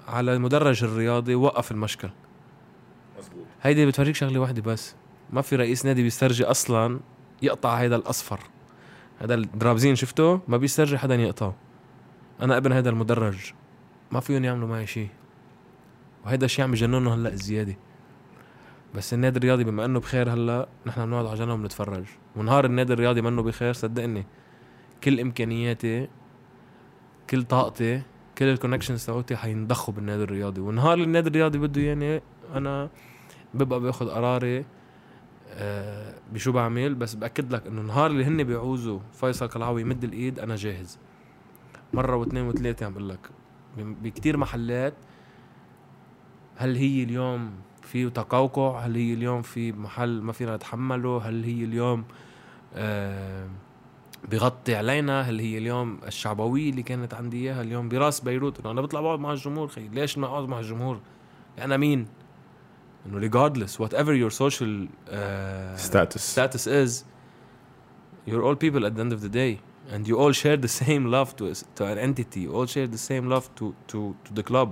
على 0.07 0.33
المدرج 0.33 0.83
الرياضي 0.83 1.35
وقف 1.35 1.71
المشكل. 1.71 2.09
مزبوط 3.19 3.45
هيدي 3.61 3.85
بتوريك 3.85 4.15
شغلة 4.15 4.39
واحدة 4.39 4.61
بس. 4.61 4.95
ما 5.34 5.41
في 5.41 5.55
رئيس 5.55 5.86
نادي 5.86 6.03
بيسترجي 6.03 6.43
أصلا 6.43 6.99
يقطع 7.41 7.75
هيدا 7.75 7.95
الأصفر. 7.95 8.39
هذا 9.19 9.36
الدرابزين 9.36 9.95
شفته 9.95 10.41
ما 10.47 10.57
بيسترجي 10.57 10.97
حدا 10.97 11.15
يقطعه. 11.15 11.55
أنا 12.41 12.57
ابن 12.57 12.71
هذا 12.71 12.89
المدرج. 12.89 13.53
ما 14.11 14.19
فيهم 14.19 14.43
يعملوا 14.43 14.67
معي 14.67 14.88
شيء 14.88 15.09
وهيدا 16.25 16.45
الشيء 16.45 16.65
عم 16.65 16.73
يجننه 16.73 17.13
هلأ 17.13 17.36
زيادة. 17.36 17.75
بس 18.95 19.13
النادي 19.13 19.38
الرياضي 19.38 19.63
بما 19.63 19.86
إنه 19.86 19.99
بخير 19.99 20.34
هلأ 20.34 20.67
نحن 20.86 21.05
بنقعد 21.05 21.25
على 21.25 21.36
جنب 21.36 21.49
ونتفرج. 21.49 22.05
ونهار 22.36 22.65
النادي 22.65 22.93
الرياضي 22.93 23.21
منه 23.21 23.41
بخير 23.41 23.73
صدقني. 23.73 24.25
كل 25.03 25.19
إمكانياتي 25.19 26.07
كل 27.30 27.43
طاقتي 27.43 28.01
كل 28.38 28.45
الكونكشنز 28.45 29.05
تاعوتي 29.05 29.36
حينضخوا 29.36 29.93
بالنادي 29.93 30.23
الرياضي. 30.23 30.61
ونهار 30.61 30.97
النادي 30.97 31.30
الرياضي 31.30 31.57
بده 31.59 31.82
يعني 31.82 32.21
أنا 32.53 32.89
ببقى 33.53 33.80
بأخذ 33.80 34.09
قراري 34.09 34.65
آه 35.57 36.13
بشو 36.33 36.51
بعمل 36.51 36.95
بس 36.95 37.13
بأكد 37.13 37.53
لك 37.53 37.67
إنه 37.67 37.81
النهار 37.81 38.11
اللي 38.11 38.25
هن 38.25 38.43
بيعوزوا 38.43 38.99
فيصل 39.13 39.47
قلعوي 39.47 39.81
يمد 39.81 40.03
الإيد 40.03 40.39
أنا 40.39 40.55
جاهز. 40.55 40.99
مرة 41.93 42.15
واثنين 42.15 42.43
وثلاثه 42.43 42.85
عم 42.85 42.93
بقول 42.93 43.09
لك. 43.09 43.29
بكتير 43.77 44.37
محلات 44.37 44.93
هل 46.55 46.75
هي 46.75 47.03
اليوم 47.03 47.51
في 47.81 48.09
تقوقع؟ 48.09 48.79
هل 48.79 48.95
هي 48.95 49.13
اليوم 49.13 49.41
في 49.41 49.71
محل 49.71 50.21
ما 50.21 50.31
فينا 50.31 50.55
نتحمله؟ 50.55 51.17
هل 51.17 51.43
هي 51.43 51.63
اليوم 51.63 52.03
آه 52.73 53.47
بغطي 54.31 54.75
علينا؟ 54.75 55.21
هل 55.21 55.39
هي 55.39 55.57
اليوم 55.57 55.99
الشعبوية 56.07 56.69
اللي 56.69 56.83
كانت 56.83 57.13
عندي 57.13 57.37
إياها؟ 57.37 57.61
اليوم 57.61 57.89
براس 57.89 58.19
بيروت. 58.21 58.59
إنه 58.59 58.71
أنا 58.71 58.81
بطلع 58.81 59.01
بقعد 59.01 59.19
مع 59.19 59.31
الجمهور 59.31 59.67
خي 59.67 59.87
ليش 59.87 60.17
ما 60.17 60.27
أقعد 60.27 60.47
مع 60.47 60.59
الجمهور؟ 60.59 60.99
أنا 61.59 61.77
مين؟ 61.77 62.07
regardless 63.26 63.72
whatever 63.78 64.12
your 64.14 64.30
social 64.30 64.72
uh, 65.10 65.76
ستاتس 65.76 66.32
status 66.38 66.66
is 66.66 67.04
you're 68.26 68.44
all 68.46 68.56
people 68.56 68.86
at 68.86 68.94
the 68.96 69.00
end 69.00 69.12
of 69.12 69.20
the 69.20 69.28
day 69.42 69.52
and 69.92 70.06
you 70.08 70.16
all 70.22 70.32
share 70.32 70.56
the 70.56 70.72
same 70.82 71.04
love 71.16 71.28
to 71.38 71.44
to 71.78 71.82
an 71.92 71.98
entity 72.08 72.40
you 72.46 72.52
all 72.58 72.66
share 72.74 72.86
the 72.96 73.02
same 73.10 73.24
love 73.34 73.46
to 73.58 73.64
to 73.90 73.98
to 74.24 74.30
the 74.38 74.44
club 74.50 74.68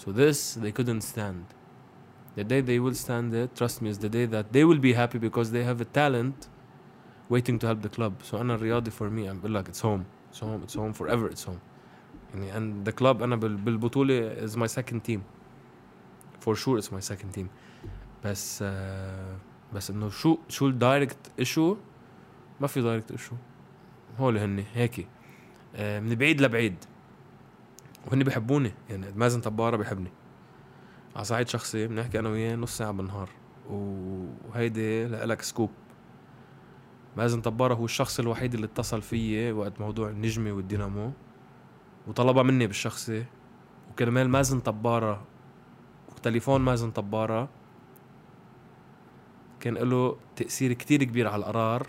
so 0.00 0.06
this 0.12 0.38
they 0.64 0.72
couldn't 0.78 1.02
stand 1.12 1.44
the 2.38 2.44
day 2.52 2.60
they 2.70 2.78
will 2.84 2.94
stand 3.06 3.32
it 3.42 3.50
trust 3.60 3.76
me 3.82 3.88
is 3.94 3.98
the 4.06 4.08
day 4.18 4.26
that 4.34 4.46
they 4.56 4.64
will 4.68 4.82
be 4.88 4.92
happy 5.02 5.18
because 5.28 5.48
they 5.56 5.64
have 5.70 5.80
a 5.80 5.88
talent 6.02 6.38
waiting 7.34 7.56
to 7.60 7.66
help 7.70 7.80
the 7.82 7.92
club 7.98 8.12
so 8.22 8.36
انا 8.40 8.54
الرياضي 8.54 8.90
for 8.90 9.08
me 9.10 9.26
I'm 9.30 9.40
بقول 9.40 9.54
لك 9.54 9.68
it's 9.68 9.80
home 9.80 10.04
it's 10.32 10.40
home 10.40 10.60
it's 10.66 10.74
home 10.76 10.92
forever 10.92 11.30
it's 11.30 11.44
home 11.44 11.60
يعني 12.34 12.52
and 12.52 12.88
the 12.88 12.92
club 12.92 13.22
انا 13.22 13.36
بال- 13.36 13.56
بالبطولة 13.56 14.46
is 14.46 14.50
my 14.56 14.66
second 14.66 15.00
team 15.10 15.20
For 16.45 16.55
sure 16.55 16.81
it's 16.81 16.91
my 16.91 17.11
second 17.11 17.37
team. 17.37 17.45
بس 18.25 18.59
آه 18.63 19.37
بس 19.73 19.89
انه 19.89 20.09
شو 20.09 20.37
شو 20.49 20.67
ال 20.67 20.76
direct 20.76 21.31
issue 21.39 21.77
ما 22.61 22.67
في 22.67 22.81
direct 22.81 23.11
issue 23.11 23.35
هول 24.19 24.37
هن 24.37 24.63
هيك 24.73 25.07
آه 25.75 25.99
من 25.99 26.15
بعيد 26.15 26.41
لبعيد. 26.41 26.75
وهن 28.07 28.23
بيحبوني 28.23 28.71
يعني 28.89 29.11
مازن 29.15 29.41
طبارة 29.41 29.77
بيحبني 29.77 30.11
على 31.15 31.25
صعيد 31.25 31.47
شخصي 31.47 31.87
بنحكي 31.87 32.19
أنا 32.19 32.29
وياه 32.29 32.55
نص 32.55 32.77
ساعة 32.77 32.91
بالنهار. 32.91 33.29
وهيدي 33.69 35.07
لك 35.07 35.41
سكوب. 35.41 35.69
مازن 37.17 37.41
طبارة 37.41 37.73
هو 37.73 37.85
الشخص 37.85 38.19
الوحيد 38.19 38.53
اللي 38.53 38.65
اتصل 38.65 39.01
فيي 39.01 39.51
وقت 39.51 39.81
موضوع 39.81 40.09
النجمة 40.09 40.51
والدينامو. 40.51 41.11
وطلبها 42.07 42.43
مني 42.43 42.67
بالشخصي. 42.67 43.25
وكرمال 43.91 44.29
مازن 44.29 44.59
طبارة 44.59 45.23
وتليفون 46.21 46.61
مازن 46.61 46.91
طبارة. 46.91 47.49
كان 49.59 49.73
له 49.73 50.17
تأثير 50.35 50.73
كتير 50.73 51.03
كبير 51.03 51.27
على 51.27 51.39
القرار 51.39 51.87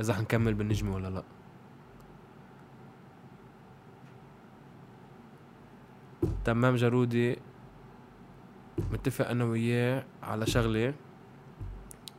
إذا 0.00 0.14
حنكمل 0.14 0.54
بالنجمة 0.54 0.94
ولا 0.94 1.08
لأ. 1.08 1.22
تمام 6.44 6.74
جارودي 6.74 7.38
متفق 8.92 9.28
أنا 9.28 9.44
وياه 9.44 10.04
على 10.22 10.46
شغلة 10.46 10.94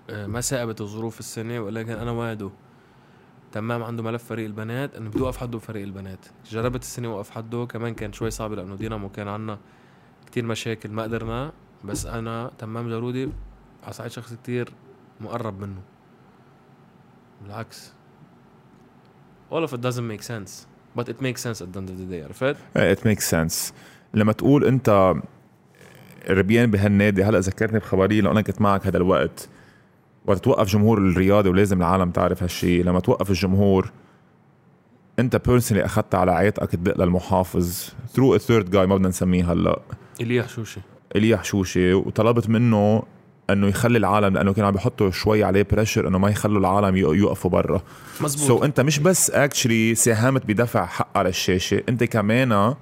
آه، 0.09 0.27
ما 0.27 0.41
ثاقبت 0.41 0.81
الظروف 0.81 1.19
السنة 1.19 1.59
ولكن 1.59 1.91
أنا 1.91 2.11
واعده. 2.11 2.51
تمام 3.51 3.83
عنده 3.83 4.03
ملف 4.03 4.23
فريق 4.23 4.45
البنات. 4.45 4.95
انه 4.95 5.09
بدي 5.09 5.19
أوقف 5.19 5.37
حده 5.37 5.57
بفريق 5.57 5.83
البنات. 5.83 6.25
جربت 6.45 6.81
السنة 6.81 7.07
أوقف 7.07 7.29
حده 7.29 7.65
كمان 7.65 7.93
كان 7.93 8.13
شوي 8.13 8.31
صعب 8.31 8.53
لأنه 8.53 8.75
دينامو 8.75 9.09
كان 9.09 9.27
عنا. 9.27 9.59
كتير 10.27 10.45
مشاكل 10.45 10.91
ما 10.91 11.03
قدرنا 11.03 11.51
بس 11.83 12.05
أنا 12.05 12.51
تمام 12.57 12.89
جارودي 12.89 13.29
على 13.83 13.93
صعيد 13.93 14.11
شخص 14.11 14.33
كتير 14.33 14.69
مقرب 15.21 15.59
منه. 15.59 15.81
بالعكس. 17.43 17.91
All 19.51 19.67
of 19.67 19.73
it 19.73 19.81
doesn't 19.81 20.07
make 20.07 20.23
sense 20.23 20.67
but 20.97 21.09
it 21.09 21.21
makes 21.21 21.41
sense 21.41 21.61
at 21.61 21.73
the 21.73 21.79
end 21.79 21.89
of 21.89 21.97
the 21.97 22.11
day 22.11 22.23
عرفت؟ 22.23 22.55
it 22.77 23.07
make 23.07 23.19
sense 23.19 23.73
لما 24.13 24.31
تقول 24.31 24.65
أنت 24.65 25.13
ربيان 26.29 26.71
بهالنادي 26.71 27.23
هلأ 27.23 27.39
ذكرتني 27.39 27.79
بخبريه 27.79 28.21
لو 28.21 28.31
أنا 28.31 28.41
كنت 28.41 28.61
معك 28.61 28.87
هذا 28.87 28.97
الوقت. 28.97 29.49
وقت 30.25 30.43
توقف 30.43 30.67
جمهور 30.67 30.97
الرياضي 30.97 31.49
ولازم 31.49 31.79
العالم 31.79 32.11
تعرف 32.11 32.43
هالشيء 32.43 32.83
لما 32.83 32.99
توقف 32.99 33.29
الجمهور 33.29 33.91
أنت 35.19 35.35
personally 35.35 35.85
أخذت 35.85 36.15
على 36.15 36.31
عاتقك 36.31 36.71
تدق 36.71 37.03
للمحافظ. 37.03 37.89
through 38.13 38.35
a 38.35 38.37
third 38.37 38.69
guy 38.69 38.87
ما 38.87 38.95
بدنا 38.95 39.09
نسميه 39.09 39.51
هلأ. 39.51 39.81
ايليا 40.21 40.43
يحشوشي 40.43 40.79
ايليا 41.15 41.37
يحشوشي 41.37 41.93
وطلبت 41.93 42.49
منه 42.49 43.03
إنه 43.49 43.67
يخلي 43.67 43.97
العالم 43.97 44.33
لأنه 44.33 44.53
كانوا 44.53 44.67
عم 44.67 44.73
بيحطوا 44.73 45.11
شوي 45.11 45.43
عليه 45.43 45.67
pressure 45.71 46.07
إنه 46.07 46.17
ما 46.17 46.29
يخلوا 46.29 46.59
العالم 46.59 46.95
يوقفوا 46.95 47.51
برا. 47.51 47.81
مزبوط 48.21 48.47
so 48.47 48.59
so 48.59 48.63
أنت 48.63 48.79
مش 48.81 48.99
بس 48.99 49.31
actually 49.31 49.95
ساهمت 49.95 50.45
بدفع 50.45 50.85
حق 50.85 51.17
على 51.17 51.29
الشاشة 51.29 51.83
أنت 51.89 52.03
كمان 52.03 52.75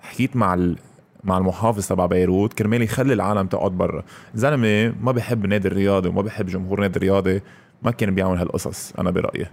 حكيت 0.00 0.36
مع 0.36 0.54
ال... 0.54 0.78
مع 1.24 1.38
المحافظ 1.38 1.86
تبع 1.88 2.06
بيروت 2.06 2.52
كرمال 2.52 2.82
يخلي 2.82 3.12
العالم 3.12 3.46
تقعد 3.46 3.72
برا. 3.72 4.02
زلمة 4.34 4.94
ما 5.00 5.12
بحب 5.12 5.44
النادي 5.44 5.68
الرياضي 5.68 6.08
وما 6.08 6.22
بحب 6.22 6.46
جمهور 6.46 6.78
النادي 6.78 6.96
الرياضي 6.96 7.42
ما 7.82 7.90
كان 7.90 8.14
بيعمل 8.14 8.38
هالقصص 8.38 8.92
أنا 8.98 9.10
برأيي. 9.10 9.46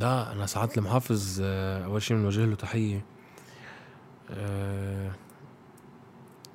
لا 0.00 0.32
أنا 0.32 0.46
ساعات 0.46 0.78
المحافظ 0.78 1.40
آه، 1.42 1.84
أول 1.84 2.02
شيء 2.02 2.16
بنوجه 2.16 2.44
له 2.44 2.54
تحية. 2.54 3.04
آه، 4.30 5.10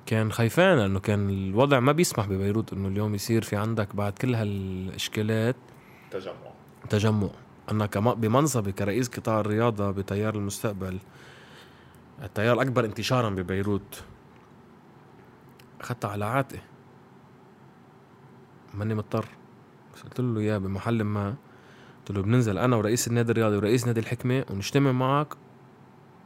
كان 0.06 0.32
خايفان 0.32 0.78
لأنه 0.78 1.00
كان 1.00 1.30
الوضع 1.30 1.80
ما 1.80 1.92
بيسمح 1.92 2.26
ببيروت 2.26 2.72
إنه 2.72 2.88
اليوم 2.88 3.14
يصير 3.14 3.42
في 3.42 3.56
عندك 3.56 3.96
بعد 3.96 4.12
كل 4.12 4.34
هالإشكالات 4.34 5.56
تجمع. 6.10 6.34
تجمع. 6.90 7.28
أنا 7.70 7.86
بمنصبي 7.96 8.72
كرئيس 8.72 9.08
قطاع 9.08 9.40
الرياضة 9.40 9.90
بتيار 9.90 10.34
المستقبل 10.34 10.98
التيار 12.22 12.54
الاكبر 12.54 12.84
انتشارا 12.84 13.30
ببيروت. 13.30 14.04
اخذتها 15.80 16.10
على 16.10 16.24
عاتقي. 16.24 16.60
ماني 18.74 18.94
مضطر. 18.94 19.26
بس 19.94 20.02
قلت 20.02 20.20
له 20.20 20.40
اياه 20.40 20.58
بمحل 20.58 21.02
ما. 21.02 21.34
قلت 21.98 22.16
له 22.16 22.22
بننزل 22.22 22.58
أنا 22.58 22.76
ورئيس 22.76 23.08
النادي 23.08 23.32
الرياضي 23.32 23.56
ورئيس 23.56 23.86
نادي 23.86 24.00
الحكمة 24.00 24.44
ونجتمع 24.50 24.92
معك 24.92 25.34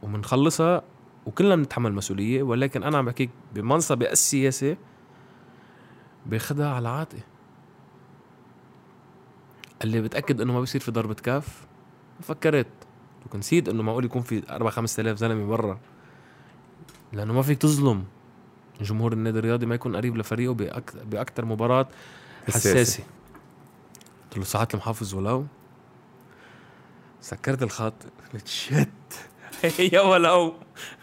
ومنخلصها 0.03 0.83
وكلنا 1.25 1.55
بنتحمل 1.55 1.93
مسؤوليه 1.93 2.43
ولكن 2.43 2.83
أنا 2.83 2.97
عم 2.97 3.05
بحكيك 3.05 3.29
بمنصبي 3.53 4.11
السياسي 4.11 4.77
باخذها 6.25 6.73
على 6.73 6.89
عاتقي 6.89 7.21
قال 9.81 9.91
لي 9.91 10.01
بتأكد 10.01 10.41
إنه 10.41 10.53
ما 10.53 10.59
بيصير 10.59 10.81
في 10.81 10.91
ضربة 10.91 11.13
كاف 11.13 11.67
فكرت. 12.21 12.67
وكنسيت 13.25 13.69
إنه 13.69 13.83
معقول 13.83 14.05
يكون 14.05 14.21
في 14.21 14.43
4 14.49 14.71
5000 14.71 15.17
زلمة 15.17 15.45
برا 15.45 15.79
لأنه 17.13 17.33
ما 17.33 17.41
فيك 17.41 17.57
تظلم. 17.57 18.05
جمهور 18.81 19.13
النادي 19.13 19.39
الرياضي 19.39 19.65
ما 19.65 19.75
يكون 19.75 19.95
قريب 19.95 20.17
لفريقه 20.17 20.53
بأكثر, 20.53 21.03
باكثر 21.03 21.45
مباراة 21.45 21.87
حساسة. 22.47 23.03
قلت 24.23 24.37
له 24.37 24.43
ساعات 24.43 24.73
المحافظ 24.73 25.13
ولو. 25.15 25.45
سكرت 27.21 27.63
الخط. 27.63 27.93
قلت 28.33 28.47
شت 28.47 28.89
يا 29.93 30.01
ولو 30.01 30.53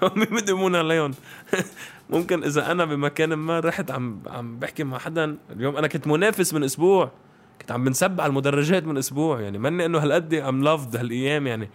هم 0.03 0.25
بدمونا 0.25 0.79
عليهم 0.79 1.15
ممكن 2.11 2.45
إذا 2.45 2.71
أنا 2.73 2.85
بمكان 2.85 3.35
ما 3.35 3.61
رحت 3.61 3.91
عم 3.91 4.23
عم 4.27 4.59
بحكي 4.59 4.85
مع 4.85 4.99
حدا. 4.99 5.37
اليوم 5.51 5.77
أنا 5.77 5.87
كنت 5.87 6.07
منافس 6.07 6.55
من 6.55 6.65
أسبوع. 6.65 7.11
كنت 7.61 7.73
عم 7.73 7.85
بنسب 7.85 8.21
على 8.21 8.31
المدرجات 8.31 8.85
من 8.85 8.97
أسبوع. 8.99 9.41
يعني 9.41 9.59
مني 9.59 9.87
إنه 9.87 9.99
هالقد 9.99 10.35
I'm 10.35 10.63
loved 10.63 10.97
هالأيام 10.97 11.47
يعني. 11.47 11.71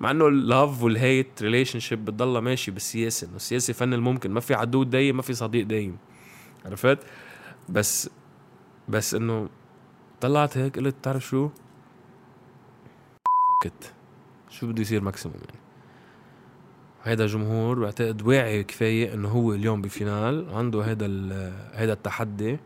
مع 0.00 0.10
إنه 0.10 0.26
ال 0.28 0.39
love 0.39 0.82
وال 0.82 1.02
hate 1.02 1.42
relationship 1.42 2.04
بتضلها 2.04 2.40
ماشي 2.40 2.70
بالسياسة. 2.70 3.26
إنه 3.26 3.36
السياسة 3.36 3.72
فن 3.72 3.94
الممكن. 3.94 4.30
ما 4.30 4.40
في 4.40 4.54
عدو 4.54 4.82
دايم 4.82 5.16
ما 5.16 5.22
في 5.22 5.34
صديق 5.34 5.66
دايم. 5.66 5.98
عرفت؟ 6.66 6.98
بس 7.68 8.10
بس 8.88 9.14
إنه 9.14 9.48
طلعت 10.20 10.58
هيك 10.58 10.78
قلت 10.78 10.96
تعرف 11.02 11.26
شو؟ 11.26 11.48
فكت 13.62 13.92
شو 14.50 14.66
بده 14.66 14.82
يصير 14.82 15.00
ماكسيموم 15.02 15.38
يعني؟ 15.48 15.59
هيدا 17.04 17.26
جمهور 17.26 17.78
بعتقد 17.78 18.22
واعي 18.22 18.64
كفاية 18.64 19.14
إنه 19.14 19.28
هو 19.28 19.54
اليوم 19.54 19.82
بفينال 19.82 20.50
عنده 20.50 20.80
هيدا 20.82 21.06
هيدا 21.72 21.92
التحدي 21.92 22.58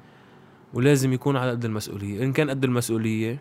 ولازم 0.74 1.12
يكون 1.12 1.37
على 1.37 1.51
قد 1.51 1.64
المسؤولية. 1.64 2.24
إن 2.24 2.32
كان 2.32 2.51
قد 2.51 2.64
المسؤولية 2.64 3.39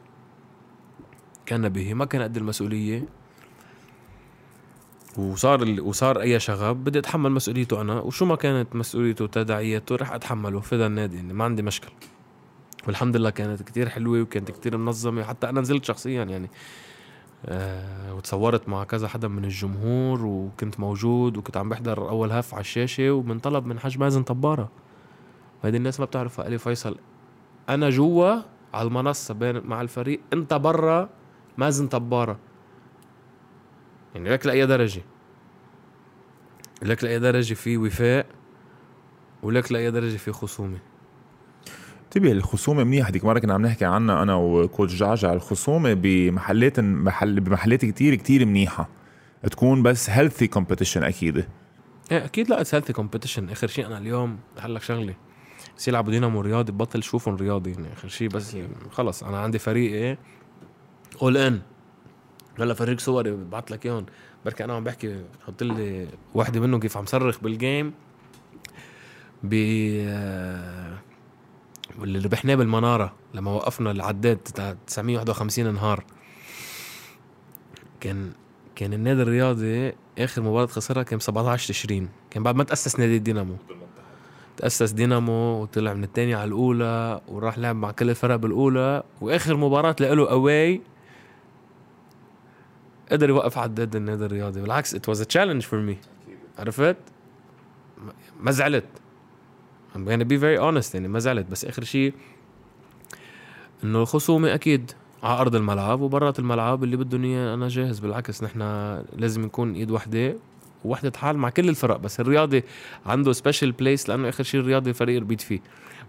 كان 1.46 1.70
به 1.70 1.94
ما 1.94 2.06
كان 2.06 2.22
قد 2.22 2.38
المسؤولية 2.38 3.06
وصار. 5.18 5.82
وصار 5.82 6.22
أي 6.22 6.40
شغب 6.40 6.84
بدي 6.84 7.00
أتحمل 7.00 7.32
مسؤوليته 7.32 7.82
أنا. 7.82 8.00
وشو 8.00 8.26
ما 8.26 8.36
كانت 8.36 8.76
مسؤوليته 8.76 9.24
وتداعياته 9.24 9.96
رح 9.96 10.12
أتحمله. 10.12 10.60
فدا 10.60 10.88
النادي 10.88 11.16
يعني 11.16 11.34
ما 11.34 11.44
عندي 11.44 11.62
مشكل 11.62 11.92
والحمد 12.88 13.18
لله 13.18 13.30
كانت 13.30 13.64
كتير 13.64 13.90
حلوة 13.90 14.22
وكانت 14.22 14.52
كتير 14.52 14.78
منظمة. 14.78 15.24
حتى 15.24 15.50
أنا 15.50 15.62
نزلت 15.62 15.86
شخصيا 15.86 16.24
يعني 16.24 16.50
آه 17.46 18.14
وتصورت 18.16 18.70
مع 18.70 18.84
كذا 18.84 19.08
حدا 19.08 19.28
من 19.28 19.46
الجمهور 19.46 20.26
وكنت 20.26 20.80
موجود 20.80 21.38
وكنت 21.38 21.58
عم 21.58 21.70
بحضر 21.70 22.10
أول 22.10 22.32
هاف 22.32 22.54
على 22.54 22.62
الشاشة 22.62 23.12
ومن 23.12 23.40
طلب 23.40 23.66
من 23.66 23.80
حاج 23.80 23.98
مازن 23.98 24.24
طبارة. 24.24 24.70
وهيدي 25.64 25.78
الناس 25.78 26.00
ما 26.00 26.06
بتعرف 26.06 26.42
قال 26.42 26.60
فيصل. 26.60 26.98
أنا 27.70 27.90
جوا 27.90 28.42
على 28.74 28.88
المنصة 28.88 29.34
بين 29.34 29.68
مع 29.68 29.82
الفريق 29.82 30.22
أنت 30.34 30.54
برا 30.54 31.10
مازن 31.58 31.88
طبارة. 31.88 32.40
يعني 34.16 34.30
لك 34.30 34.46
لأي 34.46 34.66
درجة. 34.66 35.02
لك 36.82 37.04
لأي 37.04 37.20
درجة 37.20 37.54
في 37.54 37.78
وفاء 37.78 38.26
ولك 39.44 39.72
لأي 39.72 39.92
درجة 39.92 40.18
في 40.18 40.32
خصومة. 40.32 40.80
انتبه 42.16 42.32
الخصومة 42.32 42.84
منيحة 42.84 43.12
ديك 43.12 43.26
مرة 43.26 43.40
كنا 43.40 43.54
عم 43.54 43.62
نحكي 43.66 43.86
عنها 43.86 44.24
أنا 44.24 44.36
وكوتش 44.36 44.96
جعجع. 44.96 45.34
الخصومة 45.34 45.94
بمحلات 45.94 46.80
محل 46.80 47.40
بمحلات 47.40 47.86
كتير 47.86 48.16
كتير 48.16 48.46
منيحة. 48.46 48.90
تكون 49.52 49.84
بس 49.84 50.10
healthy 50.10 50.48
competition 50.48 51.04
أكيد. 51.04 51.38
إيه 52.12 52.26
أكيد 52.26 52.50
لا 52.50 52.62
it's 52.62 52.76
healthy 52.76 52.94
competition 52.94 53.50
آخر 53.50 53.68
شيء 53.68 53.86
أنا 53.86 53.98
اليوم 53.98 54.40
لك 54.66 54.82
شغلة. 54.82 55.16
بس 55.78 55.88
يلعبوا 55.88 56.12
دينامو 56.12 56.42
رياضي 56.42 56.72
بطل 56.72 57.04
شوفهم 57.04 57.36
رياضي 57.36 57.72
يعني 57.72 57.94
آخر 57.94 58.08
شيء. 58.08 58.30
بس 58.30 58.58
خلص 58.92 59.24
أنا 59.24 59.40
عندي 59.40 59.60
فريق 59.60 59.92
إيه؟ 59.92 60.18
all 61.22 61.38
in 61.38 61.62
هلا 62.60 62.74
فريق 62.74 63.00
صوري 63.00 63.32
ببعث 63.32 63.72
لك 63.72 63.86
إياهم. 63.86 64.06
بركي 64.46 64.64
أنا 64.64 64.74
عم 64.74 64.84
بحكي 64.84 65.24
حط 65.48 65.64
لي 65.64 66.08
وحده 66.34 66.60
منهم 66.60 66.80
كيف 66.80 66.98
عم 66.98 67.06
صرخ 67.06 67.40
بال 67.40 67.58
game 67.58 67.94
ب 69.44 69.54
واللي 72.00 72.20
ربحناه 72.20 72.56
بالمنارة 72.56 73.14
لما 73.34 73.52
وقفنا 73.52 73.92
العداد 73.92 74.38
تاع 74.38 74.76
951 74.88 75.74
نهار 75.74 76.04
كان 78.00 78.32
كان 78.76 78.94
النادي 78.94 79.22
الرياضي 79.22 79.94
آخر 80.20 80.42
مباراة 80.42 80.66
خسرها 80.66 81.04
كان 81.04 81.20
17 81.20 81.70
تشرين 81.74 82.10
كان 82.30 82.44
بعد 82.44 82.56
ما 82.56 82.64
تأسس 82.64 83.00
نادي 83.00 83.18
الدينامو 83.18 83.56
تأسس 84.58 84.92
دينامو 84.92 85.62
وطلع 85.62 85.94
من 85.94 86.04
الثانية 86.04 86.36
على 86.36 86.48
الأولى 86.48 87.22
وراح 87.28 87.58
لعب 87.58 87.76
مع 87.76 87.92
كل 87.92 88.10
الفرق 88.10 88.36
بالأولى 88.36 89.04
وآخر 89.22 89.58
مباراة 89.58 89.96
له 90.00 90.32
away 90.32 90.82
قدر 93.12 93.30
يوقف 93.30 93.58
عداد 93.58 93.96
النادي 93.96 94.26
الرياضي. 94.26 94.62
بالعكس 94.62 94.96
it's 94.96 95.10
a 95.10 95.14
challenge 95.14 95.62
for 95.62 95.80
me 95.80 95.98
عرفت؟ 96.60 96.98
ما 98.40 98.52
زعلت. 98.52 98.86
I'm 99.96 100.06
gonna 100.10 100.26
be 100.26 100.38
very 100.38 100.60
honest 100.60 100.96
يعني 100.96 101.08
ما 101.08 101.20
زعلت 101.20 101.48
بس 101.52 101.66
آخر 101.66 101.84
شيء 101.84 102.14
إنه 103.84 104.02
الخصومه 104.02 104.54
أكيد 104.54 104.92
على 105.24 105.42
أرض 105.42 105.56
الملعب 105.56 106.02
وبرات 106.02 106.40
الملعب 106.40 106.84
اللي 106.84 106.98
بدهم 106.98 107.24
إياه 107.24 107.54
أنا 107.54 107.68
جاهز 107.68 108.00
بالعكس 108.00 108.44
نحن 108.44 108.62
لازم 109.18 109.42
نكون 109.42 109.74
إيد 109.74 109.92
وحدة 109.92 110.36
وحدة 110.86 111.12
حال 111.18 111.38
مع 111.38 111.50
كل 111.50 111.70
الفرق 111.70 111.98
بس 111.98 112.20
الرياضي 112.20 112.64
عنده 113.06 113.32
سبيشال 113.34 113.72
بليس 113.72 114.10
لأنه 114.10 114.30
آخر 114.30 114.44
شيء 114.44 114.60
الرياضي 114.60 114.90
الفريق 114.90 115.16
يربيت 115.16 115.42
فيه. 115.42 115.60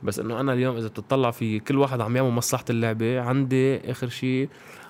بس 0.02 0.18
إنه 0.18 0.40
أنا 0.40 0.52
اليوم 0.52 0.76
إذا 0.76 0.88
بتطلع 0.88 1.30
في 1.30 1.60
كل 1.60 1.78
واحد 1.78 2.00
عم 2.00 2.16
يعمل 2.16 2.30
مصلحة 2.30 2.64
اللعبة 2.70 3.20
عندي 3.20 3.90
آخر 3.90 4.08
شيء 4.08 4.48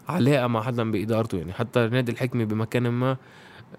علاقة 0.08 0.46
مع 0.46 0.62
حدا 0.62 0.90
بإدارته 0.90 1.38
يعني 1.38 1.52
حتى 1.52 1.88
نادي 1.88 2.12
الحكمة 2.12 2.44
بمكان 2.44 2.88
ما 2.88 3.16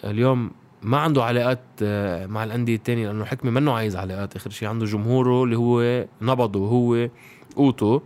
اليوم 0.04 0.52
ما 0.86 0.98
عنده 0.98 1.24
علاقات 1.24 1.60
آه، 1.84 2.26
مع 2.26 2.44
الأندية 2.44 2.76
الثانية 2.76 3.08
لأنه 3.08 3.26
حكمة 3.26 3.52
منه 3.52 3.74
عايز 3.74 3.96
علاقات 3.96 4.36
آخر 4.36 4.50
شيء 4.50 4.68
عنده 4.68 4.86
جمهوره 4.86 5.44
اللي 5.44 5.58
هو 5.58 6.06
نبضه 6.22 6.60
وهو 6.60 7.10
قوته 7.56 8.02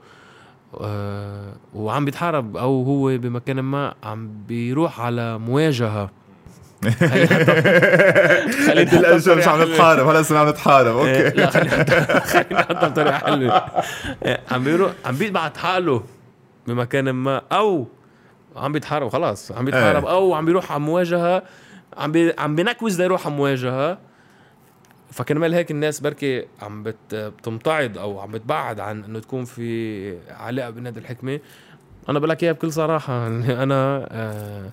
أه 0.81 1.53
وعم 1.73 2.05
بيتحارب 2.05 2.57
أو 2.57 2.83
هو 2.83 3.17
بمكان 3.17 3.59
ما 3.59 3.93
عم 4.03 4.29
بيروح 4.47 5.01
على 5.01 5.37
مواجهة. 5.37 6.09
خلينا 8.67 8.99
الاشياء 8.99 9.37
مش 9.37 9.47
عم 9.47 9.63
نتحارب 9.63 10.07
هلا 10.07 10.39
عم 10.39 10.49
نتحارب 10.49 10.97
okay. 10.97 11.09
إيه، 11.11 11.29
لا 11.29 11.49
خلينا 11.49 11.77
نحطها 12.51 12.87
بطريقه 12.87 13.17
حلوة. 13.17 13.65
إيه، 14.25 14.41
عم 14.51 14.63
بيروح 14.63 14.91
عم 15.05 15.15
بيبعت 15.15 15.57
حاله 15.57 16.03
بمكان 16.67 17.09
ما 17.09 17.41
أو 17.51 17.87
عم 18.55 18.71
بيتحارب 18.71 19.09
خلاص 19.09 19.51
عم 19.51 19.65
بيتحارب 19.65 20.05
إيه. 20.05 20.11
أو 20.11 20.33
عم 20.33 20.45
بيروح 20.45 20.71
على 20.71 20.81
مواجهة 20.81 21.43
عم 21.97 22.11
بي 22.11 22.33
عم 22.37 22.55
بينكوز 22.55 23.01
ليروح 23.01 23.27
على 23.27 23.35
مواجهه 23.35 23.97
فكرمال 25.11 25.53
هيك 25.53 25.71
الناس 25.71 25.99
بركي 25.99 26.45
عم 26.61 26.83
بت 26.83 27.15
بتمتعض 27.15 27.97
أو 27.97 28.19
عم 28.19 28.31
بتبعد 28.31 28.79
عن 28.79 29.03
إنه 29.03 29.19
تكون 29.19 29.45
في 29.45 30.31
علاقة 30.31 30.69
بنادي 30.69 30.99
الحكمة. 30.99 31.39
أنا 32.09 32.19
بقول 32.19 32.29
لك 32.29 32.43
اياها 32.43 32.53
بكل 32.53 32.73
صراحة. 32.73 33.27
أنا 33.63 34.07
آه 34.11 34.69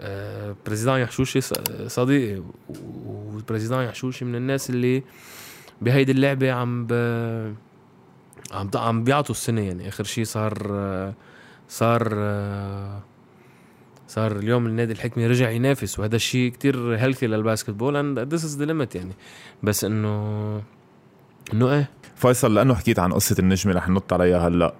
آه، 0.00 0.56
président 0.66 1.00
يحشوشي 1.00 1.40
صديقي 1.86 2.42
و 3.06 3.14
président 3.14 3.84
يحشوشي 3.84 4.24
من 4.24 4.34
الناس 4.34 4.70
اللي 4.70 5.02
بهيدي 5.82 6.12
اللعبة 6.12 6.52
عم 6.52 6.86
ب... 6.86 6.92
عم 8.52 8.70
عم 8.74 9.04
بيعطوا 9.04 9.34
السنة. 9.34 9.60
يعني 9.60 9.88
آخر 9.88 10.04
شيء 10.04 10.24
صار 10.24 10.66
آه، 10.70 11.14
صار 11.68 12.08
آه، 12.14 13.02
صار 14.08 14.36
اليوم 14.36 14.66
نادي 14.66 14.92
الحكمة 14.92 15.26
رجع 15.26 15.50
ينافس 15.50 15.98
وهذا 15.98 16.16
الشيء 16.16 16.50
كتير 16.50 16.96
healthy 16.96 17.26
لل 17.26 17.38
basketball 17.38 17.96
and 17.96 18.18
this 18.18 18.44
is 18.44 18.58
the 18.58 18.64
limit 18.64 18.94
يعني. 18.94 19.12
بس 19.62 19.84
انه 19.84 20.62
إنه 21.52 21.72
إيه. 21.72 21.90
فيصل 22.16 22.54
لأنه 22.54 22.74
حكيت 22.74 22.98
عن 22.98 23.12
قصة 23.12 23.36
النجمة 23.38 23.72
رح 23.72 23.88
ننط 23.88 24.12
عليها 24.12 24.48
هلأ. 24.48 24.74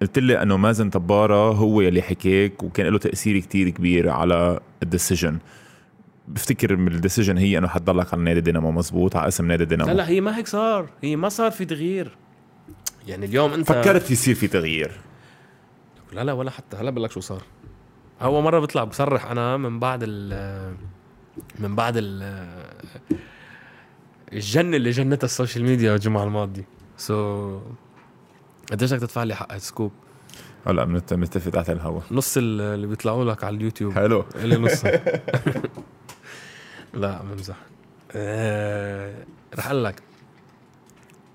قلت 0.00 0.18
لي 0.18 0.42
إنه 0.42 0.56
مازن 0.56 0.90
طبارة 0.90 1.52
هو 1.52 1.80
يلي 1.80 2.02
حكيك 2.02 2.62
وكان 2.62 2.86
له 2.86 2.98
تأثير 2.98 3.38
كتير 3.38 3.68
كبير 3.68 4.08
على 4.08 4.60
ال 4.82 4.88
decision. 4.88 5.38
بفتكر 6.28 6.76
من 6.76 6.92
ال 6.92 6.97
decision 6.97 7.38
هي 7.38 7.58
إنه 7.58 7.68
حتضلك 7.68 8.14
على 8.14 8.22
نادي 8.22 8.40
دينامو 8.40 8.72
مزبوط؟ 8.72 9.16
على 9.16 9.28
اسم 9.28 9.46
نادي 9.46 9.64
دينامو. 9.64 9.90
لا 9.90 9.96
لا 9.96 10.08
هي 10.08 10.20
ما 10.20 10.36
هيك 10.36 10.46
صار. 10.46 10.88
هي 11.02 11.16
ما 11.16 11.28
صار 11.28 11.50
في 11.50 11.64
تغيير. 11.64 12.16
يعني 13.06 13.26
اليوم 13.26 13.52
انت 13.52 13.68
فكرت 13.68 14.10
يصير 14.10 14.34
في 14.34 14.48
تغيير. 14.48 14.90
لا 16.12 16.24
لا 16.24 16.32
ولا 16.32 16.50
حتى. 16.50 16.76
هلا 16.76 16.90
بقول 16.90 17.04
لك 17.04 17.10
شو 17.10 17.20
صار. 17.20 17.42
هو 18.22 18.42
مرة 18.42 18.60
بيطلع 18.60 18.84
بصرح 18.84 19.26
أنا 19.30 19.56
من 19.56 19.80
بعد 19.80 20.00
ال 20.02 20.74
من 21.58 21.76
بعد 21.76 21.94
ال 21.96 22.22
الجنه 24.32 24.76
اللي 24.76 24.90
جنتها 24.90 25.24
ال 25.24 25.30
social 25.30 25.64
media 25.64 25.94
الجمعه 25.94 26.24
الماضيه 26.24 26.64
so 26.96 27.58
قديش 28.72 28.92
بدك 28.92 29.00
تدفع 29.00 29.22
لي 29.22 29.34
حق 29.34 29.56
scoop 29.56 29.92
هلا 30.66 30.84
بنت- 30.84 31.14
بنتفق 31.14 31.50
تحت 31.50 31.70
الهواء 31.70 32.02
نص 32.10 32.36
ال- 32.36 32.60
اللي 32.60 32.86
بيطلعوا 32.86 33.24
لك 33.24 33.44
على 33.44 33.56
اليوتيوب. 33.56 33.92
حلو. 33.92 34.24
اللي 34.34 34.56
نص. 34.56 34.84
لا 36.94 37.22
بمزح. 37.22 37.56
آه 38.12 39.14
رح 39.54 39.66
أقول 39.66 39.84
لك. 39.84 40.02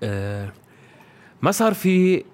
آه 0.02 0.52
ما 1.42 1.50
صار 1.50 1.74
في 1.74 2.24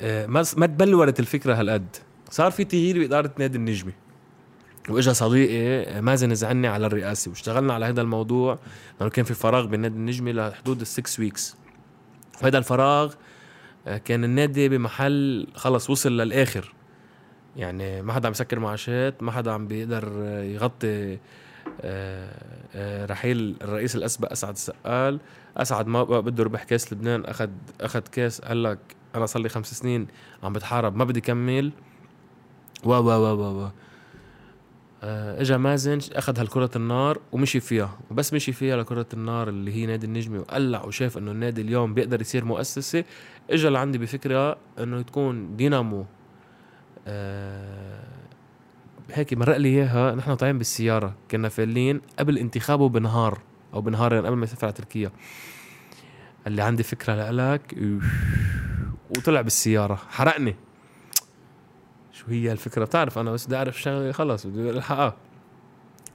آه 0.00 0.26
ما 0.26 0.44
ما 0.56 0.66
تبلورت 0.66 1.20
الفكرة 1.20 1.54
هالقد. 1.54 1.96
صار 2.30 2.50
في 2.50 2.64
تغيير 2.64 2.98
باداره 2.98 3.30
نادي 3.38 3.58
النجمة. 3.58 3.92
وإجا 4.88 5.12
صديقي 5.12 6.00
مازن 6.02 6.34
زعني 6.34 6.68
على 6.68 6.86
الرئاسة 6.86 7.28
واشتغلنا 7.28 7.74
على 7.74 7.86
هذا 7.86 8.00
الموضوع 8.00 8.58
لأنه 9.00 9.10
كان 9.10 9.24
في 9.24 9.34
فراغ 9.34 9.66
بالنادي 9.66 9.96
النجمي 9.96 10.32
لحدود 10.32 10.80
ال 10.80 10.90
six 10.90 11.20
weeks 11.20 11.56
وهذا 12.42 12.58
الفراغ 12.58 13.14
آه، 13.86 13.98
كان 13.98 14.24
النادي 14.24 14.68
بمحل 14.68 15.46
خلص 15.54 15.90
وصل 15.90 16.12
للآخر. 16.12 16.74
يعني 17.56 18.02
ما 18.02 18.12
حدا 18.12 18.28
عم 18.28 18.32
يسكر 18.32 18.58
معاشات 18.58 19.22
ما 19.22 19.32
حدا 19.32 19.52
عم 19.52 19.66
بيقدر 19.66 20.12
آه، 20.16 20.42
يغطي 20.42 21.18
آه، 21.80 23.06
رحيل 23.06 23.56
الرئيس 23.62 23.96
الأسبق 23.96 24.32
أسعد 24.32 24.52
السقال. 24.52 25.20
أسعد 25.56 25.86
ما 25.86 26.02
بده 26.02 26.42
يربح 26.42 26.62
كاس 26.62 26.92
لبنان 26.92 27.24
أخذ 27.24 27.48
أخذ 27.80 28.00
كاس 28.00 28.40
قال 28.40 28.62
لك 28.62 28.78
أنا 29.14 29.26
صار 29.26 29.42
لي 29.42 29.48
خمس 29.48 29.74
سنين 29.74 30.06
عم 30.42 30.52
بتحارب 30.52 30.96
ما 30.96 31.04
بدي 31.04 31.20
كمل. 31.20 31.72
و 32.84 32.90
و 32.90 33.08
و 33.08 33.34
و 33.34 33.64
و. 33.64 33.70
آه، 35.04 35.40
إجا 35.40 35.56
مازن 35.56 35.98
أخذ 36.12 36.38
هالكرة 36.38 36.70
النار 36.76 37.20
ومشي 37.32 37.60
فيها 37.60 37.98
وبس 38.10 38.32
مشي 38.34 38.52
فيها 38.52 38.76
لكرة 38.76 39.06
النار 39.14 39.48
اللي 39.48 39.72
هي 39.72 39.86
نادي 39.86 40.06
النجمي 40.06 40.38
وقلع 40.38 40.84
وشاف 40.84 41.18
إنه 41.18 41.30
النادي 41.30 41.60
اليوم 41.60 41.94
بيقدر 41.94 42.20
يصير 42.20 42.44
مؤسسة. 42.44 43.04
إجا 43.50 43.70
لعندي 43.70 43.98
بفكرة 43.98 44.56
إنه 44.78 45.02
تكون 45.02 45.56
دينامو. 45.56 46.06
آه 47.06 48.04
هيك 49.12 49.34
مرق 49.34 49.56
لي 49.56 49.68
إياها 49.68 50.14
نحن 50.14 50.34
طالعين 50.34 50.58
بالسيارة 50.58 51.14
كنا 51.30 51.48
فالين 51.48 52.00
قبل 52.18 52.38
انتخابه 52.38 52.88
بنهار 52.88 53.40
أو 53.74 53.80
بنهارين 53.80 54.26
قبل 54.26 54.36
ما 54.36 54.44
يسافر 54.44 54.66
على 54.66 54.72
تركيا. 54.72 55.10
قال 56.44 56.52
لي 56.52 56.62
عندي 56.62 56.82
فكرة 56.82 57.30
لك 57.30 57.76
وطلع 59.16 59.40
بالسيارة 59.40 59.94
حرقني. 59.94 60.56
شو 62.14 62.26
هي 62.28 62.52
الفكرة؟ 62.52 62.84
بتعرف 62.84 63.18
أنا 63.18 63.32
بس 63.32 63.46
بدي 63.46 63.56
أعرف 63.56 63.82
شغلة 63.82 64.12
خلص 64.12 64.46
بدي 64.46 64.70
ألحقها 64.70 65.16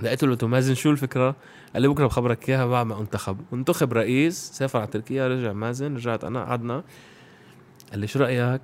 لقيت 0.02 0.24
له 0.24 0.48
مازن 0.48 0.74
شو 0.74 0.92
الفكرة؟ 0.92 1.36
قال 1.74 1.82
لي 1.82 1.88
بكرة 1.88 2.06
بخبرك 2.06 2.50
إياها 2.50 2.66
بعد 2.66 2.86
ما 2.86 3.02
انتخب. 3.02 3.38
انتخب 3.54 3.94
رئيس 3.94 4.52
سافر 4.54 4.80
على 4.80 4.88
تركيا 4.88 5.28
رجع 5.28 5.54
مازن 5.54 5.96
رجعت 5.96 6.24
أنا 6.24 6.44
قعدنا. 6.44 6.84
قال 7.92 8.00
لي 8.00 8.08
شو 8.08 8.20
رأيك 8.20 8.62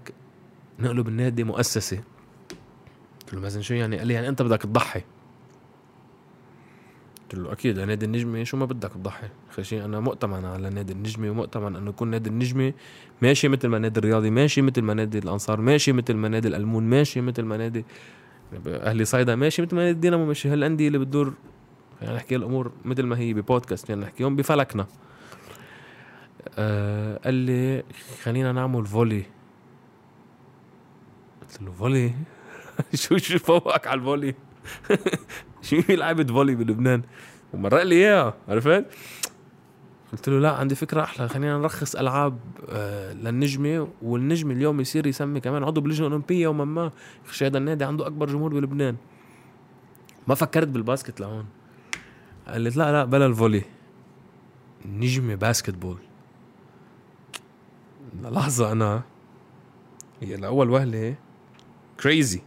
نقلب 0.80 1.08
النادي 1.08 1.44
مؤسسة؟ 1.44 2.04
قلت 3.22 3.34
له 3.34 3.40
مازن 3.40 3.62
شو 3.62 3.74
يعني؟ 3.74 3.98
قال 3.98 4.08
لي 4.08 4.14
يعني 4.14 4.28
أنت 4.30 4.42
بدك 4.42 4.62
تضحي. 4.62 5.02
قلت 7.26 7.36
له 7.36 7.52
أكيد 7.52 7.80
نادي 7.80 8.06
النجمي 8.06 8.46
شو 8.46 8.58
ما 8.58 8.66
بدك 8.66 8.92
تضحي 8.92 9.28
اخر 9.50 9.64
شيء 9.64 9.86
أنا 9.86 10.00
مؤتمن 10.00 10.46
على 10.46 10.70
نادي 10.70 10.94
النجمي 10.94 11.30
ومؤتمن 11.30 11.76
إنه 11.76 11.90
يكون 11.90 12.08
نادي 12.08 12.30
النجمي 12.30 12.74
ماشي 13.22 13.48
مثل 13.48 13.68
ما 13.68 13.80
نادي 13.80 14.00
الرياضي 14.00 14.30
ماشي 14.30 14.62
مثل 14.62 14.82
ما 14.82 14.94
نادي 14.94 15.18
الأنصار 15.20 15.62
ماشي 15.62 15.92
مثل 15.92 16.14
ما 16.14 16.28
نادي 16.28 16.48
الألمون 16.48 16.84
ماشي 16.84 17.22
مثل 17.22 17.44
ما 17.44 17.58
نادي 17.58 17.86
أهلي 18.68 19.06
صيدا 19.06 19.36
ماشي 19.36 19.62
مثل 19.62 19.76
ما 19.76 19.82
نادي 19.82 19.96
الدينامو 19.96 20.26
ماشي 20.26 20.50
هالأندية 20.50 20.88
اللي 20.88 20.98
بتدور. 20.98 21.34
خلينا 22.00 22.16
نحكي 22.16 22.36
الأمور 22.36 22.72
مثل 22.86 23.04
ما 23.04 23.18
هي 23.18 23.34
ببودكاست 23.34 23.90
يعني 23.90 24.02
نحكيهم 24.02 24.36
بفلكنا. 24.36 24.88
آه 26.58 27.18
قال 27.18 27.34
لي 27.34 27.84
خلينا 28.24 28.52
نعمل 28.52 28.86
فولي 28.86 29.24
قلت 31.42 31.62
له 31.62 31.72
فولي 31.72 32.14
شو 32.94 33.18
شو 33.18 33.40
فوقك 33.40 33.88
على 33.88 34.00
ال 34.00 34.05
volley 34.05 34.36
شو 35.70 35.82
في 35.82 35.96
لعبة 35.96 36.34
volley 36.34 36.56
بلبنان؟ 36.56 37.02
ومرق 37.54 37.84
لي 37.84 37.96
إياها 37.96 38.34
عرفت؟ 38.48 38.86
قلت 40.12 40.30
له 40.30 40.40
لا 40.40 40.52
عندي 40.52 40.76
فكرة 40.76 41.02
أحلى 41.04 41.28
خلينا 41.28 41.58
نرخص 41.58 41.96
ألعاب 41.96 42.40
آه 42.70 43.14
للنجمة 43.14 43.88
والنجم 44.02 44.52
اليوم 44.52 44.82
يصير 44.82 45.08
يسمي 45.08 45.40
كمان 45.40 45.64
عضو 45.64 45.82
باللجنة 45.82 46.08
الأولمبية 46.08 46.44
يوما 46.44 46.66
ما. 46.66 46.92
خشي 47.26 47.46
هذا 47.46 47.58
النادي 47.58 47.84
عنده 47.84 48.08
أكبر 48.08 48.28
جمهور 48.28 48.54
بلبنان. 48.54 48.96
ما 50.28 50.36
فكرت 50.36 50.68
بال 50.68 50.81
basket 50.81 51.20
لهون. 51.20 51.46
قالت 52.48 52.78
لا 52.78 52.92
لا 52.92 53.06
بلا 53.06 53.26
ال 53.26 53.30
volley. 53.30 53.64
نجمة 54.86 55.36
basketball 55.36 55.98
لحظة 58.22 58.72
أنا. 58.72 59.04
هي 60.22 60.36
لأول 60.36 60.70
وهلة. 60.70 61.16
Crazy. 62.02 62.40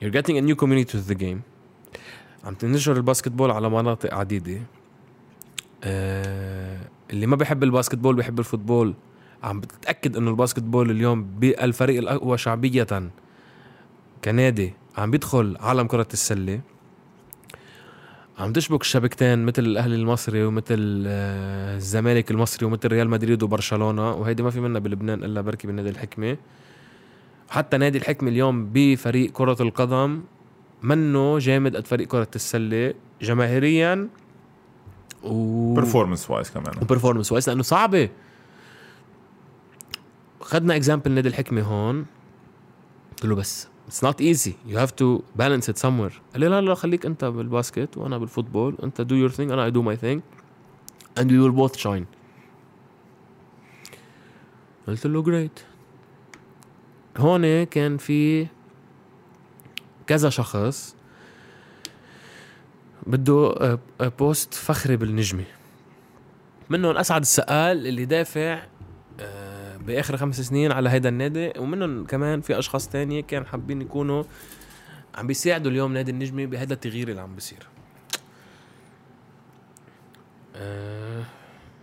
You're 0.00 0.10
getting 0.10 0.36
a 0.36 0.42
new 0.42 0.56
community 0.56 0.90
to 0.92 1.00
the 1.00 1.14
game. 1.14 1.55
عم 2.46 2.54
تنشر 2.54 2.96
ال 2.96 3.28
basketball 3.28 3.50
على 3.50 3.70
مناطق 3.70 4.14
عديدة. 4.14 4.60
آه 5.84 6.78
اللي 7.10 7.26
ما 7.26 7.36
بيحب 7.36 7.62
ال 7.62 7.98
basketball 7.98 8.14
بيحب 8.16 8.38
ال 8.38 8.44
football. 8.44 8.94
عم 9.42 9.60
بتتأكد 9.60 10.16
إنه 10.16 10.30
ال 10.30 10.62
basketball 10.62 10.90
اليوم 10.90 11.24
بالفريق 11.24 11.98
الأقوى 11.98 12.38
شعبية 12.38 13.10
كنادي 14.24 14.72
عم 14.96 15.10
بيدخل 15.10 15.56
عالم 15.60 15.86
كرة 15.86 16.06
السلة. 16.12 16.60
عم 18.38 18.52
تشبك 18.52 18.80
الشبكتين 18.80 19.44
مثل 19.44 19.62
الأهلي 19.62 19.94
المصري 19.94 20.44
ومثل 20.44 21.04
آه، 21.06 21.76
الزمالك 21.76 22.30
المصري 22.30 22.66
ومثل 22.66 22.88
ريال 22.88 23.10
مدريد 23.10 23.42
وبرشلونة 23.42 24.12
وهيدي 24.12 24.42
ما 24.42 24.50
في 24.50 24.60
منها 24.60 24.80
بلبنان 24.80 25.24
إلا 25.24 25.40
بركي 25.40 25.66
بالنادي 25.66 25.88
الحكمة. 25.88 26.36
حتى 27.48 27.76
نادي 27.76 27.98
الحكمة 27.98 28.28
اليوم 28.28 28.70
بفريق 28.72 29.30
كرة 29.30 29.56
القدم 29.60 30.22
منه 30.82 31.38
جامد 31.38 31.76
قد 31.76 31.86
فريق 31.86 32.08
كرة 32.08 32.28
السلة 32.34 32.94
جماهيريا؟ 33.22 34.08
و 35.22 35.74
performance 35.74 36.30
wise 36.30 36.50
كمان. 36.50 36.76
و 36.82 36.86
performance 36.86 37.32
wise 37.32 37.48
لأنه 37.48 37.62
صعبة. 37.62 38.08
خدنا 40.40 40.76
example 40.76 41.12
نادي 41.12 41.28
الحكمة 41.28 41.62
هون. 41.62 42.06
قلت 43.10 43.24
له 43.24 43.34
بس 43.34 43.68
it's 43.86 44.04
not 44.04 44.20
easy 44.20 44.54
you 44.66 44.78
have 44.78 44.90
to 44.90 45.20
balance 45.36 45.70
it 45.70 45.78
somewhere. 45.78 46.14
قال 46.32 46.40
لي 46.40 46.48
لا 46.48 46.60
لا 46.60 46.74
خليك 46.74 47.06
أنت 47.06 47.24
بال 47.24 47.42
basket 47.42 47.96
وأنا 47.96 48.18
بال 48.18 48.29
football. 48.29 48.76
أنت 48.82 49.00
do 49.00 49.14
your 49.14 49.28
thing 49.28 49.50
أنا 49.50 49.64
I 49.64 49.70
do 49.70 49.82
my 49.82 49.96
thing 49.96 50.22
and 51.18 51.30
we 51.30 51.38
will 51.38 51.56
both 51.56 51.76
shine 51.80 52.04
قلت 54.88 55.06
له 55.06 55.22
جريت 55.22 55.60
هون 57.16 57.64
كان 57.64 57.96
في 57.96 58.46
كذا 60.06 60.30
شخص 60.30 60.96
بده 63.06 63.54
آه، 63.60 63.78
آه، 64.00 64.08
بوست 64.18 64.54
فخري 64.54 64.96
بالنجمة. 64.96 65.44
منهم 66.70 66.96
أسعد 66.96 67.20
السقال 67.20 67.86
اللي 67.86 68.04
دافع 68.04 68.62
آه، 69.20 69.76
بآخر 69.76 70.16
خمس 70.16 70.40
سنين 70.40 70.72
على 70.72 70.90
هيدا 70.90 71.08
النادي 71.08 71.52
ومنهم 71.58 72.06
كمان 72.06 72.40
في 72.40 72.58
أشخاص 72.58 72.88
تانية 72.88 73.20
كان 73.20 73.46
حابين 73.46 73.82
يكونوا 73.82 74.24
عم 75.14 75.26
بيساعدوا 75.26 75.70
اليوم 75.70 75.92
نادي 75.92 76.10
النجمة 76.10 76.46
بهذا 76.46 76.74
التغيير 76.74 77.08
اللي 77.08 77.20
عم 77.20 77.34
بيصير. 77.34 77.66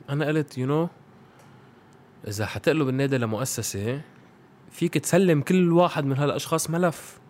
أنا 0.09 0.25
قلت 0.25 0.57
you 0.57 0.67
know 0.67 0.89
إذا 2.27 2.45
حتقلب 2.45 2.89
النادي 2.89 3.17
لمؤسسة 3.17 4.01
فيك 4.71 4.97
تسلم 4.97 5.41
كل 5.41 5.71
واحد 5.71 6.05
من 6.05 6.17
هالأشخاص 6.17 6.69
ملف. 6.69 7.22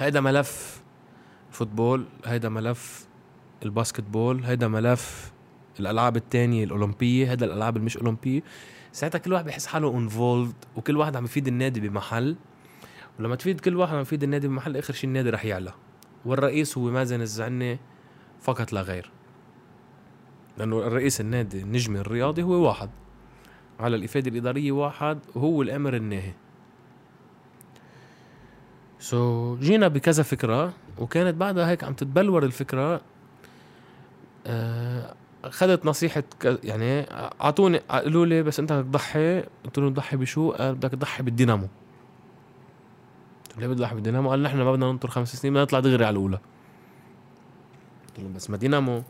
هيدا 0.00 0.20
ملف 0.20 0.82
ال 1.48 1.54
football 1.54 2.06
هيدا 2.24 2.48
ملف 2.48 3.06
ال 3.62 3.69
basketball 3.69 4.44
هيدا 4.44 4.68
ملف 4.68 5.32
الألعاب 5.80 6.16
التانية 6.16 6.64
الأولمبية 6.64 7.30
هيدا 7.30 7.46
الألعاب 7.46 7.76
المش 7.76 7.96
أولمبية. 7.96 8.42
ساعتها 8.92 9.18
كل 9.18 9.32
واحد 9.32 9.44
بحس 9.44 9.66
حاله 9.66 9.98
involved 9.98 10.52
وكل 10.76 10.96
واحد 10.96 11.16
عم 11.16 11.24
يفيد 11.24 11.48
النادي 11.48 11.80
بمحل. 11.80 12.36
ولما 13.18 13.36
تفيد 13.36 13.60
كل 13.60 13.76
واحد 13.76 13.94
عم 13.94 14.00
يفيد 14.00 14.22
النادي 14.22 14.48
بمحل 14.48 14.76
آخر 14.76 14.94
شيء 14.94 15.08
النادي 15.08 15.30
رح 15.30 15.44
يعلى. 15.44 15.72
والرئيس 16.24 16.78
هو 16.78 16.90
مازن 16.90 17.20
الزعني 17.20 17.78
فقط 18.40 18.72
لا 18.72 18.82
غير. 18.82 19.10
لأنه 20.58 20.78
الرئيس 20.78 21.20
النادي 21.20 21.62
النجمي 21.62 22.00
الرياضي 22.00 22.42
هو 22.42 22.66
واحد. 22.66 22.90
على 23.80 23.96
الإفادة 23.96 24.30
الإدارية 24.30 24.72
واحد 24.72 25.18
وهو 25.34 25.62
الأمر 25.62 25.96
الناهي. 25.96 26.32
سو 29.00 29.56
so, 29.56 29.60
جينا 29.60 29.88
بكذا 29.88 30.22
فكرة 30.22 30.72
وكانت 30.98 31.34
بعدها 31.34 31.70
هيك 31.70 31.84
عم 31.84 31.94
تتبلور 31.94 32.44
الفكرة 32.44 33.00
آه، 34.46 35.14
أخذت 35.44 35.86
نصيحة 35.86 36.22
يعني 36.44 37.06
أعطوني 37.40 37.78
قالوا 37.78 38.26
لي 38.26 38.42
بس 38.42 38.60
أنت 38.60 38.72
بدك 38.72 38.88
تضحي 38.88 39.40
قلت 39.64 39.78
له 39.78 39.90
تضحي 39.90 40.16
بشو؟ 40.16 40.50
قال 40.50 40.74
بدك 40.74 40.90
تضحي 40.90 41.22
بالدينامو. 41.22 41.68
ليه 43.58 43.66
بدي 43.66 43.86
بالدينامو؟ 43.94 44.30
قال 44.30 44.42
نحن 44.42 44.56
ما 44.56 44.72
بدنا 44.72 44.92
ننطر 44.92 45.10
خمس 45.10 45.36
سنين 45.36 45.52
بدنا 45.54 45.64
نطلع 45.64 45.80
دغري 45.80 46.04
على 46.04 46.12
الأولى. 46.12 46.38
قلت 48.08 48.20
له 48.20 48.28
بس 48.34 48.50
ما 48.50 48.56
دينامو. 48.56 49.02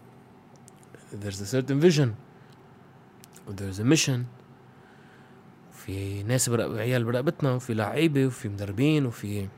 There's 1.13 1.41
a 1.41 1.47
certain 1.47 1.81
vision. 1.81 2.09
there's 3.49 3.81
a 3.81 3.85
mission. 3.85 4.25
في 5.73 6.23
ناس 6.23 6.49
برق... 6.49 6.71
عيال 6.71 7.05
برقبتنا 7.05 7.53
وفي 7.53 7.75
لعيبة 7.75 8.27
وفي 8.27 8.49
مدربين 8.49 9.07
وفي 9.07 9.49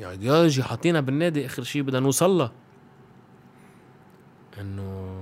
في 0.00 0.10
ايديولوجي 0.10 0.62
حاطينها 0.62 1.00
بالنادي 1.00 1.46
آخر 1.46 1.62
شيء 1.62 1.82
بدنا 1.82 2.00
نوصل 2.00 2.30
لها 2.30 2.52
إنه 4.60 5.20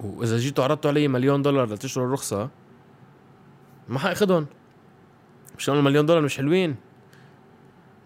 وإذا 0.00 0.36
جيتوا 0.38 0.64
عرضتوا 0.64 0.90
علي 0.90 1.08
مليون 1.08 1.42
دولار 1.42 1.72
لتشتروا 1.72 2.06
الرخصة 2.06 2.50
ما 3.88 3.98
حاخذهم 3.98 4.46
مش 5.58 5.68
لأنه 5.68 5.80
المليون 5.80 6.06
دولار 6.06 6.22
مش 6.22 6.36
حلوين. 6.36 6.76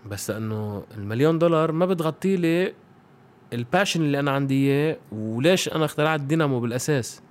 بس 0.07 0.31
لأنه 0.31 0.85
المليون 0.97 1.39
دولار 1.39 1.72
ما 1.72 1.87
بتغطي 1.87 2.37
لي 2.37 2.75
ال 3.53 3.59
passion 3.59 4.03
اللي 4.03 4.20
أنا 4.20 4.31
عندي 4.31 4.55
إياه 4.55 4.97
وليش 5.12 5.68
أنا 5.68 5.85
اخترعت 5.85 6.20
دينامو 6.20 6.61
بالأساس. 6.61 7.22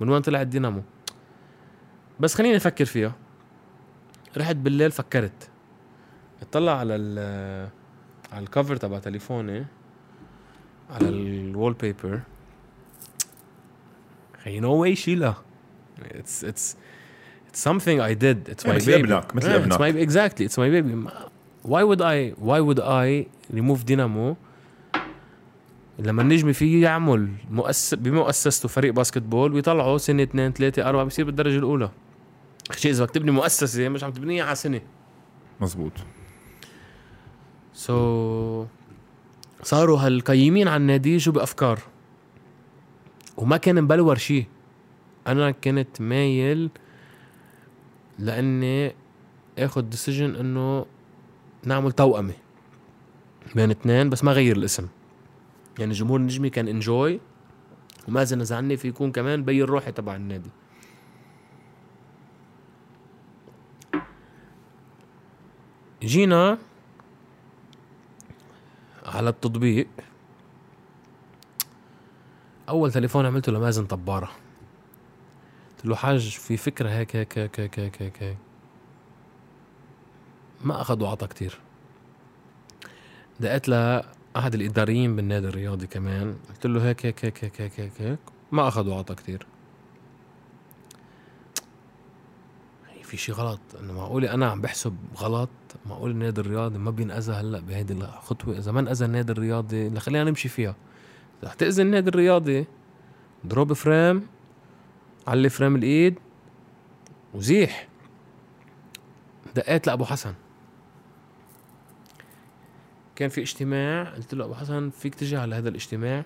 من 0.00 0.08
وين 0.08 0.22
طلع 0.22 0.42
الدينامو 0.42 0.82
بس 2.20 2.34
خليني 2.34 2.56
أفكر 2.56 2.84
فيها. 2.84 3.12
رحت 4.36 4.56
بالليل 4.56 4.90
فكرت. 4.90 5.53
اطلع 6.48 6.78
على 6.78 6.96
ال 6.96 7.18
على 8.32 8.42
ال 8.42 8.48
cover 8.48 8.76
تبع 8.76 8.98
تليفوني 8.98 9.66
على 10.90 11.08
ال 11.08 11.72
wallpaper 11.72 12.20
خي 14.44 14.60
no 14.60 14.74
way 14.74 14.96
شيلها 14.96 15.36
it's 16.02 16.44
it's 16.44 16.76
it's 17.50 17.62
something 17.70 18.00
I 18.00 18.14
did. 18.14 18.52
It's 18.52 18.66
my 18.66 18.74
مثل 18.74 18.92
baby. 18.92 19.12
ابنك 19.12 19.36
مثل 19.36 19.48
it's 19.48 19.54
ابنك 19.54 19.78
my 19.78 20.08
exactly. 20.08 20.44
It's 20.48 20.58
my 20.58 20.68
baby. 20.68 21.10
Why 21.72 21.82
would 21.88 22.02
I 22.02 22.34
why 22.48 22.60
would 22.60 22.80
I 22.80 23.26
remove 23.56 23.84
دينامو 23.84 24.36
لما 25.98 26.22
النجم 26.22 26.52
فيه 26.52 26.82
يعمل 26.82 27.28
مؤسس 27.50 27.94
بمؤسسته 27.94 28.68
فريق 28.68 28.94
basketball 28.94 29.52
ويطلعوا 29.52 29.98
سنة 29.98 30.22
اثنين 30.22 30.52
ثلاثة 30.52 30.88
أربعة 30.88 31.04
بصير 31.04 31.24
بالدرجة 31.24 31.58
الأولى. 31.58 31.90
شيء 32.76 32.90
إذا 32.90 33.04
بدك 33.04 33.14
تبني 33.14 33.30
مؤسسة 33.30 33.88
مش 33.88 34.04
عم 34.04 34.12
تبنيها 34.12 34.44
على 34.44 34.54
سنة. 34.54 34.80
مزبوط. 35.60 35.92
so 37.84 38.64
so, 38.64 38.66
صاروا 39.62 39.98
هالقيمين 39.98 40.68
على 40.68 40.76
النادي 40.76 41.20
شو 41.20 41.32
بأفكار؟ 41.32 41.78
وما 43.36 43.56
كان 43.56 43.82
مبلور 43.82 44.16
شيء 44.16 44.46
أنا 45.26 45.50
كنت 45.50 46.00
مايل 46.00 46.70
لأني 48.18 48.94
آخذ 49.58 49.82
decision 49.82 50.36
إنه 50.36 50.86
نعمل 51.64 51.92
توأمة 51.92 52.34
بين 53.54 53.70
اثنين 53.70 54.10
بس 54.10 54.24
ما 54.24 54.32
غير 54.32 54.56
الاسم. 54.56 54.88
يعني 55.78 55.92
جمهور 55.92 56.20
النجمي 56.20 56.50
كان 56.50 56.68
enjoy 56.68 57.20
ومازن 58.08 58.40
اذا 58.40 58.56
عني 58.56 58.76
في 58.76 58.88
يكون 58.88 59.12
كمان 59.12 59.44
بي 59.44 59.62
الروحي 59.62 59.92
تبع 59.92 60.16
النادي. 60.16 60.50
جينا 66.02 66.58
على 69.06 69.28
التطبيق 69.30 69.88
اول 72.68 72.92
تليفون 72.92 73.26
عملته 73.26 73.52
لمازن 73.52 73.86
طباره 73.86 74.30
قلت 75.76 75.86
له 75.86 75.96
حاج 75.96 76.28
في 76.28 76.56
فكره 76.56 76.88
هيك 76.88 77.16
هيك 77.16 77.38
هيك 77.38 77.60
هيك 77.60 78.02
هيك 78.02 78.22
هيك. 78.22 78.36
ما 80.64 80.80
اخذ 80.80 81.02
وعطى 81.02 81.26
كتير 81.26 81.58
دقيت 83.40 83.68
لأحد 83.68 84.54
الإداريين 84.54 85.16
بالنادي 85.16 85.48
الرياضي 85.48 85.86
كمان 85.86 86.36
قلت 86.48 86.66
له 86.66 86.88
هيك 86.88 87.06
هيك 87.06 87.24
هيك 87.24 87.44
هيك 87.44 87.80
هيك 87.80 88.00
هيك. 88.00 88.18
ما 88.52 88.68
أخذ 88.68 88.88
وعطى 88.88 89.14
كتير 89.14 89.46
هي 92.90 93.02
في 93.16 93.22
شي 93.22 93.32
غلط. 93.32 93.60
إنه 93.80 93.92
معقولة 93.92 94.34
أنا 94.34 94.50
عم 94.50 94.60
بحسب 94.60 94.96
غلط 95.16 95.50
معقول 95.86 96.10
النادي 96.10 96.40
الرياضي 96.40 96.78
ما 96.78 96.90
بينأذى 96.90 97.32
هلأ 97.32 97.60
بهيدي 97.60 97.92
الخطوة. 97.92 98.58
إذا 98.58 98.72
ما 98.72 98.80
انأذى 98.80 99.04
النادي 99.04 99.32
الرياضي 99.32 100.00
خلينا 100.00 100.24
نمشي 100.24 100.48
فيها. 100.48 100.76
إذا 101.42 101.50
حتأذي 101.50 101.82
النادي 101.82 102.10
الرياضي 102.10 102.66
drop 103.44 103.72
فريم 103.72 104.26
علي 105.26 105.48
فريم 105.48 105.76
الإيد 105.76 106.18
وزيح. 107.34 107.88
دقيت 109.56 109.86
لأبو 109.86 110.04
حسن. 110.04 110.34
كان 113.16 113.28
في 113.28 113.40
اجتماع 113.40 114.14
قلت 114.14 114.34
له 114.34 114.44
أبو 114.44 114.54
حسن 114.54 114.90
فيك 114.90 115.14
تجي 115.14 115.36
على 115.36 115.54
هذا 115.54 115.68
الاجتماع؟ 115.68 116.24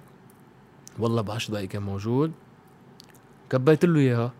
والله 0.98 1.22
ب 1.22 1.30
10 1.30 1.52
دقايق 1.52 1.68
كان 1.68 1.82
موجود. 1.82 2.32
كبيت 3.50 3.84
له 3.84 4.00
إياها. 4.00 4.32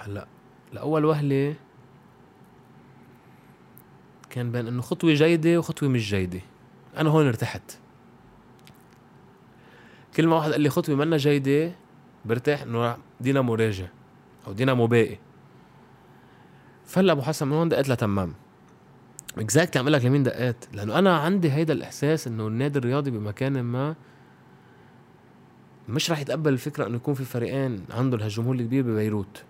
هلأ 0.00 0.26
لأول 0.72 1.04
وهلة 1.04 1.54
كان 4.30 4.52
بين 4.52 4.66
إنه 4.66 4.82
خطوة 4.82 5.14
جيدة 5.14 5.58
وخطوة 5.58 5.88
مش 5.88 6.10
جيدة. 6.10 6.40
أنا 6.96 7.10
هون 7.10 7.26
ارتحت. 7.26 7.78
كل 10.16 10.26
ما 10.26 10.36
واحد 10.36 10.52
قال 10.52 10.60
لي 10.60 10.70
خطوة 10.70 10.96
منا 10.96 11.16
جيدة 11.16 11.72
برتاح 12.24 12.62
إنه 12.62 12.96
دينامو 13.20 13.54
راجع 13.54 13.86
أو 14.46 14.52
دينامو 14.52 14.86
باقي. 14.86 15.18
فهلأ 16.84 17.12
أبو 17.12 17.22
حسن 17.22 17.46
من 17.46 17.52
هون 17.52 17.68
دقيت 17.68 17.88
لتمام. 17.88 18.34
اكزاكتلي 19.38 19.80
عم 19.80 19.88
لك 19.88 20.04
لمين 20.04 20.22
دقيت؟ 20.22 20.64
لأنه 20.72 20.98
أنا 20.98 21.18
عندي 21.18 21.52
هيدا 21.52 21.72
الإحساس 21.72 22.26
إنه 22.26 22.46
النادي 22.46 22.78
الرياضي 22.78 23.10
بمكان 23.10 23.60
ما 23.60 23.94
مش 25.88 26.10
راح 26.10 26.20
يتقبل 26.20 26.52
الفكرة 26.52 26.86
إنه 26.86 26.96
يكون 26.96 27.14
في 27.14 27.24
فريقين 27.24 27.84
عندهم 27.90 28.20
هالجمهور 28.20 28.54
الكبير 28.54 28.84
ببيروت. 28.84 29.44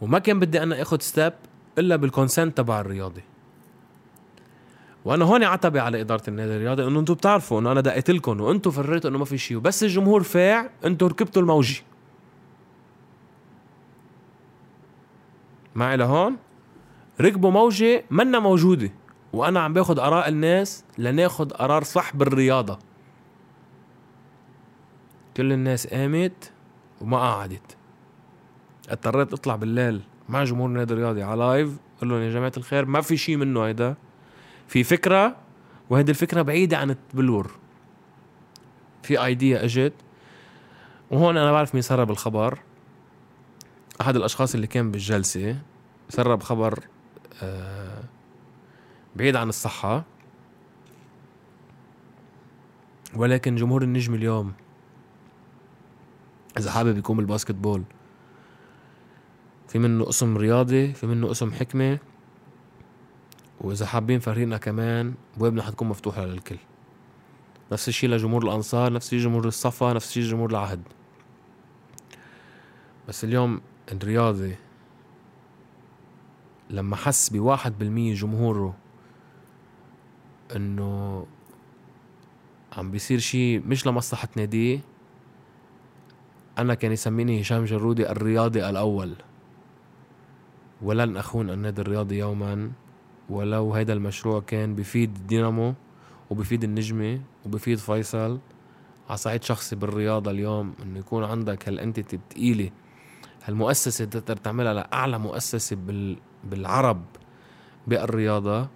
وما 0.00 0.18
كان 0.18 0.40
بدي 0.40 0.62
أنا 0.62 0.82
اخذ 0.82 1.00
step 1.00 1.32
إلا 1.78 1.96
بال 1.96 2.09
consent 2.09 2.56
تبع 2.56 2.80
الرياضي. 2.80 3.22
وأنا 5.04 5.24
هون 5.24 5.44
عتبي 5.44 5.80
على 5.80 6.00
إدارة 6.00 6.22
النادي 6.28 6.56
الرياضي 6.56 6.86
إنه 6.86 7.00
أنتم 7.00 7.14
بتعرفوا 7.14 7.60
إنه 7.60 7.72
أنا 7.72 7.80
دقيت 7.80 8.10
لكم 8.10 8.40
وأنتم 8.40 8.70
فريتوا 8.70 9.10
إنه 9.10 9.18
ما 9.18 9.24
في 9.24 9.38
شيء. 9.38 9.56
وبس 9.56 9.82
الجمهور 9.82 10.22
فاع 10.22 10.70
أنتم 10.84 11.06
ركبتوا 11.06 11.42
الموجي. 11.42 11.82
معي 15.74 15.96
لهون؟ 15.96 16.36
ركبوا 17.20 17.50
موجة 17.50 18.04
منا 18.10 18.38
موجودة. 18.38 18.92
وأنا 19.32 19.60
عم 19.60 19.72
باخد 19.72 19.98
آراء 19.98 20.28
الناس 20.28 20.84
لناخد 20.98 21.52
قرار 21.52 21.84
صح 21.84 22.16
بالرياضة. 22.16 22.78
كل 25.36 25.52
الناس 25.52 25.86
قامت 25.86 26.52
وما 27.00 27.18
قعدت. 27.18 27.76
اضطريت 28.88 29.32
اطلع 29.32 29.56
بالليل 29.56 30.02
مع 30.28 30.44
جمهور 30.44 30.68
النادي 30.68 30.94
الرياضي 30.94 31.22
على 31.22 31.40
لايف 31.40 31.76
قول 32.00 32.10
لهم 32.10 32.20
يا 32.20 32.30
جماعة 32.30 32.52
الخير 32.56 32.84
ما 32.84 33.00
في 33.00 33.16
شيء 33.16 33.36
منه 33.36 33.62
هيدا. 33.66 33.94
في 34.68 34.84
فكرة 34.84 35.36
وهيدي 35.90 36.10
الفكرة 36.10 36.42
بعيدة 36.42 36.78
عن 36.78 36.90
التبلور 36.90 37.50
في 39.02 39.24
ايديا 39.24 39.64
اجت 39.64 39.92
وهون 41.10 41.36
أنا 41.36 41.52
بعرف 41.52 41.74
مين 41.74 41.82
سرب 41.82 42.10
الخبر. 42.10 42.58
أحد 44.00 44.16
الأشخاص 44.16 44.54
اللي 44.54 44.66
كان 44.66 44.90
بالجلسة 44.90 45.58
سرب 46.08 46.42
خبر 46.42 46.78
آه، 47.42 48.02
بعيد 49.16 49.36
عن 49.36 49.48
الصحة. 49.48 50.04
ولكن 53.14 53.56
جمهور 53.56 53.82
النجم 53.82 54.14
اليوم 54.14 54.52
إذا 56.58 56.70
حابب 56.70 56.98
يكون 56.98 57.16
بالباسكتبول 57.16 57.82
في 59.68 59.78
منه 59.78 60.04
قسم 60.04 60.36
رياضي 60.36 60.92
في 60.92 61.06
منه 61.06 61.28
قسم 61.28 61.52
حكمة 61.52 61.98
وإذا 63.60 63.86
حابين 63.86 64.20
فريقنا 64.20 64.56
كمان 64.56 65.14
بوابنا 65.36 65.62
حتكون 65.62 65.88
مفتوحة 65.88 66.24
للكل. 66.24 66.56
نفس 67.72 67.88
الشيء 67.88 68.10
لجمهور 68.10 68.42
الأنصار 68.44 68.92
نفس 68.92 69.06
الشيء 69.06 69.20
جمهور 69.20 69.48
الصفا 69.48 69.92
نفس 69.92 70.08
الشيء 70.08 70.22
جمهور 70.22 70.50
العهد. 70.50 70.82
بس 73.08 73.24
اليوم 73.24 73.60
الرياضي 73.92 74.56
لما 76.70 76.96
حس 76.96 77.28
بواحد 77.28 77.78
بالمية 77.78 78.14
جمهوره 78.14 78.76
إنه 80.56 81.26
عم 82.72 82.90
بيصير 82.90 83.18
شيء 83.18 83.62
مش 83.66 83.86
لمصلحة 83.86 84.28
ناديه 84.36 84.80
أنا 86.58 86.74
كان 86.74 86.92
يسميني 86.92 87.40
هشام 87.40 87.64
جرودي 87.64 88.10
الرياضي 88.10 88.68
الأول. 88.68 89.14
ولن 90.82 91.16
أخون 91.16 91.50
النادي 91.50 91.80
الرياضي 91.80 92.18
يوما 92.18 92.70
ولو 93.30 93.74
هيدا 93.74 93.92
المشروع 93.92 94.40
كان 94.40 94.74
بفيد 94.74 95.26
دينامو 95.26 95.74
وبفيد 96.30 96.64
النجمة 96.64 97.20
وبفيد 97.46 97.78
فيصل 97.78 98.38
على 99.08 99.16
صعيد 99.16 99.42
شخصي 99.42 99.76
بالرياضة 99.76 100.30
اليوم 100.30 100.74
انه 100.82 100.98
يكون 100.98 101.24
عندك 101.24 101.68
هالانتيتي 101.68 102.16
الثقيلة 102.16 102.70
هالمؤسسة 103.44 104.04
تقدر 104.04 104.36
تعملها 104.36 104.74
لأعلى 104.74 105.18
مؤسسة 105.18 105.76
بال... 105.76 106.16
بالعرب 106.44 107.04
بالرياضة. 107.86 108.68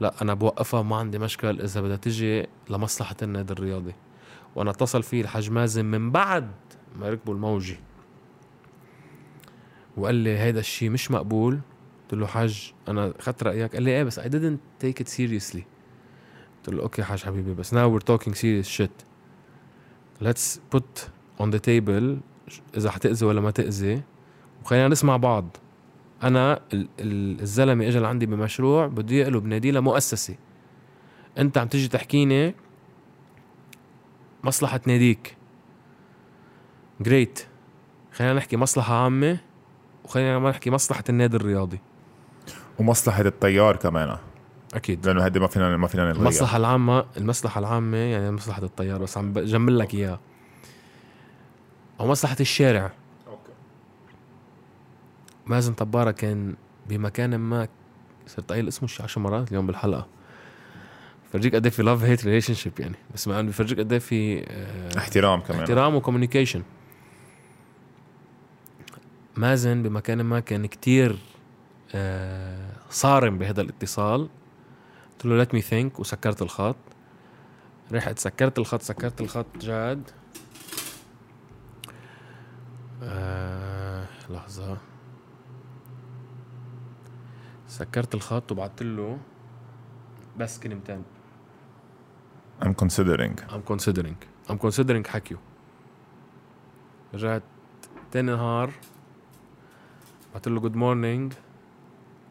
لا 0.00 0.22
أنا 0.22 0.34
بوقفها 0.34 0.82
ما 0.82 0.96
عندي 0.96 1.18
مشكل 1.18 1.60
إذا 1.60 1.80
بدها 1.80 1.96
تجي 1.96 2.46
لمصلحة 2.70 3.16
النادي 3.22 3.52
الرياضي 3.52 3.94
وأنا 4.56 4.70
أتصل 4.70 5.02
فيه 5.02 5.22
الحاج 5.22 5.50
مازن 5.50 5.84
من 5.84 6.10
بعد 6.10 6.50
ما 7.00 7.08
ركبوا 7.08 7.34
الموجة. 7.34 7.76
وقال 9.96 10.14
لي 10.14 10.38
هيدا 10.38 10.60
الشيء 10.60 10.90
مش 10.90 11.10
مقبول. 11.10 11.60
قلت 12.02 12.14
له 12.20 12.26
حاج 12.26 12.72
أنا 12.88 13.12
اخذت 13.18 13.42
رأيك. 13.42 13.72
قال 13.74 13.82
لي 13.82 13.90
إيه 13.90 14.04
بس 14.04 14.20
I 14.20 14.22
didn't 14.22 14.84
take 14.84 15.02
it 15.02 15.08
seriously. 15.08 15.62
قلت 16.56 16.68
له 16.68 16.82
أوكي 16.82 17.02
حاج 17.02 17.24
حبيبي 17.24 17.54
بس 17.54 17.74
now 17.74 17.78
we're 17.78 18.14
talking 18.14 18.32
serious 18.32 18.80
shit. 18.80 19.04
Let's 20.24 20.58
put 20.76 21.10
on 21.40 21.50
the 21.50 21.60
table 21.60 22.16
إذا 22.76 22.90
حتأذي 22.90 23.26
ولا 23.26 23.40
ما 23.40 23.50
تأذي 23.50 24.02
وخلينا 24.64 24.88
نسمع 24.88 25.16
بعض. 25.16 25.56
أنا 26.22 26.60
ال- 26.72 26.88
ال- 27.00 27.40
الزلمة 27.40 27.88
اجى 27.88 27.98
لعندي 27.98 28.26
بمشروع 28.26 28.86
بده 28.86 29.14
يقلب 29.16 29.44
نادي 29.44 29.70
لمؤسسة. 29.70 30.36
أنت 31.38 31.58
عم 31.58 31.68
تيجي 31.68 31.88
تحكيني 31.88 32.54
مصلحة 34.44 34.80
ناديك. 34.86 35.36
جريت 37.00 37.46
خلينا 38.12 38.34
نحكي 38.34 38.56
مصلحة 38.56 38.94
عامة. 38.94 39.38
وخلينا 40.06 40.38
ما 40.38 40.50
نحكي 40.50 40.70
مصلحة 40.70 41.04
النادي 41.08 41.36
الرياضي. 41.36 41.80
ومصلحة 42.78 43.22
الطيار 43.22 43.76
كمان. 43.76 44.16
أكيد. 44.74 45.06
لأنه 45.06 45.24
هيدي 45.24 45.40
ما 45.40 45.46
فينا 45.46 45.76
ما 45.76 45.86
فينا 45.86 46.04
نلغيها. 46.04 46.20
المصلحة 46.22 46.56
العامة 46.56 47.04
المصلحة 47.16 47.58
العامة 47.58 47.96
يعني 47.96 48.30
مصلحة 48.30 48.62
الطيار 48.62 49.02
بس 49.02 49.18
عم 49.18 49.32
بجمل 49.32 49.78
لك 49.78 49.94
إياها. 49.94 50.20
أو 52.00 52.06
مصلحة 52.06 52.36
الشارع. 52.40 52.92
مازن 55.46 55.72
طبارة 55.72 56.10
كان 56.10 56.54
بمكان 56.88 57.36
ما 57.36 57.68
صرت 58.26 58.52
قايل 58.52 58.68
اسمه 58.68 58.88
شي 58.88 59.02
10 59.02 59.22
مرات 59.22 59.48
اليوم 59.48 59.66
بالحلقة. 59.66 60.06
فرجيك 61.32 61.54
قد 61.54 61.66
إيه 61.66 61.72
في 61.72 61.82
love 61.82 62.02
hate 62.02 62.24
relationship 62.24 62.80
يعني. 62.80 62.96
بس 63.14 63.28
ما 63.28 63.42
بفرجيك 63.42 63.78
قد 63.78 63.92
إيه 63.92 63.98
في 63.98 64.44
آه، 64.48 64.98
احترام 64.98 65.40
كمان. 65.40 65.60
احترام 65.60 65.94
و 65.94 65.99
communication 65.99 66.62
مازن 69.36 69.82
بمكان 69.82 70.20
ما 70.20 70.40
كان 70.40 70.66
كتير 70.66 71.18
آه، 71.94 72.72
صارم 72.90 73.38
بهذا 73.38 73.60
الاتصال. 73.60 74.28
قلت 75.12 75.26
له 75.26 75.44
let 75.44 75.48
me 75.48 75.62
think. 75.66 76.00
وسكرت 76.00 76.42
الخط. 76.42 76.76
رحت 77.92 78.18
سكرت 78.18 78.58
الخط 78.58 78.82
سكرت 78.82 79.20
الخط 79.20 79.46
جاد. 79.60 80.10
آه 83.02 84.06
لحظة. 84.30 84.78
سكرت 87.68 88.14
الخط 88.14 88.52
وبعت 88.52 88.82
له 88.82 89.18
بس 90.38 90.58
كلمتين. 90.58 91.02
I'm 92.62 92.74
considering. 92.84 93.36
I'm 93.50 93.72
considering. 93.72 94.16
I'm 94.48 94.58
considering 94.58 95.06
حكيه. 95.06 95.38
رجعت 97.14 97.42
تاني 98.10 98.32
نهار. 98.32 98.70
بعت 100.36 100.48
له 100.48 100.60
good 100.60 100.76
morning. 100.76 101.32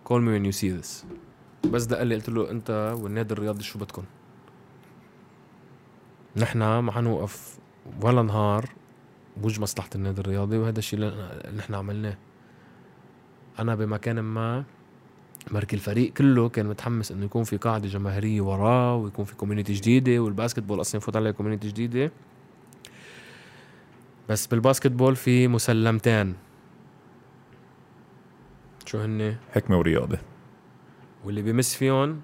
Call 0.07 0.21
me 0.21 0.29
when 0.35 0.45
you 0.45 0.51
see 0.51 0.69
this. 0.69 1.05
بس 1.71 1.85
ده 1.85 1.97
قال 1.97 2.07
لي 2.07 2.15
قلت 2.15 2.29
له 2.29 2.51
أنت 2.51 2.95
والنادي 2.99 3.33
الرياضي 3.33 3.63
شو 3.63 3.79
بدكم? 3.79 4.03
نحن 6.37 6.59
ما 6.79 6.91
حنوقف 6.91 7.57
ولا 8.01 8.21
نهار 8.21 8.69
بوجه 9.37 9.61
مصلحة 9.61 9.89
النادي 9.95 10.21
الرياضي 10.21 10.57
وهذا 10.57 10.79
الشيء 10.79 10.99
اللي 10.99 11.57
نحن 11.57 11.73
عملناه. 11.73 12.17
أنا 13.59 13.75
بمكان 13.75 14.19
ما 14.19 14.63
بركي 15.51 15.75
الفريق 15.75 16.13
كله 16.13 16.49
كان 16.49 16.65
متحمس 16.65 17.11
إنه 17.11 17.25
يكون 17.25 17.43
في 17.43 17.57
قاعدة 17.57 17.87
جماهيرية 17.87 18.41
وراه 18.41 18.95
ويكون 18.95 19.25
في 19.25 19.35
community 19.35 19.73
جديدة 19.73 20.19
وال 20.19 20.63
basketball 20.63 20.81
أصلا 20.81 20.97
يفوت 20.97 21.15
عليه 21.15 21.31
community 21.31 21.67
جديدة. 21.67 22.11
بس 24.29 24.47
بالباسكت 24.47 24.91
بول 24.91 25.15
في 25.15 25.47
مسلمتين. 25.47 26.44
شو 28.85 28.97
هن 28.97 29.35
حكمة 29.53 29.77
ورياضة. 29.77 30.17
واللي 31.23 31.41
بيمس 31.41 31.75
فيهم 31.75 32.21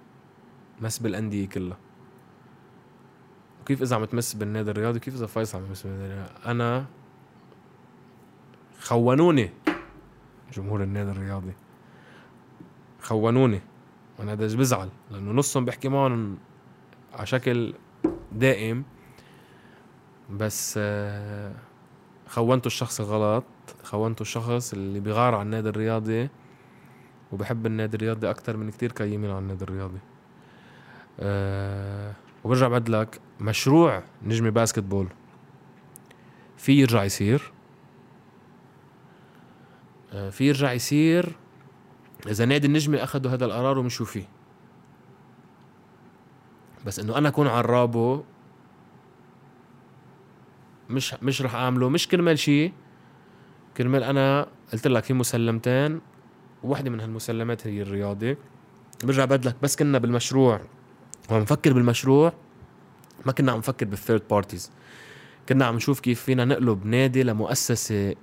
مس 0.82 1.00
بالأندية 1.00 1.48
كلها. 1.48 1.78
وكيف 3.62 3.82
إذا 3.82 3.96
عم 3.96 4.06
تمس 4.06 4.34
بالنادي 4.34 4.72
الرياضي؟ 4.72 5.00
كيف 5.00 5.16
إذا 5.16 5.26
فيصل 5.26 5.58
عم 5.58 5.66
يمس 5.66 5.84
بالنادي 5.84 6.14
الرياضي؟ 6.14 6.30
أنا 6.46 6.86
خونوني 8.80 9.50
جمهور 10.54 10.84
النادي 10.84 11.12
الرياضي. 11.12 11.54
خونوني. 13.02 13.62
وأنا 14.20 14.32
قديش 14.32 14.54
بزعل 14.54 14.90
لأنه 15.12 15.32
نصهم 15.32 15.66
بيحكي 15.66 15.90
معهم 15.90 16.38
على 17.14 17.26
شكل 17.26 17.74
دائم. 18.32 18.84
بس 20.30 20.76
آه، 20.78 21.54
خونتوا 22.28 22.68
الشخص 22.68 23.02
الغلط 23.02 23.44
خونتوا 23.84 24.26
الشخص 24.26 24.74
اللي 24.74 25.00
بيغار 25.00 25.36
على 25.36 25.44
النادي 25.44 25.70
الرياضي. 25.70 26.30
وبحب 27.32 27.66
النادي 27.66 27.98
الرياضي 27.98 28.30
أكثر 28.30 28.58
من 28.58 28.72
كتير 28.72 28.92
قيمين 28.92 29.30
على 29.30 29.40
النادي 29.40 29.64
الرياضي. 29.64 30.00
أه 31.20 32.14
وبرجع 32.44 32.68
بعد 32.68 32.90
لك 32.90 33.20
مشروع 33.40 34.04
نجمة 34.24 34.50
باسكت 34.50 34.84
بول. 34.84 35.08
في 36.58 36.72
يرجع 36.82 37.04
يصير. 37.04 37.52
أه 40.14 40.30
في 40.30 40.48
يرجع 40.48 40.74
يصير 40.74 41.36
إذا 42.28 42.46
نادي 42.46 42.68
النجمة 42.68 43.04
اخذوا 43.04 43.32
هذا 43.32 43.46
القرار 43.46 43.78
ومشوا 43.78 44.06
فيه 44.06 44.26
بس 46.86 47.00
إنه 47.00 47.18
أنا 47.18 47.30
أكون 47.30 47.48
عرابه 47.48 48.24
مش 50.90 51.14
مش 51.22 51.42
رح 51.42 51.56
أعمله. 51.56 51.90
مش 51.90 52.08
كرمال 52.08 52.40
شيء 52.40 52.74
كرمال 53.78 54.04
أنا 54.04 54.48
قلت 54.74 54.88
لك 54.88 55.04
في 55.04 55.14
مسلمتين 55.14 56.02
وواحدة 56.64 56.90
من 56.90 57.00
هالمسلمات 57.00 57.68
هي 57.68 57.82
الرياضة. 57.82 58.38
برجع 59.04 59.26
بدلك 59.26 59.56
بس 59.62 59.76
كنا 59.76 59.98
بالمشروع. 59.98 60.62
وعم 61.30 61.42
نفكر 61.42 61.74
بالمشروع 61.74 62.34
ما 63.26 63.32
كنا 63.32 63.52
عم 63.52 63.58
نفكر 63.58 63.86
بال 63.86 63.96
third 63.96 64.22
parties 64.30 64.72
كنا 65.50 65.66
عم 65.66 65.76
نشوف 65.76 66.00
كيف 66.00 66.22
فينا 66.22 66.46
نقلب 66.46 66.86
نادي 66.86 67.24
لمؤسسة 67.24 68.16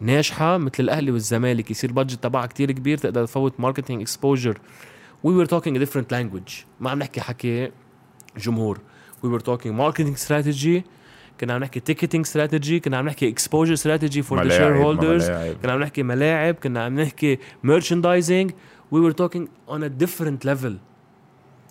ناجحة 0.00 0.58
مثل 0.58 0.74
الأهلي 0.80 1.10
والزمالك. 1.10 1.70
يصير 1.70 1.92
budget 1.92 2.22
تبعها 2.22 2.46
كتير 2.46 2.72
كبير 2.72 2.98
تقدر 2.98 3.26
تفوت 3.26 3.60
marketing 3.60 4.02
exposure 4.02 4.58
we're 5.24 5.46
talking 5.46 5.76
a 5.76 5.80
different 5.84 6.12
language. 6.12 6.52
ما 6.80 6.90
عم 6.90 6.98
نحكي 6.98 7.20
حكي 7.20 7.70
جمهور. 8.36 8.80
We 9.24 9.26
were 9.26 9.42
talking 9.42 9.72
marketing 9.72 10.16
strategy. 10.16 10.82
كنا 11.40 11.52
عم 11.54 11.60
نحكي 11.60 11.94
ticketing 11.94 12.24
strategy 12.32 12.74
كنا 12.74 12.96
عم 12.96 13.06
نحكي 13.06 13.34
exposure 13.34 13.78
strategy 13.78 14.22
for 14.22 14.36
the 14.36 14.50
shareholders 14.50 15.24
ملاعب. 15.30 15.56
كنا 15.62 15.72
عم 15.72 15.80
نحكي 15.80 16.02
ملاعب 16.02 16.54
كنا 16.54 16.84
عم 16.84 17.00
نحكي 17.00 17.38
merchandising. 17.66 18.50
We 18.94 19.00
were 19.00 19.14
talking 19.22 19.48
on 19.68 19.82
a 19.82 20.04
different 20.04 20.44
level. 20.44 20.72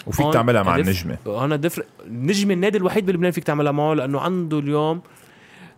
وفيك 0.07 0.33
تعملها 0.33 0.63
مع 0.63 0.75
النجمة. 0.75 1.17
and 1.27 1.55
therefore 1.55 1.85
نجم 2.07 2.51
النادي 2.51 2.77
الوحيد 2.77 3.05
بلبنان 3.05 3.31
فيك 3.31 3.43
تعملها 3.43 3.71
معه 3.71 3.93
لأنه 3.93 4.19
عنده 4.19 4.59
اليوم 4.59 5.01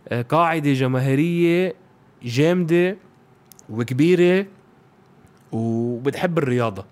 آه، 0.08 0.22
قاعدة 0.22 0.72
جماهيرية 0.72 1.74
جامدة 2.22 2.96
وكبيرة 3.70 4.46
وبتحب 5.52 6.38
الرياضة. 6.38 6.84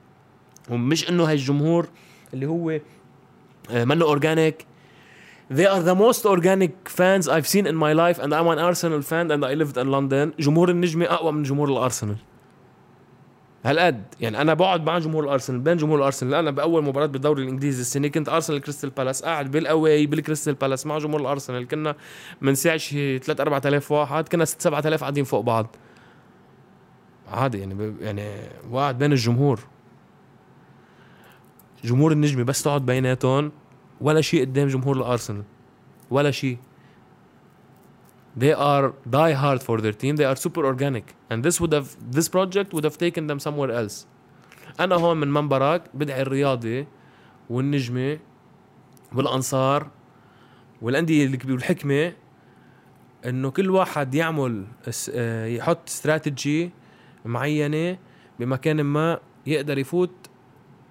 ومش 0.71 1.11
إنه 1.11 1.25
هاي 1.25 1.35
الجمهور 1.35 1.89
اللي 2.35 2.47
هو 2.47 2.81
آه، 3.71 3.85
منه 3.85 4.05
organic 4.05 4.67
They 5.51 5.67
are 5.67 5.83
the 5.83 5.95
most 5.95 6.25
organic 6.25 6.89
fans 6.89 7.29
I've 7.29 7.47
seen 7.47 7.67
in 7.67 7.77
my 7.77 7.93
life 7.93 8.19
and 8.19 8.33
I'm 8.33 8.49
an 8.49 8.59
Arsenal 8.59 9.03
fan 9.03 9.31
and 9.31 9.45
I 9.45 9.55
lived 9.55 9.77
in 9.77 9.91
London. 9.91 10.33
جمهور 10.39 10.71
النجمة 10.71 11.05
أقوى 11.05 11.33
من 11.33 11.43
جمهور 11.43 11.69
الأرسنال. 11.69 12.17
هالقد 13.65 14.05
يعني 14.21 14.41
أنا 14.41 14.55
بقعد 14.55 14.87
مع 14.87 14.99
جمهور 14.99 15.25
الأرسنال 15.25 15.61
بين 15.61 15.77
جمهور 15.77 15.99
الأرسنال 15.99 16.35
أنا 16.35 16.51
بأول 16.51 16.85
مباراة 16.85 17.07
بالدوري 17.07 17.43
الإنجليزي 17.43 17.81
السنة 17.81 18.09
كنت 18.09 18.29
أرسنال 18.29 18.61
كريستال 18.61 18.91
بالاس 18.91 19.23
قاعد 19.23 19.51
بال 19.51 19.70
away 19.70 20.07
بالكريستال 20.07 20.55
بالاس 20.55 20.87
مع 20.87 20.99
جمهور 20.99 21.21
الأرسنال. 21.21 21.69
كنا 21.69 21.95
من 22.41 22.55
ساعه 22.55 22.77
شي 22.77 23.19
3 23.19 23.43
4000 23.43 23.93
واحد 23.93 24.29
كنا 24.29 24.45
6 24.45 24.63
7000 24.63 25.01
قاعدين 25.01 25.25
فوق 25.25 25.41
بعض. 25.41 25.77
عادي 27.29 27.59
يعني 27.59 27.95
يعني 28.01 28.31
وقعد 28.71 28.99
بين 28.99 29.13
الجمهور. 29.13 29.61
جمهور 31.85 32.13
النجمة 32.13 32.43
بس 32.43 32.63
تقعد 32.63 32.87
بيناتهم. 32.87 33.53
ولا 34.01 34.21
شيء 34.21 34.41
قدام 34.41 34.69
جمهور 34.69 34.97
الأرسنال. 34.97 35.45
ولا 36.11 36.31
شيء. 36.31 36.59
They 38.37 38.53
are 38.53 38.93
die 39.09 39.33
hard 39.33 39.63
for 39.63 39.81
their 39.81 39.93
team. 39.93 40.17
They 40.17 40.25
are 40.25 40.37
super 40.37 40.67
organic. 40.67 41.15
And 41.31 41.45
this 41.45 41.61
would 41.61 41.73
have 41.73 41.97
this 42.11 42.29
project 42.29 42.73
would 42.75 42.85
have 42.85 42.99
taken 42.99 43.27
them 43.27 43.39
somewhere 43.39 43.71
else. 43.71 44.07
أنا 44.81 44.95
هون 44.95 45.17
من 45.17 45.33
منبرك 45.33 45.83
بدعي 45.95 46.23
الرياضي 46.23 46.87
والنجمة 47.51 48.19
والأنصار 49.15 49.91
والأندية 50.83 51.39
والحكمة 51.49 52.13
إنه 53.27 53.51
كل 53.51 53.71
واحد 53.71 54.15
يعمل 54.15 54.67
آه، 55.11 55.47
يحط 55.47 55.89
استراتيجي 55.89 56.71
معينة 57.25 57.99
بمكان 58.41 58.81
ما 58.81 59.21
يقدر 59.47 59.79
يفوت. 59.79 60.15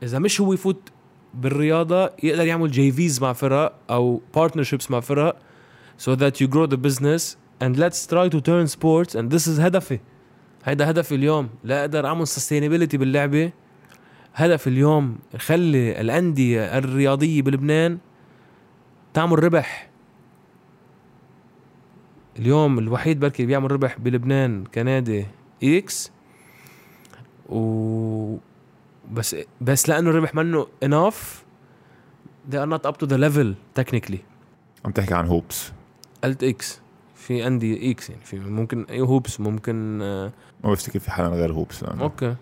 إذا 0.03 0.19
مش 0.19 0.41
هو 0.41 0.53
يفوت 0.53 0.89
بالرياضة 1.33 2.11
يقدر 2.23 2.45
يعمل 2.45 2.71
JVs 2.71 3.21
مع 3.21 3.33
فرق 3.33 3.73
أو 3.89 4.21
partnerships 4.35 4.91
مع 4.91 4.99
فرق 4.99 5.35
so 5.97 6.15
that 6.15 6.41
you 6.41 6.47
grow 6.47 6.67
the 6.67 6.77
business 6.77 7.37
and 7.61 7.77
let's 7.77 8.07
try 8.07 8.27
to 8.29 8.39
turn 8.41 8.67
sports 8.67 9.15
and 9.15 9.29
this 9.29 9.47
is 9.47 9.59
هدفي. 9.59 9.99
هيدا 10.65 10.89
هدفي 10.89 11.15
اليوم. 11.15 11.49
لا 11.63 11.81
أقدر 11.81 12.05
أعمل 12.05 12.27
sustainability 12.27 12.95
باللعبة. 12.95 13.51
هدف 14.35 14.67
اليوم 14.67 15.17
خلي 15.37 16.01
الأندية 16.01 16.77
الرياضية 16.77 17.41
بلبنان 17.41 17.97
تعمل 19.13 19.43
ربح. 19.43 19.89
اليوم 22.39 22.79
الوحيد 22.79 23.19
بركي 23.19 23.45
بيعمل 23.45 23.71
ربح 23.71 23.99
بلبنان 23.99 24.63
كنادي 24.65 25.25
X 25.63 26.11
و 27.49 28.37
بس 29.11 29.35
بس 29.61 29.89
لأنه 29.89 30.09
الربح 30.09 30.35
منه 30.35 30.67
enough 30.85 31.43
they 32.51 32.55
are 32.55 32.69
not 32.69 32.85
up 32.89 32.97
to 32.97 33.07
the 33.07 33.17
level 33.17 33.79
technically. 33.79 34.19
عم 34.85 34.91
تحكي 34.91 35.13
عن 35.13 35.27
هوبس 35.27 35.71
قلت 36.23 36.43
X 36.43 36.81
في 37.15 37.43
عندي 37.43 37.91
X 37.91 38.09
يعني 38.09 38.21
في 38.25 38.39
ممكن 38.39 38.85
اي 38.89 39.01
هوبس 39.01 39.39
ممكن 39.39 39.99
آه 40.01 40.31
ما 40.63 40.71
بفتكر 40.71 40.99
في 40.99 41.11
حدا 41.11 41.27
غير 41.27 41.53
هوبس 41.53 41.83
لأنه. 41.83 42.03
أوكي. 42.03 42.35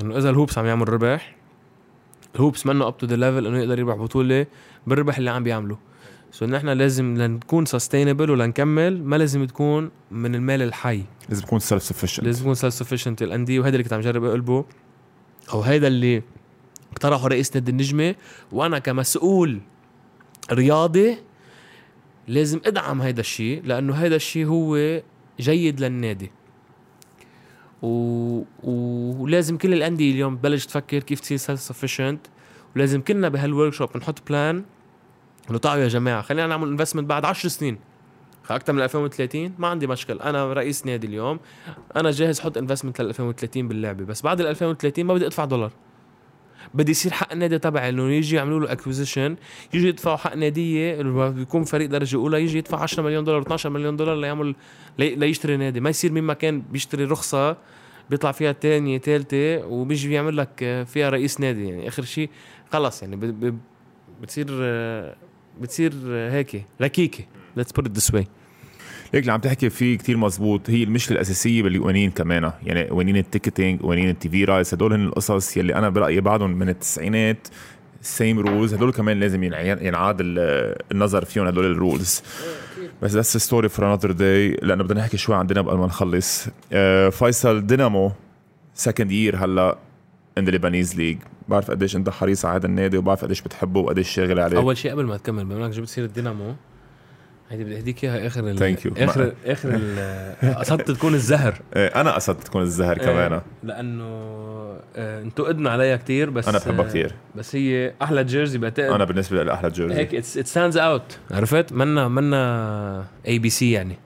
إنه 0.00 0.18
إذا 0.18 0.30
الهوبس 0.30 0.58
عم 0.58 0.66
يعمل 0.66 0.88
ربح 0.88 1.36
الهوبس 2.34 2.66
منه 2.66 2.86
up 2.86 2.98
to 2.98 3.06
the 3.06 3.16
level 3.16 3.46
إنه 3.46 3.58
يقدر 3.58 3.78
يربح 3.78 3.94
بطولة 3.94 4.46
بالربح 4.86 5.18
اللي 5.18 5.30
عم 5.30 5.42
بيعمله 5.42 5.78
so 6.30 6.48
نحن 6.48 6.68
لازم 6.68 7.16
لنكون 7.16 7.66
sustainable 7.66 8.30
ولنكمل 8.30 9.04
ما 9.04 9.16
لازم 9.16 9.44
تكون 9.44 9.90
من 10.10 10.34
المال 10.34 10.62
الحي. 10.62 11.02
لازم 11.28 11.42
تكون 11.42 11.58
self 11.58 11.82
sufficient 11.82 12.26
لازم 12.26 12.40
يكون 12.42 12.54
self 12.54 12.74
sufficient 12.74 13.22
الانديه 13.22 13.60
وهذا 13.60 13.72
اللي 13.72 13.82
كنت 13.82 13.92
عم 13.92 14.00
جرب 14.00 14.24
أقلبه. 14.24 14.64
أو 15.52 15.60
هيدا 15.60 15.86
اللي 15.86 16.22
اقترحه 16.92 17.26
رئيس 17.28 17.54
نادي 17.56 17.70
النجمة 17.70 18.14
وأنا 18.52 18.78
كمسؤول 18.78 19.60
رياضي 20.52 21.16
لازم 22.28 22.60
أدعم 22.66 23.02
هيدا 23.02 23.20
الشيء 23.20 23.62
لأنه 23.64 23.94
هيدا 23.94 24.16
الشيء 24.16 24.46
هو 24.46 25.02
جيد 25.40 25.80
للنادي. 25.80 26.30
و... 27.82 27.88
و- 28.62 29.22
ولازم 29.22 29.58
كل 29.58 29.72
الأندية 29.74 30.10
اليوم 30.12 30.36
تبلش 30.36 30.66
تفكر 30.66 30.98
كيف 30.98 31.20
تصير 31.20 31.36
self 31.36 31.60
sufficient 31.60 32.20
ولازم 32.76 33.00
كلنا 33.00 33.28
بهال 33.28 33.72
workshop 33.72 33.96
نحط 33.96 34.28
plan 34.28 34.64
انه 35.50 35.58
تعالوا 35.58 35.82
يا 35.82 35.88
جماعة 35.88 36.22
خلينا 36.22 36.46
نعمل 36.46 36.68
investment 36.68 37.06
بعد 37.08 37.24
10 37.24 37.48
سنين. 37.48 37.78
أكثر 38.54 38.72
من 38.72 38.82
2030 38.82 39.52
ما 39.58 39.68
عندي 39.68 39.86
مشكل 39.86 40.20
أنا 40.20 40.52
رئيس 40.52 40.86
نادي 40.86 41.06
اليوم. 41.06 41.40
أنا 41.96 42.10
جاهز 42.10 42.40
أحط 42.40 42.58
investment 42.58 43.00
لل 43.00 43.08
2030 43.08 43.68
باللعبة 43.68 44.04
بس 44.04 44.22
بعد 44.22 44.40
ال 44.40 44.46
2030 44.46 45.04
ما 45.04 45.14
بدي 45.14 45.26
أدفع 45.26 45.44
دولار. 45.44 45.72
بدي 46.74 46.90
يصير 46.90 47.12
حق 47.12 47.32
النادي 47.32 47.58
تبعي 47.58 47.88
إنه 47.88 48.12
يجي 48.12 48.36
يعملوا 48.36 48.60
له 48.60 48.72
acquisition 48.72 49.36
يجي 49.74 49.88
يدفعوا 49.88 50.16
حق 50.16 50.34
نادية 50.36 51.02
بيكون 51.28 51.64
فريق 51.64 51.88
درجة 51.88 52.16
أولى 52.16 52.42
يجي 52.42 52.58
يدفع 52.58 52.78
10 52.82 53.02
مليون 53.02 53.24
دولار 53.24 53.42
12 53.42 53.70
مليون 53.70 53.96
دولار 53.96 54.16
ليعمل 54.16 54.54
لي- 54.98 55.14
ليشتري 55.14 55.56
نادي. 55.56 55.80
ما 55.80 55.90
يصير 55.90 56.12
مما 56.12 56.34
كان 56.34 56.60
بيشتري 56.60 57.04
رخصة 57.04 57.56
بيطلع 58.10 58.32
فيها 58.32 58.52
تانية 58.52 58.98
تالتة 58.98 59.66
وبيجي 59.66 60.08
بيعمل 60.08 60.36
لك 60.36 60.84
فيها 60.86 61.10
رئيس 61.10 61.40
نادي. 61.40 61.68
يعني 61.68 61.88
آخر 61.88 62.02
شيء 62.04 62.30
خلص 62.72 63.02
يعني 63.02 63.16
بتصير 64.22 64.46
بتصير 65.60 65.92
هيك 66.06 66.64
ركيكة. 66.82 67.24
Let's 67.58 67.72
put 67.80 67.84
it 67.86 67.94
this 67.98 68.26
هيك 69.14 69.22
اللي 69.22 69.32
عم 69.32 69.40
تحكي 69.40 69.70
فيه 69.70 69.98
كتير 69.98 70.16
مزبوط. 70.16 70.70
هي 70.70 70.82
المشكلة 70.82 71.16
الأساسية 71.16 71.62
بالقوانين 71.62 72.10
كمان. 72.10 72.52
يعني 72.62 72.84
قوانين 72.84 73.16
ال 73.16 73.22
ticketing 73.22 73.80
قوانين 73.80 74.10
ال 74.10 74.28
TV 74.28 74.44
rights 74.44 74.74
هدول 74.74 74.92
هن 74.92 75.04
القصص 75.04 75.56
يلي 75.56 75.74
أنا 75.74 75.88
برأيي 75.88 76.20
بعدهم 76.20 76.50
من 76.50 76.68
التسعينات 76.68 77.48
same 78.02 78.38
rules 78.40 78.74
هدول 78.74 78.92
كمان 78.92 79.20
لازم 79.20 79.42
ينع- 79.44 79.82
ينعاد 79.82 80.16
ال- 80.20 80.76
النظر 80.92 81.24
فيهم 81.24 81.46
هدول 81.46 81.64
ال 81.72 81.80
rules 81.80 82.22
بس 83.02 83.10
that's 83.10 83.36
story 83.36 83.68
for 83.68 83.92
another 83.92 84.10
day 84.12 84.48
لأنه 84.62 84.84
بدنا 84.84 85.00
نحكي 85.00 85.16
شوي 85.16 85.36
عندنا 85.36 85.60
قبل 85.60 85.76
ما 85.78 85.86
نخلص. 85.86 86.46
آه، 86.72 87.08
فيصل 87.08 87.66
دينامو 87.66 88.12
second 88.74 89.12
year 89.12 89.36
هلأ 89.36 89.78
in 90.38 90.44
the 90.44 90.50
Lebanese 90.50 90.96
league 90.96 91.18
بعرف 91.48 91.70
قديش 91.70 91.96
أنت 91.96 92.10
حريص 92.10 92.44
على 92.44 92.56
هذا 92.56 92.66
النادي 92.66 92.96
وبعرف 92.98 93.24
قديش 93.24 93.40
بتحبه 93.42 93.80
وقديش 93.80 94.08
شاغل 94.08 94.40
عليه. 94.40 94.56
أول 94.58 94.76
شيء 94.76 94.90
قبل 94.92 95.04
ما 95.04 95.16
تكمل 95.16 95.44
بما 95.44 95.66
إنك 95.66 95.74
جبت 95.74 95.88
سيرة 95.88 96.04
الدينامو 96.06 96.54
هيدي 97.50 97.64
بدي 97.64 97.76
اهديك 97.76 98.04
إياها 98.04 98.26
آخر 98.26 98.48
ال 98.50 98.58
Thank 98.58 98.80
you. 98.80 99.02
آخر 99.02 99.32
آخر 99.46 99.68
ال- 99.74 100.54
قصدت 100.54 100.90
تكون 100.90 101.14
الزهر. 101.14 101.54
آه، 101.74 102.00
أنا 102.00 102.12
قصدت 102.14 102.42
تكون 102.44 102.62
الزهر 102.62 102.98
كمان 102.98 103.32
آه، 103.32 103.42
لأنه 103.62 104.04
آه، 104.96 105.22
انتقدنا 105.22 105.70
عليها 105.70 105.96
كتير 105.96 106.30
بس 106.30 106.48
أنا 106.48 106.58
بحبها 106.58 106.84
آه، 106.84 106.88
كثير 106.88 107.12
بس 107.36 107.56
هي 107.56 107.92
أحلى 108.02 108.24
jersey 108.24 108.58
بعتقد 108.58 108.90
أنا 108.90 109.04
بالنسبة 109.04 109.42
لي 109.42 109.52
أحلى 109.52 109.70
jersey. 109.70 109.94
هيك 109.94 110.14
it 110.14 110.24
stands 110.24 110.76
out 110.78 111.18
عرفت؟ 111.30 111.72
منا 111.72 112.08
منا 112.08 113.04
basic 113.26 113.72
يعني. 113.72 113.96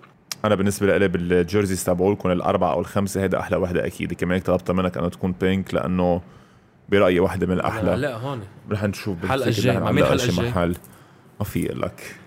أنا 0.44 0.54
بالنسبة 0.54 0.98
لي 0.98 1.08
بال 1.08 1.25
jerseys 1.25 1.84
تبعولكم 1.84 2.30
الأربعة 2.30 2.72
أو 2.72 2.80
الخمسة 2.80 3.22
هيدا 3.22 3.40
أحلى 3.40 3.56
وحدة 3.56 3.86
أكيد. 3.86 4.12
كمان 4.12 4.34
هيك 4.34 4.46
طلبتها 4.46 4.72
منك 4.72 4.96
إنه 4.98 5.08
تكون 5.08 5.34
pink 5.40 5.74
لأنه 5.74 6.20
برأيي 6.88 7.20
وحدة 7.20 7.46
من 7.46 7.52
الأحلى. 7.52 7.96
لا 7.96 8.16
هون. 8.16 8.40
رح 8.70 8.84
نشوف 8.84 9.24
الحلقة 9.24 9.46
بفتكر 9.48 9.58
الجاي. 9.58 9.76
رح 9.76 9.82
مع 9.82 9.90
مين 9.92 10.04
شي 10.18 10.30
الجاي؟ 10.30 10.48
محل. 10.50 10.76
ما 11.40 11.44
في 11.44 11.60
لك. 11.62 12.19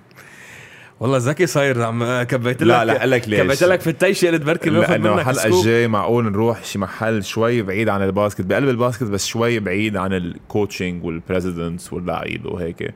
والله 1.04 1.18
ذكي 1.18 1.46
صاير 1.46 1.82
عم 1.82 2.24
كبيت 2.24 2.64
لا 2.64 2.86
لا 2.86 2.98
أقول 2.98 3.12
لك 3.12 3.30
ليش؟ 3.30 3.40
كبيت 3.42 3.64
لك 3.64 3.82
في 3.82 3.90
التيشة 3.90 4.28
قلت 4.28 4.42
بركي 4.42 4.70
باخذ 4.70 4.92
لأنه 4.92 5.12
منك 5.12 5.20
الحلقة. 5.20 5.48
الجاي 5.48 5.88
معقول 5.88 6.32
نروح 6.32 6.64
شي 6.64 6.80
محل 6.80 7.24
شوي 7.24 7.62
بعيد 7.62 7.90
عن 7.90 8.04
ال 8.03 8.09
basket 8.09 8.41
بقلب 8.42 8.70
ال 8.70 8.74
basket 8.74 9.03
بس 9.04 9.26
شوي 9.26 9.60
بعيد 9.60 9.98
عن 9.98 10.14
ال 10.14 10.24
coaching 10.24 11.03
وال 11.03 11.19
presidents 11.19 11.94
واللعيبة 11.94 12.50
وهيك. 12.50 12.94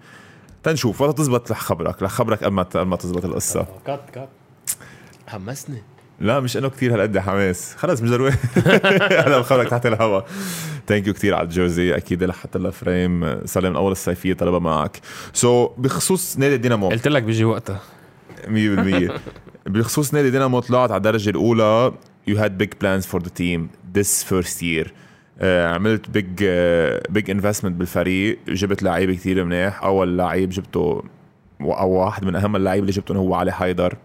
تنشوف 0.64 1.02
وقت 1.02 1.18
تزبط 1.18 1.52
رح 1.52 1.60
خبرك 1.60 2.04
رح 2.04 2.12
خبرك 2.12 2.44
قبل 2.44 2.54
ما 2.54 2.64
قبل 2.64 2.86
ما 2.86 2.96
تزبط 2.96 3.26
القصة. 3.26 3.68
كات 3.86 4.10
كات 4.14 4.30
حمسني. 5.28 5.84
لا 6.20 6.40
مش 6.40 6.58
إنه 6.58 6.70
كثير 6.70 6.94
هالقد 6.94 7.18
حماس. 7.18 7.76
خلص 7.76 8.02
مش 8.02 8.10
ضروري. 8.10 8.34
أنا 9.28 9.40
بخبرك 9.40 9.70
تحت 9.70 9.86
الهوا 9.86 10.22
thank 10.88 11.07
you 11.07 11.14
كثير 11.14 11.36
على 11.36 11.44
ال 11.44 11.51
jersey 11.51 11.95
أكيد 11.96 12.32
حط 12.32 12.58
لها 12.58 12.72
frame 12.72 13.45
صار 13.46 13.64
لي 13.64 13.70
من 13.70 13.76
اول 13.76 13.92
الصيفية 13.92 14.34
طلبها 14.34 14.60
معك. 14.60 15.00
so, 15.34 15.80
بخصوص 15.80 16.38
نادي 16.38 16.56
الدينامو. 16.56 16.90
100% 16.90 16.94
قلت 16.94 17.08
لك 17.08 17.24
بيجي 17.24 17.46
وقتها. 17.46 17.82
بخصوص 19.68 20.14
نادي 20.14 20.30
دينامو 20.30 20.59
طلعت 20.59 20.91
على 20.91 20.97
الدرجة 20.97 21.30
الأولى. 21.30 21.93
Had 22.30 22.57
big 22.61 22.77
plans 22.80 23.05
for 23.05 23.19
the 23.19 23.30
team 23.30 23.69
this 23.97 24.23
first 24.23 24.61
year. 24.61 24.91
آه، 25.39 25.73
عملت 25.73 26.09
big 26.10 26.44
big 27.10 27.32
investment 27.32 27.76
بالفريق. 27.76 28.39
جبت 28.47 28.84
لعيبة 28.84 29.14
كثير 29.14 29.45
منيح. 29.45 29.84
أول 29.84 30.18
لعيب 30.18 30.49
جبته 30.49 31.03
أو 31.61 31.89
واحد 31.91 32.26
من 32.26 32.35
أهم 32.35 32.55
اللعيبة 32.55 32.81
اللي 32.81 32.91
جبتهم 32.91 33.18
هو 33.18 33.35
علي 33.35 33.51
حيدر. 33.51 33.97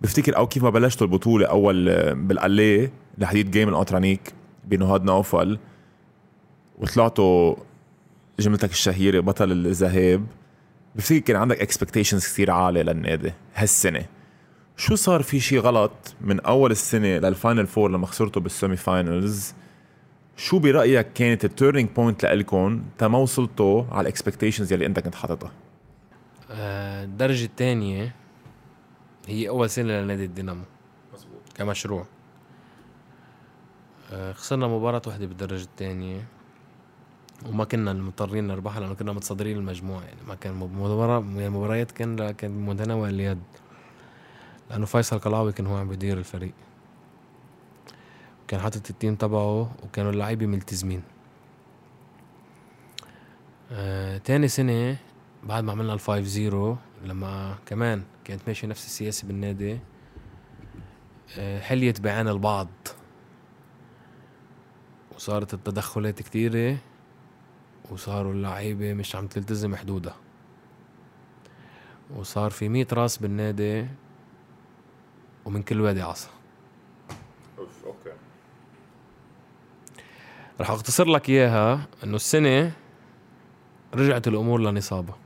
بفتكر 0.00 0.36
أو 0.36 0.46
كيف 0.46 0.62
ما 0.62 0.70
بلشتوا 0.70 1.06
البطولة 1.06 1.46
أول 1.46 1.88
آه، 1.88 2.12
بالقليه 2.12 2.92
لحديد 3.18 3.50
game 3.50 3.68
الأنترانيك 3.68 4.32
بنهاد 4.64 5.04
نوفل. 5.04 5.58
وطلعتوا 6.78 7.54
جملتك 8.40 8.70
الشهيرة 8.70 9.20
بطل 9.20 9.52
الذهاب. 9.52 10.26
بفتكر 10.96 11.18
كان 11.18 11.36
عندك 11.36 11.60
expectations 11.60 12.24
كثير 12.24 12.50
عالية 12.50 12.82
للنادي 12.82 13.32
هالسنة. 13.54 14.06
شو 14.76 14.94
صار 14.94 15.22
في 15.22 15.40
شيء 15.40 15.58
غلط 15.58 16.14
من 16.20 16.40
أول 16.40 16.70
السنة 16.70 17.08
لل 17.08 17.25
final 17.25 17.66
four 17.66 17.90
لما 17.90 18.06
خسرتوا 18.06 18.42
بال 18.42 18.53
semi 18.53 18.76
finals 18.76 19.54
شو 20.36 20.58
برأيك 20.58 21.12
كانت 21.12 21.44
ال 21.44 21.50
turning 21.50 21.88
point 21.96 22.24
لإلكم 22.24 22.82
تما 22.98 23.18
وصلتوا 23.18 23.84
على 23.90 24.00
ال 24.00 24.06
expectations 24.06 24.72
يلي 24.72 24.86
أنت 24.86 25.00
كنت 25.00 25.14
حاططها؟ 25.14 25.52
آه، 26.50 27.04
الدرجة 27.04 27.44
الثانية 27.44 28.14
هي 29.26 29.48
أول 29.48 29.70
سنة 29.70 30.00
لنادي 30.00 30.24
الدينامو. 30.24 30.64
كمشروع. 31.54 32.06
آه، 34.12 34.32
خسرنا 34.32 34.66
مباراة 34.66 35.02
واحدة 35.06 35.26
بالدرجة 35.26 35.62
الثانية. 35.62 36.24
وما 37.48 37.64
كنا 37.64 37.92
مضطرين 37.92 38.46
نربحها 38.46 38.80
لأنه 38.80 38.94
كنا 38.94 39.12
متصدرين 39.12 39.56
المجموعة 39.56 40.02
يعني 40.02 40.20
ما 40.28 40.34
كان 40.34 40.54
مباراة 40.54 41.24
يعني 41.36 41.50
مباريات 41.50 41.90
كان 41.90 42.30
كان 42.30 42.66
متناول 42.66 43.08
اليد. 43.08 43.42
لأنه 44.70 44.86
فيصل 44.86 45.18
قلعاوي 45.18 45.52
كان 45.52 45.66
هو 45.66 45.76
عم 45.76 45.88
بيدير 45.88 46.18
الفريق. 46.18 46.52
كان 48.48 48.60
حاطط 48.60 48.90
ال 48.90 48.95
team 48.95 49.14
تبعه 49.14 49.72
وكانوا 49.82 50.10
اللعيبة 50.10 50.46
ملتزمين. 50.46 51.02
آه، 53.72 54.18
تاني 54.18 54.48
سنة 54.48 54.96
بعد 55.44 55.64
ما 55.64 55.72
عملنا 55.72 55.92
ال 55.94 56.00
five 56.00 56.26
zero 56.26 56.76
لما 57.04 57.54
كمان 57.66 58.02
كانت 58.24 58.40
ماشية 58.46 58.68
نفس 58.68 58.86
السياسة 58.86 59.26
بالنادي 59.26 59.78
آه، 61.38 61.60
حليت 61.60 62.00
بعين 62.00 62.28
البعض. 62.28 62.68
وصارت 65.14 65.54
التدخلات 65.54 66.22
كتيرة. 66.22 66.78
وصاروا 67.90 68.32
اللعيبة 68.32 68.94
مش 68.94 69.16
عم 69.16 69.26
تلتزم 69.26 69.76
حدودها. 69.76 70.16
وصار 72.16 72.50
في 72.50 72.68
مية 72.68 72.86
راس 72.92 73.18
بالنادي 73.18 73.86
ومن 75.44 75.62
كل 75.62 75.80
وادي 75.80 76.02
عصا. 76.02 76.30
أوكي. 77.58 78.12
رح 80.60 80.70
أختصر 80.70 81.04
لك 81.04 81.28
إياها 81.28 81.86
إنه 82.04 82.16
السنة 82.16 82.72
رجعت 83.94 84.28
الأمور 84.28 84.60
لنصابها. 84.60 85.16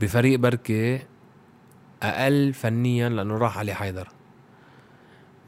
بفريق 0.00 0.38
بركة 0.38 1.00
أقل 2.02 2.52
فنيا 2.52 3.08
لأنه 3.08 3.38
راح 3.38 3.58
علي 3.58 3.74
حيدر. 3.74 4.08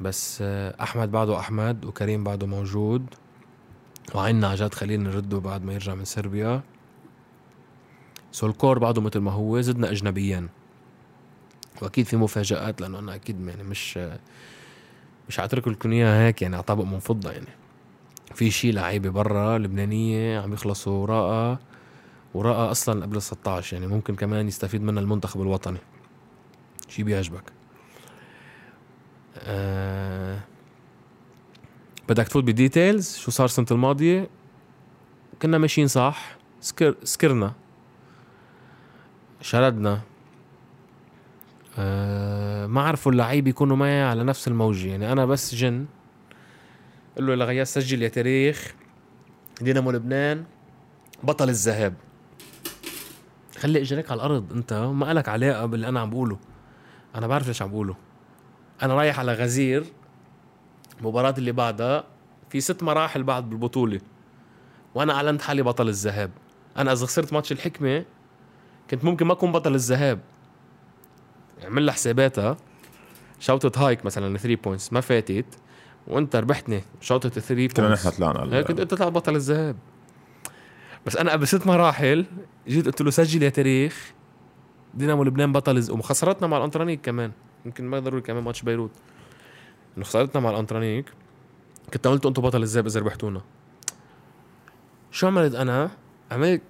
بس 0.00 0.38
آه، 0.42 0.82
أحمد 0.82 1.10
بعده 1.10 1.38
أحمد 1.38 1.84
وكريم 1.84 2.24
بعده 2.24 2.46
موجود. 2.46 3.14
وعنا 4.14 4.48
عجاد 4.48 4.74
خليل 4.74 5.00
نرده 5.02 5.38
بعد 5.38 5.64
ما 5.64 5.72
يرجع 5.72 5.94
من 5.94 6.04
صربيا 6.04 6.62
سولكور 8.32 8.78
بعده 8.78 9.00
مثل 9.00 9.18
ما 9.18 9.30
هو 9.30 9.60
زدنا 9.60 9.90
اجنبيين 9.90 10.48
وأكيد 11.82 12.06
في 12.06 12.16
مفاجآت 12.16 12.80
لأنه 12.80 12.98
أنا 12.98 13.14
أكيد 13.14 13.48
يعني 13.48 13.62
مش 13.62 13.98
مش 15.28 15.36
حاترك 15.36 15.68
لكم 15.68 15.92
اياها 15.92 16.26
هيك 16.26 16.42
يعني 16.42 16.54
على 16.54 16.62
طبق 16.62 16.84
من 16.84 16.98
فضه 16.98 17.30
يعني. 17.30 17.46
في 18.34 18.50
شي 18.50 18.72
لعيبة 18.72 19.10
برا 19.10 19.58
لبنانية 19.58 20.40
عم 20.40 20.52
يخلصوا 20.52 20.92
وراءها 20.92 21.58
وراءها 22.34 22.70
أصلا 22.70 23.02
قبل 23.02 23.22
16 23.22 23.74
يعني 23.76 23.86
ممكن 23.86 24.16
كمان 24.16 24.48
يستفيد 24.48 24.82
منها 24.82 25.02
المنتخب 25.02 25.42
الوطني. 25.42 25.78
شي 26.88 27.02
بيعجبك. 27.02 27.52
آه 29.38 30.38
بدك 32.12 32.28
تفوت 32.28 32.44
بديتيلز 32.44 33.16
شو 33.16 33.30
صار 33.30 33.44
السنة 33.44 33.66
الماضية؟ 33.70 34.28
كنا 35.42 35.58
ماشيين 35.58 35.86
صح. 35.86 36.36
سكر 36.60 36.94
سكرنا. 37.04 37.52
شردنا. 39.40 40.00
آه 41.78 42.66
ما 42.66 42.82
عرفوا 42.82 43.12
اللعيبه 43.12 43.50
يكونوا 43.50 43.76
معي 43.76 44.02
على 44.02 44.24
نفس 44.24 44.48
الموجة. 44.48 44.88
يعني 44.88 45.12
أنا 45.12 45.26
بس 45.26 45.54
جن. 45.54 45.86
قل 47.16 47.26
له 47.26 47.34
لغياس 47.34 47.74
سجل 47.74 48.02
يا 48.02 48.08
تاريخ. 48.08 48.74
دينامو 49.60 49.90
لبنان. 49.90 50.44
بطل 51.22 51.48
الذهاب. 51.48 51.94
خلي 53.58 53.80
إجريك 53.80 54.10
على 54.10 54.18
الأرض. 54.18 54.52
أنت 54.52 54.72
ما 54.72 55.12
لك 55.12 55.28
علاقة 55.28 55.66
باللي 55.66 55.88
أنا 55.88 56.00
عم 56.00 56.10
بقوله. 56.10 56.38
أنا 57.14 57.26
بعرف 57.26 57.48
ليش 57.48 57.62
عم 57.62 57.70
بقوله. 57.70 57.96
أنا 58.82 58.94
رايح 58.94 59.18
على 59.18 59.32
غزير. 59.32 59.84
المباراة 61.02 61.34
اللي 61.38 61.52
بعدها 61.52 62.04
في 62.50 62.60
ست 62.60 62.82
مراحل 62.82 63.22
بعد 63.22 63.50
بالبطولة. 63.50 64.00
وأنا 64.94 65.12
أعلنت 65.12 65.42
حالي 65.42 65.62
بطل 65.62 65.88
الذهاب. 65.88 66.30
أنا 66.76 66.92
إذا 66.92 67.06
خسرت 67.06 67.32
ماتش 67.32 67.52
الحكمة 67.52 68.04
كنت 68.90 69.04
ممكن 69.04 69.26
ما 69.26 69.32
أكون 69.32 69.52
بطل 69.52 69.74
الذهاب. 69.74 70.20
اعمل 71.64 71.86
لها 71.86 71.94
حساباتها. 71.94 72.56
شوطة 73.38 73.86
هايك 73.86 74.04
مثلا 74.04 74.38
3 74.38 74.62
points 74.62 74.92
ما 74.92 75.00
فاتت. 75.00 75.46
وأنت 76.06 76.36
ربحتني. 76.36 76.82
شوطة 77.00 77.28
3 77.28 77.66
كنا 77.66 77.86
points 77.86 78.06
نحن 78.06 78.16
طلعنا 78.16 78.56
هيك 78.56 78.66
كنت 78.66 78.80
أنت 78.80 78.90
تطلع 78.90 79.08
بطل 79.08 79.36
الذهاب. 79.36 79.76
بس 81.06 81.16
أنا 81.16 81.32
قبل 81.32 81.48
ست 81.48 81.66
مراحل 81.66 82.26
جيت 82.68 82.86
قلت 82.86 83.02
له 83.02 83.10
سجل 83.10 83.42
يا 83.42 83.48
تاريخ. 83.48 84.12
دينامو 84.94 85.24
لبنان 85.24 85.52
بطل. 85.52 85.90
وخسرتنا 85.90 86.46
مع 86.48 86.56
الانترانيك 86.56 87.00
كمان. 87.00 87.32
يمكن 87.66 87.84
ما 87.84 87.98
ضروري 87.98 88.22
كمان 88.22 88.44
ماتش 88.44 88.62
بيروت. 88.62 88.90
إنه 89.96 90.04
خسرتنا 90.04 90.40
مع 90.40 90.50
الأنترانيك 90.50 91.12
كنت 91.94 92.06
قلت 92.06 92.26
أنتم 92.26 92.42
بطل 92.42 92.62
الذهاب 92.62 92.86
اذا 92.86 93.00
ربحتونا 93.00 93.42
شو 95.10 95.26
عملت 95.26 95.54
أنا؟ 95.54 95.90
عملت 96.30 96.62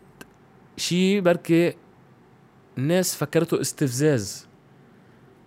شيء 0.76 1.20
بركي 1.20 1.74
الناس 2.78 3.16
فكرته 3.16 3.60
استفزاز 3.60 4.48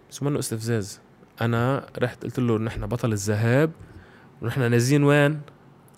بس 0.09 0.23
منه 0.23 0.39
استفزاز 0.39 0.99
أنا 1.41 1.89
رحت 1.97 2.23
قلت 2.23 2.39
له 2.39 2.57
نحن 2.57 2.87
بطل 2.87 3.11
الذهاب 3.11 3.71
ونحن 4.41 4.71
نازلين 4.71 5.03
وين؟ 5.03 5.41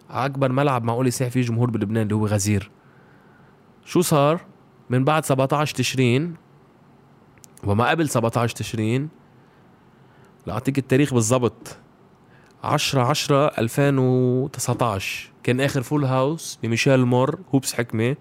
أكبر 0.10 0.52
ملعب 0.52 0.84
معقول 0.84 1.08
يسيح 1.08 1.30
فيه 1.30 1.42
جمهور 1.42 1.70
بلبنان 1.70 2.04
اللي 2.04 2.16
هو 2.16 2.26
غزير 2.26 2.72
شو 3.86 4.02
صار؟ 4.02 4.42
من 4.90 5.04
بعد 5.04 5.26
17 5.26 5.76
تشرين 5.76 6.36
وما 7.64 7.90
قبل 7.90 8.10
17 8.10 8.56
تشرين 8.56 9.10
لاعطيك 10.48 10.78
التاريخ 10.78 11.14
بالضبط. 11.14 11.78
10 12.64 13.02
10 13.02 13.46
2019 13.58 15.30
كان 15.44 15.62
آخر 15.62 15.82
full 15.82 16.06
house 16.06 16.60
بميشيل 16.64 17.06
مر 17.06 17.40
هوبس 17.54 17.74
حكمة. 17.74 18.16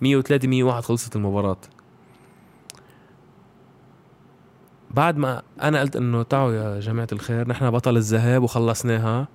103 0.00 0.48
101 0.48 0.84
خلصت 0.84 1.16
المباراة. 1.16 1.56
بعد 4.90 5.16
ما 5.16 5.42
أنا 5.62 5.80
قلت 5.80 5.96
إنه 5.96 6.22
تعوا 6.22 6.52
يا 6.52 6.80
جماعة 6.80 7.08
الخير 7.12 7.48
نحن 7.48 7.70
بطل 7.70 7.96
الذهاب 7.96 8.42
وخلصناها. 8.42 9.28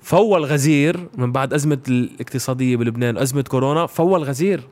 فول 0.00 0.44
غزير 0.44 1.08
من 1.18 1.32
بعد 1.32 1.54
أزمة 1.54 1.82
الاقتصادية 1.88 2.76
بلبنان 2.76 3.18
أزمة 3.18 3.42
كورونا 3.42 3.86
فول 3.86 4.22
غزير. 4.24 4.68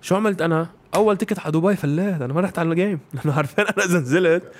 شو 0.00 0.16
عملت 0.16 0.42
أنا؟ 0.42 0.66
أول 0.94 1.16
ticket 1.16 1.38
على 1.38 1.52
دبي 1.52 1.76
فليت. 1.76 2.22
أنا 2.22 2.32
ما 2.32 2.40
رحت 2.40 2.58
على 2.58 2.70
ال 2.70 2.76
game 2.76 3.00
لأنه 3.14 3.32
عارفين 3.36 3.64
أنا 3.64 3.84
إذا 3.84 3.98
نزلت. 3.98 4.52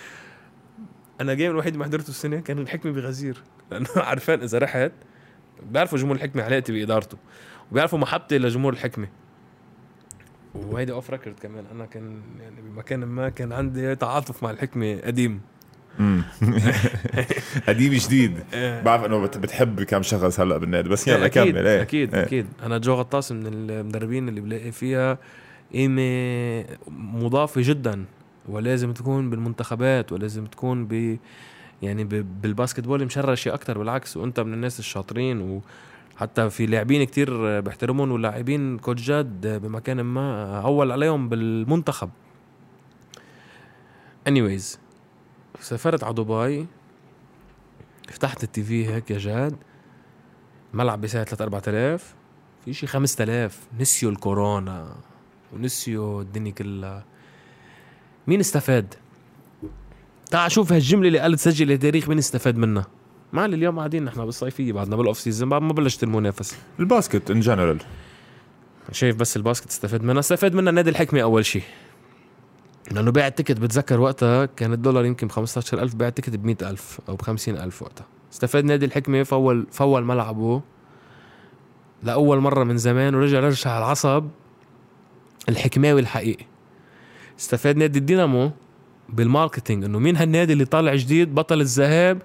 أنا 1.20 1.32
ال 1.32 1.36
game 1.36 1.50
الوحيد 1.50 1.72
اللي 1.72 1.78
ما 1.78 1.84
حضرته 1.84 2.08
السنة 2.10 2.40
كان 2.40 2.58
الحكمة 2.58 2.92
بغزير. 2.92 3.42
لأنه 3.70 3.88
عارفين 3.96 4.42
إذا 4.42 4.58
رحت 4.58 4.92
بيعرفوا 5.70 5.98
جمهور 5.98 6.16
الحكمة 6.16 6.42
علاقتي 6.42 6.72
بإدارته 6.72 7.18
وبيعرفوا 7.72 7.98
محبتي 7.98 8.38
لجمهور 8.38 8.72
الحكمة. 8.72 9.08
وهيدي 10.54 10.92
off 10.92 11.10
record 11.10 11.36
كمان 11.42 11.64
أنا 11.74 11.86
كان 11.86 12.20
يعني 12.40 12.54
بمكان 12.62 13.04
ما 13.04 13.28
كان 13.28 13.52
عندي 13.52 13.94
تعاطف 13.96 14.42
مع 14.42 14.50
الحكمة 14.50 15.00
قديم. 15.04 15.40
قديم 17.68 17.92
جديد. 17.94 18.38
إيه. 18.54 18.82
بعرف 18.82 19.04
إنه 19.04 19.18
بت- 19.22 19.38
بتحب 19.38 19.82
كم 19.82 20.02
شخص 20.02 20.40
هلأ 20.40 20.58
بالنادي 20.58 20.88
بس 20.88 21.08
يلا 21.08 21.26
أكيد 21.26 21.52
كمل 21.54 21.66
إيه. 21.66 21.82
أكيد 21.82 22.14
إيه. 22.14 22.22
أكيد. 22.22 22.46
أنا 22.62 22.78
جو 22.78 22.94
غطاس 22.94 23.32
من 23.32 23.46
المدربين 23.46 24.28
اللي 24.28 24.40
بلاقي 24.40 24.72
فيها 24.72 25.18
قيمة 25.72 26.64
مضافة 26.88 27.60
جدا. 27.64 28.04
ولازم 28.48 28.92
تكون 28.92 29.30
بالمنتخبات 29.30 30.12
ولازم 30.12 30.46
تكون 30.46 30.86
ب 30.86 31.18
يعني 31.82 32.04
ب- 32.04 32.42
بال 32.42 32.53
basketball 32.53 33.05
مشرشه 33.04 33.54
أكتر 33.54 33.78
بالعكس 33.78 34.16
وأنت 34.16 34.40
من 34.40 34.54
الناس 34.54 34.78
الشاطرين 34.78 35.60
وحتى 36.16 36.50
في 36.50 36.66
لاعبين 36.66 37.04
كتير 37.04 37.60
بحترمهم 37.60 38.12
ولاعبين 38.12 38.78
كوتشات 38.78 39.26
بمكان 39.26 40.00
ما 40.00 40.60
أول 40.60 40.92
عليهم 40.92 41.28
بالمنتخب. 41.28 42.10
Anyways 44.28 44.78
سافرت 45.60 46.04
على 46.04 46.14
دبي 46.14 46.66
فتحت 48.08 48.44
التي 48.44 48.62
في 48.62 48.86
هيك 48.86 49.10
يا 49.10 49.18
جاد 49.18 49.56
ملعب 50.74 51.00
بيساوي 51.00 51.24
3 51.24 51.42
4000 51.42 52.14
في 52.64 52.72
شي 52.72 52.86
5000 52.86 53.58
نسيوا 53.80 54.12
الكورونا 54.12 54.96
ونسيوا 55.52 56.22
الدنيا 56.22 56.52
كلها. 56.52 57.04
مين 58.28 58.40
استفاد؟ 58.40 58.94
تعال 60.30 60.52
شوف 60.52 60.72
هالجملة 60.72 61.09
اللي 61.09 61.18
قالت 61.18 61.40
سجل 61.40 61.72
التاريخ 61.72 62.09
مين 62.09 62.18
استفاد 62.18 62.56
منها؟ 62.56 62.86
معلي 63.32 63.56
اليوم 63.56 63.78
قاعدين 63.78 64.05
نحن 64.05 64.24
بالصيفية 64.24 64.72
بعدنا 64.72 64.96
بال 64.96 65.05
off 65.05 65.18
season 65.18 65.48
بعد 65.48 65.62
ما 65.62 65.72
بلشت 65.72 66.02
المنافسة. 66.02 66.56
ال 66.80 66.88
basket 66.88 67.30
in 67.30 67.40
general 67.40 67.78
شايف 68.92 69.16
بس 69.16 69.36
ال 69.36 69.41
basket 69.41 69.68
استفاد 69.68 70.02
منها. 70.02 70.20
استفاد 70.20 70.55
منها 70.55 70.72
نادي 70.72 70.90
الحكمة 70.90 71.20
أول 71.20 71.44
شيء. 71.44 71.62
لأنه 72.90 73.10
باع 73.10 73.26
ال 73.26 73.31
ticket 73.31 73.60
بتذكر 73.60 74.00
وقتها 74.00 74.46
كان 74.46 74.72
الدولار 74.72 75.05
يمكن 75.05 75.26
ب 75.26 75.32
15000 75.32 75.94
باع 75.94 76.09
ال 76.09 76.12
ticket 76.12 76.36
ب 76.36 76.44
100000 76.44 77.00
أو 77.09 77.16
ب 77.16 77.22
50000 77.22 77.82
وقتها. 77.82 78.06
استفاد 78.32 78.64
نادي 78.64 78.86
الحكمة 78.86 79.22
فول 79.22 79.66
فول 79.70 80.05
ملعبه 80.05 80.62
لأول 82.02 82.38
مرة 82.38 82.64
من 82.64 82.76
زمان 82.76 83.14
ورجع 83.14 83.40
رجع 83.40 83.70
على 83.70 83.84
العصب 83.84 84.28
الحكماوي 85.48 86.00
الحقيقي. 86.00 86.44
استفاد 87.39 87.77
نادي 87.77 87.98
الدينامو 87.98 88.51
بالماركتينج 89.09 89.85
إنه 89.85 89.98
مين 89.98 90.16
هالنادي 90.16 90.52
اللي 90.52 90.65
طالع 90.65 90.94
جديد 90.94 91.35
بطل 91.35 91.60
الذهاب؟ 91.60 92.23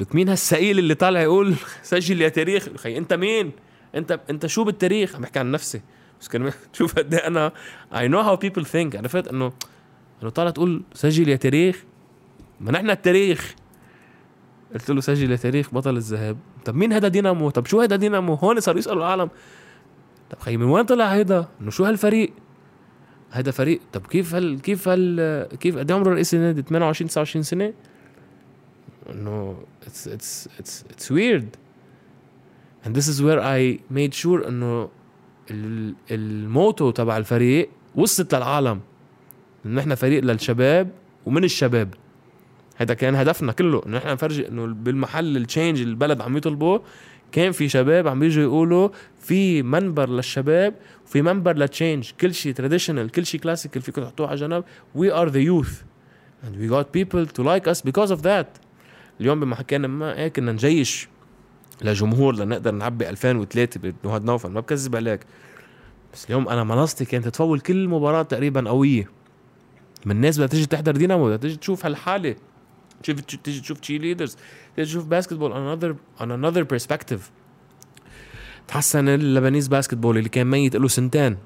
لك 0.00 0.14
مين 0.14 0.28
هالسئيل 0.28 0.78
اللي 0.78 0.94
طالع 0.94 1.20
يقول 1.20 1.54
سجل 1.82 2.20
يا 2.20 2.28
تاريخ؟ 2.28 2.68
خي 2.76 2.98
أنت 2.98 3.12
مين؟ 3.12 3.52
أنت 3.94 4.20
أنت 4.30 4.46
شو 4.46 4.64
بالتاريخ؟ 4.64 5.16
عم 5.16 5.22
بحكي 5.22 5.38
عن 5.38 5.50
نفسي. 5.50 5.80
بس 6.20 6.28
كان 6.28 6.52
شوف 6.72 6.94
قد 6.94 7.14
إيه 7.14 7.26
أنا 7.26 7.52
I 7.92 7.96
know 7.96 8.22
how 8.26 8.46
people 8.46 8.64
think. 8.64 8.96
عرفت؟ 8.96 9.28
إنه 9.28 9.52
إنه 10.22 10.30
طالع 10.30 10.50
تقول 10.50 10.82
سجل 10.94 11.28
يا 11.28 11.36
تاريخ؟ 11.36 11.84
ما 12.60 12.72
نحن 12.72 12.90
التاريخ. 12.90 13.54
قلت 14.74 14.90
له 14.90 15.00
سجل 15.00 15.30
يا 15.30 15.36
تاريخ 15.36 15.74
بطل 15.74 15.96
الذهاب. 15.96 16.36
طب 16.64 16.74
مين 16.74 16.92
هذا 16.92 17.08
دينامو؟ 17.08 17.50
طب 17.50 17.66
شو 17.66 17.80
هذا 17.80 17.96
دينامو؟ 17.96 18.34
هون 18.34 18.60
صاروا 18.60 18.78
يسألوا 18.78 19.02
العالم. 19.04 19.30
طب 20.30 20.40
خي 20.40 20.56
من 20.56 20.64
وين 20.64 20.84
طلع 20.84 21.06
هيدا؟ 21.06 21.48
إنه 21.60 21.70
شو 21.70 21.84
هالفريق؟ 21.84 22.32
هيدا 23.32 23.50
فريق. 23.50 23.80
طب 23.92 24.06
كيف 24.06 24.34
هال 24.34 24.60
كيف 24.60 24.88
هال 24.88 25.48
كيف 25.60 25.78
قد 25.78 25.92
عمره 25.92 26.14
رئيس 26.14 26.34
النادي؟ 26.34 26.62
28 26.62 27.08
29 27.08 27.42
سنة؟ 27.42 27.72
انه 29.10 29.56
it's 29.86 30.08
it's 30.08 30.48
it's 30.58 30.84
it's 30.90 31.12
weird 31.12 31.56
and 32.86 32.88
this 32.88 33.06
is 33.08 33.20
where 33.20 33.40
I 33.40 33.80
made 33.94 34.14
sure 34.22 34.46
إنه 34.48 34.88
ال- 35.50 35.94
ال 36.10 36.23
motto 36.23 36.90
تبع 36.90 37.16
الفريق 37.16 37.70
وصلت 37.94 38.34
للعالم. 38.34 38.80
إنه 39.66 39.80
نحن 39.80 39.94
فريق 39.94 40.24
للشباب 40.24 40.90
ومن 41.26 41.44
الشباب. 41.44 41.94
هذا 42.76 42.94
كان 42.94 43.14
هدفنا 43.14 43.52
كله. 43.52 43.82
إنه 43.86 43.96
نحن 43.96 44.08
نفرجي 44.08 44.48
إنه 44.48 44.66
بالمحل 44.66 45.36
ال 45.36 45.42
change 45.42 45.80
البلد 45.80 46.20
عم 46.20 46.36
يطلبه 46.36 46.82
كان 47.32 47.52
في 47.52 47.68
شباب 47.68 48.08
عم 48.08 48.20
بيجوا 48.20 48.42
يقولوا 48.42 48.88
في 49.18 49.62
منبر 49.62 50.08
للشباب 50.08 50.74
وفي 51.06 51.22
منبر 51.22 51.56
لل 51.56 51.69
change 51.69 52.10
كل 52.20 52.34
شيء 52.34 52.52
traditional 52.52 53.10
كل 53.10 53.26
شيء 53.26 53.40
classical 53.40 53.82
فيكم 53.82 54.02
تحطوه 54.02 54.28
على 54.28 54.36
جنب. 54.36 54.64
we 54.94 55.12
are 55.12 55.28
the 55.28 55.38
youth 55.38 55.82
and 56.42 56.56
we 56.56 56.68
got 56.68 56.86
people 56.92 57.26
to 57.26 57.42
like 57.42 57.66
us 57.68 57.80
because 57.82 58.10
of 58.10 58.22
that. 58.22 58.46
اليوم 59.20 59.40
بما 59.40 59.56
حكينا 59.56 59.88
ما 59.88 60.18
هيك 60.18 60.36
كنا 60.36 60.52
نجيش 60.52 61.08
لجمهور 61.82 62.34
لنقدر 62.34 62.70
نعبي 62.70 63.08
2003 63.08 63.80
بنهاد 64.04 64.24
نوفل. 64.24 64.48
ما 64.48 64.60
بكذب 64.60 64.96
عليك. 64.96 65.20
بس 66.12 66.24
اليوم 66.24 66.48
أنا 66.48 66.64
منصتي 66.64 67.04
كانت 67.04 67.28
تفول 67.28 67.60
كل 67.60 67.88
مباراة 67.88 68.22
تقريبا 68.22 68.68
قوية. 68.68 69.10
من 70.06 70.16
الناس 70.16 70.36
بدها 70.36 70.46
تيجي 70.46 70.66
تحضر 70.66 70.92
دينامو 70.92 71.26
بدها 71.26 71.36
تيجي 71.36 71.56
تشوف 71.56 71.86
هالحالة. 71.86 72.36
تشوف 73.02 73.20
تيجي 73.20 73.60
تشوف 73.60 73.78
cheerleaders 73.78 74.36
تيجي 74.76 74.88
تشوف 74.88 75.04
باسكتبول 75.04 75.52
another 75.52 75.94
on 76.22 76.26
another 76.26 76.64
perspective. 76.64 77.20
تحسن 78.68 79.08
اللبنيز 79.08 79.68
باسكتبول 79.68 80.18
اللي 80.18 80.28
كان 80.28 80.46
ميت 80.46 80.76
له 80.76 80.88
سنتين. 80.88 81.36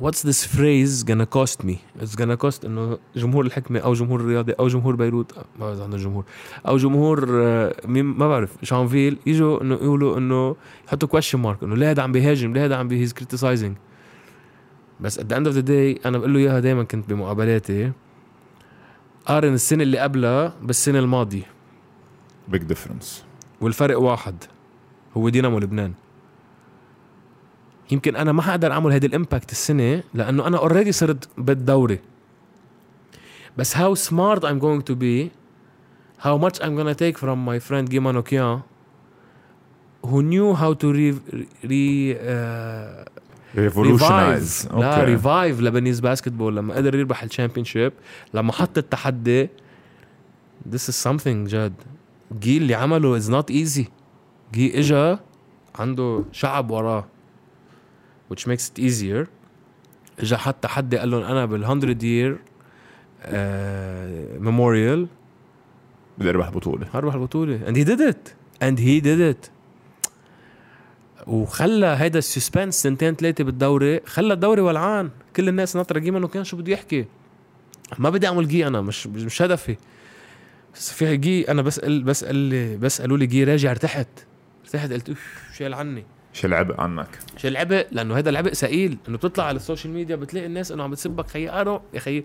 What's 0.00 0.22
this 0.22 0.44
phrase 0.56 1.04
gonna 1.04 1.26
cost 1.26 1.58
me? 1.68 1.76
It's 2.02 2.16
gonna 2.16 2.36
cost 2.36 2.64
إنه 2.64 2.98
جمهور 3.16 3.46
الحكمة 3.46 3.80
أو 3.80 3.94
جمهور 3.94 4.20
الرياضي 4.20 4.52
أو 4.52 4.68
جمهور 4.68 4.96
بيروت 4.96 5.38
ما 5.38 5.44
بعرف 5.66 5.80
عندنا 5.80 6.02
جمهور. 6.02 6.24
أو 6.68 6.76
جمهور 6.76 7.28
آه، 7.30 7.74
مين 7.84 8.04
ما 8.04 8.28
بعرف 8.28 8.56
شانفيل 8.62 9.18
يجوا 9.26 9.62
إنه 9.62 9.74
يقولوا 9.74 10.18
إنه 10.18 10.56
يحطوا 10.86 11.20
question 11.20 11.36
mark 11.36 11.62
إنه 11.62 11.76
ليه 11.76 11.90
هذا 11.90 12.02
عم 12.02 12.12
بيهاجم؟ 12.12 12.52
ليه 12.52 12.64
هذا 12.64 12.76
عم 12.76 13.06
he's 13.06 13.10
criticizing. 13.12 13.74
بس 15.00 15.20
at 15.20 15.22
the 15.22 15.36
end 15.36 15.46
of 15.46 15.54
the 15.54 15.62
day 15.62 16.06
أنا 16.06 16.18
بقول 16.18 16.34
له 16.34 16.40
إياها 16.40 16.60
دائما 16.60 16.84
كنت 16.84 17.08
بمقابلاتي. 17.08 17.92
قارن 19.26 19.54
السنة 19.54 19.82
اللي 19.82 19.98
قبلها 19.98 20.54
بالسنة 20.62 20.98
الماضية. 20.98 21.46
big 22.48 22.62
difference 22.62 23.24
والفرق 23.60 23.98
واحد 24.00 24.44
هو 25.16 25.28
دينامو 25.28 25.58
لبنان. 25.58 25.92
يمكن 27.90 28.16
أنا 28.16 28.32
ما 28.32 28.42
حقدر 28.42 28.72
أعمل 28.72 28.92
هيدي 28.92 29.06
ال 29.06 29.13
impact 29.13 29.52
السنة 29.52 30.02
لأنه 30.14 30.46
أنا 30.46 30.58
already 30.58 30.92
صرت 30.92 31.28
بالدوري. 31.38 31.98
بس 33.56 33.76
how 33.76 33.94
smart 33.94 34.44
I'm 34.44 34.60
going 34.60 34.82
to 34.90 34.94
be 34.94 35.30
how 36.26 36.36
much 36.36 36.60
I'm 36.60 36.76
gonna 36.76 36.94
take 36.94 37.18
from 37.18 37.44
my 37.44 37.58
friend 37.58 37.90
Guy 37.90 37.98
Manoukian 37.98 38.62
who 40.02 40.22
knew 40.22 40.54
how 40.54 40.72
to 40.74 40.92
re, 40.92 41.08
re 41.64 42.18
uh, 42.18 43.04
revolutionize 43.56 44.68
لا 44.74 45.04
revive 45.04 45.60
Lebanese 45.60 46.00
basketball 46.00 46.56
لما 46.56 46.74
قدر 46.74 46.94
يربح 46.94 47.22
ال 47.22 47.64
championship 47.64 47.92
لما 48.34 48.52
حط 48.52 48.78
التحدي 48.78 49.48
this 50.70 50.88
is 50.90 51.08
something 51.08 51.48
جد. 51.48 51.74
جي 52.40 52.56
اللي 52.56 52.74
عمله 52.74 53.20
is 53.20 53.24
not 53.24 53.50
easy. 53.50 53.84
جي 54.54 54.78
إجا 54.78 55.18
عنده 55.74 56.24
شعب 56.32 56.70
وراه 56.70 57.06
which 58.32 58.40
makes 58.40 58.70
it 58.70 58.82
easier. 58.82 59.26
إجا 60.20 60.36
حط 60.36 60.56
تحدي 60.62 60.98
قال 60.98 61.10
لهم 61.10 61.22
أنا 61.22 61.44
بال 61.44 61.60
100 61.60 62.34
year 62.34 62.38
memorial 64.40 65.06
بدي 66.18 66.30
اربح 66.30 66.50
بطولة. 66.50 66.86
هربح 66.94 67.14
البطولة. 67.14 67.60
And 67.66 67.76
he 67.76 67.84
did 67.84 68.00
it. 68.00 68.34
And 68.62 68.78
he 68.78 69.00
did 69.00 69.20
it. 69.20 69.50
وخلى 71.30 71.86
هيدا 71.86 72.18
ال 72.18 72.25
suspense 72.25 72.82
سنتين 72.82 73.14
ثلاثة 73.14 73.44
بالدوري 73.44 74.00
خلى 74.06 74.32
الدوري 74.32 74.60
ولعان. 74.60 75.10
كل 75.36 75.48
الناس 75.48 75.76
ناطرة 75.76 75.98
جي 75.98 76.18
مانوكيان 76.18 76.44
شو 76.44 76.56
بده 76.56 76.72
يحكي. 76.72 77.04
ما 77.98 78.10
بدي 78.10 78.26
أعمل 78.26 78.48
جي 78.48 78.66
أنا 78.66 78.80
مش 78.80 79.06
مش 79.06 79.42
هدفي. 79.42 79.76
بس 80.74 80.92
في 80.92 81.16
جي 81.16 81.50
أنا 81.50 81.62
بسال 81.62 82.02
بسال 82.02 82.76
بسالوا 82.78 83.18
لي 83.18 83.26
جي 83.26 83.44
راجع 83.44 83.70
ارتحت. 83.70 84.08
ارتحت 84.64 84.92
قلت 84.92 85.08
أوف 85.08 85.42
شيل 85.56 85.74
عني. 85.74 86.04
شيل 86.32 86.54
عبء 86.54 86.80
عنك؟ 86.80 87.18
شيل 87.36 87.50
العبء؟ 87.50 87.86
لأنه 87.92 88.18
هذا 88.18 88.30
العبء 88.30 88.52
ثقيل 88.52 88.98
إنه 89.08 89.16
بتطلع 89.16 89.44
على 89.44 89.56
ال 89.56 89.61
social 89.61 89.92
media 89.92 90.16
بتلاقي 90.16 90.46
الناس 90.46 90.72
إنه 90.72 90.82
عم 90.82 90.90
بتسبك 90.90 91.26
خيي 91.30 91.50
أنا 91.50 91.80
يا 91.94 92.00
خيي 92.00 92.24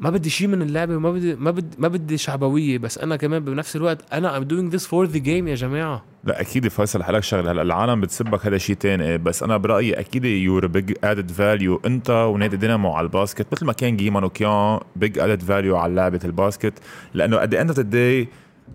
ما 0.00 0.10
بدي 0.10 0.30
شيء 0.30 0.48
من 0.48 0.62
اللعبة 0.62 0.96
وما 0.96 1.10
بدي 1.12 1.36
ما 1.36 1.50
بدي 1.50 1.76
ما 1.78 1.88
بدي 1.88 2.18
شعبوية 2.18 2.78
بس 2.78 2.98
أنا 2.98 3.16
كمان 3.16 3.44
بنفس 3.44 3.76
الوقت 3.76 4.12
أنا 4.12 4.40
I'm 4.40 4.44
doing 4.44 4.74
this 4.74 4.84
for 4.84 5.12
the 5.14 5.20
game 5.20 5.48
يا 5.48 5.54
جماعة. 5.54 6.04
لا 6.24 6.40
أكيد 6.40 6.68
فيصل 6.68 7.02
حلك 7.02 7.22
شغلة. 7.22 7.52
هلأ 7.52 7.62
العالم 7.62 8.00
بتسبك 8.00 8.46
هذا 8.46 8.58
شيء 8.58 8.76
تاني 8.76 9.18
بس 9.18 9.42
أنا 9.42 9.56
برأيي 9.56 10.00
أكيد 10.00 10.24
you're 10.24 10.66
big 10.66 10.94
added 11.04 11.30
value 11.30 11.80
أنت 11.86 12.10
ونادي 12.10 12.56
دينامو 12.56 12.92
على 12.92 13.04
ال 13.04 13.10
basket 13.10 13.46
مثل 13.52 13.66
ما 13.66 13.72
كان 13.72 13.96
جي 13.96 14.24
مانوكيان 14.24 14.80
big 14.96 15.18
added 15.18 15.42
value 15.42 15.76
على 15.76 15.94
لعبة 15.94 16.20
ال 16.24 16.30
basket. 16.30 16.74
لأنه 17.14 17.46
at 17.46 17.48
the 17.48 17.56
end 17.56 17.70
of 17.70 17.78
the 17.78 17.84
day 17.84 18.28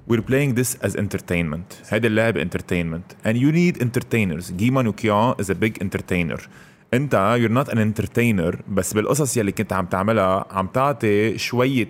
we're 0.09 0.21
playing 0.21 0.53
this 0.59 0.87
as 0.87 0.95
entertainment. 0.95 1.89
هيدي 1.89 2.07
اللعبة 2.07 2.43
entertainment. 2.43 3.27
And 3.27 3.35
you 3.35 3.51
need 3.51 3.81
entertainers. 3.81 4.53
جيمان 4.53 4.87
وكيان 4.87 5.33
is 5.33 5.45
a 5.45 5.55
big 5.55 5.83
entertainer. 5.83 6.41
انت 6.93 7.39
you're 7.41 7.53
not 7.65 7.71
an 7.73 7.77
entertainer 7.77 8.55
بس 8.69 8.93
بالقصص 8.93 9.37
يلي 9.37 9.51
كنت 9.51 9.73
عم 9.73 9.85
تعملها 9.85 10.45
عم 10.51 10.67
تعطي 10.67 11.37
شوية 11.37 11.89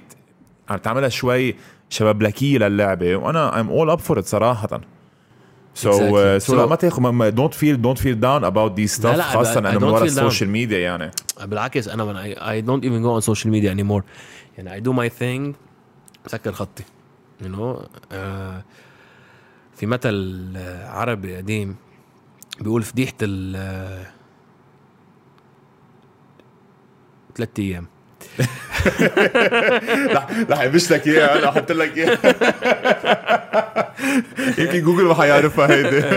عم 0.69 0.77
تعملها 0.77 1.09
شوي 1.09 1.55
شبابلكيه 1.89 2.57
للعبة 2.57 3.15
وأنا 3.15 3.51
I'm 3.63 3.67
all 3.67 3.97
up 3.99 4.03
for 4.11 4.17
it 4.17 4.25
صراحة 4.25 4.81
So, 5.75 5.89
Exactly. 5.89 5.89
uh, 5.89 6.47
so, 6.47 6.53
لا 6.53 6.65
So- 6.65 6.69
ما 6.69 6.75
تاخذ 6.75 7.01
ما- 7.01 7.11
ما- 7.11 7.31
don't 7.31 7.53
feel 7.53 7.77
don't 7.85 7.99
feel 8.03 8.15
down 8.15 8.43
about 8.51 8.75
these 8.79 8.99
stuff 8.99 9.05
لا، 9.05 9.17
لا، 9.17 9.23
خاصة 9.23 9.61
I- 9.61 9.63
I 9.63 9.67
انه 9.67 9.79
من 9.79 9.83
ورا. 9.83 10.03
السوشيال 10.03 10.49
ميديا 10.49 10.79
يعني 10.79 11.11
بالعكس 11.43 11.87
أنا 11.87 12.05
من 12.05 12.15
I, 12.15 12.35
I 12.37 12.65
don't 12.67 12.83
even 12.85 13.03
go 13.03 13.21
on 13.21 13.33
social 13.33 13.47
media 13.49 13.73
anymore 13.75 14.03
يعني 14.57 14.81
I 14.81 14.83
do 14.85 14.91
my 14.93 15.09
thing 15.21 15.55
بسكر 16.25 16.51
خطي 16.51 16.83
you 17.41 17.45
know 17.45 17.85
آه 18.11 18.63
في 19.75 19.85
مثل 19.85 20.51
عربي 20.85 21.35
قديم 21.37 21.75
بيقول 22.61 22.83
فضيحة 22.83 23.13
ال 23.21 23.55
آه، 23.55 24.05
ثلاث 27.37 27.49
أيام. 27.59 27.85
رح 30.51 30.61
يبش 30.61 30.91
لك 30.91 31.07
إياها 31.07 31.39
أنا 31.39 31.49
أحط 31.49 31.71
لك 31.71 31.97
إياها. 31.97 32.17
يمكن 34.59 34.81
جوجل 34.81 35.03
ما 35.03 35.13
حيعرفها 35.13 35.67
هيدي. 35.71 36.05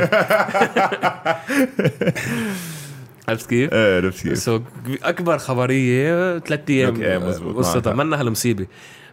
عرفت 3.28 3.50
كيف؟ 3.50 3.72
إيه 3.72 3.96
عرفت 3.96 4.22
كيف. 4.28 4.38
سو 4.38 4.60
أكبر 5.02 5.38
خبرية 5.38 6.38
ثلاث 6.38 6.60
أيام. 6.70 7.22
قصتها. 7.56 7.94
منها 7.94 8.20
هالمصيبه 8.20 8.66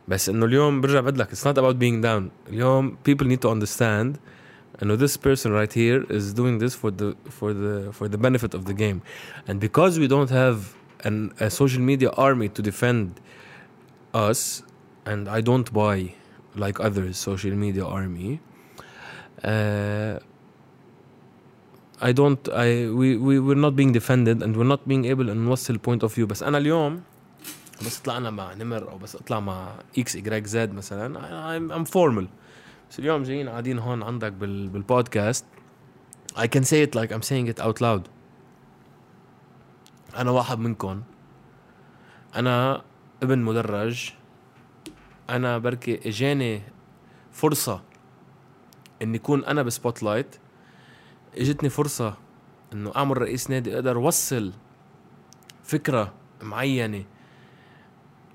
بس 0.07 0.29
إنه 0.29 0.45
اليوم 0.45 0.81
برجع 0.81 0.99
بقول 0.99 1.19
لك 1.19 1.27
it's 1.29 1.43
not 1.43 1.57
about 1.57 1.75
being 1.75 2.01
down. 2.05 2.23
اليوم 2.49 2.97
people 3.09 3.25
need 3.25 3.39
to 3.45 3.49
understand 3.49 4.17
إنه 4.83 4.97
this 4.97 5.17
person 5.17 5.49
right 5.51 5.73
here 5.73 6.03
is 6.09 6.33
doing 6.33 6.59
this 6.59 6.75
for 6.75 6.91
the 6.91 7.15
for 7.39 7.53
the 7.53 7.91
for 7.99 8.07
the 8.07 8.17
benefit 8.17 8.53
of 8.53 8.65
the 8.65 8.73
game. 8.73 9.01
And 9.47 9.59
because 9.59 9.99
we 9.99 10.07
don't 10.07 10.29
have 10.29 10.57
an, 11.04 11.32
a 11.40 11.50
social 11.50 11.82
media 11.90 12.10
army 12.10 12.48
to 12.48 12.62
defend 12.62 13.20
us 14.14 14.62
and 15.06 15.28
I 15.28 15.40
don't 15.40 15.72
buy 15.72 16.14
like 16.54 16.80
others 16.80 17.16
social 17.16 17.54
media 17.64 17.84
army 17.84 18.40
uh, 19.44 20.18
I 22.00 22.12
don't 22.12 22.42
I 22.48 22.88
we 23.00 23.16
we 23.16 23.34
we're 23.46 23.62
not 23.66 23.74
being 23.80 23.92
defended 23.92 24.42
and 24.42 24.56
we're 24.56 24.70
not 24.74 24.82
being 24.88 25.04
able 25.04 25.30
ان 25.30 25.36
نوصل 25.44 25.78
point 25.78 26.02
of 26.02 26.14
view 26.14 26.26
بس 26.26 26.42
انا 26.42 26.58
اليوم 26.58 27.00
بس 27.86 27.98
طلعنا 27.98 28.30
مع 28.30 28.54
نمر 28.54 28.90
او 28.90 28.98
بس 28.98 29.16
اطلع 29.16 29.40
مع 29.40 29.68
اكس 29.98 30.16
ايجريك 30.16 30.46
زد 30.46 30.74
مثلا 30.74 31.18
I'm, 31.58 31.72
I'm 31.72 31.90
formal 31.90 32.24
بس 32.90 32.98
اليوم 32.98 33.22
جايين 33.22 33.48
قاعدين 33.48 33.78
هون 33.78 34.02
عندك 34.02 34.32
بال 34.32 34.68
بالبودكاست 34.68 35.44
I 36.36 36.46
can 36.46 36.62
say 36.62 36.82
it 36.86 36.94
like 36.94 37.10
I'm 37.12 37.22
saying 37.22 37.46
it 37.52 37.60
out 37.60 37.80
loud 37.80 38.02
أنا 40.17 40.31
واحد 40.31 40.59
منكم. 40.59 41.01
أنا 42.35 42.81
ابن 43.23 43.39
مدرج. 43.39 44.13
أنا 45.29 45.57
بركي 45.57 46.09
إجاني 46.09 46.61
فرصة 47.31 47.81
إني 49.01 49.17
أكون 49.17 49.45
أنا 49.45 49.63
ب 49.63 50.03
spotlight 50.03 50.35
إجتني 51.37 51.69
فرصة 51.69 52.17
إنه 52.73 52.91
أعمل 52.95 53.17
رئيس 53.17 53.49
نادي 53.49 53.75
أقدر 53.75 53.95
أوصل 53.95 54.53
فكرة 55.63 56.13
معينة. 56.41 57.03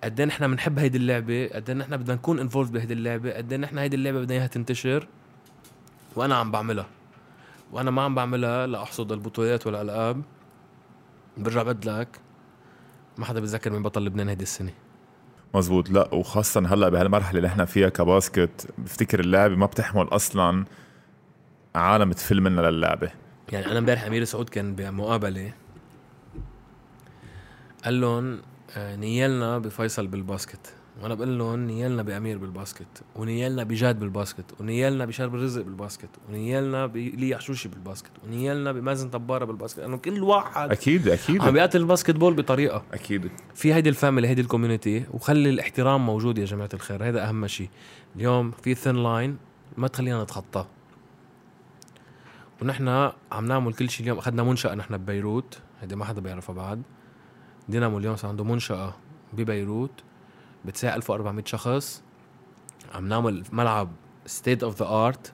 قد 0.05 0.21
إيه 0.21 0.27
نحن 0.27 0.51
بنحب 0.51 0.79
هيدي 0.79 0.99
اللعبة؟ 0.99 1.51
قد 1.55 1.71
إيه 1.71 1.77
نحن 1.77 1.97
بدنا 1.97 2.15
نكون 2.15 2.39
involved 2.39 2.73
بهيدي 2.73 2.93
اللعبة؟ 2.93 3.33
قد 3.33 3.53
إيه 3.53 3.61
نحن 3.61 3.79
هيدي 3.79 3.97
اللعبة 3.97 4.21
بدنا 4.21 4.35
إياها 4.35 4.47
تنتشر؟ 4.47 5.07
وأنا 6.17 6.35
عم 6.35 6.51
بعملها. 6.51 6.87
وأنا 7.73 7.91
ما 7.91 8.03
عم 8.03 8.15
بعملها 8.15 8.67
لأحصد 8.67 9.13
البطولات 9.13 9.67
والألقاب 9.67 10.23
برجع 11.39 11.63
بقلك. 11.63 12.21
ما 13.19 13.25
حدا 13.25 13.41
بيتذكر 13.41 13.73
مين 13.73 13.83
بطل 13.83 14.05
لبنان 14.05 14.29
هيدي 14.29 14.43
السنة. 14.43 14.73
مزبوط. 15.55 15.91
لا 15.91 16.15
وخاصة 16.15 16.75
هلأ 16.75 16.89
بهالمرحلة 16.89 17.37
اللي 17.37 17.49
إحنا 17.49 17.65
فيها 17.65 17.89
ك 17.89 18.00
basket 18.00 18.69
بفتكر 18.79 19.21
اللعبة 19.21 19.57
ما 19.57 19.67
بتحمل 19.67 20.09
أصلا 20.09 20.65
عالم 21.75 22.13
تفل 22.13 22.41
منها 22.41 22.71
للعبة. 22.71 23.11
يعني 23.53 23.67
أنا 23.67 23.79
امبارح 23.79 24.05
أمير 24.05 24.25
سعود 24.25 24.49
كان 24.49 24.75
بمقابلة 24.75 25.53
قال 27.85 28.01
لهم 28.01 28.41
آه، 28.77 28.97
نيالنا 28.97 29.59
بفيصل 29.59 30.07
بال 30.07 30.22
basket. 30.22 30.75
وأنا 31.03 31.15
بقول 31.15 31.39
لهم 31.39 31.67
نيالنا 31.67 32.03
بأمير 32.03 32.39
بالباسكت 32.39 33.03
ونيالنا 33.17 33.63
بجاد 33.65 33.99
بالباسكت 33.99 34.45
ونيالنا 34.61 35.05
بشرب 35.05 35.35
الرزق 35.35 35.63
بالباسكت 35.63 36.09
ونيالنا 36.29 36.87
بلي 36.87 37.35
عشوشي 37.35 37.69
بالباسكت 37.69 38.11
ونيالنا 38.25 38.73
بمازن 38.73 39.09
طبارة 39.11 39.45
بالباسكت 39.45 39.81
لأنه 39.81 39.97
كل 39.97 40.23
واحد 40.23 40.71
أكيد 40.71 41.09
أكيد. 41.09 41.43
عم 41.43 41.51
بيقاتل 41.51 41.81
ال 41.81 42.11
basketball 42.17 42.35
بطريقة. 42.35 42.83
أكيد. 42.93 43.31
في 43.55 43.75
هيدي 43.75 43.89
ال 43.89 43.95
family 43.95 44.29
هيدي 44.29 44.41
ال 44.41 44.47
community 44.47 45.05
وخلي 45.13 45.51
الاحترام 45.51 46.07
موجود 46.07 46.39
يا 46.39 46.45
جماعة 46.45 46.71
الخير 46.75 47.09
هذا 47.09 47.29
أهم 47.29 47.47
شيء 47.47 47.69
اليوم 48.17 48.51
في 48.51 48.75
thin 48.75 48.97
line 48.97 49.37
ما 49.77 49.89
تخلينا 49.89 50.23
نتخطاه. 50.23 50.67
ونحن 52.63 52.89
عم 53.33 53.45
نعمل 53.47 53.75
كل 53.75 53.91
شيء 53.91 54.03
اليوم 54.03 54.19
أخذنا 54.19 54.43
منشأة 54.43 54.75
نحن 54.75 54.97
ببيروت 54.97 55.59
هيدي 55.81 55.97
ما 55.97 56.05
حدا 56.05 56.21
بيعرفها 56.21 56.55
بعد. 56.55 56.83
دينامو 57.69 57.99
اليوم 57.99 58.17
صار 58.17 58.31
عنده 58.31 58.45
منشأة 58.45 58.95
ببيروت. 59.33 59.91
بتساع 60.65 60.95
1400 60.95 61.45
شخص. 61.45 62.03
عم 62.95 63.09
نعمل 63.09 63.43
ملعب 63.53 63.89
state 64.27 64.63
of 64.63 64.83
the 64.83 64.89
art 64.89 65.33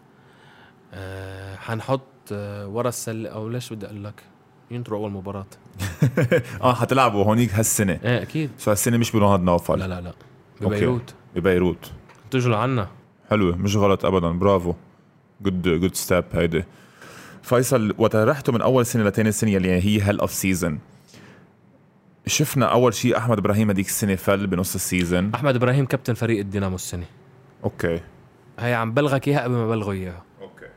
حنحط 1.59 2.01
آه، 2.33 2.69
ورا 2.69 2.89
السلة 2.89 3.29
أو 3.29 3.49
ليش 3.49 3.73
بدي 3.73 3.87
أقول 3.87 4.05
لك؟ 4.05 4.23
ينطروا 4.71 4.99
أول 4.99 5.11
مباراة. 5.11 5.47
آه 6.63 6.75
حتلعبوا 6.75 7.25
هونيك 7.25 7.55
هالسنة. 7.55 8.01
إيه 8.05 8.23
أكيد. 8.23 8.51
so 8.59 8.71
هالسنة 8.71 8.97
مش 8.97 9.13
بنهاد 9.13 9.41
نوفل؟ 9.41 9.79
لا 9.79 9.89
لا 9.89 10.01
لا. 10.01 10.13
Okay. 10.63 10.77
ببيروت. 10.77 11.15
ببيروت. 11.37 11.93
تجوا 12.31 12.53
لعنا. 12.53 12.89
حلوة. 13.31 13.57
مش 13.57 13.77
غلط 13.77 14.05
ابدا. 14.05 14.31
برافو. 14.31 14.75
good 15.43 15.63
good 15.63 15.95
step 15.95 16.25
هيدي. 16.33 16.65
فيصل 17.43 17.95
وقت 17.99 18.17
رحتوا 18.17 18.55
من 18.55 18.61
أول 18.61 18.87
سنة 18.87 19.05
لتاني 19.05 19.33
سنة 19.33 19.57
اللي 19.57 19.71
هي 19.71 20.01
هال 20.01 20.21
off 20.21 20.33
season 20.33 20.79
شفنا 22.27 22.67
أول 22.67 22.95
شيء 22.95 23.17
أحمد 23.17 23.39
إبراهيم 23.39 23.71
هذيك 23.71 23.87
السنة 23.87 24.15
فل 24.15 24.47
بنص 24.47 24.75
ال 24.75 24.83
season 24.83 25.35
أحمد 25.35 25.57
إبراهيم 25.57 25.87
كابتن 25.87 26.15
فريق 26.15 26.39
الدينامو 26.39 26.75
السنة. 26.75 27.07
Okay. 27.65 28.01
هي 28.59 28.75
عم 28.75 28.93
بلغك 28.95 29.29
إياها 29.29 29.43
قبل 29.43 29.55
ما 29.55 29.69
بلغوا 29.69 29.93
إياها. 29.93 30.23
Okay. 30.41 30.69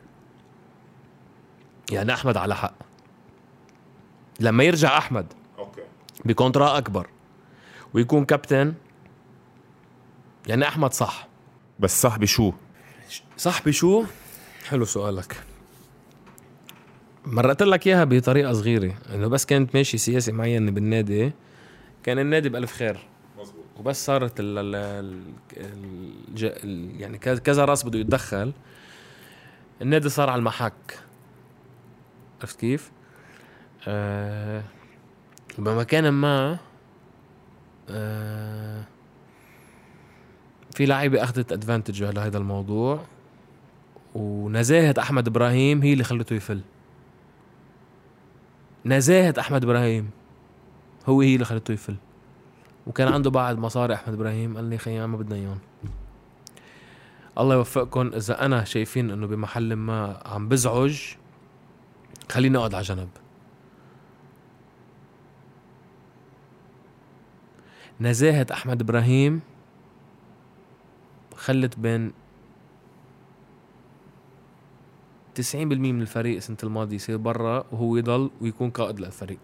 يعني 1.91 2.13
أحمد 2.13 2.37
على 2.37 2.55
حق. 2.55 2.73
لما 4.39 4.63
يرجع 4.63 4.97
أحمد 4.97 5.33
okay. 5.57 5.81
بكونترا 6.25 6.77
أكبر 6.77 7.07
ويكون 7.93 8.25
كابتن 8.25 8.73
يعني 10.47 10.67
أحمد 10.67 10.93
صح. 10.93 11.27
بس 11.79 12.01
صاحبي 12.01 12.27
شو 12.27 12.53
صح 13.37 13.65
بشو؟ 13.65 14.05
حلو 14.69 14.85
سؤالك. 14.85 15.43
مرقت 17.31 17.63
لك 17.63 17.87
إياها 17.87 18.03
بطريقة 18.03 18.53
صغيرة 18.53 18.93
إنه 19.15 19.27
بس 19.27 19.45
كانت 19.45 19.75
ماشي 19.75 19.97
سياسي 19.97 20.31
معين 20.31 20.71
بالنادي 20.73 21.31
كان 22.03 22.19
النادي 22.19 22.49
بألف 22.49 22.71
خير. 22.73 22.99
مزبوط 23.39 23.63
وبس 23.79 24.05
صارت 24.05 24.39
ال 24.39 24.57
ال 24.57 24.75
ال 24.75 25.21
ال 25.57 26.53
ال 26.63 27.01
يعني 27.01 27.17
كذا- 27.17 27.39
كذا 27.39 27.65
راس 27.65 27.85
بده 27.85 27.99
يتدخل. 27.99 28.51
النادي 29.81 30.09
صار 30.09 30.29
على 30.29 30.39
المحك. 30.39 30.99
عرفت 32.41 32.59
كيف؟ 32.59 32.91
آه 33.87 34.63
بمكان 35.57 36.09
ما 36.09 36.57
آه 37.89 38.83
في 40.75 40.85
لعيبة 40.85 41.23
أخذت 41.23 41.51
ادفانتج 41.51 42.03
على 42.03 42.19
هذا 42.19 42.37
الموضوع. 42.37 43.05
ونزاهة 44.15 44.95
أحمد 44.99 45.27
إبراهيم 45.27 45.81
هي 45.81 45.93
اللي 45.93 46.03
خلته 46.03 46.33
يفل. 46.33 46.61
نزاهة 48.88 49.34
أحمد 49.39 49.64
إبراهيم. 49.64 50.09
هو 51.05 51.22
هي 51.22 51.34
اللي 51.34 51.45
خلته 51.45 51.72
يفل 51.72 51.95
وكان 52.88 53.07
عنده 53.07 53.30
بعض 53.30 53.57
مصاري 53.57 53.93
أحمد 53.93 54.14
إبراهيم. 54.14 54.55
قال 54.55 54.65
لي 54.65 54.77
خيي 54.77 55.07
ما 55.07 55.18
بدنا 55.18 55.35
إياهم. 55.35 55.59
الله 57.38 57.55
يوفقكم. 57.55 58.11
إذا 58.15 58.45
أنا 58.45 58.64
شايفين 58.64 59.11
إنه 59.11 59.27
بمحل 59.27 59.73
ما 59.73 60.22
عم 60.26 60.47
بزعج 60.47 61.01
خليني 62.31 62.57
أقعد 62.57 62.73
على 62.73 62.84
جنب. 62.84 63.09
نزاهة 68.01 68.47
أحمد 68.51 68.81
إبراهيم 68.81 69.41
خلت 71.35 71.80
بين 71.80 72.14
90% 75.41 75.55
من 75.55 76.01
الفريق 76.01 76.35
السنة 76.35 76.57
الماضية 76.64 76.95
يصير 76.95 77.18
برا 77.18 77.64
وهو 77.72 77.97
يضل 77.97 78.31
ويكون 78.41 78.69
قائد 78.69 78.99
للفريق 78.99 79.39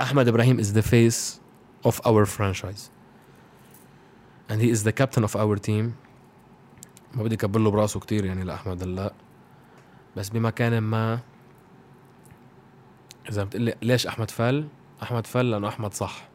Ahmed 0.00 0.28
Ibrahim 0.28 0.60
is 0.60 0.72
the 0.74 0.82
face 0.82 1.40
of 1.84 2.00
our 2.06 2.24
franchise. 2.24 2.90
And 4.48 4.62
he 4.62 4.70
is 4.70 4.84
the 4.84 4.92
captain 4.92 5.24
of 5.24 5.34
our 5.36 5.56
team. 5.56 5.94
ما 7.14 7.22
بدي 7.22 7.36
كبر 7.36 7.60
له 7.60 7.70
برأسه 7.70 8.00
كتير 8.00 8.24
يعني 8.24 8.44
لأحمد 8.44 8.82
هلأ 8.82 9.12
بس 10.16 10.28
بمكان 10.28 10.78
ما 10.78 11.20
إذا 13.28 13.44
بتقلي 13.44 13.74
ليش 13.82 14.06
أحمد 14.06 14.30
فل؟ 14.30 14.68
أحمد 15.02 15.26
فل 15.26 15.50
لأنه 15.50 15.68
أحمد 15.68 15.94
صح 15.94 16.28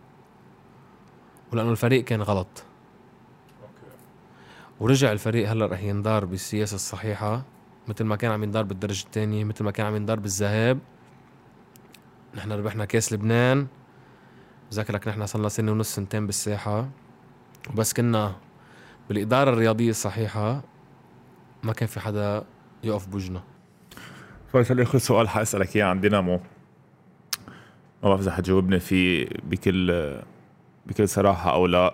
ولأنه 1.53 1.71
الفريق 1.71 2.03
كان 2.03 2.21
غلط 2.21 2.63
ورجع 4.79 5.11
الفريق 5.11 5.49
هلا 5.49 5.65
رح 5.65 5.83
يندار 5.83 6.25
بالسياسة 6.25 6.75
الصحيحة 6.75 7.43
مثل 7.87 8.03
ما 8.03 8.15
كان 8.15 8.31
عم 8.31 8.43
يندار 8.43 8.63
بالدرجة 8.63 9.05
الثانية 9.05 9.43
مثل 9.43 9.63
ما 9.63 9.71
كان 9.71 9.85
عم 9.85 9.95
يندار 9.95 10.19
بالذهاب. 10.19 10.79
نحن 12.35 12.51
ربحنا 12.51 12.85
كاس 12.85 13.13
لبنان. 13.13 13.67
بذكرك 14.71 15.07
نحن 15.07 15.25
صرنا 15.25 15.49
سنة 15.49 15.71
ونص 15.71 15.95
سنتين 15.95 16.25
بالساحة. 16.25 16.89
وبس 17.69 17.93
كنا 17.93 18.35
بالإدارة 19.09 19.49
الرياضية 19.49 19.89
الصحيحة 19.89 20.61
ما 21.63 21.73
كان 21.73 21.87
في 21.87 21.99
حدا 21.99 22.43
يقف 22.83 23.07
بوجنا 23.07 23.43
فيصل 24.51 24.79
آخر 24.79 24.97
سؤال 24.97 25.29
حاسالك 25.29 25.75
إياه 25.75 25.85
عن 25.85 26.01
دينامو. 26.01 26.39
ما 28.03 28.09
بعرف 28.09 28.21
إذا 28.21 28.31
حتجاوبني 28.31 28.79
فيه 28.79 29.27
بكل 29.43 30.19
بكل 30.85 31.09
صراحة 31.09 31.53
أو 31.53 31.67
لا. 31.67 31.93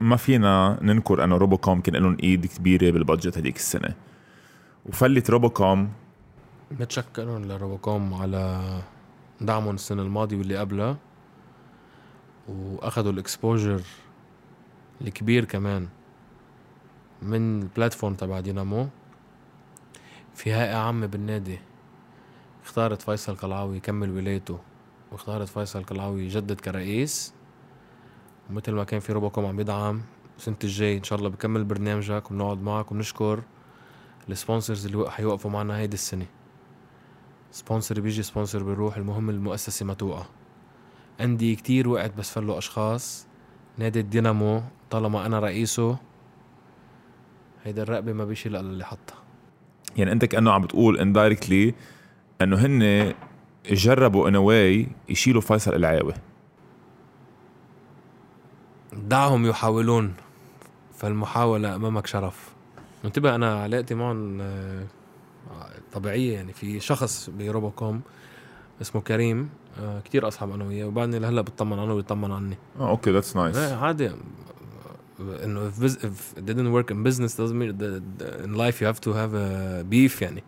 ما 0.00 0.16
فينا 0.16 0.78
ننكر 0.82 1.24
أنه 1.24 1.36
روبوكوم 1.36 1.80
كان 1.80 1.96
لهم 1.96 2.16
إيد 2.22 2.46
كبيرة 2.46 2.90
بال 2.90 3.02
budget 3.02 3.38
هذيك 3.38 3.56
السنة. 3.56 3.94
وفلت 4.86 5.30
روبوكوم. 5.30 5.92
متشكرون 6.70 7.48
لروبوكوم 7.48 8.14
على 8.14 8.60
دعمهم 9.40 9.74
السنة 9.74 10.02
الماضية 10.02 10.36
واللي 10.36 10.56
قبلها. 10.56 10.96
وأخذوا 12.48 13.12
ال 13.12 13.20
exposure 13.20 13.82
الكبير 15.00 15.44
كمان 15.44 15.88
من 17.22 17.62
ال 17.62 17.68
platform 17.68 18.14
تبع 18.14 18.40
دينامو. 18.40 18.88
في 20.34 20.52
هيئة 20.52 20.76
عامة 20.76 21.06
بالنادي 21.06 21.58
اختارت 22.64 23.02
فيصل 23.02 23.36
قلعاوي 23.36 23.76
يكمل 23.76 24.10
ولايته 24.10 24.58
واختارت 25.12 25.48
فيصل 25.48 25.82
قلعاوي 25.82 26.24
يجدد 26.24 26.60
كرئيس. 26.60 27.34
ومثل 28.50 28.72
ما 28.72 28.84
كان 28.84 29.00
في 29.00 29.12
روبوكوم 29.12 29.46
عم 29.46 29.60
يدعم 29.60 30.02
السنة 30.38 30.56
الجاي 30.64 30.96
إن 30.96 31.02
شاء 31.02 31.18
الله 31.18 31.28
بكمل 31.28 31.64
برنامجك 31.64 32.30
وبنقعد 32.30 32.62
معك 32.62 32.92
وبنشكر 32.92 33.42
ال 34.28 34.34
sponsors 34.34 34.86
اللي 34.86 35.10
حيوقفوا 35.10 35.50
معنا 35.50 35.78
هيدي 35.78 35.94
السنة. 35.94 36.26
sponsor 37.50 38.00
بيجي 38.00 38.22
sponsor 38.22 38.62
بيروح 38.62 38.96
المهم 38.96 39.30
المؤسسة 39.30 39.86
ما 39.86 39.94
توقع. 39.94 40.24
عندي 41.20 41.56
كتير 41.56 41.88
وقعت 41.88 42.16
بس 42.18 42.30
فلوا 42.30 42.58
أشخاص. 42.58 43.26
نادي 43.78 44.00
الدينامو 44.00 44.62
طالما 44.90 45.26
أنا 45.26 45.40
رئيسه 45.40 45.98
هيدا 47.64 47.82
الرقبة 47.82 48.12
ما 48.12 48.24
بيشيل 48.24 48.56
إلا 48.56 48.60
اللي 48.60 48.84
حطها. 48.84 49.16
يعني 49.96 50.12
أنت 50.12 50.24
كأنه 50.24 50.52
عم 50.52 50.62
بتقول 50.62 50.98
indirectly 50.98 51.74
إنه 52.42 52.56
هن 52.56 53.12
جربوا 53.70 54.28
in 54.28 54.36
a 54.36 54.49
way 54.49 54.88
يشيلوا 55.08 55.40
فيصل 55.40 55.74
قلعاوي 55.74 56.14
دعهم 58.92 59.46
يحاولون 59.46 60.14
فالمحاولة 60.96 61.74
أمامك 61.74 62.06
شرف. 62.06 62.48
انتبه 63.04 63.34
أنا 63.34 63.62
علاقتي 63.62 63.94
معهم 63.94 64.40
آه، 64.40 64.84
طبيعية 65.92 66.34
يعني. 66.34 66.52
في 66.52 66.80
شخص 66.80 67.30
بروبوكوم 67.38 68.00
اسمه 68.80 69.00
كريم 69.00 69.48
آه، 69.80 70.00
كتير 70.00 70.28
أصحاب 70.28 70.52
أنا 70.52 70.64
وياه 70.64 70.86
وبعدني 70.86 71.18
لهلأ 71.18 71.40
بطمن 71.40 71.78
عنه 71.78 71.94
ويطمن 71.94 72.32
عني. 72.32 72.56
آه 72.80 72.90
okay 72.90 73.10
that's 73.10 73.36
nice 73.36 73.56
عادي. 73.56 74.10
إنه 75.44 75.70
if, 75.70 75.82
if 75.82 76.38
it 76.38 76.46
didn't 76.46 76.72
work 76.72 76.90
in 76.90 77.04
business 77.04 77.34
doesn't 77.36 77.58
mean 77.60 77.78
that 77.78 78.44
in 78.44 78.54
life 78.54 78.80
you 78.80 78.86
have 78.86 79.00
to 79.00 79.10
have 79.12 79.34
a 79.34 79.84
beef 79.92 80.22
يعني. 80.22 80.42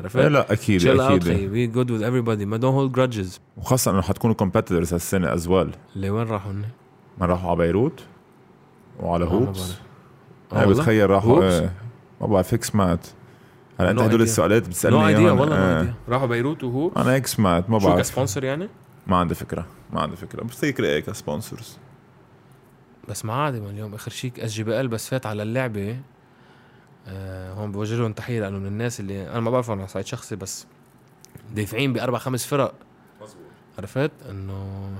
عرفت؟ 0.00 0.16
لا 0.16 0.52
أكيد 0.52 0.82
chill 0.82 0.84
out 0.84 1.00
أكيد 1.00 1.24
خي 1.24 1.48
we 1.48 1.74
good 1.74 1.88
with 1.88 2.02
everybody 2.02 2.44
ما 2.44 2.58
don't 2.58 2.74
hold 2.74 2.98
grudges. 2.98 3.40
وخاصة 3.56 3.90
إنه 3.90 4.02
حتكونوا 4.02 4.36
competitors 4.36 4.92
هالسنة 4.92 5.34
as 5.34 5.48
well 5.48 5.70
اللي 5.96 6.10
وين 6.10 6.26
راحوا 6.26 6.52
هن؟ 6.52 6.64
ما 7.20 7.26
راحوا 7.26 7.50
على 7.50 7.58
بيروت 7.58 8.04
وعلى 9.00 9.24
آه، 9.24 9.28
هوبس. 9.28 9.74
آه 10.52 10.56
أنا؟ 10.56 10.66
بتخيل 10.66 11.10
راحوا؟ 11.10 11.42
إيه 11.44 11.72
ما 12.20 12.26
بعرف 12.26 12.54
إكس 12.54 12.74
مات 12.74 13.06
هلا 13.80 13.90
أنت 13.90 14.00
هدول. 14.00 14.22
السؤالات 14.22 14.68
بتسألني 14.68 14.98
نو 14.98 15.06
ايديا 15.06 15.30
والله. 15.30 15.56
نو 15.72 15.78
ايديا 15.78 15.94
راحوا 16.08 16.26
بيروت 16.26 16.64
وهو 16.64 16.90
أنا 16.96 17.16
إكس 17.16 17.40
مات 17.40 17.70
ما 17.70 17.78
شو 17.78 17.86
بعرف 17.86 18.00
كسبونسر 18.00 18.44
يعني؟ 18.44 18.68
ما 19.06 19.16
عندي 19.16 19.34
فكرة 19.34 19.66
ما 19.92 20.00
عندي 20.00 20.16
فكرة 20.16 20.42
بفتكر 20.44 20.84
إيه 20.84 21.00
كسبونسرز 21.00 21.78
بس 23.08 23.24
ما 23.24 23.32
عادي 23.34 23.60
ما 23.60 23.70
اليوم 23.70 23.94
آخر 23.94 24.10
شيء 24.10 24.32
اس 24.38 24.52
جي 24.52 24.62
بي 24.62 24.80
ال 24.80 24.88
بس 24.88 25.08
فات 25.08 25.26
على 25.26 25.42
اللعبة 25.42 25.96
آه 27.06 27.52
هون 27.52 27.72
بوجه 27.72 27.94
لهم 27.94 28.12
تحية 28.12 28.40
لأنه 28.40 28.58
من 28.58 28.66
الناس 28.66 29.00
اللي 29.00 29.30
أنا 29.30 29.40
ما 29.40 29.50
بعرفهم 29.50 29.78
على 29.78 29.88
صعيد 29.88 30.06
شخصي 30.06 30.36
بس 30.36 30.66
دافعين 31.54 31.92
بأربع 31.92 32.18
خمس 32.18 32.46
فرق 32.46 32.74
عرفت 33.78 34.10
إنه 34.30 34.90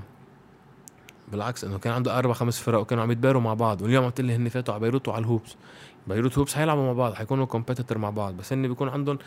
بالعكس 1.31 1.63
إنه 1.63 1.77
كان 1.77 1.93
عنده 1.93 2.17
أربع 2.19 2.33
خمس 2.33 2.59
فرق 2.59 2.79
وكانوا 2.79 3.03
عم 3.03 3.11
يتباروا 3.11 3.41
مع 3.41 3.53
بعض 3.53 3.81
واليوم 3.81 4.03
عم 4.05 4.09
تقول 4.09 4.27
لي 4.27 4.35
هن 4.35 4.49
فاتوا 4.49 4.73
على 4.73 4.81
بيروت 4.81 5.07
وعلى 5.07 5.21
الهوبس. 5.21 5.55
بيروت 6.07 6.37
هوبس 6.37 6.53
حيلعبوا 6.53 6.83
مع 6.85 6.93
بعض 6.93 7.13
حيكونوا 7.13 7.45
competitor 7.45 7.97
مع 7.97 8.09
بعض 8.09 8.37
بس 8.37 8.53
هن 8.53 8.67
بيكون 8.67 8.89
عندهم 8.89 9.19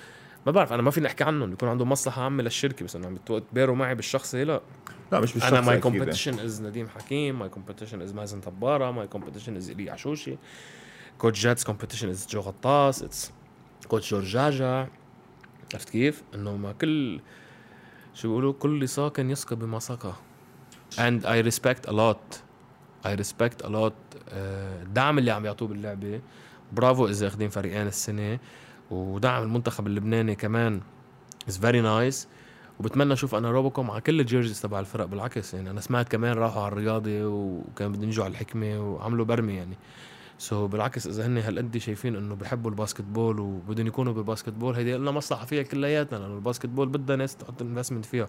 ما 0.46 0.52
بعرف 0.52 0.72
أنا 0.72 0.82
ما 0.82 0.90
فيني 0.90 1.06
احكي 1.06 1.24
عنهم 1.24 1.50
بيكون 1.50 1.68
عندهم 1.68 1.88
مصلحة 1.88 2.22
عامة 2.22 2.42
للشركة 2.42 2.84
بس 2.84 2.96
إنه 2.96 3.06
عم 3.06 3.18
يتباروا 3.30 3.76
معي 3.76 3.94
بالشخصي 3.94 4.44
لا 4.44 4.60
لا 5.12 5.20
مش 5.20 5.32
بالشخص 5.32 5.52
أنا 5.52 5.60
my. 5.60 5.80
competition 5.80 6.38
is 6.38 6.62
نديم 6.62 6.88
حكيم 6.88 7.38
my 7.38 7.48
competition 7.48 8.02
is 8.02 8.14
مازن 8.14 8.40
طباره 8.40 8.90
my 8.90 9.06
competition 9.06 9.56
is 9.56 9.68
ايلي 9.68 9.90
عشوشي 9.90 10.38
coach 11.18 11.42
جاد's 11.42 11.64
competition 11.64 12.08
is 12.08 12.26
جو 12.30 12.40
غطاس 12.40 13.02
it's 13.02 13.32
coach 13.88 14.10
جورجاجا 14.10 14.88
عرفت 15.74 15.90
كيف؟ 15.90 16.22
إنه 16.34 16.56
ما 16.56 16.72
كل 16.72 17.20
شو 18.14 18.28
بيقولوا 18.28 18.52
كل 18.52 18.88
ساكن 18.88 19.30
يسقى 19.30 19.56
بما 19.56 19.78
سقى 19.78 20.12
and 20.98 21.26
I 21.26 21.38
respect 21.50 21.88
a 21.88 21.92
lot. 21.92 22.42
I 23.04 23.16
respect 23.16 23.64
a 23.64 23.68
lot 23.68 23.92
آه، 24.28 24.82
الدعم 24.82 25.18
اللي 25.18 25.30
عم 25.30 25.44
يعطوه 25.44 25.68
باللعبة. 25.68 26.20
برافو 26.72 27.08
إذا 27.08 27.26
اخذين 27.26 27.48
فريقين 27.48 27.86
السنة. 27.86 28.38
ودعم 28.90 29.42
المنتخب 29.42 29.86
اللبناني 29.86 30.34
كمان 30.34 30.80
is 31.50 31.54
very 31.54 31.82
nice. 31.82 32.26
وبتمنى 32.80 33.12
أشوف 33.12 33.34
أنا 33.34 33.50
روبوكوم 33.50 33.90
على 33.90 34.00
كل 34.00 34.20
ال 34.20 34.26
jerseys 34.26 34.62
تبع 34.62 34.80
الفرق 34.80 35.04
بالعكس. 35.04 35.54
يعني 35.54 35.70
أنا 35.70 35.80
سمعت 35.80 36.08
كمان 36.08 36.32
راحوا 36.32 36.62
على 36.62 36.72
الرياضة 36.72 37.26
وكان 37.26 37.92
بدهم 37.92 38.08
يجوا 38.08 38.24
على 38.24 38.30
الحكمة 38.30 38.80
وعملوا 38.80 39.24
برمي 39.24 39.54
يعني. 39.54 39.76
so 40.38 40.66
so 40.66 40.70
بالعكس 40.70 41.06
إذا 41.06 41.26
هن 41.26 41.38
هالقد 41.38 41.78
شايفين 41.78 42.16
إنه 42.16 42.34
بحبوا 42.34 42.70
ال 42.70 43.02
basketball 43.02 43.40
وبدهم 43.40 43.86
يكونوا 43.86 44.12
بال 44.12 44.52
basketball 44.52 44.74
هيدي 44.74 44.96
لنا 44.96 45.10
مصلحة 45.10 45.44
فيها 45.44 45.62
كلياتنا 45.62 46.18
لأنه 46.18 46.34
ال 46.34 46.66
basketball 46.66 46.88
بدها 46.88 47.16
ناس 47.16 47.36
تحط 47.36 47.62
investment 47.62 48.04
فيها. 48.04 48.28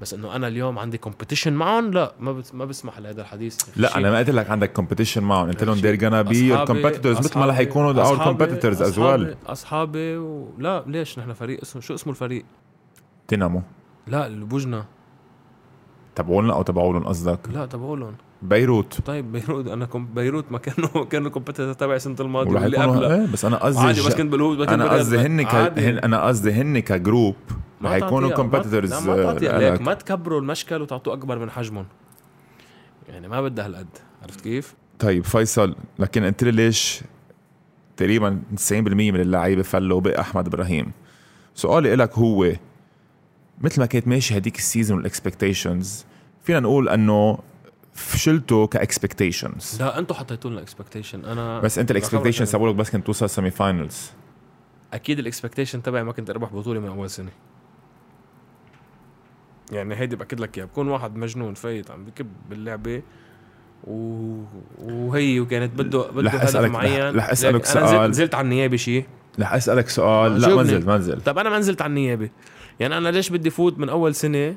بس 0.00 0.14
إنه 0.14 0.36
أنا 0.36 0.48
اليوم 0.48 0.78
عندي 0.78 0.98
competition 0.98 1.52
معهم 1.52 1.90
لا 1.90 2.12
ما 2.20 2.32
بس 2.32 2.54
ما 2.54 2.64
بسمح 2.64 2.98
لهذا 2.98 3.20
الحديث. 3.20 3.58
لا 3.76 3.96
أنا 3.96 4.10
ما 4.10 4.18
قلت 4.18 4.30
لك 4.30 4.50
عندك 4.50 4.72
competition 4.72 5.22
معهم 5.22 5.48
قلت 5.48 5.64
لهم 5.64 5.76
they're 5.76 6.00
gonna 6.00 6.28
be 6.30 6.36
your 6.36 6.66
competitors 6.68 7.18
مثل 7.18 7.38
ما 7.38 7.46
رح 7.46 7.58
يكونوا 7.58 8.04
our 8.04 8.18
competitors 8.18 8.78
as 8.78 8.96
well. 8.96 8.98
اصحابي 8.98 9.36
أصحابي 9.46 10.16
و... 10.16 10.48
لا 10.58 10.84
ليش 10.86 11.18
نحن 11.18 11.32
فريق؟ 11.32 11.60
اسمه 11.62 11.82
شو 11.82 11.94
اسمه 11.94 12.10
الفريق؟ 12.10 12.44
دينامو 13.28 13.62
لا 14.06 14.26
البوجنا. 14.26 14.84
تبعولنا 16.14 16.54
أو 16.54 16.62
تبعولهم 16.62 17.04
قصدك؟ 17.04 17.48
لا 17.52 17.66
تبعولهم. 17.66 18.14
بيروت. 18.48 19.00
طيب 19.06 19.32
بيروت 19.32 19.66
أنا 19.68 19.84
كم 19.86 20.06
بيروت 20.06 20.44
ما 20.52 20.58
كانوا 20.58 21.04
كانوا 21.04 21.30
competitor 21.30 21.72
تبعي 21.72 21.96
السنة 21.96 22.16
الماضيه 22.20 22.50
واللي 22.50 22.76
يكونوا 22.78 22.94
قبلها 22.96 23.20
إيه 23.20 23.32
بس 23.32 23.44
أنا 23.44 23.56
قصدي 23.56 23.80
عادي 23.80 24.00
بس 24.00 24.14
كنت 24.14 24.34
كنت 24.34 24.68
أنا 24.68 24.88
قصدي. 24.90 25.18
هن 25.18 25.42
ك... 25.42 25.54
هن 25.54 25.98
أنا 25.98 26.24
قصدي 26.26 26.52
هن 26.52 26.78
ك 26.78 26.88
group 26.88 27.36
ما 27.80 27.90
رح 27.90 27.96
يكونوا 27.96 28.28
تعطيها- 28.28 28.30
ما- 28.30 28.34
competitors 28.50 28.92
ما 29.08 29.32
ليك 29.60 29.80
ما 29.82 29.94
تكبروا 29.94 30.40
المشكل 30.40 30.82
وتعطوه 30.82 31.14
أكبر 31.14 31.38
من 31.38 31.50
حجمهم. 31.50 31.86
يعني 33.08 33.28
ما 33.28 33.42
بدها 33.42 33.66
هالقد. 33.66 33.86
عرفت 34.22 34.40
كيف؟ 34.40 34.74
طيب 34.98 35.24
فيصل 35.24 35.76
لكن 35.98 36.24
قلت 36.24 36.44
لي 36.44 36.50
ليش 36.50 37.00
تقريبا 37.96 38.40
90% 38.70 38.72
من 38.82 39.20
اللعيبة 39.20 39.62
فلوا 39.62 40.00
بقى 40.00 40.20
احمد 40.20 40.46
إبراهيم؟ 40.46 40.92
سؤالي 41.54 41.94
لك 41.96 42.18
هو 42.18 42.52
مثل 43.60 43.80
ما 43.80 43.86
كانت 43.86 44.08
ماشي 44.08 44.36
هديك 44.36 44.58
ال 44.58 44.63
season 44.63 44.96
وال 44.98 45.13
expectations 45.13 46.04
فينا 46.42 46.60
نقول 46.60 46.88
إنه 46.88 47.38
فشلتوا 47.94 48.66
ك 48.66 48.74
expectations. 48.74 49.76
لا 49.80 49.98
أنتم 49.98 50.14
حطيتوا 50.14 50.50
لنا 50.50 50.60
expectation 50.60 51.24
أنا 51.24 51.60
بس 51.60 51.78
أنت 51.78 51.90
ال 51.90 51.95
expectations 51.95 52.48
بخبرك 52.48 52.60
تبعولك 52.60 52.74
بس 52.74 52.90
كنت 52.90 53.06
توصل 53.06 53.30
semi-finals 53.30 54.10
أكيد 54.92 55.18
ال 55.18 55.23
expectation 55.23 55.82
تبعي 55.82 56.04
ما 56.04 56.12
كنت 56.12 56.30
أربح 56.30 56.52
بطوله 56.52 56.80
من 56.80 56.88
أول 56.88 57.10
سنة. 57.10 57.30
يعني 59.72 59.94
هيدي 59.94 60.16
بأكد 60.16 60.40
لك 60.40 60.58
إياها 60.58 60.66
بكون 60.66 60.88
واحد 60.88 61.16
مجنون 61.16 61.54
فايت 61.54 61.90
عم 61.90 62.04
بكب 62.04 62.26
باللعبة 62.50 63.02
و... 63.84 64.36
وهي 64.78 65.40
وكانت 65.40 65.78
بده 65.78 66.10
بده 66.10 66.30
هدف 66.30 66.56
معين. 66.56 67.16
رح 67.16 67.24
أنا 67.24 67.34
سؤال. 67.34 68.10
نزلت, 68.10 68.34
على 68.34 68.44
النيابة 68.44 68.76
شيء 68.76 69.06
رح 69.40 69.54
أسألك 69.54 69.88
سؤال. 69.88 70.40
لا 70.40 70.54
ما. 70.54 70.62
نزلت 70.62 70.86
ما 70.86 70.98
نزلت. 70.98 71.26
طب 71.26 71.38
أنا 71.38 71.50
ما 71.50 71.58
نزلت 71.58 71.82
على 71.82 71.90
النيابة. 71.90 72.30
يعني 72.80 72.98
أنا 72.98 73.08
ليش 73.08 73.30
بدي 73.30 73.50
فوت 73.50 73.78
من 73.78 73.88
أول 73.88 74.14
سنة 74.14 74.56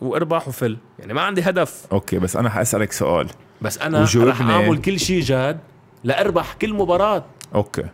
واربح 0.00 0.48
وفل. 0.48 0.76
يعني 0.98 1.12
ما 1.12 1.20
عندي 1.20 1.42
هدف. 1.42 1.86
أوكي 1.92 2.18
بس 2.18 2.36
أنا 2.36 2.50
حأسألك 2.50 2.92
سؤال. 2.92 3.28
بس 3.62 3.78
أنا. 3.78 4.06
رح 4.16 4.40
أعمل 4.40 4.80
كل 4.80 5.00
شيء 5.00 5.20
جاد 5.20 5.58
لأربح 6.04 6.52
كل 6.52 6.74
مباراة. 6.74 7.24
أوكي. 7.54 7.84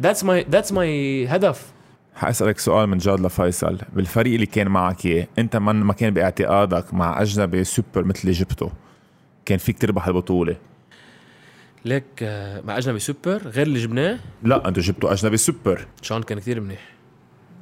that's 0.00 0.24
my 0.24 0.46
that's 0.50 0.72
my 0.72 1.26
هدف. 1.26 1.72
حأسألك 2.14 2.58
سؤال 2.58 2.86
من 2.86 2.98
جاد 2.98 3.20
لفيصل. 3.20 3.78
بالفريق 3.92 4.34
اللي 4.34 4.46
كان 4.46 4.68
معك 4.68 5.06
اياه 5.06 5.26
أنت 5.38 5.56
من 5.56 5.74
ما 5.76 5.92
كان 5.92 6.14
باعتقادك 6.14 6.94
مع 6.94 7.22
أجنبي 7.22 7.64
سوبر 7.64 8.04
مثل 8.04 8.20
اللي 8.20 8.32
جبته 8.32 8.72
كان 9.44 9.58
فيك 9.58 9.78
تربح 9.78 10.06
البطولة؟ 10.06 10.56
ليك 11.84 12.04
آه، 12.22 12.60
مع 12.60 12.78
أجنبي 12.78 12.98
سوبر 12.98 13.42
غير 13.44 13.66
اللي 13.66 13.78
جبناه؟ 13.78 14.18
لا 14.42 14.68
أنتوا 14.68 14.82
جبتوا 14.82 15.12
أجنبي 15.12 15.36
سوبر. 15.36 15.86
شان 16.02 16.22
كان 16.22 16.38
كثير 16.38 16.60
منيح. 16.60 16.80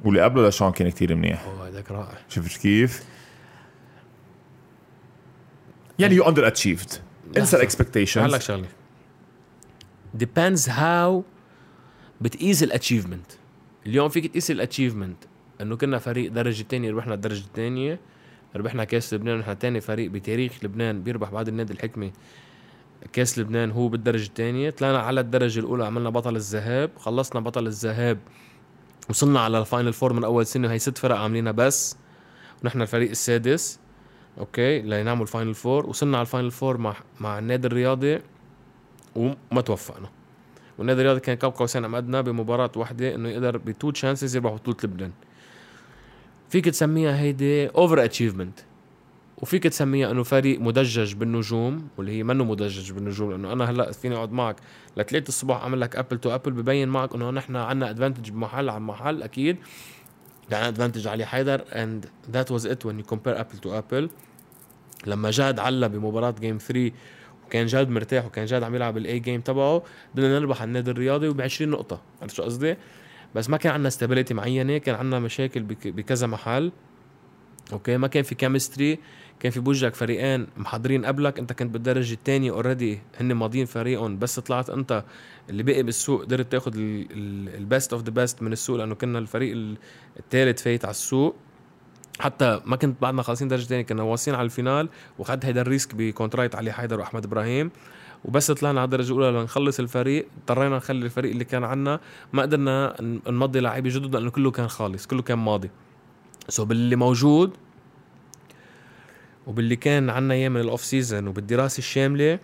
واللي 0.05 0.21
قبله 0.21 0.47
لشان 0.47 0.71
كان 0.71 0.89
كتير 0.89 1.15
منيح. 1.15 1.43
أوه 1.45 1.67
هذاك 1.67 1.91
رائع. 1.91 2.17
شفت 2.29 2.61
كيف؟ 2.61 3.03
يعني 5.99 6.15
you 6.15 6.29
underachieved 6.29 6.91
انسى 6.91 7.39
لحظة. 7.39 7.39
هقول 7.39 7.47
لك 7.47 7.53
ال 7.53 7.59
expectations 7.59 8.35
شغلة. 8.35 8.67
Depends 10.17 10.67
how 10.67 11.23
بتقيس 12.21 12.63
ال 12.63 12.69
achievement 12.69 13.31
اليوم 13.85 14.09
فيك 14.09 14.27
تقيس 14.27 14.51
ال 14.51 14.57
achievement 14.57 15.17
إنه 15.61 15.75
كنا 15.75 15.99
فريق 15.99 16.31
درجة 16.31 16.63
تانية 16.63 16.91
ربحنا 16.91 17.13
الدرجه 17.13 17.45
الثانية 17.45 17.99
ربحنا 18.55 18.83
كأس 18.83 19.13
لبنان 19.13 19.35
ونحن 19.37 19.59
تاني 19.59 19.81
فريق 19.81 20.11
بتاريخ 20.11 20.53
لبنان 20.63 21.03
بيربح 21.03 21.29
بعد 21.29 21.47
نادي 21.47 21.73
الحكمة 21.73 22.13
كأس 23.13 23.39
لبنان 23.39 23.71
هو 23.71 23.87
بالدرجة 23.87 24.27
الثانية 24.27 24.69
طلعنا 24.69 24.99
على 24.99 25.19
الدرجة 25.19 25.59
الأولى 25.59 25.85
عملنا 25.85 26.09
بطل 26.09 26.35
الذهاب 26.35 26.91
خلصنا 26.97 27.41
بطل 27.41 27.67
الذهاب. 27.67 28.17
وصلنا 29.09 29.39
على 29.39 29.59
ال 29.59 29.65
final 29.65 29.93
four 29.93 30.13
من 30.13 30.23
أول 30.23 30.45
سنة. 30.45 30.67
وهي 30.67 30.79
ست 30.79 30.97
فرق 30.97 31.15
عاملينها 31.15 31.51
بس. 31.51 31.97
ونحن 32.63 32.81
الفريق 32.81 33.09
السادس. 33.09 33.79
أوكي 34.39 34.81
لنعمل 34.81 35.27
final 35.27 35.53
four 35.53 35.85
وصلنا 35.89 36.17
على 36.17 36.25
ال 36.25 36.29
final 36.29 36.51
four 36.51 36.77
مع 36.77 36.95
مع 37.19 37.39
النادي 37.39 37.67
الرياضي 37.67 38.19
وما 39.15 39.61
توفقنا. 39.65 40.09
والنادي 40.77 41.01
الرياضي 41.01 41.19
كان 41.19 41.35
كاب 41.35 41.51
قوسين 41.51 41.85
عم 41.85 41.95
ادنى 41.95 42.23
بمباراة 42.23 42.71
واحدة 42.75 43.15
إنه 43.15 43.29
يقدر 43.29 43.57
ب 43.57 43.91
two 43.91 44.04
chances 44.04 44.35
يربح 44.35 44.53
بطولة 44.53 44.77
لبنان. 44.83 45.11
فيك 46.49 46.65
تسميها 46.65 47.19
هيدي 47.19 47.67
overachievement 47.67 48.59
وفيك 49.37 49.63
تسميها 49.63 50.11
إنه 50.11 50.23
فريق 50.23 50.59
مدجج 50.61 51.13
بالنجوم 51.13 51.87
واللي 51.97 52.11
هي 52.11 52.23
منه 52.23 52.43
مدجج 52.43 52.91
بالنجوم 52.91 53.31
لأنه 53.31 53.53
أنا 53.53 53.69
هلأ 53.69 53.91
فيني 53.91 54.15
أقعد 54.15 54.31
معك. 54.31 54.55
لثلاثة 54.97 55.27
الصبح 55.27 55.55
اعمل 55.55 55.81
لك 55.81 55.95
apple 55.95 56.17
to 56.17 56.35
apple 56.35 56.51
ببين 56.51 56.89
معك 56.89 57.15
إنه 57.15 57.31
نحن 57.31 57.55
عندنا 57.55 57.89
advantage 57.89 58.29
بمحل 58.29 58.69
عن 58.69 58.81
محل 58.81 59.23
أكيد. 59.23 59.57
عندنا 60.51 60.67
advantage 60.67 61.07
علي 61.07 61.25
حيدر 61.25 61.61
and 61.61 62.05
that 62.35 62.47
was 62.53 62.65
it 62.65 62.85
when 62.85 63.03
you 63.03 63.13
compare 63.13 63.37
apple 63.37 63.59
to 63.65 63.69
apple. 63.69 64.09
لما 65.07 65.31
جاد 65.31 65.59
علا 65.59 65.87
بمباراة 65.87 66.35
game 66.41 66.57
3 66.57 66.91
وكان 67.45 67.65
جاد 67.65 67.89
مرتاح 67.89 68.25
وكان 68.25 68.45
جاد 68.45 68.63
عم 68.63 68.75
يلعب 68.75 68.97
ال 68.97 69.19
A 69.19 69.23
game 69.23 69.41
تبعه 69.41 69.83
بدنا 70.15 70.39
نربح 70.39 70.61
النادي 70.61 70.91
الرياضي 70.91 71.27
وب 71.27 71.41
20 71.41 71.71
نقطة. 71.71 72.01
عرفت 72.21 72.35
شو 72.35 72.43
قصدي؟ 72.43 72.75
بس 73.35 73.49
ما 73.49 73.57
كان 73.57 73.73
عندنا 73.73 73.87
stability 73.87 74.33
معينة 74.33 74.77
كان 74.77 74.95
عندنا 74.95 75.19
مشاكل 75.19 75.63
بك- 75.63 75.87
بكذا 75.87 76.27
محل. 76.27 76.71
أوكي 77.73 77.97
ما 77.97 78.07
كان 78.07 78.23
في 78.23 78.35
chemistry 78.35 78.99
كان 79.43 79.51
في 79.51 79.59
بوجهك 79.59 79.95
فريقين 79.95 80.47
محضرين 80.57 81.05
قبلك 81.05 81.39
انت 81.39 81.53
كنت 81.53 81.73
بالدرجة 81.73 82.13
الثانية 82.13 82.51
already 82.51 82.99
هن 83.19 83.33
ماضيين 83.33 83.65
فريقهم 83.65 84.19
بس 84.19 84.39
طلعت 84.39 84.69
انت 84.69 85.03
اللي 85.49 85.63
بقي 85.63 85.83
بالسوق 85.83 86.21
قدرت 86.21 86.51
تاخذ 86.51 86.71
ال 86.75 86.99
best 86.99 87.93
of 87.93 88.03
the 88.03 88.09
best 88.09 88.41
من 88.41 88.53
السوق 88.53 88.77
لأنه 88.77 88.95
كنا 88.95 89.19
الفريق 89.19 89.75
الثالث 90.19 90.61
فايت 90.61 90.85
على 90.85 90.91
السوق. 90.91 91.35
حتى 92.19 92.61
ما 92.65 92.75
كنت 92.75 93.01
بعدنا 93.01 93.21
خالصين 93.21 93.47
درجة 93.47 93.63
ثانية 93.63 93.81
كنا 93.81 94.03
واصلين 94.03 94.35
على 94.35 94.45
ال 94.45 94.52
final 94.52 94.89
وخد 95.19 95.45
هيدا 95.45 95.61
ال 95.61 95.68
risk 95.68 95.95
ب 95.95 96.02
contract 96.02 96.55
علي 96.55 96.71
حيدر 96.71 96.99
وأحمد 96.99 97.25
إبراهيم. 97.25 97.71
وبس 98.25 98.51
طلعنا 98.51 98.79
على 98.79 98.85
الدرجة 98.85 99.13
الأولى 99.13 99.39
لنخلص 99.39 99.79
الفريق 99.79 100.27
اضطرينا 100.37 100.77
نخلي 100.77 101.05
الفريق 101.05 101.31
اللي 101.31 101.45
كان 101.45 101.63
عنا. 101.63 101.99
ما 102.33 102.41
قدرنا 102.41 102.95
نمضي 103.27 103.59
لعيبة 103.59 103.89
جدد 103.89 104.15
لأنه 104.15 104.31
كله 104.31 104.51
كان 104.51 104.67
خالص 104.67 105.07
كله 105.07 105.21
كان 105.21 105.37
ماضي. 105.37 105.69
so 106.49 106.65
باللي 106.65 106.95
موجود 106.95 107.53
وباللي 109.47 109.75
كان 109.75 110.09
عنا 110.09 110.33
إياه 110.33 110.49
من 110.49 110.61
ال 110.61 110.67
off 110.67 110.85
season 110.85 111.27
وبالدراسة 111.27 111.77
الشاملة 111.77 112.39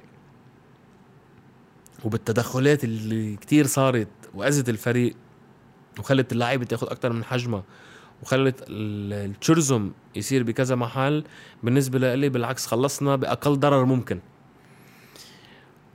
وبالتدخلات 2.04 2.84
اللي 2.84 3.36
كتير 3.36 3.68
صارت 3.68 4.08
وأذت 4.34 4.70
الفريق 4.70 5.16
وخلت 6.00 6.32
اللعيبة 6.32 6.66
تاخذ 6.66 6.88
أكثر 6.88 7.14
من 7.14 7.24
حجمها 7.24 7.64
وخلت 8.24 8.66
التشرزم 8.70 9.92
يصير 10.16 10.44
بكذا 10.44 10.76
محل 10.76 11.24
بالنسبة 11.64 12.16
لي 12.16 12.30
بالعكس 12.30 12.68
خلصنا 12.68 13.16
بأقل 13.16 13.60
ضرر 13.60 13.86
ممكن. 13.86 14.20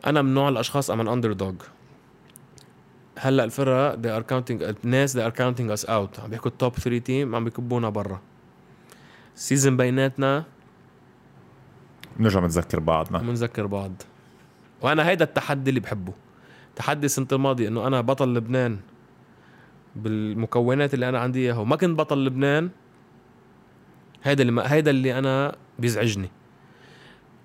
أنا 0.07 0.23
من 0.23 0.35
نوع 0.35 0.49
الأشخاص 0.49 0.91
I'm 0.91 1.01
an 1.01 1.09
underdog 1.09 1.55
هلأ 3.19 3.45
الفرق 3.45 3.95
they 3.95 4.21
are 4.21 4.25
counting 4.27 4.63
الناس 4.85 5.19
they 5.19 5.21
are 5.21 5.35
counting 5.35 5.77
us 5.77 5.85
out. 5.89 6.21
عم 6.21 6.31
بيحكوا 6.31 6.51
ال 6.51 6.57
top 6.57 6.75
3 6.75 6.99
team 6.99 7.35
عم 7.35 7.45
بيكبونا 7.45 7.89
برا. 7.89 8.21
season 9.35 9.77
بيناتنا 9.77 10.45
بنرجع 12.17 12.41
بنذكر 12.41 12.81
بعضنا. 12.81 13.19
بنذكر 13.19 13.67
بعض. 13.67 13.93
وأنا 14.83 15.09
هيدا 15.09 15.25
التحدي 15.25 15.71
اللي 15.71 15.81
بحبه. 15.81 16.13
تحدي 16.77 17.07
السنة 17.07 17.27
الماضيه 17.33 17.69
إنه 17.69 17.87
أنا 17.87 18.01
بطل 18.01 18.35
لبنان 18.35 18.79
بالمكونات 19.97 20.95
اللي 20.95 21.09
أنا 21.09 21.19
عندي 21.19 21.39
إياها. 21.39 21.59
وما 21.59 21.77
كنت 21.77 21.99
بطل 21.99 22.25
لبنان 22.25 22.71
هيدا 24.23 24.43
اللي 24.43 24.53
ما 24.53 24.73
هيدا 24.73 24.91
اللي 24.91 25.19
أنا 25.19 25.57
بيزعجني. 25.79 26.31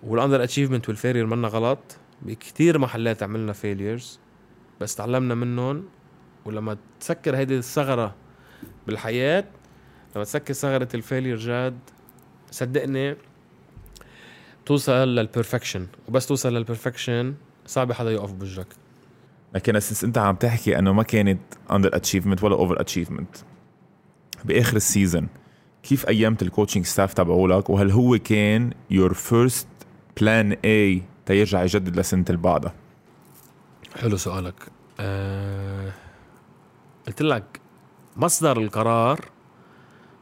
وال 0.03 0.43
underachievement 0.43 0.89
وال 0.89 0.97
failure 0.97 1.25
منا 1.25 1.47
غلط. 1.47 1.97
بكتير 2.21 2.77
محلات 2.77 3.23
عملنا 3.23 3.53
failures 3.53 4.19
بس 4.81 4.95
تعلمنا 4.95 5.35
منهم. 5.35 5.85
ولما 6.45 6.77
تسكر 6.99 7.37
هيدي 7.37 7.57
الثغرة 7.57 8.15
بالحياة 8.87 9.45
لما 10.15 10.23
تسكر 10.23 10.53
ثغرة 10.53 10.87
ال 10.93 10.99
failure 10.99 11.37
جاد 11.37 11.79
صدقني 12.51 13.15
توصل 14.69 14.91
لل 14.91 15.07
perfection 15.07 15.87
وبس 16.07 16.27
توصل 16.27 16.53
لل 16.53 16.67
perfection 16.67 17.33
صعب 17.65 17.91
حدا 17.91 18.11
يقف 18.11 18.31
بوجهك. 18.31 18.67
لكن 19.55 19.75
أساس 19.75 20.03
انت 20.03 20.17
عم 20.17 20.35
تحكي 20.35 20.79
انه 20.79 20.93
ما 20.93 21.03
كانت 21.03 21.39
underachievement 21.71 22.43
ولا 22.43 22.55
overachievement 22.55 23.35
بآخر 24.45 24.75
ال 24.75 24.83
season 24.83 25.27
كيف 25.83 26.07
ايمت 26.07 26.41
ال 26.41 26.46
coaching 26.46 26.85
staff 26.85 27.13
تبعولك؟ 27.13 27.69
وهل 27.69 27.91
هو 27.91 28.17
كان 28.17 28.73
your 28.89 29.13
first 29.13 29.67
plan 30.21 30.57
اي 30.65 31.03
تيرجع 31.25 31.63
يجدد 31.63 31.99
لسنة 31.99 32.25
اللي 32.29 32.41
بعدها 32.41 32.73
حلو 33.95 34.17
سؤالك. 34.17 34.55
أه... 34.99 35.91
قلت 37.07 37.21
لك 37.21 37.59
مصدر 38.17 38.57
القرار 38.57 39.25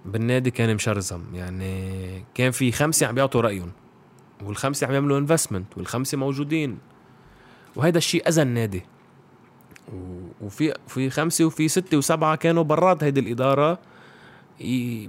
بالنادي 0.06 0.52
كان 0.52 0.76
مشرزم. 0.76 1.24
يعني 1.34 2.24
كان 2.36 2.52
في 2.52 2.72
خمسة 2.72 3.07
عم 3.07 3.15
بيعطوا 3.15 3.41
رأيهم. 3.41 3.72
والخمسة 4.43 4.88
عم 4.88 4.93
يعملوا 4.93 5.18
انفستمنت 5.18 5.77
والخمسة 5.77 6.18
موجودين. 6.18 6.77
وهيدا 7.76 7.97
الشيء 7.97 8.27
اذى 8.27 8.41
النادي 8.41 8.84
وفي 10.41 10.73
في 10.88 11.09
خمسة 11.09 11.45
وفي 11.45 11.68
ستة 11.68 11.97
وسبعة 11.97 12.35
كانوا 12.35 12.64
برات 12.64 13.03
هيدي 13.03 13.19
الإدارة 13.19 13.80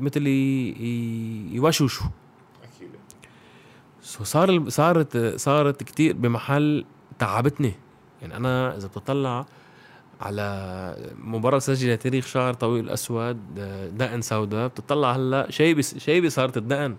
مثل 0.00 0.26
يوشوشوا. 1.52 2.06
أكيد. 2.64 2.88
صار 4.02 4.68
صارت 4.68 5.16
صارت 5.36 5.82
كتير 5.82 6.16
بمحل 6.16 6.84
تعبتني. 7.18 7.74
يعني 8.22 8.36
أنا 8.36 8.76
إذا 8.76 8.88
بتطلع 8.88 9.46
على 10.20 11.12
مباراة 11.18 11.58
سجلة 11.58 11.94
تاريخ 11.94 12.26
شعر 12.26 12.54
طويل 12.54 12.90
أسود 12.90 13.54
دقن 13.98 14.22
سوداء 14.22 14.68
بتطلع 14.68 15.12
هلأ 15.12 15.50
شيب 15.50 15.82
شيب 15.82 16.30
صارت 16.30 16.56
الدقن. 16.56 16.96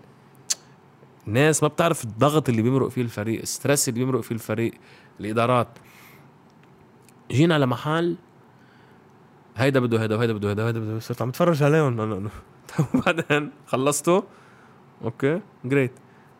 ناس 1.32 1.62
ما 1.62 1.68
بتعرف 1.68 2.04
الضغط 2.04 2.48
اللي 2.48 2.62
بيمرق 2.62 2.88
فيه 2.88 3.02
الفريق 3.02 3.40
ال 3.40 3.47
stress 3.47 3.88
اللي 3.88 4.00
بيمرق 4.00 4.20
فيه 4.20 4.34
الفريق 4.34 4.72
الإدارات. 5.20 5.68
جينا 7.30 7.58
لمحل 7.58 8.16
هيدا 9.56 9.80
بده 9.80 10.02
هيدا 10.02 10.16
وهيدا 10.16 10.32
بده 10.32 10.50
هيدا 10.50 10.62
وهيدا 10.62 10.80
بده 10.80 10.98
صرت 10.98 11.22
عم 11.22 11.28
اتفرج 11.28 11.62
عليهم. 11.62 12.00
أنا 12.00 12.30
وبعدين 12.94 13.50
خلصته 13.66 14.24
أوكي 15.04 15.40
جريت 15.64 15.92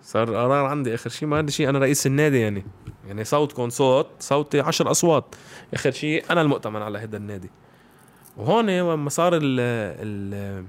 صار 0.02 0.34
قرار 0.34 0.66
عندي 0.66 0.94
آخر 0.94 1.10
شيء 1.10 1.28
ما 1.28 1.36
عندي 1.36 1.52
شيء 1.52 1.68
أنا 1.68 1.78
رئيس 1.78 2.06
النادي 2.06 2.40
يعني. 2.40 2.64
يعني 3.06 3.24
صوتكم 3.24 3.68
صوت 3.68 4.06
صوتي 4.18 4.60
عشر 4.60 4.90
أصوات. 4.90 5.34
آخر 5.74 5.90
شيء 5.90 6.24
أنا 6.30 6.40
المؤتمن 6.40 6.82
على 6.82 6.98
هذا 6.98 7.16
النادي. 7.16 7.50
وهون 8.36 8.70
لما 8.70 9.10
صار 9.10 9.36
ال 9.36 9.60
ال 10.00 10.64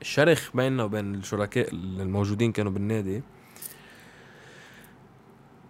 الشرخ 0.00 0.50
بيننا 0.54 0.84
وبين 0.84 1.14
الشركاء 1.14 1.68
الموجودين 1.72 2.52
كانوا 2.52 2.72
بالنادي 2.72 3.22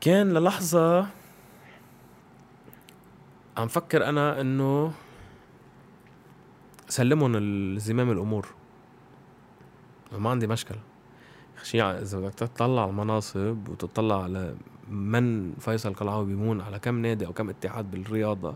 كان 0.01 0.33
للحظة 0.33 1.07
عم 3.57 3.69
فكر 3.69 4.09
أنا 4.09 4.41
إنه 4.41 4.93
سلمهم 6.89 7.37
الزمام 7.37 8.11
الأمور. 8.11 8.47
ما 10.13 10.31
عندي 10.31 10.47
مشكلة. 10.47 10.79
شيء 11.63 11.83
إذا 11.85 12.19
بدك 12.19 12.35
تطلع 12.35 12.83
على 12.83 12.91
المناصب 12.91 13.69
وتطلع 13.69 14.23
على 14.23 14.55
من 14.89 15.55
فيصل 15.55 15.95
قلعاوي 15.95 16.27
بيمون 16.27 16.61
على 16.61 16.79
كم 16.79 16.99
نادي 17.03 17.27
أو 17.27 17.33
كم 17.33 17.49
اتحاد 17.49 17.91
بالرياضة 17.91 18.55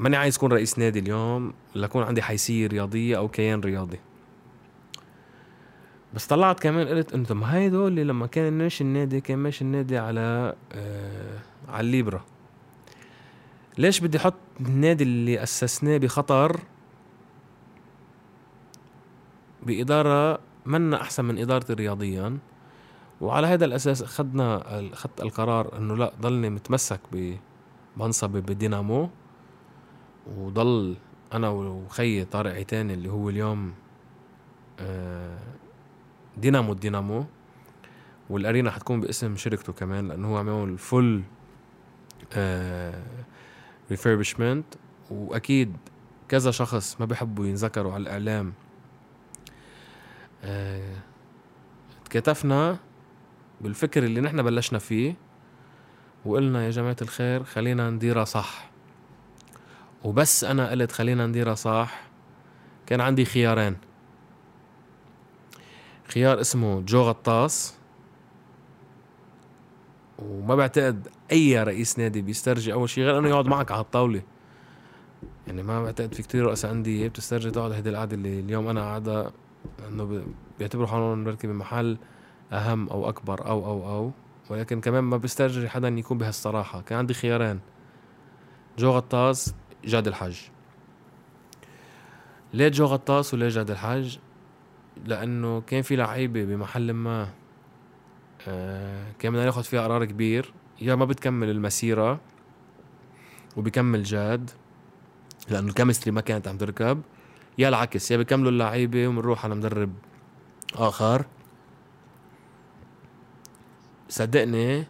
ماني 0.00 0.16
عايز 0.16 0.36
اكون 0.36 0.52
رئيس 0.52 0.78
نادي 0.78 0.98
اليوم 0.98 1.52
لكون 1.74 2.02
عندي 2.02 2.22
حيثيه 2.22 2.66
رياضيه 2.66 3.16
أو 3.16 3.28
كيان 3.28 3.60
رياضي. 3.60 4.00
بس 6.14 6.26
طلعت 6.26 6.60
كمان 6.60 6.88
قلت 6.88 7.14
انت 7.14 7.32
ما 7.32 7.54
هيدول 7.54 7.96
لما 7.96 8.26
كان 8.26 8.52
ماشي 8.52 8.84
النادي 8.84 9.20
كان 9.20 9.38
ماشي 9.38 9.64
النادي 9.64 9.98
على 9.98 10.54
آه 10.72 11.38
على 11.68 11.86
الليبرا. 11.86 12.24
ليش 13.78 14.00
بدي 14.00 14.18
أحط 14.18 14.34
النادي 14.60 15.04
اللي 15.04 15.42
أسسناه 15.42 15.96
بخطر؟ 15.96 16.60
بإدارة 19.62 20.38
منا 20.66 21.00
أحسن 21.00 21.24
من 21.24 21.38
إدارتي 21.38 21.72
رياضيا. 21.72 22.38
وعلى 23.20 23.46
هذا 23.46 23.64
الأساس 23.64 24.02
أخذنا 24.02 24.62
أخذت 24.92 25.20
القرار 25.20 25.78
إنه 25.78 25.96
لا 25.96 26.12
ضلني 26.20 26.50
متمسك 26.50 27.00
بمنصبي 27.96 28.40
بدينامو. 28.40 29.10
وضل 30.26 30.96
أنا 31.32 31.48
وخيي 31.48 32.24
طارق 32.24 32.52
عيتاني 32.52 32.94
اللي 32.94 33.08
هو 33.08 33.30
اليوم 33.30 33.74
آه 34.80 35.38
دينامو 36.36 36.72
الدينامو 36.72 37.24
والأرينا 38.30 38.70
حتكون 38.70 39.00
باسم 39.00 39.36
شركته 39.36 39.72
كمان 39.72 40.08
لأنه 40.08 40.28
هو 40.28 40.36
عم 40.36 40.48
يعمل 40.48 40.78
full 40.78 41.22
refurbishment 43.90 44.64
وأكيد 45.10 45.76
كذا 46.28 46.50
شخص 46.50 47.00
ما 47.00 47.06
بيحبوا 47.06 47.46
ينذكروا 47.46 47.92
على 47.92 48.02
الإعلام 48.02 48.52
آه 50.44 50.96
تكاتفنا 52.04 52.78
بالفكر 53.60 54.02
اللي 54.02 54.20
نحن 54.20 54.42
بلشنا 54.42 54.78
فيه 54.78 55.14
وقلنا 56.24 56.64
يا 56.64 56.70
جماعة 56.70 56.96
الخير 57.02 57.44
خلينا 57.44 57.90
نديرها 57.90 58.24
صح. 58.24 58.70
وبس 60.04 60.44
أنا 60.44 60.70
قلت 60.70 60.92
خلينا 60.92 61.26
نديرها 61.26 61.54
صح 61.54 62.00
كان 62.86 63.00
عندي 63.00 63.24
خيارين. 63.24 63.76
خيار 66.08 66.40
اسمه 66.40 66.80
جو 66.80 67.02
غطاس. 67.02 67.74
وما 70.18 70.54
بعتقد 70.54 71.08
أي 71.32 71.62
رئيس 71.62 71.98
نادي 71.98 72.22
بيسترجي 72.22 72.72
أول 72.72 72.88
شيء 72.88 73.04
غير 73.04 73.18
إنه 73.18 73.28
يقعد 73.28 73.46
معك 73.46 73.70
على 73.72 73.80
الطاولة. 73.80 74.22
يعني 75.46 75.62
ما 75.62 75.82
بعتقد 75.82 76.14
في 76.14 76.22
كتير 76.22 76.44
رؤساء 76.44 76.72
انديه 76.72 77.08
بتسترجي 77.08 77.50
تقعد 77.50 77.72
هيدي 77.72 77.90
القعدة 77.90 78.16
اللي 78.16 78.40
اليوم 78.40 78.68
أنا 78.68 78.80
قاعدة. 78.80 79.32
إنه 79.88 80.24
بيعتبروا 80.58 80.86
حالهم 80.86 81.24
بركي 81.24 81.46
بمحل 81.46 81.98
أهم 82.52 82.88
أو 82.88 83.08
أكبر 83.08 83.46
أو 83.46 83.66
أو 83.66 83.88
أو. 83.88 84.10
ولكن 84.50 84.80
كمان 84.80 85.04
ما 85.04 85.16
بيسترجي 85.16 85.68
حدا 85.68 85.88
يكون 85.88 86.18
بهالصراحة. 86.18 86.80
كان 86.80 86.98
عندي 86.98 87.14
خيارين. 87.14 87.60
جو 88.78 88.90
غطاس 88.90 89.54
جاد 89.86 90.08
الحج 90.08 90.36
ليه 92.54 92.68
جو 92.68 92.84
غطاس 92.84 93.34
وليه 93.34 93.48
جاد 93.48 93.70
الحج 93.70 94.18
لأنه 95.06 95.60
كان 95.60 95.82
في 95.82 95.96
لعيبة 95.96 96.44
بمحل 96.44 96.92
ما 96.92 97.28
آه 98.48 99.12
كان 99.18 99.32
بدنا 99.32 99.44
ناخذ 99.44 99.62
فيها 99.62 99.82
قرار 99.82 100.04
كبير. 100.04 100.52
يا 100.80 100.94
ما 100.94 101.04
بتكمل 101.04 101.50
المسيرة 101.50 102.20
وبكمل 103.56 104.02
جاد 104.02 104.50
لأنه 105.50 105.68
ال 105.68 105.72
chemistry 105.72 106.10
ما 106.10 106.20
كانت 106.20 106.48
عم 106.48 106.58
تركب. 106.58 107.02
يا 107.58 107.68
العكس 107.68 108.10
يا 108.10 108.16
بكملوا 108.16 108.50
اللعيبة 108.50 109.08
وبنروح 109.08 109.44
على 109.44 109.54
مدرب 109.54 109.92
آخر. 110.74 111.26
صدقني 114.08 114.84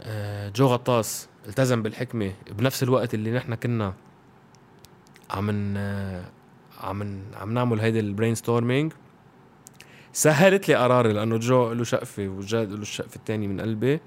آه، 0.00 0.48
جو 0.48 0.66
غطاس 0.66 1.28
التزم 1.48 1.82
بالحكمة. 1.82 2.32
بنفس 2.50 2.82
الوقت 2.82 3.14
اللي 3.14 3.32
نحن 3.32 3.54
كنا 3.54 3.94
عم 5.30 5.76
عم 6.80 7.22
عم 7.40 7.54
نعمل 7.54 7.80
هيدي 7.80 8.00
ال 8.00 8.34
brainstorming 8.34 8.92
سهلت 10.12 10.68
لي 10.68 10.74
قراري 10.74 11.12
لأنه 11.12 11.36
جو 11.36 11.72
له 11.72 11.84
شقفة 11.84 12.28
وجاد 12.28 12.72
له 12.72 12.82
الشقفة 12.82 13.16
الثانية 13.16 13.48
من 13.48 13.60
قلبي. 13.60 14.00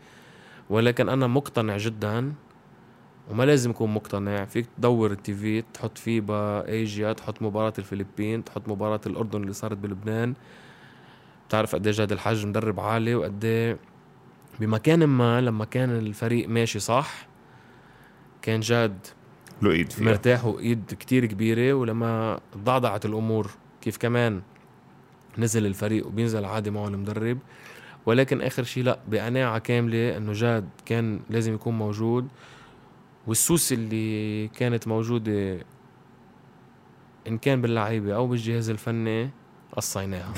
ولكن 0.69 1.09
أنا 1.09 1.27
مقتنع 1.27 1.77
جدا 1.77 2.33
وما 3.31 3.43
لازم 3.43 3.69
اكون 3.69 3.93
مقتنع. 3.93 4.45
فيك 4.45 4.65
تدور 4.77 5.11
التي 5.11 5.33
في 5.33 5.63
تحط 5.73 5.97
فيبا 5.97 6.67
أيجيا 6.67 7.13
تحط 7.13 7.41
مباراة 7.41 7.73
الفلبين 7.79 8.43
تحط 8.43 8.67
مباراة 8.67 9.01
الأردن 9.05 9.41
اللي 9.41 9.53
صارت 9.53 9.77
بلبنان. 9.77 10.33
بتعرف 11.47 11.75
قد 11.75 11.87
إيه 11.87 11.93
جاد 11.93 12.11
الحج 12.11 12.45
مدرب 12.45 12.79
عالي 12.79 13.15
وقد 13.15 13.45
إيه 13.45 13.77
بمكان 14.59 15.03
ما 15.03 15.41
لما 15.41 15.65
كان 15.65 15.89
الفريق 15.89 16.49
ماشي 16.49 16.79
صح 16.79 17.27
كان 18.41 18.59
جاد 18.59 19.07
له 19.61 19.71
إيد 19.71 19.91
فيها. 19.91 20.05
مرتاح 20.05 20.45
وإيد 20.45 20.83
كتير 20.99 21.25
كبيرة 21.25 21.73
ولما 21.73 22.39
ضعضعت 22.57 23.05
الأمور 23.05 23.51
كيف 23.81 23.97
كمان 23.97 24.41
نزل 25.37 25.65
الفريق 25.65 26.07
وبينزل 26.07 26.45
عادي 26.45 26.69
معه 26.71 26.87
المدرب. 26.87 27.37
ولكن 28.05 28.41
آخر 28.41 28.63
شيء 28.63 28.83
لا 28.83 28.99
بقناعة 29.07 29.59
كاملة 29.59 30.17
إنه 30.17 30.33
جاد 30.33 30.69
كان 30.85 31.19
لازم 31.29 31.53
يكون 31.53 31.77
موجود. 31.77 32.27
والسوس 33.27 33.73
اللي 33.73 34.47
كانت 34.47 34.87
موجودة 34.87 35.59
إن 37.27 37.37
كان 37.37 37.61
باللعيبة 37.61 38.15
أو 38.15 38.27
بالجهاز 38.27 38.69
الفني 38.69 39.29
قصيناها. 39.71 40.33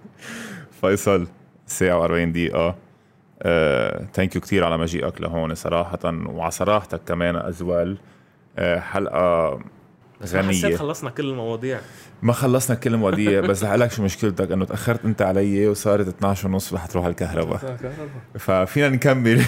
فيصل 0.80 1.28
ساعة 1.66 2.08
و40 2.08 2.12
دقيقة. 2.12 2.76
ثانك 4.12 4.34
يو 4.34 4.40
كثير 4.40 4.64
على 4.64 4.78
مجيئك 4.78 5.20
لهون 5.20 5.54
صراحة 5.54 5.98
وعلى 6.04 6.50
صراحتك 6.50 7.00
كمان 7.06 7.36
أزوال. 7.36 7.96
أه 8.58 8.80
حلقة 8.80 9.58
بس 10.20 10.34
ما 10.34 10.42
حسيت 10.42 10.64
غنية. 10.64 10.76
خلصنا 10.76 11.10
كل 11.10 11.30
المواضيع. 11.30 11.80
ما 12.22 12.32
خلصنا 12.32 12.76
كل 12.76 12.94
المواضيع 12.94 13.40
بس 13.40 13.64
رح 13.64 13.72
لك 13.72 13.92
شو 13.92 14.02
مشكلتك 14.02 14.52
إنه 14.52 14.64
تأخرت 14.64 15.04
أنت 15.04 15.22
علي 15.22 15.68
وصارت 15.68 16.08
12 16.08 16.48
ونص 16.48 16.74
رح 16.74 16.86
تروح 16.86 17.06
الكهرباء. 17.06 17.76
ففينا 18.38 18.88
نكمل. 18.88 19.40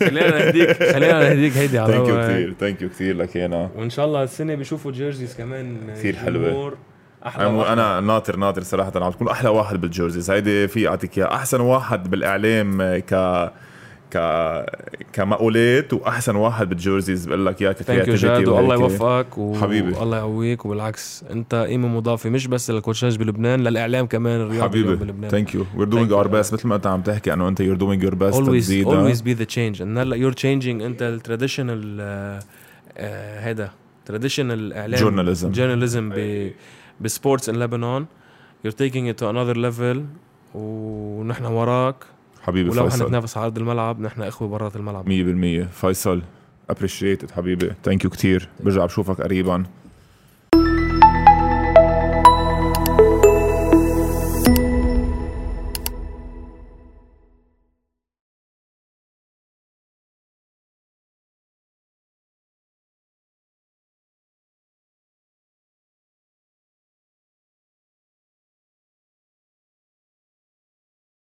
خلينا 0.00 0.44
نهديك 0.44 0.82
خلينا 0.92 1.28
نهديك 1.28 1.56
هيدي 1.56 1.78
على 1.78 1.92
thank 1.92 2.08
you. 2.08 2.18
كثير 2.18 2.54
thank 2.60 2.82
you 2.82 2.88
كثير 2.88 3.16
لك 3.16 3.36
أنا 3.36 3.70
وإن 3.76 3.90
شاء 3.90 4.06
الله 4.06 4.22
السنة 4.22 4.54
بيشوفوا 4.54 4.92
jerseys 4.92 5.36
كمان 5.36 5.94
كتير 5.94 6.16
حلوة. 6.16 6.76
أحلى 7.26 7.72
أنا 7.72 8.00
ناطر 8.00 8.36
ناطر 8.36 8.62
صراحة 8.62 8.92
عم 9.04 9.12
تكون 9.12 9.28
أحلى 9.28 9.48
واحد 9.48 9.80
بال 9.80 9.90
jerseys. 9.90 10.30
هيدي 10.30 10.68
في 10.68 10.88
أعطيك 10.88 11.18
إياها. 11.18 11.34
أحسن 11.34 11.60
واحد 11.60 12.10
بالإعلام 12.10 12.98
ك 12.98 13.14
ك 14.10 14.18
كمقولات 15.12 15.92
وأحسن 15.92 16.36
واحد 16.36 16.68
بالجيرزيز. 16.68 17.26
بقول 17.26 17.46
لك 17.46 17.62
اياها 17.62 17.72
ثانك 17.72 18.08
يو 18.08 18.14
جاد 18.14 18.48
والله 18.48 18.74
يوفقك 18.74 19.38
و... 19.38 19.54
حبيبي. 19.54 19.92
والله 19.92 20.18
يقويك. 20.18 20.66
وبالعكس 20.66 21.24
أنت 21.30 21.54
قيمة 21.54 21.88
مضافة 21.88 22.30
مش 22.30 22.46
بس 22.46 22.70
للكوتشاج 22.70 23.16
بلبنان 23.16 23.60
للإعلام 23.60 24.06
كمان 24.06 24.40
الرياضي 24.40 24.62
حبيبي. 24.62 24.96
بلبنان. 24.96 25.30
ثانك 25.30 25.54
يو 25.54 25.66
وير 25.76 25.88
دوينج 25.88 26.08
Thank 26.08 26.12
you. 26.12 26.16
اور 26.16 26.28
بيست 26.28 26.54
مثل 26.54 26.68
ما 26.68 26.76
أنت 26.76 26.86
عم 26.86 27.00
تحكي 27.00 27.32
انه 27.32 27.48
انت 27.48 27.60
يور 27.60 27.76
دوينج 27.76 28.02
يور 28.02 28.14
بيست 28.14 28.40
تزيد 28.42 28.88
always 28.88 29.18
be 29.18 29.40
the 29.42 29.46
change. 29.54 29.80
ان 29.80 29.98
هلأ 29.98 30.30
you're 30.30 30.34
changing 30.34 30.82
أنت 30.82 31.02
التراديشنال 31.02 32.00
هيدا 33.38 33.70
تراديشنال 34.06 34.72
إعلام 34.72 35.00
Journalism. 35.00 35.56
journalism 35.56 36.16
ب 36.16 36.50
بسبورتس 37.00 37.48
ان 37.48 37.56
لبنان 37.56 38.06
you're 38.66 38.70
taking 38.70 39.12
it 39.12 39.22
to 39.22 39.26
another 39.26 39.56
level. 39.56 39.98
ونحن 40.54 41.44
وراك. 41.44 41.94
حبيبي 42.42 42.70
ولو 42.70 42.88
فيصل. 42.88 43.04
حنتنافس 43.04 43.36
على 43.36 43.46
أرض 43.46 43.58
الملعب 43.58 44.00
نحن 44.00 44.22
إخوة 44.22 44.48
برات 44.48 44.76
الملعب. 44.76 45.08
100% 45.08 45.68
فيصل 45.72 46.22
appreciate 46.70 47.30
حبيبي. 47.30 47.72
thank 47.84 48.04
you 48.04 48.10
كثير 48.10 48.48
برجع 48.60 48.84
بشوفك 48.84 49.20
قريبا. 49.20 49.64